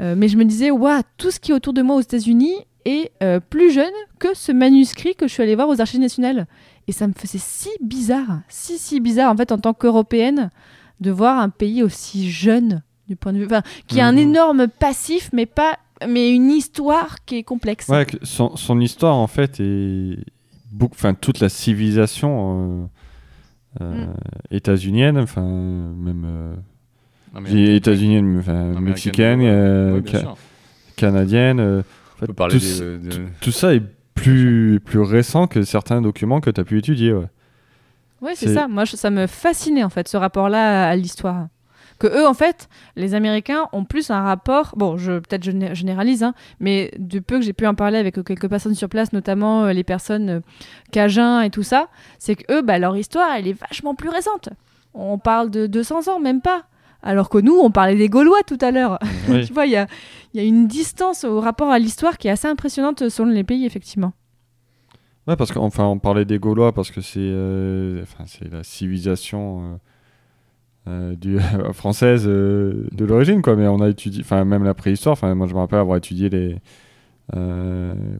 Euh, 0.00 0.14
mais 0.16 0.28
je 0.28 0.36
me 0.36 0.44
disais, 0.44 0.70
waouh, 0.70 1.02
tout 1.18 1.30
ce 1.30 1.38
qui 1.40 1.50
est 1.52 1.54
autour 1.54 1.72
de 1.72 1.82
moi 1.82 1.96
aux 1.96 2.00
États-Unis 2.00 2.54
est 2.84 3.12
euh, 3.22 3.38
plus 3.40 3.70
jeune 3.70 3.92
que 4.18 4.28
ce 4.34 4.50
manuscrit 4.52 5.14
que 5.14 5.28
je 5.28 5.32
suis 5.32 5.42
allée 5.42 5.54
voir 5.54 5.68
aux 5.68 5.80
Archives 5.80 6.00
nationales. 6.00 6.46
Et 6.88 6.92
ça 6.92 7.06
me 7.06 7.12
faisait 7.12 7.38
si 7.38 7.68
bizarre, 7.80 8.40
si, 8.48 8.78
si 8.78 8.98
bizarre, 9.00 9.30
en 9.32 9.36
fait, 9.36 9.52
en 9.52 9.58
tant 9.58 9.72
qu'Européenne, 9.74 10.50
de 11.00 11.10
voir 11.10 11.38
un 11.40 11.48
pays 11.50 11.82
aussi 11.82 12.28
jeune, 12.30 12.82
du 13.08 13.16
point 13.16 13.32
de 13.32 13.38
vue. 13.38 13.46
Enfin, 13.46 13.62
qui 13.86 14.00
a 14.00 14.06
un 14.06 14.12
Mhm. 14.12 14.18
énorme 14.18 14.68
passif, 14.68 15.30
mais 15.32 15.46
pas. 15.46 15.78
Mais 16.08 16.34
une 16.34 16.50
histoire 16.50 17.24
qui 17.24 17.36
est 17.36 17.42
complexe. 17.44 17.86
Ouais, 17.88 18.06
son, 18.22 18.56
son 18.56 18.80
histoire 18.80 19.14
en 19.14 19.28
fait 19.28 19.60
est 19.60 20.16
enfin 20.82 21.14
toute 21.14 21.38
la 21.38 21.48
civilisation 21.48 22.88
euh, 23.80 23.84
euh, 23.84 24.06
Mm. 24.06 24.14
états-unienne, 24.50 25.18
enfin 25.18 25.42
même 25.42 26.56
Américaine, 27.34 28.80
mexicaine, 28.80 29.40
euh, 29.42 29.92
ouais, 29.94 30.02
ca- 30.10 30.34
canadienne. 30.96 31.60
euh, 31.60 31.80
en 31.80 32.26
fait, 32.26 32.26
tout, 32.26 32.58
des- 32.58 32.98
de- 32.98 33.10
tout- 33.10 33.20
tout 33.40 33.52
ça 33.52 33.74
est 33.74 33.82
plus 34.14 34.80
plus 34.84 35.00
récent 35.00 35.46
que 35.46 35.62
certains 35.62 36.00
documents 36.02 36.40
que 36.40 36.50
tu 36.50 36.60
as 36.60 36.64
pu 36.64 36.78
étudier. 36.78 37.12
Ouais. 37.12 37.26
Ouais, 38.20 38.32
c'est 38.36 38.46
ça. 38.54 38.68
Moi, 38.68 38.84
je- 38.84 38.96
ça 38.96 39.10
me 39.10 39.26
fascinait 39.26 39.82
en 39.82 39.88
fait 39.88 40.06
ce 40.08 40.16
rapport-là 40.16 40.86
à, 40.86 40.90
à 40.90 40.96
l'histoire. 40.96 41.48
Que 41.98 42.06
eux, 42.08 42.26
en 42.26 42.34
fait, 42.34 42.68
les 42.96 43.14
Américains 43.14 43.68
ont 43.72 43.84
plus 43.84 44.10
un 44.10 44.20
rapport. 44.22 44.74
Bon, 44.76 44.96
je 44.96 45.12
peut-être 45.20 45.44
je 45.44 45.50
né- 45.52 45.74
généralise, 45.74 46.22
hein, 46.24 46.34
mais 46.60 46.90
du 46.98 47.22
peu 47.22 47.38
que 47.38 47.44
j'ai 47.44 47.52
pu 47.52 47.66
en 47.66 47.74
parler 47.74 47.96
avec 47.98 48.18
euh, 48.18 48.22
quelques 48.22 48.48
personnes 48.48 48.74
sur 48.74 48.88
place, 48.88 49.12
notamment 49.12 49.64
euh, 49.64 49.72
les 49.72 49.84
personnes 49.84 50.28
euh, 50.30 50.40
Cajuns 50.90 51.40
et 51.42 51.50
tout 51.50 51.62
ça, 51.62 51.88
c'est 52.18 52.34
que 52.36 52.52
eux, 52.52 52.62
bah, 52.62 52.78
leur 52.78 52.96
histoire, 52.96 53.30
elle 53.36 53.46
est 53.48 53.58
vachement 53.58 53.94
plus 53.94 54.08
récente. 54.08 54.48
On 54.94 55.16
parle 55.18 55.50
de 55.50 55.66
200 55.66 56.08
ans, 56.08 56.18
même 56.20 56.40
pas. 56.40 56.64
Alors 57.02 57.28
que 57.28 57.38
nous, 57.38 57.54
on 57.54 57.70
parlait 57.70 57.96
des 57.96 58.08
Gaulois 58.08 58.42
tout 58.46 58.58
à 58.60 58.70
l'heure. 58.70 58.98
Oui. 59.28 59.44
tu 59.46 59.52
vois, 59.52 59.66
il 59.66 59.72
y 59.72 59.76
a, 59.76 59.86
il 60.34 60.40
y 60.40 60.44
a 60.44 60.46
une 60.46 60.66
distance 60.66 61.24
au 61.24 61.40
rapport 61.40 61.70
à 61.70 61.78
l'histoire 61.78 62.16
qui 62.16 62.28
est 62.28 62.30
assez 62.30 62.48
impressionnante 62.48 63.08
selon 63.08 63.30
les 63.30 63.44
pays, 63.44 63.66
effectivement. 63.66 64.12
Ouais, 65.28 65.36
parce 65.36 65.52
qu'enfin, 65.52 65.84
on 65.84 65.98
parlait 65.98 66.24
des 66.24 66.38
Gaulois 66.38 66.72
parce 66.72 66.90
que 66.90 67.00
c'est 67.00 67.20
euh, 67.20 68.02
enfin, 68.02 68.24
la 68.50 68.64
civilisation 68.64 69.62
euh, 69.62 69.76
euh, 70.88 71.16
du, 71.16 71.38
française 71.72 72.26
de 72.26 73.04
l'origine, 73.04 73.40
quoi. 73.40 73.54
Mais 73.54 73.68
on 73.68 73.80
a 73.80 73.88
étudié, 73.88 74.22
enfin, 74.22 74.44
même 74.44 74.64
la 74.64 74.74
préhistoire. 74.74 75.12
Enfin, 75.12 75.34
moi, 75.34 75.46
je 75.46 75.54
me 75.54 75.58
rappelle 75.58 75.78
avoir 75.78 75.96
étudié 75.96 76.28
les 76.28 76.56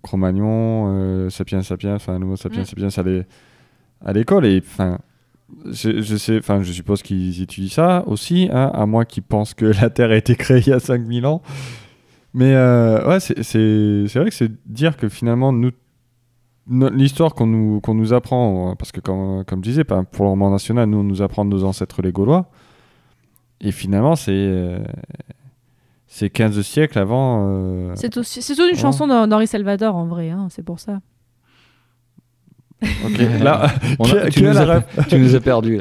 Cro-Magnon, 0.03 1.29
Sapiens 1.29 1.63
Sapiens, 1.63 1.97
enfin, 1.97 2.17
Homo 2.17 2.37
Sapiens 2.37 2.63
Mm. 2.63 2.91
Sapiens 2.91 3.25
à 4.05 4.13
l'école. 4.13 4.47
Et 4.47 4.63
enfin, 4.65 4.99
je, 5.67 6.01
je 6.01 6.17
sais, 6.17 6.39
enfin, 6.39 6.63
je 6.63 6.73
suppose 6.73 7.03
qu'ils 7.03 7.41
étudient 7.43 7.71
ça 7.71 8.05
aussi, 8.07 8.49
hein, 8.53 8.71
à 8.75 8.87
moi 8.87 9.05
qui 9.05 9.21
pense 9.21 9.55
que 9.55 9.65
la 9.83 9.91
Terre 9.91 10.11
a 10.11 10.17
été 10.17 10.35
créée 10.37 10.61
il 10.61 10.69
y 10.69 10.73
a 10.73 10.81
5000 10.81 11.27
ans. 11.27 11.43
Mais 12.35 12.55
euh, 12.55 13.07
ouais, 13.09 13.21
c'est- 13.21 13.43
vrai 14.19 14.29
que 14.31 14.35
c'est 14.35 14.51
dire 14.67 14.97
que 14.97 15.09
finalement, 15.09 15.53
nous, 15.53 15.71
l'histoire 16.69 17.35
qu'on 17.35 17.47
nous, 17.47 17.81
qu'on 17.81 17.95
nous 17.95 18.13
apprend, 18.13 18.71
euh, 18.71 18.75
parce 18.75 18.93
que 18.93 19.01
comme, 19.01 19.45
comme 19.45 19.63
je 19.65 19.69
disais, 19.71 19.85
pour 19.85 20.25
le 20.25 20.29
roman 20.31 20.51
national, 20.51 20.89
nous, 20.89 20.99
on 20.99 21.03
nous 21.05 21.21
apprend 21.23 21.45
de 21.45 21.51
nos 21.51 21.65
ancêtres 21.65 22.01
les 22.03 22.13
Gaulois. 22.13 22.51
Et 23.61 23.71
finalement, 23.73 24.17
c'est 24.17 24.33
euh, 24.33 24.79
c'est 26.07 26.31
15 26.31 26.61
siècles 26.63 26.99
avant. 26.99 27.47
euh, 27.49 27.93
C'est 27.95 28.55
toute 28.55 28.71
une 28.71 28.77
chanson 28.77 29.07
d'Hen- 29.07 29.29
d'Henri 29.29 29.47
Salvador 29.47 29.95
en 29.97 30.07
vrai, 30.07 30.31
hein, 30.31 30.49
c'est 30.51 30.65
pour 30.65 30.81
ça. 30.81 31.01
Ok, 33.05 33.19
là, 33.43 33.67
On 33.99 34.05
a- 34.05 34.27
qui- 34.29 34.41
tu, 34.41 34.43
nous 34.43 34.57
as, 34.59 34.83
tu 35.09 35.19
nous 35.19 35.35
as 35.35 35.41
perdu 35.41 35.81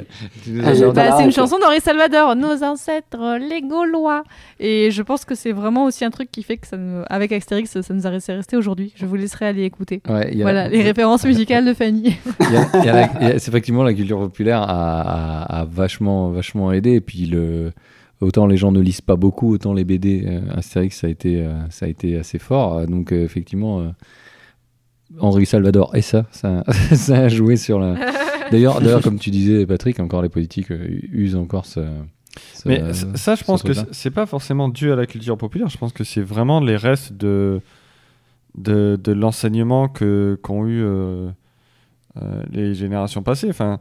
Ah, 0.63 0.71
Bah, 0.93 1.17
c'est 1.17 1.23
une 1.23 1.29
ok. 1.29 1.33
chanson 1.35 1.57
d'Henri 1.59 1.79
Salvador, 1.81 2.35
nos 2.35 2.63
ancêtres, 2.63 3.37
les 3.39 3.61
Gaulois. 3.61 4.23
Et 4.59 4.91
je 4.91 5.01
pense 5.01 5.25
que 5.25 5.35
c'est 5.35 5.51
vraiment 5.51 5.85
aussi 5.85 6.05
un 6.05 6.09
truc 6.11 6.29
qui 6.31 6.43
fait 6.43 6.57
que 6.57 6.67
ça 6.67 6.77
nous- 6.77 7.03
avec 7.09 7.31
Astérix, 7.31 7.79
ça 7.81 7.93
nous 7.93 8.05
a 8.05 8.09
resté, 8.09 8.33
resté 8.33 8.57
aujourd'hui. 8.57 8.93
Je 8.95 9.05
vous 9.05 9.15
laisserai 9.15 9.47
aller 9.47 9.63
écouter. 9.63 10.01
Ouais, 10.07 10.29
il 10.31 10.37
y 10.37 10.41
a- 10.41 10.45
Voilà, 10.45 10.67
les 10.69 10.81
références 10.83 11.25
musicales 11.25 11.65
de 11.65 11.73
Fanny. 11.73 12.15
C'est 12.81 13.47
effectivement 13.47 13.83
la 13.83 13.93
culture 13.93 14.19
populaire 14.19 14.61
a, 14.61 15.01
a- 15.01 15.61
a 15.61 15.65
vachement, 15.65 16.29
vachement 16.29 16.71
aidé. 16.71 16.91
Et 16.93 17.01
puis 17.01 17.25
le, 17.25 17.71
autant 18.19 18.45
les 18.47 18.57
gens 18.57 18.71
ne 18.71 18.79
lisent 18.81 19.01
pas 19.01 19.15
beaucoup, 19.15 19.53
autant 19.53 19.73
les 19.73 19.83
BD 19.83 20.23
euh, 20.27 20.41
Astérix 20.55 20.99
ça 20.99 21.07
a 21.07 21.09
été, 21.09 21.41
euh, 21.41 21.53
ça 21.69 21.85
a 21.85 21.89
été 21.89 22.17
assez 22.17 22.39
fort. 22.39 22.85
Donc 22.87 23.11
euh, 23.11 23.23
effectivement, 23.23 23.79
euh, 23.81 23.87
Henri 25.19 25.45
Salvador 25.45 25.95
et 25.95 26.01
ça, 26.01 26.25
ça, 26.31 26.63
ça 26.93 27.15
a 27.17 27.27
joué 27.27 27.57
sur 27.57 27.79
la. 27.79 27.95
D'ailleurs, 28.51 28.81
d'ailleurs, 28.81 29.01
comme 29.01 29.17
tu 29.17 29.29
disais, 29.29 29.65
Patrick, 29.65 29.99
encore 30.01 30.21
les 30.21 30.27
politiques 30.29 30.71
euh, 30.71 30.99
usent 31.13 31.37
encore 31.37 31.65
ce. 31.65 31.79
ce- 32.53 32.67
Mais 32.67 32.93
ça, 32.93 33.07
ça, 33.15 33.35
je 33.35 33.39
ce 33.39 33.45
pense 33.45 33.61
que 33.63 33.71
truc-là. 33.71 33.85
c'est- 33.93 34.09
pas 34.09 34.25
forcément 34.25 34.67
dû 34.67 34.91
à 34.91 34.95
la 34.97 35.05
culture 35.05 35.37
populaire. 35.37 35.69
Je 35.69 35.77
pense 35.77 35.93
que 35.93 36.03
c'est 36.03 36.21
vraiment 36.21 36.59
les 36.59 36.75
restes 36.75 37.13
de, 37.13 37.61
de, 38.57 38.99
de 39.01 39.11
l'enseignement 39.13 39.87
que 39.87 40.37
qu'ont 40.43 40.65
eu 40.67 40.81
euh, 40.83 41.29
euh, 42.21 42.43
les 42.51 42.73
générations 42.73 43.23
passées. 43.23 43.49
Enfin, 43.49 43.79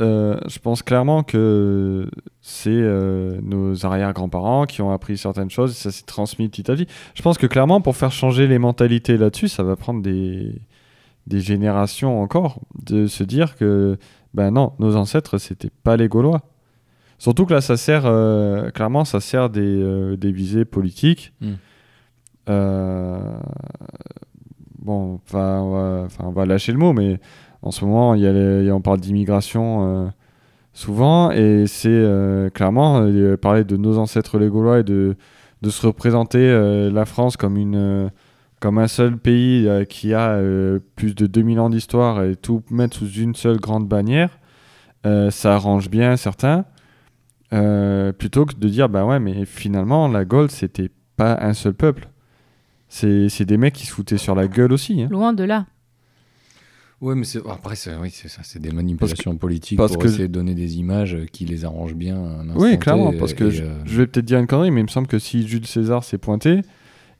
euh, 0.00 0.38
je 0.46 0.58
pense 0.58 0.82
clairement 0.82 1.22
que 1.22 2.08
c'est 2.40 2.70
euh, 2.70 3.38
nos 3.42 3.84
arrière-grands-parents 3.84 4.66
qui 4.66 4.82
ont 4.82 4.90
appris 4.90 5.18
certaines 5.18 5.50
choses 5.50 5.72
et 5.72 5.74
ça 5.74 5.90
s'est 5.90 6.04
transmis 6.04 6.48
petit 6.48 6.70
à 6.70 6.74
petit. 6.74 6.86
Je 7.14 7.22
pense 7.22 7.38
que 7.38 7.46
clairement, 7.46 7.80
pour 7.80 7.96
faire 7.96 8.12
changer 8.12 8.46
les 8.46 8.58
mentalités 8.58 9.16
là-dessus, 9.16 9.48
ça 9.48 9.62
va 9.62 9.76
prendre 9.76 10.02
des, 10.02 10.60
des 11.26 11.40
générations 11.40 12.22
encore 12.22 12.60
de 12.84 13.06
se 13.06 13.24
dire 13.24 13.56
que, 13.56 13.96
ben 14.32 14.50
non, 14.50 14.72
nos 14.78 14.96
ancêtres, 14.96 15.38
c'était 15.38 15.70
pas 15.82 15.96
les 15.96 16.08
Gaulois. 16.08 16.42
Surtout 17.18 17.46
que 17.46 17.54
là, 17.54 17.60
ça 17.60 17.76
sert, 17.76 18.04
euh, 18.06 18.70
clairement, 18.70 19.04
ça 19.04 19.20
sert 19.20 19.50
des, 19.50 20.16
des 20.16 20.32
visées 20.32 20.64
politiques. 20.64 21.32
Mm. 21.40 21.52
Bon, 24.84 25.14
enfin, 25.14 25.60
on 25.60 25.70
va, 25.70 26.02
enfin, 26.04 26.24
on 26.26 26.32
va 26.32 26.44
lâcher 26.44 26.72
le 26.72 26.78
mot, 26.78 26.92
mais 26.92 27.18
en 27.64 27.70
ce 27.70 27.84
moment, 27.84 28.10
on 28.10 28.80
parle 28.82 29.00
d'immigration 29.00 30.04
euh, 30.04 30.08
souvent, 30.74 31.30
et 31.30 31.64
c'est 31.66 31.88
euh, 31.88 32.50
clairement 32.50 33.00
euh, 33.00 33.38
parler 33.38 33.64
de 33.64 33.78
nos 33.78 33.96
ancêtres 33.96 34.38
les 34.38 34.48
Gaulois 34.48 34.80
et 34.80 34.84
de, 34.84 35.16
se 35.62 35.86
représenter 35.86 36.46
la 36.92 37.06
France 37.06 37.38
comme 37.38 38.78
un 38.78 38.86
seul 38.86 39.16
pays 39.16 39.66
qui 39.88 40.12
a 40.12 40.38
plus 40.94 41.14
de 41.14 41.26
2000 41.26 41.58
ans 41.58 41.70
d'histoire 41.70 42.22
et 42.22 42.36
tout 42.36 42.62
mettre 42.70 42.98
sous 42.98 43.10
une 43.12 43.34
seule 43.34 43.56
grande 43.56 43.88
bannière, 43.88 44.38
ça 45.04 45.54
arrange 45.54 45.88
bien 45.88 46.18
certains. 46.18 46.66
Plutôt 47.48 48.44
que 48.44 48.54
de 48.56 48.68
dire 48.68 48.90
bah 48.90 49.06
ouais 49.06 49.20
mais 49.20 49.46
finalement 49.46 50.06
la 50.06 50.26
Gaule 50.26 50.50
c'était 50.50 50.90
pas 51.16 51.38
un 51.40 51.54
seul 51.54 51.72
peuple 51.72 52.10
c'est 52.88 53.44
des 53.46 53.56
mecs 53.56 53.72
qui 53.72 53.86
se 53.86 53.92
foutaient 53.92 54.18
sur 54.18 54.34
la 54.34 54.48
gueule 54.48 54.74
aussi 54.74 55.00
hein. 55.00 55.08
Loin 55.10 55.32
de 55.32 55.44
là. 55.44 55.64
Ouais, 57.04 57.14
mais 57.14 57.24
c'est- 57.24 57.40
après, 57.50 57.76
c'est 57.76 57.90
oui, 58.00 58.10
des 58.60 58.70
manipulations 58.72 59.36
politiques 59.36 59.76
parce 59.78 59.92
pour 59.92 60.02
que- 60.02 60.08
essayer 60.08 60.28
de 60.28 60.32
donner 60.32 60.54
des 60.54 60.78
images 60.78 61.16
qui 61.32 61.44
les 61.44 61.64
arrangent 61.64 61.94
bien. 61.94 62.16
Oui, 62.56 62.78
clairement, 62.78 63.12
parce 63.18 63.34
que 63.34 63.44
et, 63.44 63.50
je, 63.50 63.62
euh, 63.64 63.68
je 63.84 63.98
vais 63.98 64.06
peut-être 64.06 64.24
dire 64.24 64.38
une 64.38 64.46
connerie, 64.46 64.70
mais 64.70 64.80
il 64.80 64.84
me 64.84 64.88
semble 64.88 65.06
que 65.06 65.18
si 65.18 65.46
Jules 65.46 65.66
César 65.66 66.02
s'est 66.02 66.18
pointé, 66.18 66.62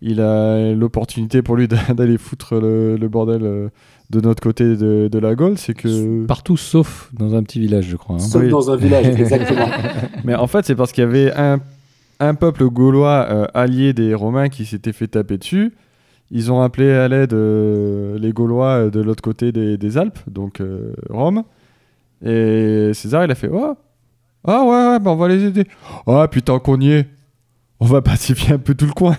il 0.01 0.21
a 0.21 0.73
l'opportunité 0.75 1.43
pour 1.43 1.57
lui 1.57 1.69
d'a- 1.69 1.77
d'aller 1.95 2.17
foutre 2.19 2.55
le, 2.61 2.97
le 2.97 3.09
bordel 3.09 3.43
euh, 3.45 3.69
de 4.11 4.21
notre 4.21 4.43
côté 4.43 4.65
de, 4.77 5.09
de 5.11 5.19
la 5.19 5.35
Gaule, 5.35 5.59
c'est 5.59 5.75
que... 5.75 6.25
Partout 6.27 6.57
sauf 6.57 7.11
dans 7.13 7.35
un 7.35 7.43
petit 7.43 7.59
village, 7.61 7.87
je 7.89 7.97
crois. 7.97 8.17
hein. 8.17 8.21
Sauf 8.21 8.43
Oui. 8.43 8.49
dans 8.49 8.71
un 8.71 8.77
village, 8.77 9.07
exactement. 9.07 9.67
Mais 10.25 10.35
en 10.35 10.47
fait, 10.47 10.65
c'est 10.65 10.75
parce 10.75 10.93
qu'il 10.93 11.05
y 11.05 11.07
avait 11.07 11.33
un, 11.35 11.59
un 12.21 12.35
peuple 12.35 12.65
gaulois 12.71 13.27
euh, 13.31 13.47
allié 13.55 13.93
des 13.93 14.15
Romains 14.15 14.49
qui 14.49 14.65
s'était 14.67 14.93
fait 14.93 15.09
taper 15.09 15.37
dessus. 15.39 15.73
Ils 16.37 16.51
ont 16.51 16.61
appelé 16.61 16.91
à 16.91 17.07
l'aide 17.07 17.33
euh, 17.33 18.19
les 18.19 18.33
Gaulois 18.33 18.87
euh, 18.87 18.91
de 18.91 19.01
l'autre 19.01 19.23
côté 19.23 19.53
des, 19.53 19.79
des 19.79 19.97
Alpes, 19.97 20.19
donc 20.29 20.61
euh, 20.61 20.93
Rome. 21.09 21.45
Et 22.25 22.91
César, 22.93 23.25
il 23.25 23.31
a 23.31 23.37
fait 23.37 23.49
Oh, 23.53 23.77
ah 24.45 24.65
ouais, 24.65 24.89
ouais, 24.91 24.99
bah 24.99 25.13
on 25.13 25.17
va 25.17 25.29
les 25.29 25.45
aider. 25.45 25.65
Ah, 26.09 26.27
putain, 26.29 26.59
qu'on 26.59 26.81
y 26.81 26.91
est, 26.91 27.09
on 27.79 27.87
va 27.87 28.03
pacifier 28.03 28.55
un 28.55 28.59
peu 28.59 28.75
tout 28.75 28.87
le 28.87 28.93
coin. 28.93 29.17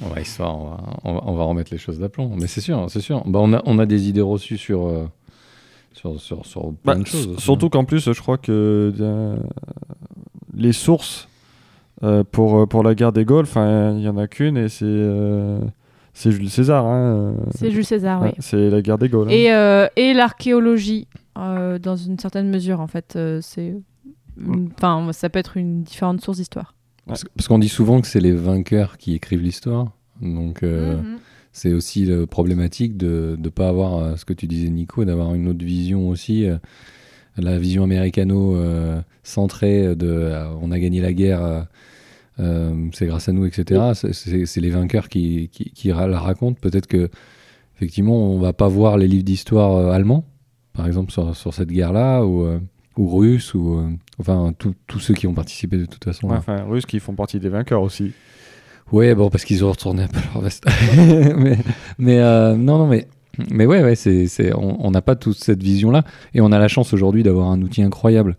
On 0.00 0.08
va, 0.08 0.20
histoire, 0.22 0.56
on, 0.56 0.70
va, 0.70 0.80
on, 1.04 1.12
va, 1.14 1.20
on 1.26 1.34
va 1.34 1.44
remettre 1.44 1.70
les 1.70 1.78
choses 1.78 1.98
d'aplomb. 1.98 2.30
Mais 2.40 2.46
c'est 2.46 2.60
sûr, 2.62 2.86
c'est 2.88 3.00
sûr. 3.00 3.22
Bah, 3.26 3.40
on, 3.42 3.52
a, 3.52 3.60
on 3.66 3.78
a 3.78 3.84
des 3.84 4.08
idées 4.08 4.20
reçues 4.22 4.56
sur, 4.56 4.86
euh, 4.88 5.06
sur, 5.92 6.18
sur, 6.20 6.46
sur 6.46 6.62
plein 6.82 6.94
Bah, 6.94 6.94
de 6.94 7.06
choses. 7.06 7.26
aussi, 7.26 7.42
surtout 7.42 7.66
hein. 7.66 7.70
qu'en 7.72 7.84
plus, 7.84 8.10
je 8.10 8.20
crois 8.20 8.38
que 8.38 8.92
euh, 8.98 9.36
les 10.54 10.72
sources 10.72 11.28
euh, 12.04 12.24
pour, 12.24 12.66
pour 12.68 12.82
la 12.84 12.94
guerre 12.94 13.12
des 13.12 13.24
Gaules, 13.26 13.44
enfin, 13.44 13.92
il 13.96 14.02
y 14.02 14.08
en 14.08 14.16
a 14.16 14.28
qu'une 14.28 14.56
et 14.56 14.68
c'est 14.68 14.84
euh, 14.86 15.58
c'est 16.18 16.32
Jules 16.32 16.50
César. 16.50 16.84
hein, 16.86 17.34
euh, 17.38 17.44
C'est 17.54 17.70
Jules 17.70 17.84
César, 17.84 18.20
oui. 18.20 18.28
ouais, 18.28 18.34
c'est 18.40 18.70
la 18.70 18.82
guerre 18.82 18.98
des 18.98 19.08
Gaules. 19.08 19.28
hein. 19.28 19.32
Et, 19.32 19.52
euh, 19.52 19.86
et 19.96 20.12
l'archéologie, 20.14 21.06
euh, 21.38 21.78
dans 21.78 21.96
une 21.96 22.18
certaine 22.18 22.48
mesure, 22.50 22.80
en 22.80 22.86
fait. 22.88 23.14
euh, 23.16 23.40
c'est. 23.42 23.74
Enfin, 24.76 25.08
ça 25.12 25.28
peut 25.30 25.38
être 25.38 25.56
une 25.56 25.82
différente 25.82 26.20
source 26.20 26.38
d'histoire. 26.38 26.74
Parce, 27.06 27.24
parce 27.36 27.48
qu'on 27.48 27.58
dit 27.58 27.68
souvent 27.68 28.00
que 28.00 28.06
c'est 28.06 28.20
les 28.20 28.32
vainqueurs 28.32 28.98
qui 28.98 29.14
écrivent 29.14 29.42
l'histoire. 29.42 29.92
Donc, 30.20 30.62
euh, 30.62 30.96
Mhm. 30.98 31.18
c'est 31.52 31.72
aussi 31.72 32.04
le 32.04 32.26
problématique 32.26 32.96
de 32.96 33.36
ne 33.38 33.48
pas 33.48 33.68
avoir 33.68 33.98
euh, 33.98 34.16
ce 34.16 34.24
que 34.24 34.32
tu 34.32 34.46
disais, 34.46 34.68
Nico, 34.68 35.04
d'avoir 35.04 35.34
une 35.34 35.48
autre 35.48 35.64
vision 35.64 36.08
aussi. 36.08 36.46
euh, 36.46 36.56
la 37.40 37.56
vision 37.58 37.84
américano-centrée 37.84 39.94
de 39.94 40.08
euh, 40.08 40.48
on 40.60 40.72
a 40.72 40.78
gagné 40.78 41.00
la 41.00 41.12
guerre, 41.12 41.66
c'est 42.92 43.06
grâce 43.06 43.28
à 43.28 43.32
nous, 43.32 43.44
etc. 43.46 43.80
C'est- 43.94 44.60
les 44.60 44.70
vainqueurs 44.70 45.08
qui, 45.08 45.48
qui, 45.52 45.70
qui 45.70 45.92
ra- 45.92 46.06
la 46.06 46.20
racontent. 46.20 46.58
Peut-être 46.60 46.86
que, 46.86 47.08
effectivement, 47.76 48.30
on 48.32 48.38
va 48.38 48.52
pas 48.52 48.68
voir 48.68 48.96
les 48.96 49.08
livres 49.08 49.24
d'histoire 49.24 49.74
euh, 49.76 49.90
allemands, 49.92 50.24
par 50.72 50.86
exemple, 50.86 51.10
sur, 51.12 51.34
sur 51.36 51.52
cette 51.54 51.68
guerre-là, 51.70 52.24
ou, 52.24 52.42
euh, 52.44 52.58
ou 52.96 53.08
russes, 53.16 53.54
ou 53.54 53.78
euh, 53.78 53.88
enfin, 54.20 54.52
tous 54.86 54.98
ceux 55.00 55.14
qui 55.14 55.26
ont 55.26 55.34
participé 55.34 55.76
de 55.78 55.86
toute 55.86 56.04
façon. 56.04 56.28
Ouais, 56.28 56.36
enfin, 56.36 56.62
Russes 56.64 56.86
qui 56.86 57.00
font 57.00 57.14
partie 57.14 57.38
des 57.40 57.48
vainqueurs 57.48 57.82
aussi. 57.82 58.12
Ouais, 58.90 59.14
bon, 59.14 59.28
parce 59.30 59.44
qu'ils 59.44 59.64
ont 59.64 59.70
retourné 59.70 60.04
un 60.04 60.08
peu 60.08 60.20
leur 60.32 60.42
veste. 60.42 60.64
mais 61.36 61.58
mais 61.98 62.20
euh, 62.20 62.54
non, 62.56 62.78
non, 62.78 62.86
mais, 62.86 63.06
mais 63.50 63.66
ouais, 63.66 63.82
ouais 63.82 63.94
c'est, 63.96 64.52
on 64.54 64.90
n'a 64.90 65.02
pas 65.02 65.14
toute 65.16 65.36
cette 65.36 65.62
vision-là. 65.62 66.04
Et 66.34 66.40
on 66.40 66.50
a 66.52 66.58
la 66.58 66.68
chance 66.68 66.92
aujourd'hui 66.94 67.22
d'avoir 67.22 67.50
un 67.50 67.60
outil 67.60 67.82
incroyable, 67.82 68.36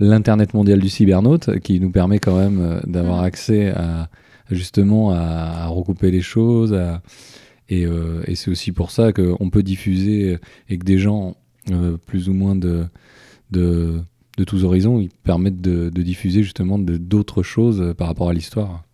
l'Internet 0.00 0.54
mondial 0.54 0.78
du 0.80 0.88
cybernaute, 0.88 1.58
qui 1.60 1.80
nous 1.80 1.90
permet 1.90 2.18
quand 2.18 2.36
même 2.38 2.60
euh, 2.60 2.80
d'avoir 2.86 3.18
Mhm. 3.20 3.24
accès 3.24 3.68
à 3.70 4.08
justement 4.50 5.10
à, 5.10 5.16
à 5.18 5.66
recouper 5.66 6.10
les 6.10 6.20
choses. 6.22 6.72
à- 6.74 7.02
et, 7.70 7.84
euh, 7.84 8.22
et 8.26 8.34
c'est 8.34 8.50
aussi 8.50 8.72
pour 8.72 8.90
ça 8.90 9.12
qu'on 9.12 9.50
peut 9.50 9.62
diffuser 9.62 10.34
euh, 10.34 10.38
et 10.70 10.78
que 10.78 10.84
des 10.84 10.98
gens 10.98 11.36
euh, 11.70 11.98
plus 11.98 12.30
ou 12.30 12.32
moins 12.32 12.56
de, 12.56 12.86
de, 13.50 14.00
de 14.38 14.44
tous 14.44 14.64
horizons, 14.64 15.00
ils 15.00 15.10
permettent 15.10 15.60
de, 15.60 15.90
de 15.90 16.02
diffuser 16.02 16.42
justement 16.42 16.78
d'autres 16.78 17.42
choses 17.42 17.92
par 17.98 18.06
rapport 18.08 18.30
à 18.30 18.32
l'histoire 18.32 18.84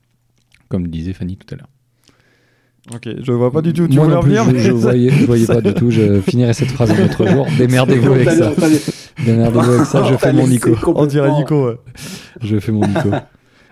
comme 0.69 0.83
le 0.83 0.89
disait 0.89 1.13
Fanny 1.13 1.37
tout 1.37 1.47
à 1.55 1.57
l'heure. 1.59 1.69
Ok, 2.93 3.09
je 3.23 3.33
vois 3.33 3.51
pas 3.51 3.63
du 3.63 3.73
tout 3.73 3.83
où 3.85 3.89
tu 3.89 3.97
Moi 3.97 4.05
voulais 4.05 4.37
non 4.37 4.43
en 4.43 4.45
plus, 4.45 4.53
venir. 4.53 4.63
je, 4.63 4.69
je 4.69 4.73
voyais, 4.73 5.11
je 5.11 5.25
voyais 5.25 5.47
pas 5.49 5.61
du 5.63 5.73
tout. 5.73 5.91
Je 5.91 6.21
finirai 6.21 6.53
cette 6.53 6.69
phrase 6.71 6.91
un 6.91 7.05
autre 7.05 7.27
jour. 7.27 7.47
Démerdez-vous 7.59 8.13
avec 8.13 8.29
ça. 8.31 8.53
Démerdez-vous 9.25 9.71
avec 9.71 9.87
ça. 9.87 10.03
Je 10.05 10.17
fais 10.17 10.33
mon 10.33 10.47
Nico. 10.47 10.71
On 10.95 11.07
dirait 11.07 11.33
Nico. 11.33 11.69
ouais. 11.69 11.77
Je 12.43 12.59
fais 12.59 12.73
mon 12.73 12.87
Nico. 12.87 13.09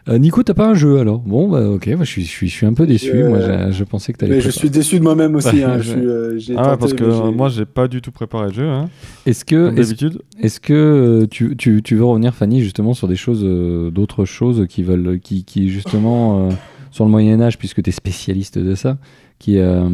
Euh, 0.09 0.19
Nico, 0.19 0.43
t'as 0.43 0.55
pas 0.55 0.67
un 0.67 0.75
jeu 0.75 0.99
alors? 0.99 1.21
Bon, 1.21 1.49
bah 1.49 1.61
ok, 1.69 1.87
moi, 1.89 2.05
je, 2.05 2.11
suis, 2.11 2.23
je, 2.25 2.29
suis, 2.29 2.49
je 2.49 2.53
suis 2.53 2.67
un 2.67 2.73
peu 2.75 2.87
déçu. 2.89 3.13
Euh, 3.15 3.29
Moi, 3.29 3.39
je, 3.71 3.71
je 3.77 3.85
pensais 3.85 4.13
que 4.13 4.19
t'allais. 4.19 4.35
Mais 4.37 4.41
je 4.41 4.51
suis 4.51 4.69
déçu 4.69 4.99
de 4.99 5.05
moi-même 5.05 5.37
aussi. 5.37 5.63
hein. 5.63 5.77
Ouais, 5.77 5.83
Je 5.83 5.89
suis, 5.91 6.01
euh, 6.01 6.39
Ah 6.57 6.63
ouais, 6.73 6.77
tenté, 6.77 6.77
parce 6.81 6.93
que 6.95 7.31
moi, 7.31 7.49
j'ai 7.51 7.67
pas 7.67 7.87
du 7.87 8.01
tout 8.03 8.11
préparé 8.11 8.49
le 8.49 8.53
jeu, 8.53 8.69
hein, 8.69 8.89
Est-ce 9.27 9.45
que, 9.45 9.71
d'habitude. 9.71 10.21
est-ce 10.41 10.59
que 10.59 10.73
euh, 10.73 11.27
tu, 11.31 11.57
tu, 11.57 11.83
tu 11.85 11.95
veux 11.95 12.05
revenir, 12.05 12.35
Fanny, 12.35 12.63
justement 12.63 12.95
sur 12.95 13.07
des 13.07 13.15
choses, 13.15 13.45
euh, 13.45 13.91
d'autres 13.93 14.25
choses 14.25 14.67
qui 14.69 14.83
veulent, 14.83 15.21
qui, 15.23 15.45
qui 15.45 15.69
justement, 15.69 16.49
euh, 16.49 16.53
sur 16.93 17.05
le 17.05 17.11
Moyen 17.11 17.41
Âge, 17.41 17.59
puisque 17.59 17.83
tu 17.83 17.91
es 17.91 17.93
spécialiste 17.93 18.59
de 18.59 18.75
ça, 18.77 18.99
qui, 19.41 19.59
euh, 19.59 19.89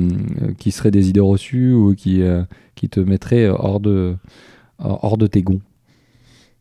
qui 0.58 0.70
seraient 0.70 0.90
des 0.90 1.08
idées 1.08 1.20
reçues 1.20 1.72
ou 1.72 1.94
qui, 1.94 2.20
euh, 2.20 2.42
qui 2.74 2.90
te 2.90 3.00
mettraient 3.00 3.48
hors 3.48 3.80
de, 3.80 4.16
hors 4.78 5.16
de 5.16 5.26
tes 5.26 5.40
gonds 5.42 5.60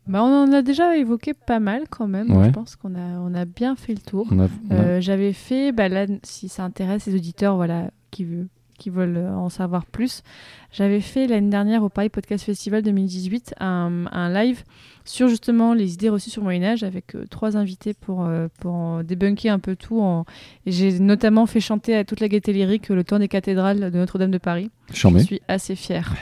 Bah, 0.07 0.23
on 0.23 0.47
en 0.49 0.53
a 0.53 0.61
déjà 0.61 0.95
évoqué 0.95 1.33
pas 1.33 1.59
mal 1.59 1.83
quand 1.89 2.07
même. 2.07 2.31
Ouais. 2.31 2.45
Je 2.45 2.49
pense 2.51 2.77
qu'on 2.77 2.95
a, 2.95 3.19
on 3.19 3.33
a 3.33 3.43
bien 3.43 3.75
fait 3.75 3.93
le 3.93 3.99
tour. 3.99 4.27
Euh, 4.71 5.01
J'avais 5.01 5.33
fait, 5.33 5.73
bah 5.73 5.89
là, 5.89 6.05
si 6.23 6.47
ça 6.47 6.63
intéresse 6.63 7.05
les 7.07 7.15
auditeurs 7.15 7.57
voilà, 7.57 7.91
qui, 8.11 8.23
veut- 8.23 8.47
qui 8.77 8.89
veulent 8.89 9.17
euh, 9.17 9.35
en 9.35 9.49
savoir 9.49 9.85
plus, 9.85 10.23
j'avais 10.71 11.01
fait 11.01 11.27
l'année 11.27 11.49
dernière 11.49 11.83
au 11.83 11.89
Paris 11.89 12.09
Podcast 12.09 12.43
Festival 12.43 12.81
2018 12.83 13.55
un, 13.59 14.05
un 14.11 14.33
live 14.33 14.63
sur 15.05 15.27
justement 15.27 15.73
les 15.73 15.93
idées 15.93 16.09
reçues 16.09 16.29
sur 16.29 16.41
le 16.41 16.45
Moyen-Âge 16.45 16.83
avec 16.83 17.15
euh, 17.15 17.25
trois 17.29 17.57
invités 17.57 17.93
pour, 17.93 18.25
euh, 18.25 18.47
pour 18.59 19.03
débunker 19.03 19.53
un 19.53 19.59
peu 19.59 19.75
tout. 19.75 20.01
En... 20.01 20.25
J'ai 20.65 20.99
notamment 20.99 21.45
fait 21.45 21.61
chanter 21.61 21.95
à 21.95 22.03
toute 22.03 22.19
la 22.19 22.27
gaieté 22.27 22.53
lyrique 22.53 22.89
le 22.89 23.03
temps 23.03 23.19
des 23.19 23.27
cathédrales 23.27 23.91
de 23.91 23.97
Notre-Dame 23.97 24.31
de 24.31 24.37
Paris. 24.37 24.69
J'en 24.93 25.11
Je 25.17 25.23
suis 25.23 25.41
assez 25.47 25.75
fière. 25.75 26.13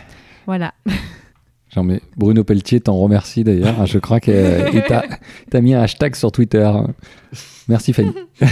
Voilà. 0.45 0.73
Mets. 1.83 2.01
Bruno 2.15 2.43
Pelletier 2.43 2.79
t'en 2.79 2.97
remercie 2.97 3.43
d'ailleurs. 3.43 3.75
Ah, 3.79 3.85
Je 3.85 3.99
crois 3.99 4.19
qu'il 4.19 4.33
t'a 4.87 5.03
t'a 5.49 5.61
mis 5.61 5.73
un 5.73 5.81
hashtag 5.81 6.15
sur 6.15 6.31
Twitter. 6.31 6.71
Merci 7.67 7.91
Fanny. 7.91 8.11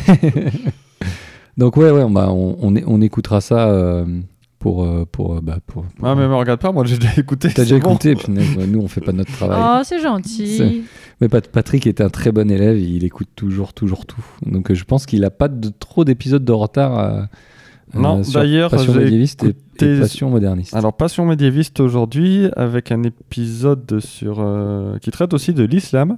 Donc 1.57 1.77
ouais, 1.77 1.91
ouais, 1.91 2.05
bah, 2.09 2.29
on, 2.31 2.57
on, 2.61 2.73
on 2.87 3.01
écoutera 3.01 3.39
ça 3.41 3.67
euh, 3.69 4.05
pour, 4.59 4.83
euh, 4.83 5.05
pour, 5.11 5.35
euh, 5.35 5.39
bah, 5.41 5.57
pour, 5.67 5.83
pour- 5.83 6.07
Ah, 6.07 6.15
mais 6.15 6.27
me 6.27 6.35
regarde 6.35 6.59
pas, 6.59 6.71
moi 6.71 6.83
j'ai 6.85 6.97
déjà 6.97 7.13
écouté. 7.17 7.49
T'as 7.53 7.63
déjà 7.63 7.77
bon. 7.79 7.91
écouté, 7.91 8.15
ouais, 8.15 8.67
nous 8.67 8.79
on 8.79 8.87
fait 8.87 9.01
pas 9.01 9.11
notre 9.11 9.31
travail. 9.31 9.59
Oh, 9.61 9.81
c'est 9.83 9.99
gentil. 10.01 10.83
Mais 11.21 11.29
Pat- 11.29 11.47
Patrick 11.47 11.85
est 11.85 12.01
un 12.01 12.09
très 12.09 12.31
bon 12.31 12.49
élève, 12.49 12.77
il 12.79 13.03
écoute 13.03 13.29
toujours, 13.35 13.73
toujours 13.73 14.05
tout. 14.05 14.23
Donc 14.45 14.71
euh, 14.71 14.73
je 14.73 14.83
pense 14.83 15.05
qu'il 15.05 15.23
a 15.25 15.29
pas 15.29 15.47
de, 15.47 15.69
trop 15.69 16.03
d'épisodes 16.05 16.43
de 16.43 16.51
retard 16.51 17.27
Non, 17.93 18.19
euh, 18.19 18.23
sur 18.23 18.39
d'ailleurs, 18.39 18.71
Passion 18.71 18.93
médiéviste 18.95 19.43
et, 19.43 19.49
écouté- 19.49 19.97
et 19.97 19.99
Passion 19.99 20.29
moderniste. 20.31 20.75
Alors, 20.75 20.93
Passion 20.93 21.25
médiéviste 21.25 21.79
aujourd'hui, 21.79 22.47
avec 22.55 22.91
un 22.91 23.03
épisode 23.03 23.99
sur 23.99 24.37
euh, 24.39 24.97
qui 24.99 25.11
traite 25.11 25.33
aussi 25.35 25.53
de 25.53 25.63
l'islam 25.63 26.17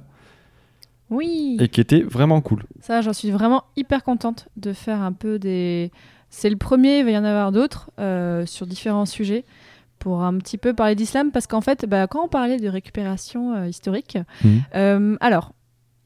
Oui. 1.10 1.56
et 1.60 1.68
qui 1.68 1.80
était 1.80 2.02
vraiment 2.02 2.40
cool. 2.40 2.64
Ça, 2.80 3.00
j'en 3.00 3.12
suis 3.12 3.30
vraiment 3.30 3.64
hyper 3.76 4.02
contente 4.02 4.48
de 4.56 4.72
faire 4.72 5.00
un 5.02 5.12
peu 5.12 5.38
des. 5.38 5.90
C'est 6.30 6.50
le 6.50 6.56
premier, 6.56 6.98
il 6.98 7.04
va 7.04 7.10
y 7.12 7.18
en 7.18 7.24
avoir 7.24 7.52
d'autres 7.52 7.90
euh, 8.00 8.44
sur 8.46 8.66
différents 8.66 9.06
sujets 9.06 9.44
pour 9.98 10.22
un 10.22 10.36
petit 10.38 10.58
peu 10.58 10.74
parler 10.74 10.94
d'islam 10.94 11.30
parce 11.30 11.46
qu'en 11.46 11.60
fait, 11.60 11.86
bah, 11.86 12.06
quand 12.06 12.24
on 12.24 12.28
parlait 12.28 12.58
de 12.58 12.68
récupération 12.68 13.54
euh, 13.54 13.66
historique, 13.68 14.18
Mhm. 14.44 14.62
euh, 14.74 15.16
alors. 15.20 15.52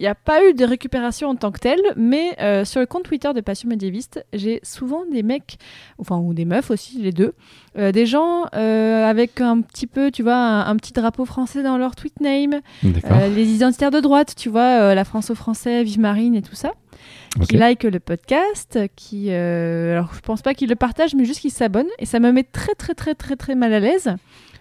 Il 0.00 0.04
n'y 0.04 0.08
a 0.08 0.14
pas 0.14 0.48
eu 0.48 0.54
de 0.54 0.64
récupération 0.64 1.28
en 1.28 1.36
tant 1.36 1.52
que 1.52 1.58
telle, 1.58 1.82
mais 1.94 2.34
euh, 2.40 2.64
sur 2.64 2.80
le 2.80 2.86
compte 2.86 3.02
Twitter 3.02 3.34
de 3.34 3.42
Passion 3.42 3.68
médiéviste, 3.68 4.24
j'ai 4.32 4.58
souvent 4.62 5.04
des 5.04 5.22
mecs, 5.22 5.58
enfin, 5.98 6.16
ou 6.16 6.32
des 6.32 6.46
meufs 6.46 6.70
aussi, 6.70 7.02
les 7.02 7.12
deux, 7.12 7.34
euh, 7.76 7.92
des 7.92 8.06
gens 8.06 8.46
euh, 8.54 9.04
avec 9.04 9.42
un 9.42 9.60
petit 9.60 9.86
peu, 9.86 10.10
tu 10.10 10.22
vois, 10.22 10.36
un, 10.36 10.66
un 10.66 10.76
petit 10.76 10.94
drapeau 10.94 11.26
français 11.26 11.62
dans 11.62 11.76
leur 11.76 11.96
tweet 11.96 12.18
name, 12.18 12.62
les 12.82 13.50
identitaires 13.50 13.90
de 13.90 14.00
droite, 14.00 14.34
tu 14.38 14.48
vois, 14.48 14.94
la 14.94 15.04
France 15.04 15.28
au 15.28 15.34
français, 15.34 15.84
Vive 15.84 16.00
Marine 16.00 16.34
et 16.34 16.40
tout 16.40 16.54
ça, 16.54 16.72
qui 17.46 17.58
like 17.58 17.84
le 17.84 18.00
podcast, 18.00 18.78
qui, 18.96 19.26
euh, 19.28 19.92
alors 19.92 20.14
je 20.14 20.20
pense 20.20 20.40
pas 20.40 20.54
qu'ils 20.54 20.70
le 20.70 20.76
partagent, 20.76 21.14
mais 21.14 21.26
juste 21.26 21.40
qu'ils 21.40 21.50
s'abonnent, 21.50 21.90
et 21.98 22.06
ça 22.06 22.20
me 22.20 22.32
met 22.32 22.42
très 22.42 22.74
très 22.74 22.94
très 22.94 23.14
très 23.14 23.36
très 23.36 23.54
mal 23.54 23.74
à 23.74 23.80
l'aise. 23.80 24.14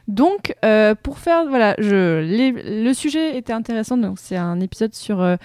Donc, 0.10 0.56
euh, 0.66 0.96
pour 0.96 1.20
faire, 1.20 1.46
voilà, 1.48 1.76
je, 1.78 2.24
le 2.26 2.94
sujet 2.94 3.38
était 3.38 3.54
intéressant. 3.54 3.96
Donc, 3.96 4.18
c'est 4.18 4.38
un 4.38 4.60
épisode 4.60 4.96
sur 4.96 5.22
euh, 5.22 5.36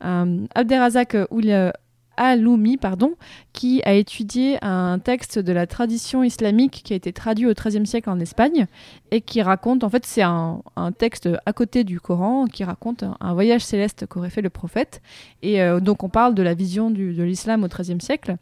Abderrazak 0.00 1.14
euh, 1.14 1.70
Aloumi, 2.16 2.78
pardon, 2.78 3.14
qui 3.52 3.80
a 3.84 3.92
étudié 3.92 4.58
un 4.60 4.98
texte 4.98 5.38
de 5.38 5.52
la 5.52 5.68
tradition 5.68 6.24
islamique 6.24 6.82
qui 6.84 6.94
a 6.94 6.96
été 6.96 7.12
traduit 7.12 7.46
au 7.46 7.52
XIIIe 7.54 7.86
siècle 7.86 8.10
en 8.10 8.18
Espagne 8.18 8.66
et 9.12 9.20
qui 9.20 9.40
raconte, 9.40 9.84
en 9.84 9.88
fait, 9.88 10.04
c'est 10.04 10.22
un, 10.22 10.62
texte 10.98 11.28
à 11.46 11.52
côté 11.52 11.84
du 11.84 12.00
Coran 12.00 12.46
qui 12.46 12.64
raconte 12.64 13.04
un, 13.20 13.34
voyage 13.34 13.64
céleste 13.64 14.06
qu'aurait 14.06 14.30
fait 14.30 14.42
le 14.42 14.50
prophète. 14.50 15.00
Et 15.42 15.62
euh, 15.62 15.78
donc, 15.78 16.02
on 16.02 16.08
parle 16.08 16.34
de 16.34 16.42
la 16.42 16.54
vision 16.54 16.90
de 16.90 17.22
l'islam 17.22 17.62
au 17.62 17.68
XIIIe 17.68 18.00
siècle. 18.00 18.34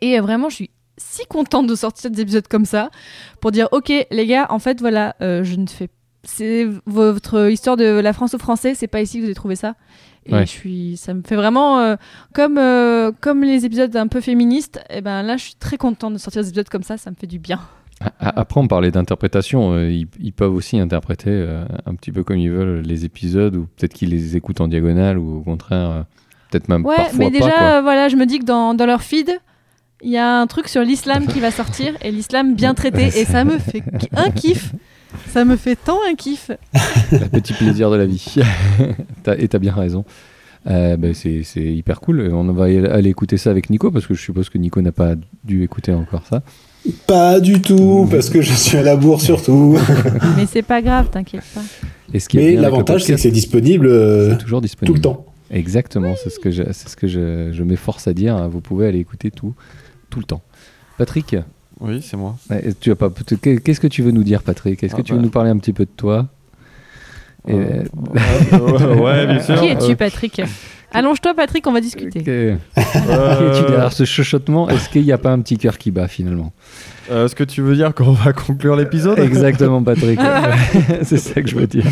Et 0.00 0.18
vraiment, 0.18 0.48
je 0.48 0.56
suis 0.56 0.70
si 1.02 1.24
contente 1.26 1.66
de 1.66 1.74
sortir 1.74 2.10
des 2.10 2.20
épisodes 2.20 2.46
comme 2.46 2.64
ça 2.66 2.90
pour 3.40 3.50
dire 3.52 3.68
ok 3.72 3.90
les 4.10 4.26
gars 4.26 4.46
en 4.50 4.58
fait 4.58 4.80
voilà 4.80 5.16
euh, 5.22 5.42
je 5.44 5.56
ne 5.56 5.66
fais 5.66 5.88
c'est 6.22 6.68
votre 6.84 7.50
histoire 7.50 7.78
de 7.78 7.84
la 7.84 8.12
France 8.12 8.34
aux 8.34 8.38
Français 8.38 8.74
c'est 8.74 8.86
pas 8.86 9.00
ici 9.00 9.16
que 9.16 9.20
vous 9.22 9.26
avez 9.28 9.34
trouvé 9.34 9.56
ça 9.56 9.74
et 10.26 10.34
Ouais. 10.34 10.44
je 10.44 10.50
suis 10.50 10.96
ça 10.98 11.14
me 11.14 11.22
fait 11.26 11.36
vraiment 11.36 11.78
euh, 11.80 11.96
comme 12.34 12.58
euh, 12.58 13.10
comme 13.22 13.42
les 13.42 13.64
épisodes 13.64 13.96
un 13.96 14.06
peu 14.08 14.20
féministes 14.20 14.78
et 14.90 15.00
ben 15.00 15.22
là 15.22 15.38
je 15.38 15.44
suis 15.44 15.54
très 15.54 15.78
contente 15.78 16.12
de 16.12 16.18
sortir 16.18 16.42
des 16.42 16.48
épisodes 16.50 16.68
comme 16.68 16.82
ça 16.82 16.98
ça 16.98 17.10
me 17.10 17.16
fait 17.16 17.26
du 17.26 17.38
bien 17.38 17.58
Après, 18.20 18.60
on 18.60 18.66
parlait 18.68 18.90
d'interprétation. 18.90 19.78
ils, 19.78 20.06
ils 20.20 20.32
peuvent 20.32 20.54
aussi 20.54 20.78
interpréter 20.78 21.32
un 21.86 21.94
petit 21.94 22.12
peu 22.12 22.22
comme 22.24 22.38
ils 22.38 22.50
veulent 22.50 22.80
les 22.80 23.04
épisodes, 23.04 23.56
ou 23.56 23.66
peut-être 23.76 23.92
qu'ils 23.92 24.08
les 24.10 24.36
écoutent 24.36 24.60
en 24.62 24.68
diagonale, 24.68 25.18
ou 25.18 25.38
au 25.38 25.40
contraire, 25.42 26.04
peut-être 26.50 26.68
même 26.68 26.84
ouais 26.86 26.96
parfois 26.96 27.18
mais 27.18 27.30
pas. 27.30 27.38
déjà 27.38 27.50
quoi. 27.58 27.82
voilà 27.82 28.08
je 28.08 28.16
me 28.16 28.24
dis 28.24 28.38
que 28.38 28.44
dans, 28.46 28.72
dans 28.74 28.86
leur 28.86 29.02
feed 29.02 29.30
il 30.02 30.10
y 30.10 30.16
a 30.16 30.40
un 30.40 30.46
truc 30.46 30.68
sur 30.68 30.82
l'islam 30.82 31.26
qui 31.26 31.40
va 31.40 31.50
sortir 31.50 31.94
et 32.02 32.10
l'islam 32.10 32.54
bien 32.54 32.74
traité 32.74 33.06
et 33.06 33.24
ça 33.24 33.44
me 33.44 33.58
fait 33.58 33.82
un 34.16 34.30
kiff 34.30 34.72
ça 35.28 35.44
me 35.44 35.56
fait 35.56 35.76
tant 35.76 35.98
un 36.10 36.14
kiff 36.14 36.50
Le 37.12 37.28
petit 37.28 37.52
plaisir 37.52 37.90
de 37.90 37.96
la 37.96 38.06
vie. 38.06 38.36
T'as- 39.24 39.36
et 39.36 39.48
t'as 39.48 39.58
bien 39.58 39.72
raison. 39.74 40.04
Euh, 40.68 40.96
bah, 40.96 41.08
c'est 41.14 41.42
c'est 41.42 41.64
hyper 41.64 42.00
cool. 42.00 42.30
On 42.32 42.44
va 42.52 42.64
aller 42.66 43.08
écouter 43.10 43.36
ça 43.36 43.50
avec 43.50 43.70
Nico, 43.70 43.90
parce 43.90 44.06
que 44.06 44.14
je 44.14 44.20
suppose 44.20 44.48
que 44.50 44.58
Nico 44.58 44.80
n'a 44.82 44.92
pas 44.92 45.14
dû 45.44 45.62
écouter 45.64 45.92
encore 45.92 46.22
ça. 46.28 46.42
Pas 47.06 47.40
du 47.40 47.60
tout, 47.60 48.06
parce 48.10 48.30
que 48.30 48.40
je 48.40 48.52
suis 48.52 48.76
à 48.78 48.82
la 48.82 48.94
bourre 48.96 49.20
surtout. 49.20 49.78
mais 50.36 50.46
c'est 50.46 50.62
pas 50.62 50.80
grave 50.80 51.08
t'inquiète 51.10 51.42
pas 51.54 51.62
Et 52.14 52.20
ce 52.20 52.28
qui 52.28 52.38
est 52.38 52.52
Mais 52.54 52.56
l'avantage, 52.60 53.02
c'est 53.04 53.14
que 53.14 53.20
c'est 53.20 53.30
disponible 53.30 53.86
euh, 53.88 54.30
c'est 54.30 54.38
toujours 54.38 54.60
disponible. 54.60 54.92
tout 54.92 54.94
le 54.94 55.00
temps. 55.02 55.26
Exactement, 55.50 56.14
c'est 56.22 56.30
ce 56.30 56.38
que, 56.38 56.52
je, 56.52 56.62
c'est 56.72 56.88
ce 56.88 56.94
que 56.96 57.08
je, 57.08 57.50
je 57.52 57.62
m'efforce 57.64 58.06
à 58.06 58.12
dire. 58.12 58.48
Vous 58.48 58.60
pouvez 58.60 58.86
aller 58.86 59.00
écouter 59.00 59.32
tout, 59.32 59.54
tout 60.10 60.18
le 60.18 60.24
temps. 60.26 60.42
Patrick, 60.98 61.34
Oui, 61.80 62.02
c'est 62.02 62.16
moi. 62.16 62.36
ouais, 62.50 62.74
tu 62.78 62.90
as 62.90 62.96
pas, 62.96 63.10
qu'est-ce 63.40 63.80
que 63.80 63.86
tu 63.86 64.02
veux 64.02 64.10
nous 64.10 64.24
dire, 64.24 64.42
Patrick? 64.42 64.82
Est-ce 64.82 64.94
que 64.94 65.00
Ah 65.00 65.04
tu 65.04 65.12
veux 65.12 65.18
bah. 65.18 65.24
nous 65.24 65.30
parler 65.30 65.50
un 65.50 65.56
petit 65.58 65.72
peu 65.72 65.84
de 65.84 65.90
toi? 65.96 66.26
Et, 67.48 67.54
Euh, 67.54 67.82
ouais, 68.52 69.00
ouais, 69.00 69.26
bien 69.26 69.40
sûr. 69.42 69.58
Qui 69.60 69.66
es-tu, 69.68 69.92
Euh, 69.92 69.96
Patrick? 69.96 70.42
Allonge-toi, 70.92 71.34
Patrick, 71.34 71.66
on 71.68 71.72
va 71.72 71.80
discuter. 71.80 72.22
que- 72.22 72.56
Qui 72.74 72.80
euh, 73.08 73.52
es-tu 73.52 73.70
derrière 73.70 73.92
ce 73.92 74.04
chuchotement? 74.04 74.68
Est-ce 74.68 74.88
qu'il 74.90 75.04
n'y 75.04 75.12
a 75.12 75.18
pas 75.18 75.30
un 75.32 75.40
petit 75.40 75.56
cœur 75.56 75.78
qui 75.78 75.90
bat 75.92 76.08
finalement? 76.08 76.52
Euh, 77.10 77.24
Est-ce 77.26 77.34
que 77.36 77.44
tu 77.44 77.62
veux 77.62 77.76
dire 77.76 77.94
qu'on 77.94 78.12
va 78.12 78.32
conclure 78.32 78.76
l'épisode? 78.76 79.18
Exactement, 79.20 79.82
Patrick. 79.82 80.18
c'est 81.02 81.16
ça 81.16 81.40
que 81.40 81.48
je 81.48 81.54
veux 81.56 81.66
dire. 81.68 81.84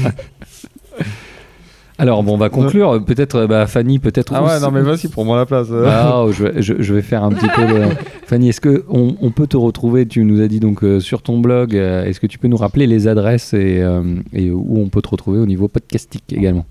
Alors, 2.01 2.23
bon, 2.23 2.35
on 2.35 2.37
va 2.37 2.49
conclure. 2.49 3.05
Peut-être, 3.05 3.47
bah, 3.47 3.67
Fanny, 3.67 3.99
peut-être. 3.99 4.33
Ah 4.33 4.45
ouais, 4.45 4.61
non 4.61 4.71
mais 4.71 4.83
vas-y, 4.83 5.09
pour 5.09 5.25
moi 5.25 5.37
la 5.37 5.47
place. 5.47 5.67
euh. 5.73 5.85
Ah, 5.89 6.23
oh, 6.25 6.31
je, 6.33 6.45
vais, 6.45 6.63
je- 6.63 6.75
je 6.81 6.95
vais 6.95 7.03
faire 7.03 7.25
un 7.25 7.31
petit 7.33 7.49
peu. 7.49 7.67
de- 7.67 7.87
Fanny, 8.27 8.51
est-ce 8.51 8.61
que 8.61 8.85
on, 8.89 9.17
on 9.21 9.31
peut 9.33 9.47
te 9.49 9.57
retrouver 9.57 10.07
Tu 10.07 10.25
nous 10.25 10.41
as 10.41 10.47
dit 10.49 10.61
donc 10.61 10.85
euh, 10.85 11.01
sur 11.01 11.23
ton 11.23 11.39
blog. 11.41 11.75
euh, 11.75 12.05
est-ce 12.05 12.21
que 12.21 12.27
tu 12.29 12.39
peux 12.39 12.47
nous 12.49 12.57
rappeler 12.57 12.87
les 12.87 13.09
adresses 13.09 13.53
et, 13.53 13.81
euh, 13.83 14.03
et 14.33 14.51
où 14.51 14.79
on 14.79 14.89
peut 14.89 15.03
te 15.03 15.09
retrouver 15.09 15.39
au 15.41 15.47
niveau 15.47 15.67
podcastique 15.67 16.33
également? 16.33 16.67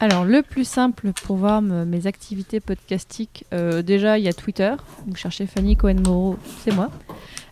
Alors, 0.00 0.24
le 0.24 0.42
plus 0.42 0.64
simple 0.66 1.12
pour 1.24 1.36
voir 1.36 1.62
me- 1.62 1.84
mes 1.84 2.08
activités 2.08 2.58
podcastiques, 2.58 3.44
euh, 3.54 3.82
déjà, 3.82 4.18
il 4.18 4.24
y 4.24 4.28
a 4.28 4.32
Twitter. 4.32 4.72
Vous 5.06 5.14
cherchez 5.14 5.46
Fanny 5.46 5.76
Cohen-Moreau, 5.76 6.36
c'est 6.64 6.74
moi. 6.74 6.88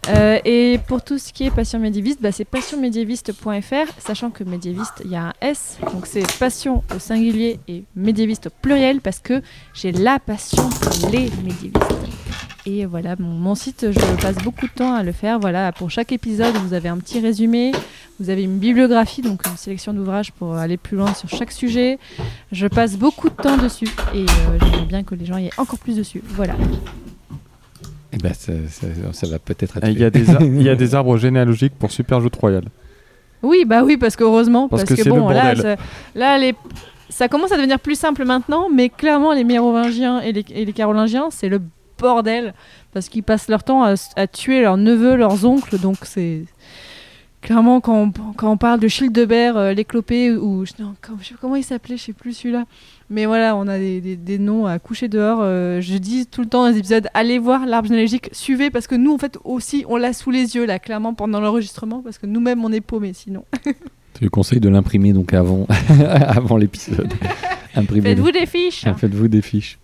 Euh, 0.08 0.38
et 0.44 0.78
pour 0.86 1.02
tout 1.02 1.18
ce 1.18 1.32
qui 1.32 1.44
est 1.44 1.50
passion 1.50 1.78
médiéviste, 1.78 2.20
bah, 2.22 2.32
c'est 2.32 2.44
passionmédiéviste.fr, 2.44 3.92
sachant 3.98 4.30
que 4.30 4.44
médiéviste, 4.44 5.02
il 5.04 5.10
y 5.10 5.16
a 5.16 5.28
un 5.28 5.32
S, 5.40 5.78
donc 5.92 6.06
c'est 6.06 6.26
passion 6.38 6.82
au 6.94 6.98
singulier 6.98 7.60
et 7.68 7.84
médiéviste 7.94 8.46
au 8.46 8.50
pluriel, 8.62 9.00
parce 9.00 9.18
que 9.18 9.42
j'ai 9.74 9.92
la 9.92 10.18
passion 10.18 10.68
pour 10.68 11.10
les 11.10 11.30
médiévistes. 11.44 11.98
Et 12.66 12.84
voilà, 12.84 13.16
mon, 13.18 13.54
site, 13.54 13.86
je 13.90 14.20
passe 14.20 14.36
beaucoup 14.36 14.66
de 14.66 14.72
temps 14.72 14.92
à 14.92 15.02
le 15.02 15.12
faire. 15.12 15.38
Voilà, 15.38 15.72
pour 15.72 15.90
chaque 15.90 16.12
épisode, 16.12 16.54
vous 16.56 16.74
avez 16.74 16.90
un 16.90 16.98
petit 16.98 17.18
résumé, 17.18 17.72
vous 18.20 18.28
avez 18.28 18.42
une 18.42 18.58
bibliographie, 18.58 19.22
donc 19.22 19.46
une 19.46 19.56
sélection 19.56 19.94
d'ouvrages 19.94 20.32
pour 20.32 20.54
aller 20.54 20.76
plus 20.76 20.98
loin 20.98 21.14
sur 21.14 21.30
chaque 21.30 21.52
sujet. 21.52 21.98
Je 22.52 22.66
passe 22.66 22.98
beaucoup 22.98 23.30
de 23.30 23.34
temps 23.34 23.56
dessus 23.56 23.88
et 24.14 24.20
euh, 24.20 24.58
j'aimerais 24.60 24.84
bien 24.84 25.02
que 25.02 25.14
les 25.14 25.24
gens 25.24 25.38
y 25.38 25.46
aient 25.46 25.58
encore 25.58 25.78
plus 25.78 25.96
dessus. 25.96 26.20
Voilà. 26.26 26.56
Eh 28.12 28.16
ben, 28.18 28.32
ça, 28.32 28.52
ça- 28.68 28.86
ça 29.12 29.26
va 29.26 29.38
peut-être 29.38 29.78
Il 29.84 29.98
y, 29.98 30.04
a 30.04 30.10
des 30.10 30.30
ar- 30.30 30.42
y 30.42 30.68
a 30.68 30.74
des 30.74 30.94
arbres 30.94 31.16
généalogiques 31.18 31.74
pour 31.78 31.90
Super 31.90 32.20
Jeux 32.20 32.30
Royal. 32.40 32.64
Oui, 33.42 33.64
bah 33.66 33.82
oui, 33.84 33.96
parce 33.96 34.16
qu'heureusement, 34.16 34.68
Parce 34.68 34.82
parce, 34.82 34.90
que 34.92 34.96
que, 34.96 35.02
c'est 35.04 35.08
le 35.10 35.14
bon, 35.20 35.28
là, 35.28 35.54
bordel. 35.54 35.76
ça, 35.78 35.82
là 36.18 36.38
les, 36.38 36.54
ça 37.08 37.28
commence 37.28 37.52
à 37.52 37.56
devenir 37.56 37.78
plus 37.78 37.94
simple 37.98 38.24
maintenant, 38.24 38.68
mais 38.74 38.88
clairement, 38.88 39.32
les 39.32 39.44
Mérovingiens 39.44 40.20
et 40.20 40.32
les, 40.32 40.44
et 40.50 40.64
les 40.64 40.72
Carolingiens, 40.72 41.28
c'est 41.30 41.48
le 41.48 41.60
bordel 42.00 42.54
parce 42.92 43.08
qu'ils 43.08 43.22
passent 43.22 43.48
leur 43.48 43.62
temps 43.62 43.84
à, 43.84 43.94
à 44.16 44.26
tuer 44.26 44.62
leurs 44.62 44.76
neveux, 44.76 45.14
leurs 45.16 45.44
oncles, 45.44 45.78
donc 45.78 45.96
c'est. 46.02 46.44
Clairement, 47.40 47.80
quand 47.80 47.94
on, 48.02 48.32
quand 48.34 48.50
on 48.50 48.56
parle 48.56 48.80
de 48.80 48.88
Childebert, 48.88 49.56
euh, 49.56 49.72
l'éclopé, 49.72 50.32
ou. 50.32 50.64
Non, 50.80 50.94
comment, 51.00 51.18
je 51.22 51.28
sais 51.28 51.34
pas 51.34 51.38
comment 51.40 51.54
il 51.56 51.62
s'appelait, 51.62 51.96
je 51.96 52.02
sais 52.04 52.12
plus 52.12 52.32
celui-là. 52.32 52.64
Mais 53.10 53.24
voilà, 53.24 53.56
on 53.56 53.66
a 53.68 53.78
des, 53.78 54.00
des- 54.02 54.16
des 54.16 54.38
noms 54.38 54.66
à 54.66 54.78
coucher 54.78 55.08
dehors. 55.08 55.38
euh, 55.40 55.80
je 55.80 55.96
dis 55.96 56.26
tout 56.26 56.42
le 56.42 56.46
temps 56.46 56.64
dans 56.64 56.68
les 56.70 56.78
épisodes 56.78 57.06
allez 57.14 57.38
voir 57.38 57.64
l'arbre 57.66 57.88
généalogique, 57.88 58.28
suivez, 58.32 58.70
parce 58.70 58.86
que 58.86 58.94
nous, 58.94 59.12
en 59.14 59.18
fait, 59.18 59.38
aussi, 59.44 59.84
on 59.88 59.96
l'a 59.96 60.12
sous 60.12 60.30
les 60.30 60.56
yeux, 60.56 60.66
là, 60.66 60.78
clairement, 60.78 61.14
pendant 61.14 61.40
l'enregistrement, 61.40 62.02
parce 62.02 62.18
que 62.18 62.26
nous-mêmes, 62.26 62.62
on 62.64 62.72
est 62.72 62.80
paumés 62.82 63.12
sinon. 63.14 63.44
Tu 64.14 64.24
le 64.24 64.30
conseilles 64.30 64.58
de 64.58 64.68
l'imprimer 64.68 65.12
donc 65.12 65.32
avant, 65.32 65.66
avant 66.26 66.56
l'épisode. 66.56 67.12
Imprimez-le. 67.76 68.16
Faites-vous 68.16 68.32
des 68.32 68.46
fiches 68.46 68.82
Ah, 68.84 68.94
Faites-vous 68.94 69.28
des 69.28 69.42
fiches. 69.42 69.78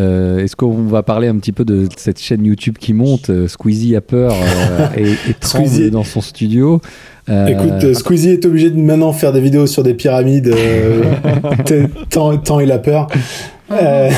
Euh, 0.00 0.38
Est-ce 0.38 0.56
qu'on 0.56 0.82
va 0.86 1.04
parler 1.04 1.28
un 1.28 1.36
petit 1.38 1.52
peu 1.52 1.64
de 1.64 1.86
cette 1.96 2.18
chaîne 2.20 2.44
YouTube 2.44 2.78
qui 2.78 2.92
monte 2.92 3.30
euh, 3.30 3.46
Squeezie 3.46 3.94
a 3.94 4.00
peur 4.00 4.32
euh, 4.34 4.88
et, 4.96 5.12
et 5.30 5.34
tremble 5.34 5.90
dans 5.90 6.02
son 6.02 6.20
studio? 6.20 6.80
Euh, 7.28 7.46
Écoute, 7.46 7.84
euh, 7.84 7.94
Squeezie 7.94 8.30
est 8.30 8.44
obligé 8.44 8.70
de 8.70 8.78
maintenant 8.78 9.12
faire 9.12 9.32
des 9.32 9.40
vidéos 9.40 9.66
sur 9.66 9.82
des 9.82 9.94
pyramides 9.94 10.48
euh, 10.48 11.02
tant, 12.10 12.36
tant 12.36 12.60
il 12.60 12.70
a 12.70 12.78
peur. 12.78 13.08
Euh, 13.74 14.10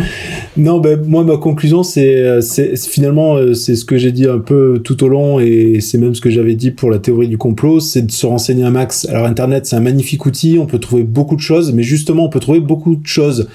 non, 0.56 0.78
ben 0.80 1.00
moi 1.06 1.24
ma 1.24 1.36
conclusion 1.36 1.82
c'est 1.82 2.16
euh, 2.16 2.40
finalement 2.76 3.36
euh, 3.36 3.54
c'est 3.54 3.74
ce 3.76 3.84
que 3.84 3.96
j'ai 3.96 4.12
dit 4.12 4.26
un 4.26 4.38
peu 4.38 4.80
tout 4.82 5.02
au 5.04 5.08
long 5.08 5.40
et 5.40 5.80
c'est 5.80 5.98
même 5.98 6.14
ce 6.14 6.20
que 6.20 6.30
j'avais 6.30 6.54
dit 6.54 6.70
pour 6.70 6.90
la 6.90 6.98
théorie 6.98 7.28
du 7.28 7.38
complot, 7.38 7.80
c'est 7.80 8.02
de 8.06 8.10
se 8.10 8.26
renseigner 8.26 8.64
un 8.64 8.70
max. 8.70 9.06
Alors 9.08 9.26
internet 9.26 9.66
c'est 9.66 9.76
un 9.76 9.80
magnifique 9.80 10.26
outil, 10.26 10.58
on 10.60 10.66
peut 10.66 10.78
trouver 10.78 11.04
beaucoup 11.04 11.36
de 11.36 11.40
choses, 11.40 11.72
mais 11.72 11.82
justement 11.82 12.24
on 12.26 12.28
peut 12.28 12.40
trouver 12.40 12.60
beaucoup 12.60 12.96
de 12.96 13.06
choses. 13.06 13.48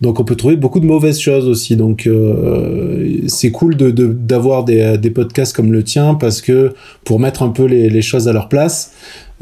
Donc 0.00 0.20
on 0.20 0.24
peut 0.24 0.36
trouver 0.36 0.56
beaucoup 0.56 0.80
de 0.80 0.86
mauvaises 0.86 1.20
choses 1.20 1.46
aussi. 1.48 1.76
Donc 1.76 2.06
euh, 2.06 3.18
c'est 3.28 3.50
cool 3.50 3.76
de 3.76 3.90
de- 3.90 4.06
d'avoir 4.12 4.64
des 4.64 4.98
des 4.98 5.10
podcasts 5.10 5.54
comme 5.54 5.72
le 5.72 5.82
tien 5.84 6.14
parce 6.14 6.40
que 6.42 6.72
pour 7.04 7.20
mettre 7.20 7.42
un 7.42 7.50
peu 7.50 7.64
les 7.64 7.88
les 7.88 8.02
choses 8.02 8.28
à 8.28 8.32
leur 8.32 8.48
place 8.48 8.92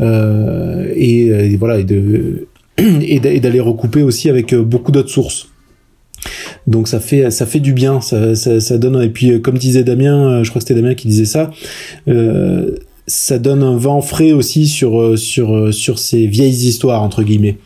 euh, 0.01 0.93
et, 0.95 1.57
voilà 1.57 1.79
et 1.79 1.85
de 1.85 2.47
et 2.79 3.21
d'a- 3.21 3.33
et 3.33 3.41
d'aller 3.41 3.61
recouper 3.61 4.03
aussi 4.03 4.29
avec 4.29 4.55
beaucoup 4.55 4.93
d'autres 4.93 5.09
sources. 5.09 5.49
Donc 6.67 6.89
ça 6.89 7.01
fait 7.01 7.31
ça 7.31 7.47
fait 7.47 7.61
du 7.61 7.73
bien, 7.73 8.01
ça, 8.01 8.35
ça, 8.35 8.61
ça 8.61 8.79
donne 8.79 9.01
et 9.03 9.09
puis 9.09 9.33
euh, 9.33 9.39
comme 9.39 9.59
disait 9.59 9.85
Damien, 9.85 10.29
euh, 10.41 10.45
je 10.45 10.51
crois 10.51 10.61
que 10.61 10.67
c'était 10.69 10.81
Damien 10.81 10.95
qui 10.95 11.09
disait 11.09 11.25
ça, 11.27 11.51
euh, 12.09 12.73
ça 13.09 13.39
donne 13.39 13.63
un 13.63 13.77
vent 13.77 14.01
frais 14.01 14.33
aussi 14.33 14.67
sur 14.67 15.17
sur 15.17 15.73
sur 15.73 16.01
ces 16.01 16.27
vieilles 16.27 16.67
histoires 16.67 17.05
entre 17.05 17.23
guillemets. 17.23 17.57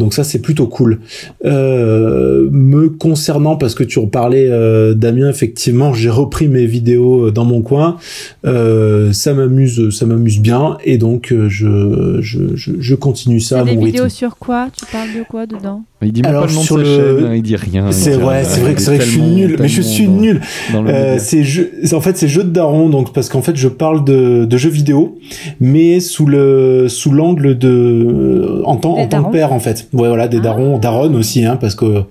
Donc 0.00 0.12
ça 0.12 0.24
c'est 0.24 0.40
plutôt 0.40 0.66
cool. 0.66 0.98
Euh, 1.44 2.48
me 2.50 2.88
concernant 2.88 3.54
parce 3.54 3.76
que 3.76 3.84
tu 3.84 4.00
en 4.00 4.08
parlais 4.08 4.48
euh, 4.50 4.94
Damien 4.94 5.28
effectivement, 5.30 5.94
j'ai 5.94 6.10
repris 6.10 6.48
mes 6.48 6.66
vidéos 6.66 7.30
dans 7.30 7.44
mon 7.44 7.62
coin. 7.62 7.96
Euh, 8.44 9.12
ça 9.12 9.34
m'amuse 9.34 9.90
ça 9.96 10.04
m'amuse 10.04 10.40
bien 10.40 10.78
et 10.84 10.98
donc 10.98 11.32
je, 11.32 12.18
je 12.20 12.56
je 12.56 12.72
je 12.80 12.94
continue 12.96 13.38
ça 13.38 13.60
à 13.60 13.64
C'est 13.64 13.70
des 13.70 13.76
mon 13.76 13.84
vidéos 13.84 14.04
rythme. 14.04 14.16
sur 14.16 14.36
quoi? 14.36 14.68
Tu 14.76 14.84
parles 14.90 15.10
de 15.16 15.22
quoi 15.28 15.46
dedans? 15.46 15.84
Il 16.06 16.12
dit 16.12 16.22
même 16.22 16.30
Alors, 16.30 16.42
pas 16.42 16.48
le 16.48 16.54
nom 16.54 16.60
de 16.60 16.64
sur 16.66 16.76
sa 16.76 16.82
le- 16.82 16.88
chaîne, 17.18 17.26
hein, 17.26 17.34
il 17.34 17.42
dit 17.42 17.56
rien. 17.56 17.90
C'est 17.92 18.12
vrai, 18.16 18.44
c'est 18.44 18.60
vrai 18.60 18.74
que 18.74 18.82
vrai 18.82 18.98
que 18.98 19.04
je 19.04 19.10
suis 19.10 19.20
nul, 19.22 19.56
mais 19.60 19.68
je 19.68 19.82
suis 19.82 20.06
dans- 20.06 20.12
nul. 20.12 20.40
Euh, 20.74 21.16
c'est 21.18 21.94
en 21.94 22.00
fait 22.00 22.16
c'est 22.16 22.28
jeu 22.28 22.42
de 22.44 22.50
daron 22.50 22.88
donc 22.88 23.12
parce 23.12 23.28
qu'en 23.28 23.42
fait 23.42 23.56
je 23.56 23.68
parle 23.68 24.04
de, 24.04 24.44
de 24.44 24.56
jeux 24.56 24.70
vidéo 24.70 25.18
mais 25.60 26.00
sous 26.00 26.26
le 26.26 26.86
sous 26.88 27.12
l'angle 27.12 27.56
de 27.58 28.62
en 28.64 28.76
tant 28.76 28.96
en 28.98 29.06
tant 29.06 29.24
que 29.24 29.32
père 29.32 29.52
en 29.52 29.60
fait. 29.60 29.88
Ouais 29.92 30.08
voilà 30.08 30.28
des 30.28 30.38
Ah. 30.38 30.40
darons, 30.40 30.78
daronnes 30.78 31.16
aussi 31.16 31.44
hein 31.44 31.56
parce 31.60 31.74
que 31.74 32.02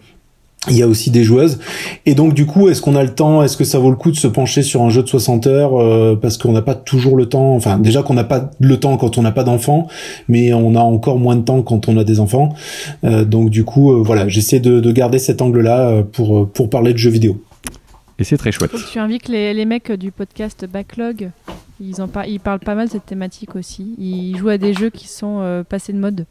il 0.69 0.77
y 0.77 0.83
a 0.83 0.87
aussi 0.87 1.09
des 1.09 1.23
joueuses. 1.23 1.59
Et 2.05 2.13
donc 2.13 2.33
du 2.35 2.45
coup, 2.45 2.69
est-ce 2.69 2.81
qu'on 2.81 2.95
a 2.95 3.03
le 3.03 3.13
temps 3.15 3.41
Est-ce 3.41 3.57
que 3.57 3.63
ça 3.63 3.79
vaut 3.79 3.89
le 3.89 3.95
coup 3.95 4.11
de 4.11 4.15
se 4.15 4.27
pencher 4.27 4.61
sur 4.61 4.83
un 4.83 4.89
jeu 4.91 5.01
de 5.01 5.07
60 5.07 5.47
heures 5.47 5.79
euh, 5.81 6.15
parce 6.15 6.37
qu'on 6.37 6.51
n'a 6.51 6.61
pas 6.61 6.75
toujours 6.75 7.17
le 7.17 7.25
temps 7.27 7.55
Enfin, 7.55 7.79
déjà 7.79 8.03
qu'on 8.03 8.13
n'a 8.13 8.23
pas 8.23 8.51
le 8.59 8.79
temps 8.79 8.95
quand 8.97 9.17
on 9.17 9.23
n'a 9.23 9.31
pas 9.31 9.43
d'enfants, 9.43 9.87
mais 10.27 10.53
on 10.53 10.75
a 10.75 10.79
encore 10.81 11.17
moins 11.17 11.35
de 11.35 11.41
temps 11.41 11.63
quand 11.63 11.89
on 11.89 11.97
a 11.97 12.03
des 12.03 12.19
enfants. 12.19 12.53
Euh, 13.03 13.25
donc 13.25 13.49
du 13.49 13.63
coup, 13.63 13.91
euh, 13.91 14.03
voilà, 14.03 14.27
j'essaie 14.27 14.59
de, 14.59 14.79
de 14.79 14.91
garder 14.91 15.17
cet 15.17 15.41
angle-là 15.41 15.89
euh, 15.89 16.03
pour 16.03 16.37
euh, 16.37 16.45
pour 16.45 16.69
parler 16.69 16.93
de 16.93 16.97
jeux 16.99 17.09
vidéo. 17.09 17.41
Et 18.19 18.23
c'est 18.23 18.37
très 18.37 18.51
chouette. 18.51 18.71
Tu 18.91 18.99
invites 18.99 19.29
les, 19.29 19.55
les 19.55 19.65
mecs 19.65 19.91
du 19.91 20.11
podcast 20.11 20.67
Backlog. 20.71 21.31
Ils, 21.79 21.99
en 22.03 22.07
par- 22.07 22.27
ils 22.27 22.39
parlent 22.39 22.59
pas 22.59 22.75
mal 22.75 22.85
de 22.85 22.91
cette 22.91 23.07
thématique 23.07 23.55
aussi. 23.55 23.95
Ils 23.97 24.37
jouent 24.37 24.49
à 24.49 24.59
des 24.59 24.75
jeux 24.75 24.91
qui 24.91 25.07
sont 25.07 25.39
euh, 25.39 25.63
passés 25.63 25.91
de 25.91 25.97
mode. 25.97 26.27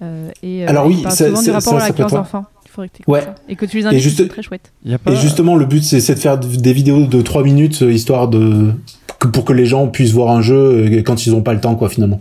Euh, 0.00 0.30
et, 0.42 0.64
euh, 0.64 0.70
Alors 0.70 0.86
ils 0.90 0.96
oui, 0.96 1.02
parlent 1.02 1.14
ça- 1.14 1.26
souvent 1.26 1.40
du 1.40 1.44
ça- 1.46 1.52
rapport 1.52 1.80
ça- 1.82 1.88
être- 1.88 2.14
enfants. 2.14 2.44
Il 2.78 2.82
faudrait 2.82 2.88
que 2.90 3.02
tu 3.04 3.10
Ouais. 3.10 3.20
ça. 3.22 3.34
Et 3.48 3.56
que 3.56 3.66
tu 3.66 3.76
les 3.78 3.86
invites, 3.86 4.00
juste- 4.00 4.16
c'est 4.18 4.28
très 4.28 4.42
chouette. 4.42 4.72
Il 4.84 4.90
y 4.92 4.94
a 4.94 4.98
pas... 4.98 5.10
Et 5.12 5.16
justement, 5.16 5.56
le 5.56 5.64
but, 5.66 5.82
c'est 5.82 6.00
c'est 6.00 6.14
de 6.14 6.20
faire 6.20 6.38
des 6.38 6.72
vidéos 6.72 7.06
de 7.06 7.22
3 7.22 7.42
minutes, 7.42 7.82
euh, 7.82 7.92
histoire 7.92 8.28
de 8.28 8.72
que- 9.18 9.26
pour 9.28 9.44
que 9.44 9.52
les 9.52 9.66
gens 9.66 9.88
puissent 9.88 10.12
voir 10.12 10.30
un 10.36 10.40
jeu 10.42 10.54
euh, 10.56 11.02
quand 11.02 11.26
ils 11.26 11.34
ont 11.34 11.42
pas 11.42 11.54
le 11.54 11.60
temps, 11.60 11.74
quoi, 11.74 11.88
finalement. 11.88 12.20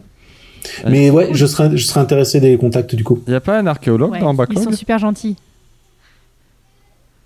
Ouais. 0.84 0.90
Mais 0.92 1.10
ouais, 1.12 1.30
je 1.34 1.46
serais, 1.46 1.78
je 1.78 1.86
serais 1.86 2.00
intéressé 2.00 2.40
des 2.40 2.58
contacts 2.58 2.96
du 2.96 3.04
coup. 3.04 3.22
Il 3.28 3.34
y 3.34 3.36
a 3.36 3.40
pas 3.40 3.60
un 3.60 3.68
archéologue 3.68 4.12
Ouais, 4.14 4.20
dans 4.20 4.34
ils 4.34 4.38
Backlog 4.38 4.64
sont 4.64 4.72
super 4.72 4.98
gentils. 4.98 5.36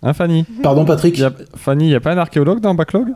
Hein, 0.04 0.14
Fanny? 0.14 0.46
Pardon, 0.62 0.84
Patrick? 0.86 1.18
Il 1.18 1.22
y 1.22 1.26
a- 1.26 1.34
Fanny, 1.56 1.86
il 1.86 1.92
y 1.92 1.96
a 1.96 2.00
pas 2.00 2.12
un 2.12 2.18
archéologue 2.18 2.60
dans 2.60 2.74
Backlog? 2.76 3.10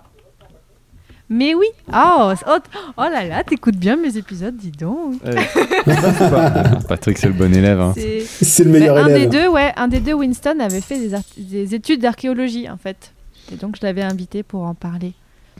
Mais 1.29 1.55
oui 1.55 1.65
oh, 1.91 2.33
oh, 2.47 2.57
oh 2.97 3.01
là 3.01 3.23
là, 3.25 3.43
t'écoutes 3.43 3.77
bien 3.77 3.95
mes 3.95 4.15
épisodes, 4.17 4.55
dis 4.55 4.71
donc. 4.71 5.15
Patrick, 6.87 7.17
c'est 7.17 7.27
le 7.27 7.33
bon 7.33 7.53
élève. 7.53 7.79
hein. 7.79 7.93
C'est- 7.95 8.63
le 8.63 8.69
meilleur 8.71 8.97
un 8.97 9.07
des 9.07 9.13
élève. 9.15 9.29
deux, 9.29 9.47
ouais, 9.47 9.73
un 9.75 9.87
des 9.87 9.99
deux, 9.99 10.13
Winston 10.13 10.59
avait 10.59 10.81
fait 10.81 10.99
des, 11.37 11.75
études 11.75 12.01
d'archéologie 12.01 12.69
en 12.69 12.77
fait. 12.77 13.13
Et 13.51 13.55
donc 13.55 13.75
je 13.79 13.85
l'avais 13.85 14.01
invité 14.03 14.43
pour 14.43 14.63
en 14.63 14.73
parler. 14.75 15.13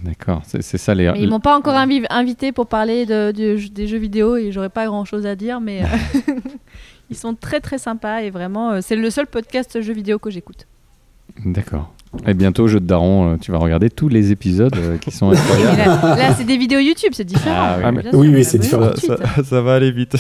D'accord, 0.04 0.42
c'est 0.46 0.62
ça 0.62 0.94
les. 0.94 1.10
Mais 1.12 1.22
ils 1.22 1.30
m'ont 1.30 1.40
pas 1.40 1.56
encore 1.58 1.76
invi- 1.76 2.06
invité 2.10 2.52
pour 2.52 2.68
parler 2.68 3.06
de, 3.06 3.32
de- 3.32 3.68
des 3.70 3.88
jeux 3.88 3.98
vidéo 3.98 4.36
et 4.36 4.52
j'aurais 4.52 4.70
pas 4.70 4.86
grand 4.86 5.06
chose 5.06 5.26
à 5.26 5.36
dire, 5.36 5.62
mais 5.62 5.84
euh, 5.84 5.86
ils 7.10 7.16
sont 7.16 7.34
très 7.34 7.60
très 7.60 7.78
sympas 7.78 8.20
et 8.22 8.30
vraiment, 8.30 8.72
euh, 8.72 8.80
c'est 8.82 8.96
le 8.98 9.10
seul 9.10 9.26
podcast 9.28 9.82
jeux 9.82 9.94
vidéo 9.94 10.20
que 10.20 10.30
j'écoute. 10.30 10.68
D'accord. 11.46 11.94
Et 12.28 12.34
bientôt, 12.34 12.68
Jeu 12.68 12.80
de 12.80 12.86
Daron, 12.86 13.34
euh, 13.34 13.36
tu 13.40 13.52
vas 13.52 13.58
regarder 13.60 13.90
tous 13.90 14.08
les 14.10 14.32
épisodes 14.32 14.76
euh, 14.78 14.98
qui 14.98 15.12
sont 15.12 15.30
incroyables. 15.32 15.78
là, 15.78 16.16
là, 16.16 16.34
c'est 16.36 16.44
des 16.46 16.58
vidéos 16.58 16.80
YouTube, 16.80 17.12
c'est 17.14 17.24
différent. 17.26 17.56
Ah 17.56 17.78
oui. 17.92 18.00
Ah, 18.06 18.10
oui, 18.18 18.44
c'est 18.44 18.58
différent. 18.58 18.90
ça, 18.96 18.98
suite. 18.98 19.12
ça- 19.36 19.44
ça 19.44 19.62
va 19.62 19.76
aller 19.76 19.92
vite. 19.92 20.16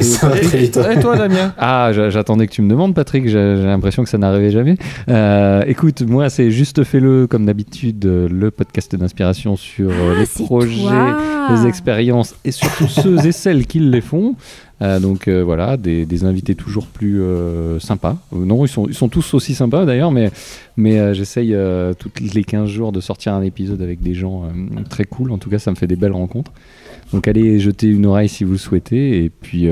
Ça 0.00 0.28
va 0.28 0.36
très 0.40 0.58
vite. 0.58 0.76
Et 0.90 1.00
toi, 1.00 1.16
Damien 1.16 1.54
Ah, 1.58 1.90
j'a- 1.92 2.10
j'attendais 2.10 2.46
que 2.48 2.52
tu 2.52 2.60
me 2.62 2.68
demandes, 2.68 2.94
Patrick. 2.94 3.28
J'ai 3.28 3.54
l'impression 3.56 4.02
que 4.02 4.08
ça 4.08 4.18
n'arrivait 4.18 4.50
jamais. 4.50 4.76
Euh, 5.08 5.62
écoute, 5.66 6.02
moi, 6.02 6.28
c'est 6.28 6.50
juste 6.50 6.82
fais-le 6.82 7.26
comme 7.28 7.46
d'habitude, 7.46 8.04
le 8.04 8.50
podcast 8.50 8.96
d'inspiration 8.96 9.54
sur 9.56 9.90
Ah, 9.92 10.18
les 10.18 10.44
projets, 10.44 10.80
toi. 10.82 11.18
les 11.50 11.66
expériences 11.68 12.34
et 12.44 12.50
surtout 12.50 12.88
ceux 12.88 13.24
et 13.26 13.32
celles 13.32 13.66
qui 13.66 13.78
les 13.78 14.00
font. 14.00 14.34
Euh, 14.82 14.98
donc 14.98 15.28
euh, 15.28 15.42
voilà, 15.42 15.76
des, 15.76 16.06
des 16.06 16.24
invités 16.24 16.54
toujours 16.54 16.86
plus 16.86 17.22
euh, 17.22 17.78
sympas. 17.78 18.16
Non, 18.32 18.64
ils 18.64 18.68
sont, 18.68 18.86
ils 18.88 18.94
sont 18.94 19.08
tous 19.08 19.34
aussi 19.34 19.54
sympas 19.54 19.84
d'ailleurs, 19.84 20.10
mais, 20.10 20.30
mais 20.76 21.14
j'essaye 21.14 21.56
toutes 21.98 22.20
les 22.20 22.44
15 22.44 22.68
jours 22.68 22.92
de 22.92 23.00
sortir 23.00 23.34
un 23.34 23.42
épisode 23.42 23.80
avec 23.82 24.00
des 24.00 24.14
gens 24.14 24.44
très 24.88 25.04
cool. 25.04 25.30
En 25.30 25.38
tout 25.38 25.50
cas, 25.50 25.58
ça 25.58 25.70
me 25.70 25.76
fait 25.76 25.86
des 25.86 25.96
belles 25.96 26.12
rencontres. 26.12 26.52
Donc 27.12 27.28
allez 27.28 27.60
jeter 27.60 27.88
une 27.88 28.06
oreille 28.06 28.28
si 28.28 28.44
vous 28.44 28.52
le 28.52 28.58
souhaitez. 28.58 29.24
Et 29.24 29.30
puis, 29.30 29.68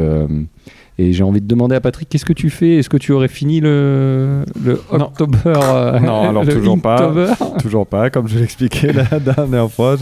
et 0.99 1.13
j'ai 1.13 1.25
envie 1.25 1.41
de 1.41 1.47
demander 1.47 1.75
à 1.75 1.81
Patrick, 1.81 2.09
qu'est-ce 2.09 2.27
que 2.27 2.35
tu 2.35 2.51
fais? 2.51 2.77
Est-ce 2.77 2.91
que 2.91 2.99
tu 2.99 3.13
aurais 3.13 3.29
fini 3.29 3.61
le, 3.61 4.45
le 4.63 4.81
Non. 4.93 5.07
October 5.07 5.39
Non, 6.03 6.29
alors 6.29 6.47
toujours 6.47 6.81
pas. 6.81 7.13
Toujours 7.59 7.87
pas, 7.87 8.11
comme 8.11 8.29
je 8.29 8.39
l'expliquais 8.39 8.93
la 8.93 9.19
dernière 9.19 9.71
fois. 9.71 9.97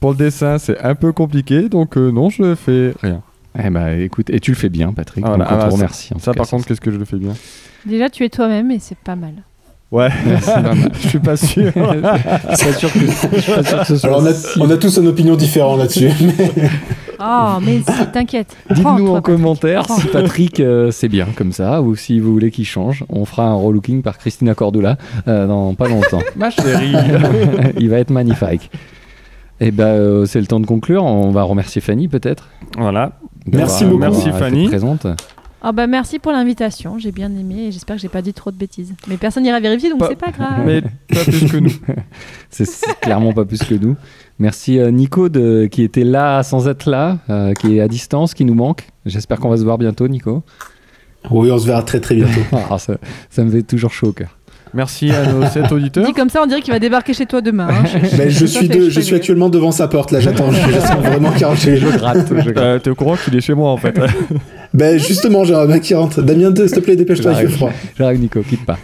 Pour 0.00 0.10
le 0.12 0.16
dessin, 0.16 0.58
c'est 0.58 0.78
un 0.80 0.94
peu 0.94 1.12
compliqué, 1.12 1.68
donc 1.68 1.96
non, 1.96 2.30
je 2.30 2.54
fais 2.54 2.92
rien. 3.02 3.22
Eh 3.58 3.70
ben, 3.70 4.00
écoute, 4.00 4.30
et 4.30 4.38
tu 4.40 4.52
le 4.52 4.56
fais 4.56 4.68
bien, 4.68 4.92
Patrick. 4.92 5.24
Ah, 5.26 5.36
donc 5.36 5.40
on 5.40 5.44
te 5.44 5.52
Ah, 5.54 5.60
ça- 5.60 5.68
remercie. 5.76 6.14
en 6.14 6.18
Ça, 6.18 6.32
cas, 6.32 6.38
par 6.38 6.48
contre, 6.48 6.66
qu'est-ce 6.66 6.80
que 6.80 6.90
je 6.90 6.96
le 6.98 7.04
fais 7.04 7.16
bien? 7.16 7.32
Déjà, 7.86 8.08
tu 8.08 8.24
es 8.24 8.28
toi-même 8.28 8.70
et 8.70 8.78
c'est 8.78 8.98
pas 8.98 9.16
mal. 9.16 9.32
Ouais, 9.90 10.08
je 11.02 11.08
suis 11.08 11.18
pas 11.18 11.36
sûr. 11.36 11.72
Je 11.74 12.56
suis 12.56 12.66
pas 12.66 12.72
sûr 12.78 12.92
que, 12.92 12.98
je 13.00 13.10
suis 13.10 13.52
pas 13.52 13.62
sûr 13.64 13.78
que 13.80 13.84
ce 13.86 13.96
soit 13.96 14.08
Alors 14.08 14.20
on 14.22 14.26
a, 14.26 14.32
si- 14.34 14.60
on 14.60 14.70
a 14.70 14.76
tous 14.76 14.98
une 14.98 15.08
opinion 15.08 15.34
différente 15.34 15.78
là-dessus. 15.80 16.10
mais- 16.38 16.70
Oh, 17.22 17.58
mais 17.60 17.78
si, 17.80 18.06
t'inquiète. 18.12 18.56
Dites-nous 18.70 19.08
en 19.08 19.20
commentaire 19.20 19.84
si 19.90 20.06
Patrick 20.06 20.58
euh, 20.60 20.90
c'est 20.92 21.08
bien 21.08 21.26
comme 21.36 21.52
ça 21.52 21.82
ou 21.82 21.94
si 21.96 22.18
vous 22.20 22.32
voulez 22.32 22.50
qu'il 22.52 22.64
change. 22.64 23.04
On 23.10 23.24
fera 23.26 23.46
un 23.48 23.54
relooking 23.54 24.00
par 24.02 24.16
Christina 24.16 24.54
Cordula 24.54 24.96
euh, 25.28 25.46
dans 25.48 25.74
pas 25.74 25.88
longtemps. 25.88 26.22
Ma 26.36 26.48
chérie. 26.50 26.94
Il 27.78 27.90
va 27.90 27.98
être 27.98 28.10
magnifique. 28.10 28.70
Et 29.60 29.70
ben 29.72 29.84
euh, 29.88 30.24
c'est 30.24 30.40
le 30.40 30.46
temps 30.46 30.60
de 30.60 30.66
conclure. 30.66 31.04
On 31.04 31.30
va 31.32 31.42
remercier 31.42 31.82
Fanny 31.82 32.08
peut-être? 32.08 32.48
voilà. 32.78 33.12
Merci 33.46 33.84
beaucoup. 33.84 33.98
Merci 34.00 34.30
Fanny. 34.32 34.66
Présente. 34.68 35.06
Ah 35.62 35.72
bah 35.72 35.86
merci 35.86 36.18
pour 36.18 36.32
l'invitation, 36.32 36.98
j'ai 36.98 37.12
bien 37.12 37.30
aimé 37.36 37.66
et 37.66 37.70
j'espère 37.70 37.96
que 37.96 38.00
j'ai 38.02 38.08
pas 38.08 38.22
dit 38.22 38.32
trop 38.32 38.50
de 38.50 38.56
bêtises. 38.56 38.94
Mais 39.08 39.18
personne 39.18 39.42
n'ira 39.42 39.60
vérifier 39.60 39.90
donc 39.90 39.98
Pas- 39.98 40.08
c'est 40.08 40.16
pas 40.16 40.30
grave. 40.30 40.62
Mais 40.64 40.80
pas 40.80 41.22
plus 41.22 41.50
que 41.52 41.58
nous. 41.58 41.70
C'est 42.50 42.66
clairement 43.02 43.34
pas 43.34 43.44
plus 43.44 43.58
que 43.62 43.74
nous. 43.74 43.94
Merci 44.38 44.78
euh, 44.78 44.90
Nico 44.90 45.28
de, 45.28 45.68
qui 45.70 45.82
était 45.82 46.04
là 46.04 46.42
sans 46.42 46.66
être 46.66 46.88
là, 46.88 47.18
euh, 47.28 47.52
qui 47.52 47.76
est 47.76 47.80
à 47.82 47.88
distance, 47.88 48.32
qui 48.32 48.46
nous 48.46 48.54
manque. 48.54 48.88
J'espère 49.04 49.38
qu'on 49.38 49.50
va 49.50 49.58
se 49.58 49.64
voir 49.64 49.76
bientôt, 49.76 50.08
Nico. 50.08 50.42
Oui, 51.30 51.50
on 51.52 51.58
se 51.58 51.66
verra 51.66 51.82
très 51.82 52.00
très 52.00 52.14
bientôt. 52.14 52.40
Ah, 52.70 52.78
ça, 52.78 52.94
ça 53.28 53.44
me 53.44 53.50
fait 53.50 53.62
toujours 53.62 53.92
chaud 53.92 54.08
au 54.08 54.12
cœur. 54.12 54.38
Merci 54.74 55.10
à 55.10 55.26
nos 55.32 55.44
sept 55.46 55.70
auditeurs. 55.72 56.04
Dit 56.06 56.12
comme 56.12 56.28
ça, 56.30 56.40
on 56.42 56.46
dirait 56.46 56.60
qu'il 56.62 56.72
va 56.72 56.78
débarquer 56.78 57.12
chez 57.14 57.26
toi 57.26 57.40
demain. 57.40 57.68
hein. 57.70 57.84
Ben, 58.16 58.28
je, 58.30 58.46
suis 58.46 58.68
de- 58.68 58.88
je 58.90 59.14
actuellement 59.14 59.48
devant 59.48 59.72
sa 59.72 59.88
porte 59.88 60.10
là, 60.12 60.20
j'attends. 60.20 60.50
J'attends 60.52 61.00
vraiment 61.00 61.32
qu'il 61.32 61.46
rentre 61.46 61.60
chez 61.60 61.76
Je 61.76 61.88
gratte, 61.88 62.26
je. 62.28 62.50
Euh, 62.56 62.78
T'es 62.78 62.90
au 62.90 62.94
courant 62.94 63.16
qu'il 63.16 63.34
est 63.36 63.40
chez 63.40 63.54
moi 63.54 63.70
en 63.70 63.76
fait. 63.76 63.98
Ben 64.72 64.98
justement, 64.98 65.44
j'ai 65.44 65.54
un 65.54 65.66
mec 65.66 65.82
qui 65.82 65.94
rentre. 65.94 66.22
Damien, 66.22 66.54
s'il 66.54 66.70
te 66.70 66.80
plaît, 66.80 66.96
dépêche-toi, 66.96 67.32
il 67.32 67.48
fait 67.48 67.54
froid. 67.54 67.70
J'arrive 67.98 68.20
Nico, 68.20 68.40
quitte 68.42 68.64
pas. 68.64 68.78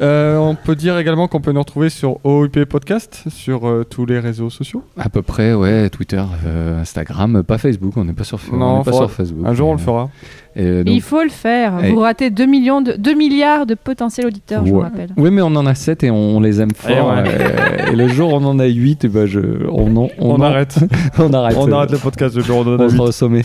Euh, 0.00 0.36
on 0.38 0.56
peut 0.56 0.74
dire 0.74 0.98
également 0.98 1.28
qu'on 1.28 1.40
peut 1.40 1.52
nous 1.52 1.60
retrouver 1.60 1.88
sur 1.88 2.18
OUP 2.26 2.64
Podcast, 2.64 3.22
sur 3.28 3.68
euh, 3.68 3.84
tous 3.88 4.06
les 4.06 4.18
réseaux 4.18 4.50
sociaux. 4.50 4.82
À 4.98 5.08
peu 5.08 5.22
près, 5.22 5.54
ouais, 5.54 5.88
Twitter, 5.88 6.22
euh, 6.46 6.80
Instagram, 6.80 7.44
pas 7.44 7.58
Facebook, 7.58 7.92
on 7.96 8.04
n'est 8.04 8.12
pas 8.12 8.24
sur, 8.24 8.40
on 8.52 8.56
Non, 8.56 8.78
n'est 8.78 8.84
pas 8.84 8.92
sur 8.92 9.10
Facebook. 9.10 9.46
Un 9.46 9.54
jour, 9.54 9.68
on 9.68 9.72
le 9.74 9.78
fera. 9.78 10.10
et, 10.56 10.62
euh, 10.64 10.78
Mais 10.78 10.84
donc- 10.84 10.94
il 10.96 11.00
faut 11.00 11.22
le 11.22 11.28
faire. 11.28 11.84
Et- 11.84 11.92
Vous 11.92 12.00
ratez 12.00 12.30
2, 12.30 12.44
millions 12.46 12.80
de, 12.80 12.94
2 12.98 13.14
milliards 13.14 13.66
de 13.66 13.74
potentiels 13.74 14.26
auditeurs, 14.26 14.66
je 14.66 14.72
vous 14.72 14.80
rappelle. 14.80 15.10
Oui, 15.16 15.30
mais 15.30 15.42
on 15.42 15.54
en 15.54 15.64
a 15.66 15.76
7 15.76 16.02
et 16.02 16.10
on, 16.10 16.38
on 16.38 16.40
les 16.40 16.60
aime 16.60 16.72
fort. 16.74 16.90
Et 16.90 17.00
ouais. 17.22 17.28
euh, 17.28 17.92
et 17.92 17.96
le 17.96 18.08
jour 18.08 18.32
où 18.32 18.36
on 18.36 18.44
en 18.44 18.58
a 18.58 18.66
8, 18.66 19.04
et 19.04 19.08
ben 19.08 19.26
je, 19.26 19.38
on, 19.70 19.94
en- 19.96 20.08
On, 20.18 20.34
en- 20.34 20.40
arrête. 20.40 20.76
on 21.18 21.32
arrête. 21.32 21.56
on 21.56 21.68
euh, 21.70 21.72
arrête 21.72 21.92
le 21.92 21.98
podcast 21.98 22.34
le 22.34 22.42
jour 22.42 22.58
où 22.58 22.60
on 22.68 22.74
en 22.74 22.78
a 22.80 22.82
on 22.82 22.88
huit. 22.88 22.96
sera 22.96 23.04
au 23.04 23.12
sommet. 23.12 23.42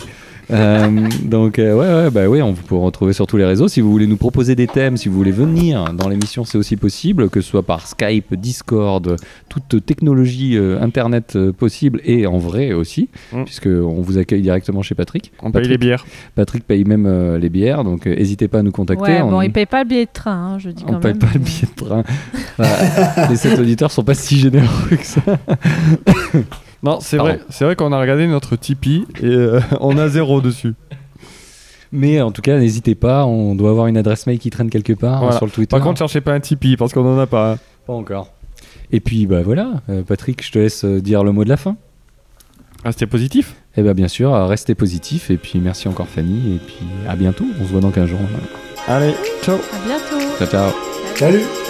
Euh, 0.52 1.08
donc 1.22 1.58
euh, 1.58 1.74
ouais, 1.74 2.04
ouais, 2.04 2.10
bah 2.10 2.28
oui, 2.28 2.42
on 2.42 2.54
peut 2.54 2.74
retrouver 2.74 3.12
sur 3.12 3.26
tous 3.26 3.36
les 3.36 3.44
réseaux. 3.44 3.68
Si 3.68 3.80
vous 3.80 3.90
voulez 3.90 4.06
nous 4.06 4.16
proposer 4.16 4.54
des 4.54 4.66
thèmes, 4.66 4.96
si 4.96 5.08
vous 5.08 5.14
voulez 5.14 5.30
venir 5.30 5.92
dans 5.94 6.08
l'émission, 6.08 6.44
c'est 6.44 6.58
aussi 6.58 6.76
possible, 6.76 7.28
que 7.30 7.40
ce 7.40 7.48
soit 7.48 7.62
par 7.62 7.86
Skype, 7.86 8.34
Discord, 8.34 9.16
toute 9.48 9.84
technologie 9.86 10.56
euh, 10.56 10.80
internet 10.80 11.36
euh, 11.36 11.52
possible 11.52 12.00
et 12.04 12.26
en 12.26 12.38
vrai 12.38 12.72
aussi, 12.72 13.08
Mm. 13.32 13.44
puisque 13.44 13.66
on 13.66 14.00
vous 14.02 14.18
accueille 14.18 14.42
directement 14.42 14.82
chez 14.82 14.94
Patrick. 14.94 15.32
On 15.40 15.44
paye 15.46 15.52
Patrick, 15.62 15.70
les 15.70 15.78
bières. 15.78 16.04
Patrick 16.34 16.66
paye 16.66 16.84
même 16.84 17.06
euh, 17.06 17.38
les 17.38 17.48
bières, 17.48 17.84
donc 17.84 18.06
euh, 18.06 18.14
n'hésitez 18.16 18.48
pas 18.48 18.58
à 18.58 18.62
nous 18.62 18.72
contacter. 18.72 19.02
Ouais, 19.04 19.22
On- 19.22 19.30
bon, 19.30 19.42
il 19.42 19.52
paye 19.52 19.66
pas 19.66 19.82
le 19.84 19.88
billet 19.88 20.06
de 20.06 20.10
train, 20.12 20.54
hein, 20.54 20.58
je 20.58 20.70
dis 20.70 20.84
on 20.86 20.92
quand 20.94 21.00
paye 21.00 21.12
même. 21.12 21.18
pas 21.18 21.28
le 21.34 21.40
billet 21.40 21.68
de 21.76 21.84
train. 21.84 22.02
Les 23.30 23.36
sept 23.36 23.58
auditeurs 23.58 23.90
sont 23.92 24.04
pas 24.04 24.14
si 24.14 24.38
généreux 24.38 24.66
que 24.90 25.04
ça. 25.06 25.20
Non, 26.82 26.98
c'est 27.00 27.16
Pardon. 27.18 27.32
vrai, 27.34 27.42
c'est 27.50 27.64
vrai 27.64 27.76
qu'on 27.76 27.92
a 27.92 28.00
regardé 28.00 28.26
notre 28.26 28.56
Tipeee 28.56 29.04
et 29.22 29.26
euh, 29.26 29.60
on 29.80 29.98
a 29.98 30.08
zéro 30.08 30.40
dessus. 30.40 30.74
Mais 31.92 32.20
en 32.22 32.30
tout 32.30 32.40
cas, 32.42 32.58
n'hésitez 32.58 32.94
pas, 32.94 33.26
on 33.26 33.54
doit 33.54 33.70
avoir 33.70 33.86
une 33.88 33.96
adresse 33.96 34.26
mail 34.26 34.38
qui 34.38 34.50
traîne 34.50 34.70
quelque 34.70 34.92
part 34.92 35.20
Voilà. 35.20 35.36
sur 35.36 35.46
le 35.46 35.50
Twitter. 35.52 35.70
Par 35.76 35.80
contre, 35.82 35.98
cherchez 35.98 36.20
pas 36.20 36.32
un 36.32 36.40
Tipeee 36.40 36.76
parce 36.76 36.92
qu'on 36.92 37.04
en 37.04 37.18
a 37.18 37.26
pas. 37.26 37.52
hein. 37.52 37.58
pas 37.86 37.92
encore. 37.92 38.28
Et 38.92 39.00
puis 39.00 39.26
bah 39.26 39.42
voilà, 39.44 39.82
euh, 39.88 40.02
Patrick, 40.02 40.44
je 40.44 40.50
te 40.52 40.58
laisse 40.58 40.84
euh, 40.84 41.00
dire 41.00 41.22
le 41.24 41.32
mot 41.32 41.44
de 41.44 41.48
la 41.48 41.56
fin. 41.56 41.76
Restez 42.84 43.06
positif? 43.06 43.54
Et 43.76 43.82
bien 43.82 43.92
bien 43.94 44.08
sûr, 44.08 44.34
euh, 44.34 44.46
restez 44.46 44.74
positif 44.74 45.30
et 45.30 45.36
puis 45.36 45.58
merci 45.60 45.86
encore 45.86 46.08
Fanny 46.08 46.54
et 46.54 46.58
puis 46.58 46.86
à 47.08 47.14
bientôt. 47.14 47.44
On 47.60 47.64
se 47.64 47.70
voit 47.70 47.80
dans 47.80 47.90
15 47.90 48.08
jours. 48.08 48.18
Allez, 48.88 49.14
ciao. 49.42 49.56
À 49.56 49.86
bientôt. 49.86 50.26
Ciao 50.38 50.48
ciao. 50.48 50.70
Salut. 51.16 51.69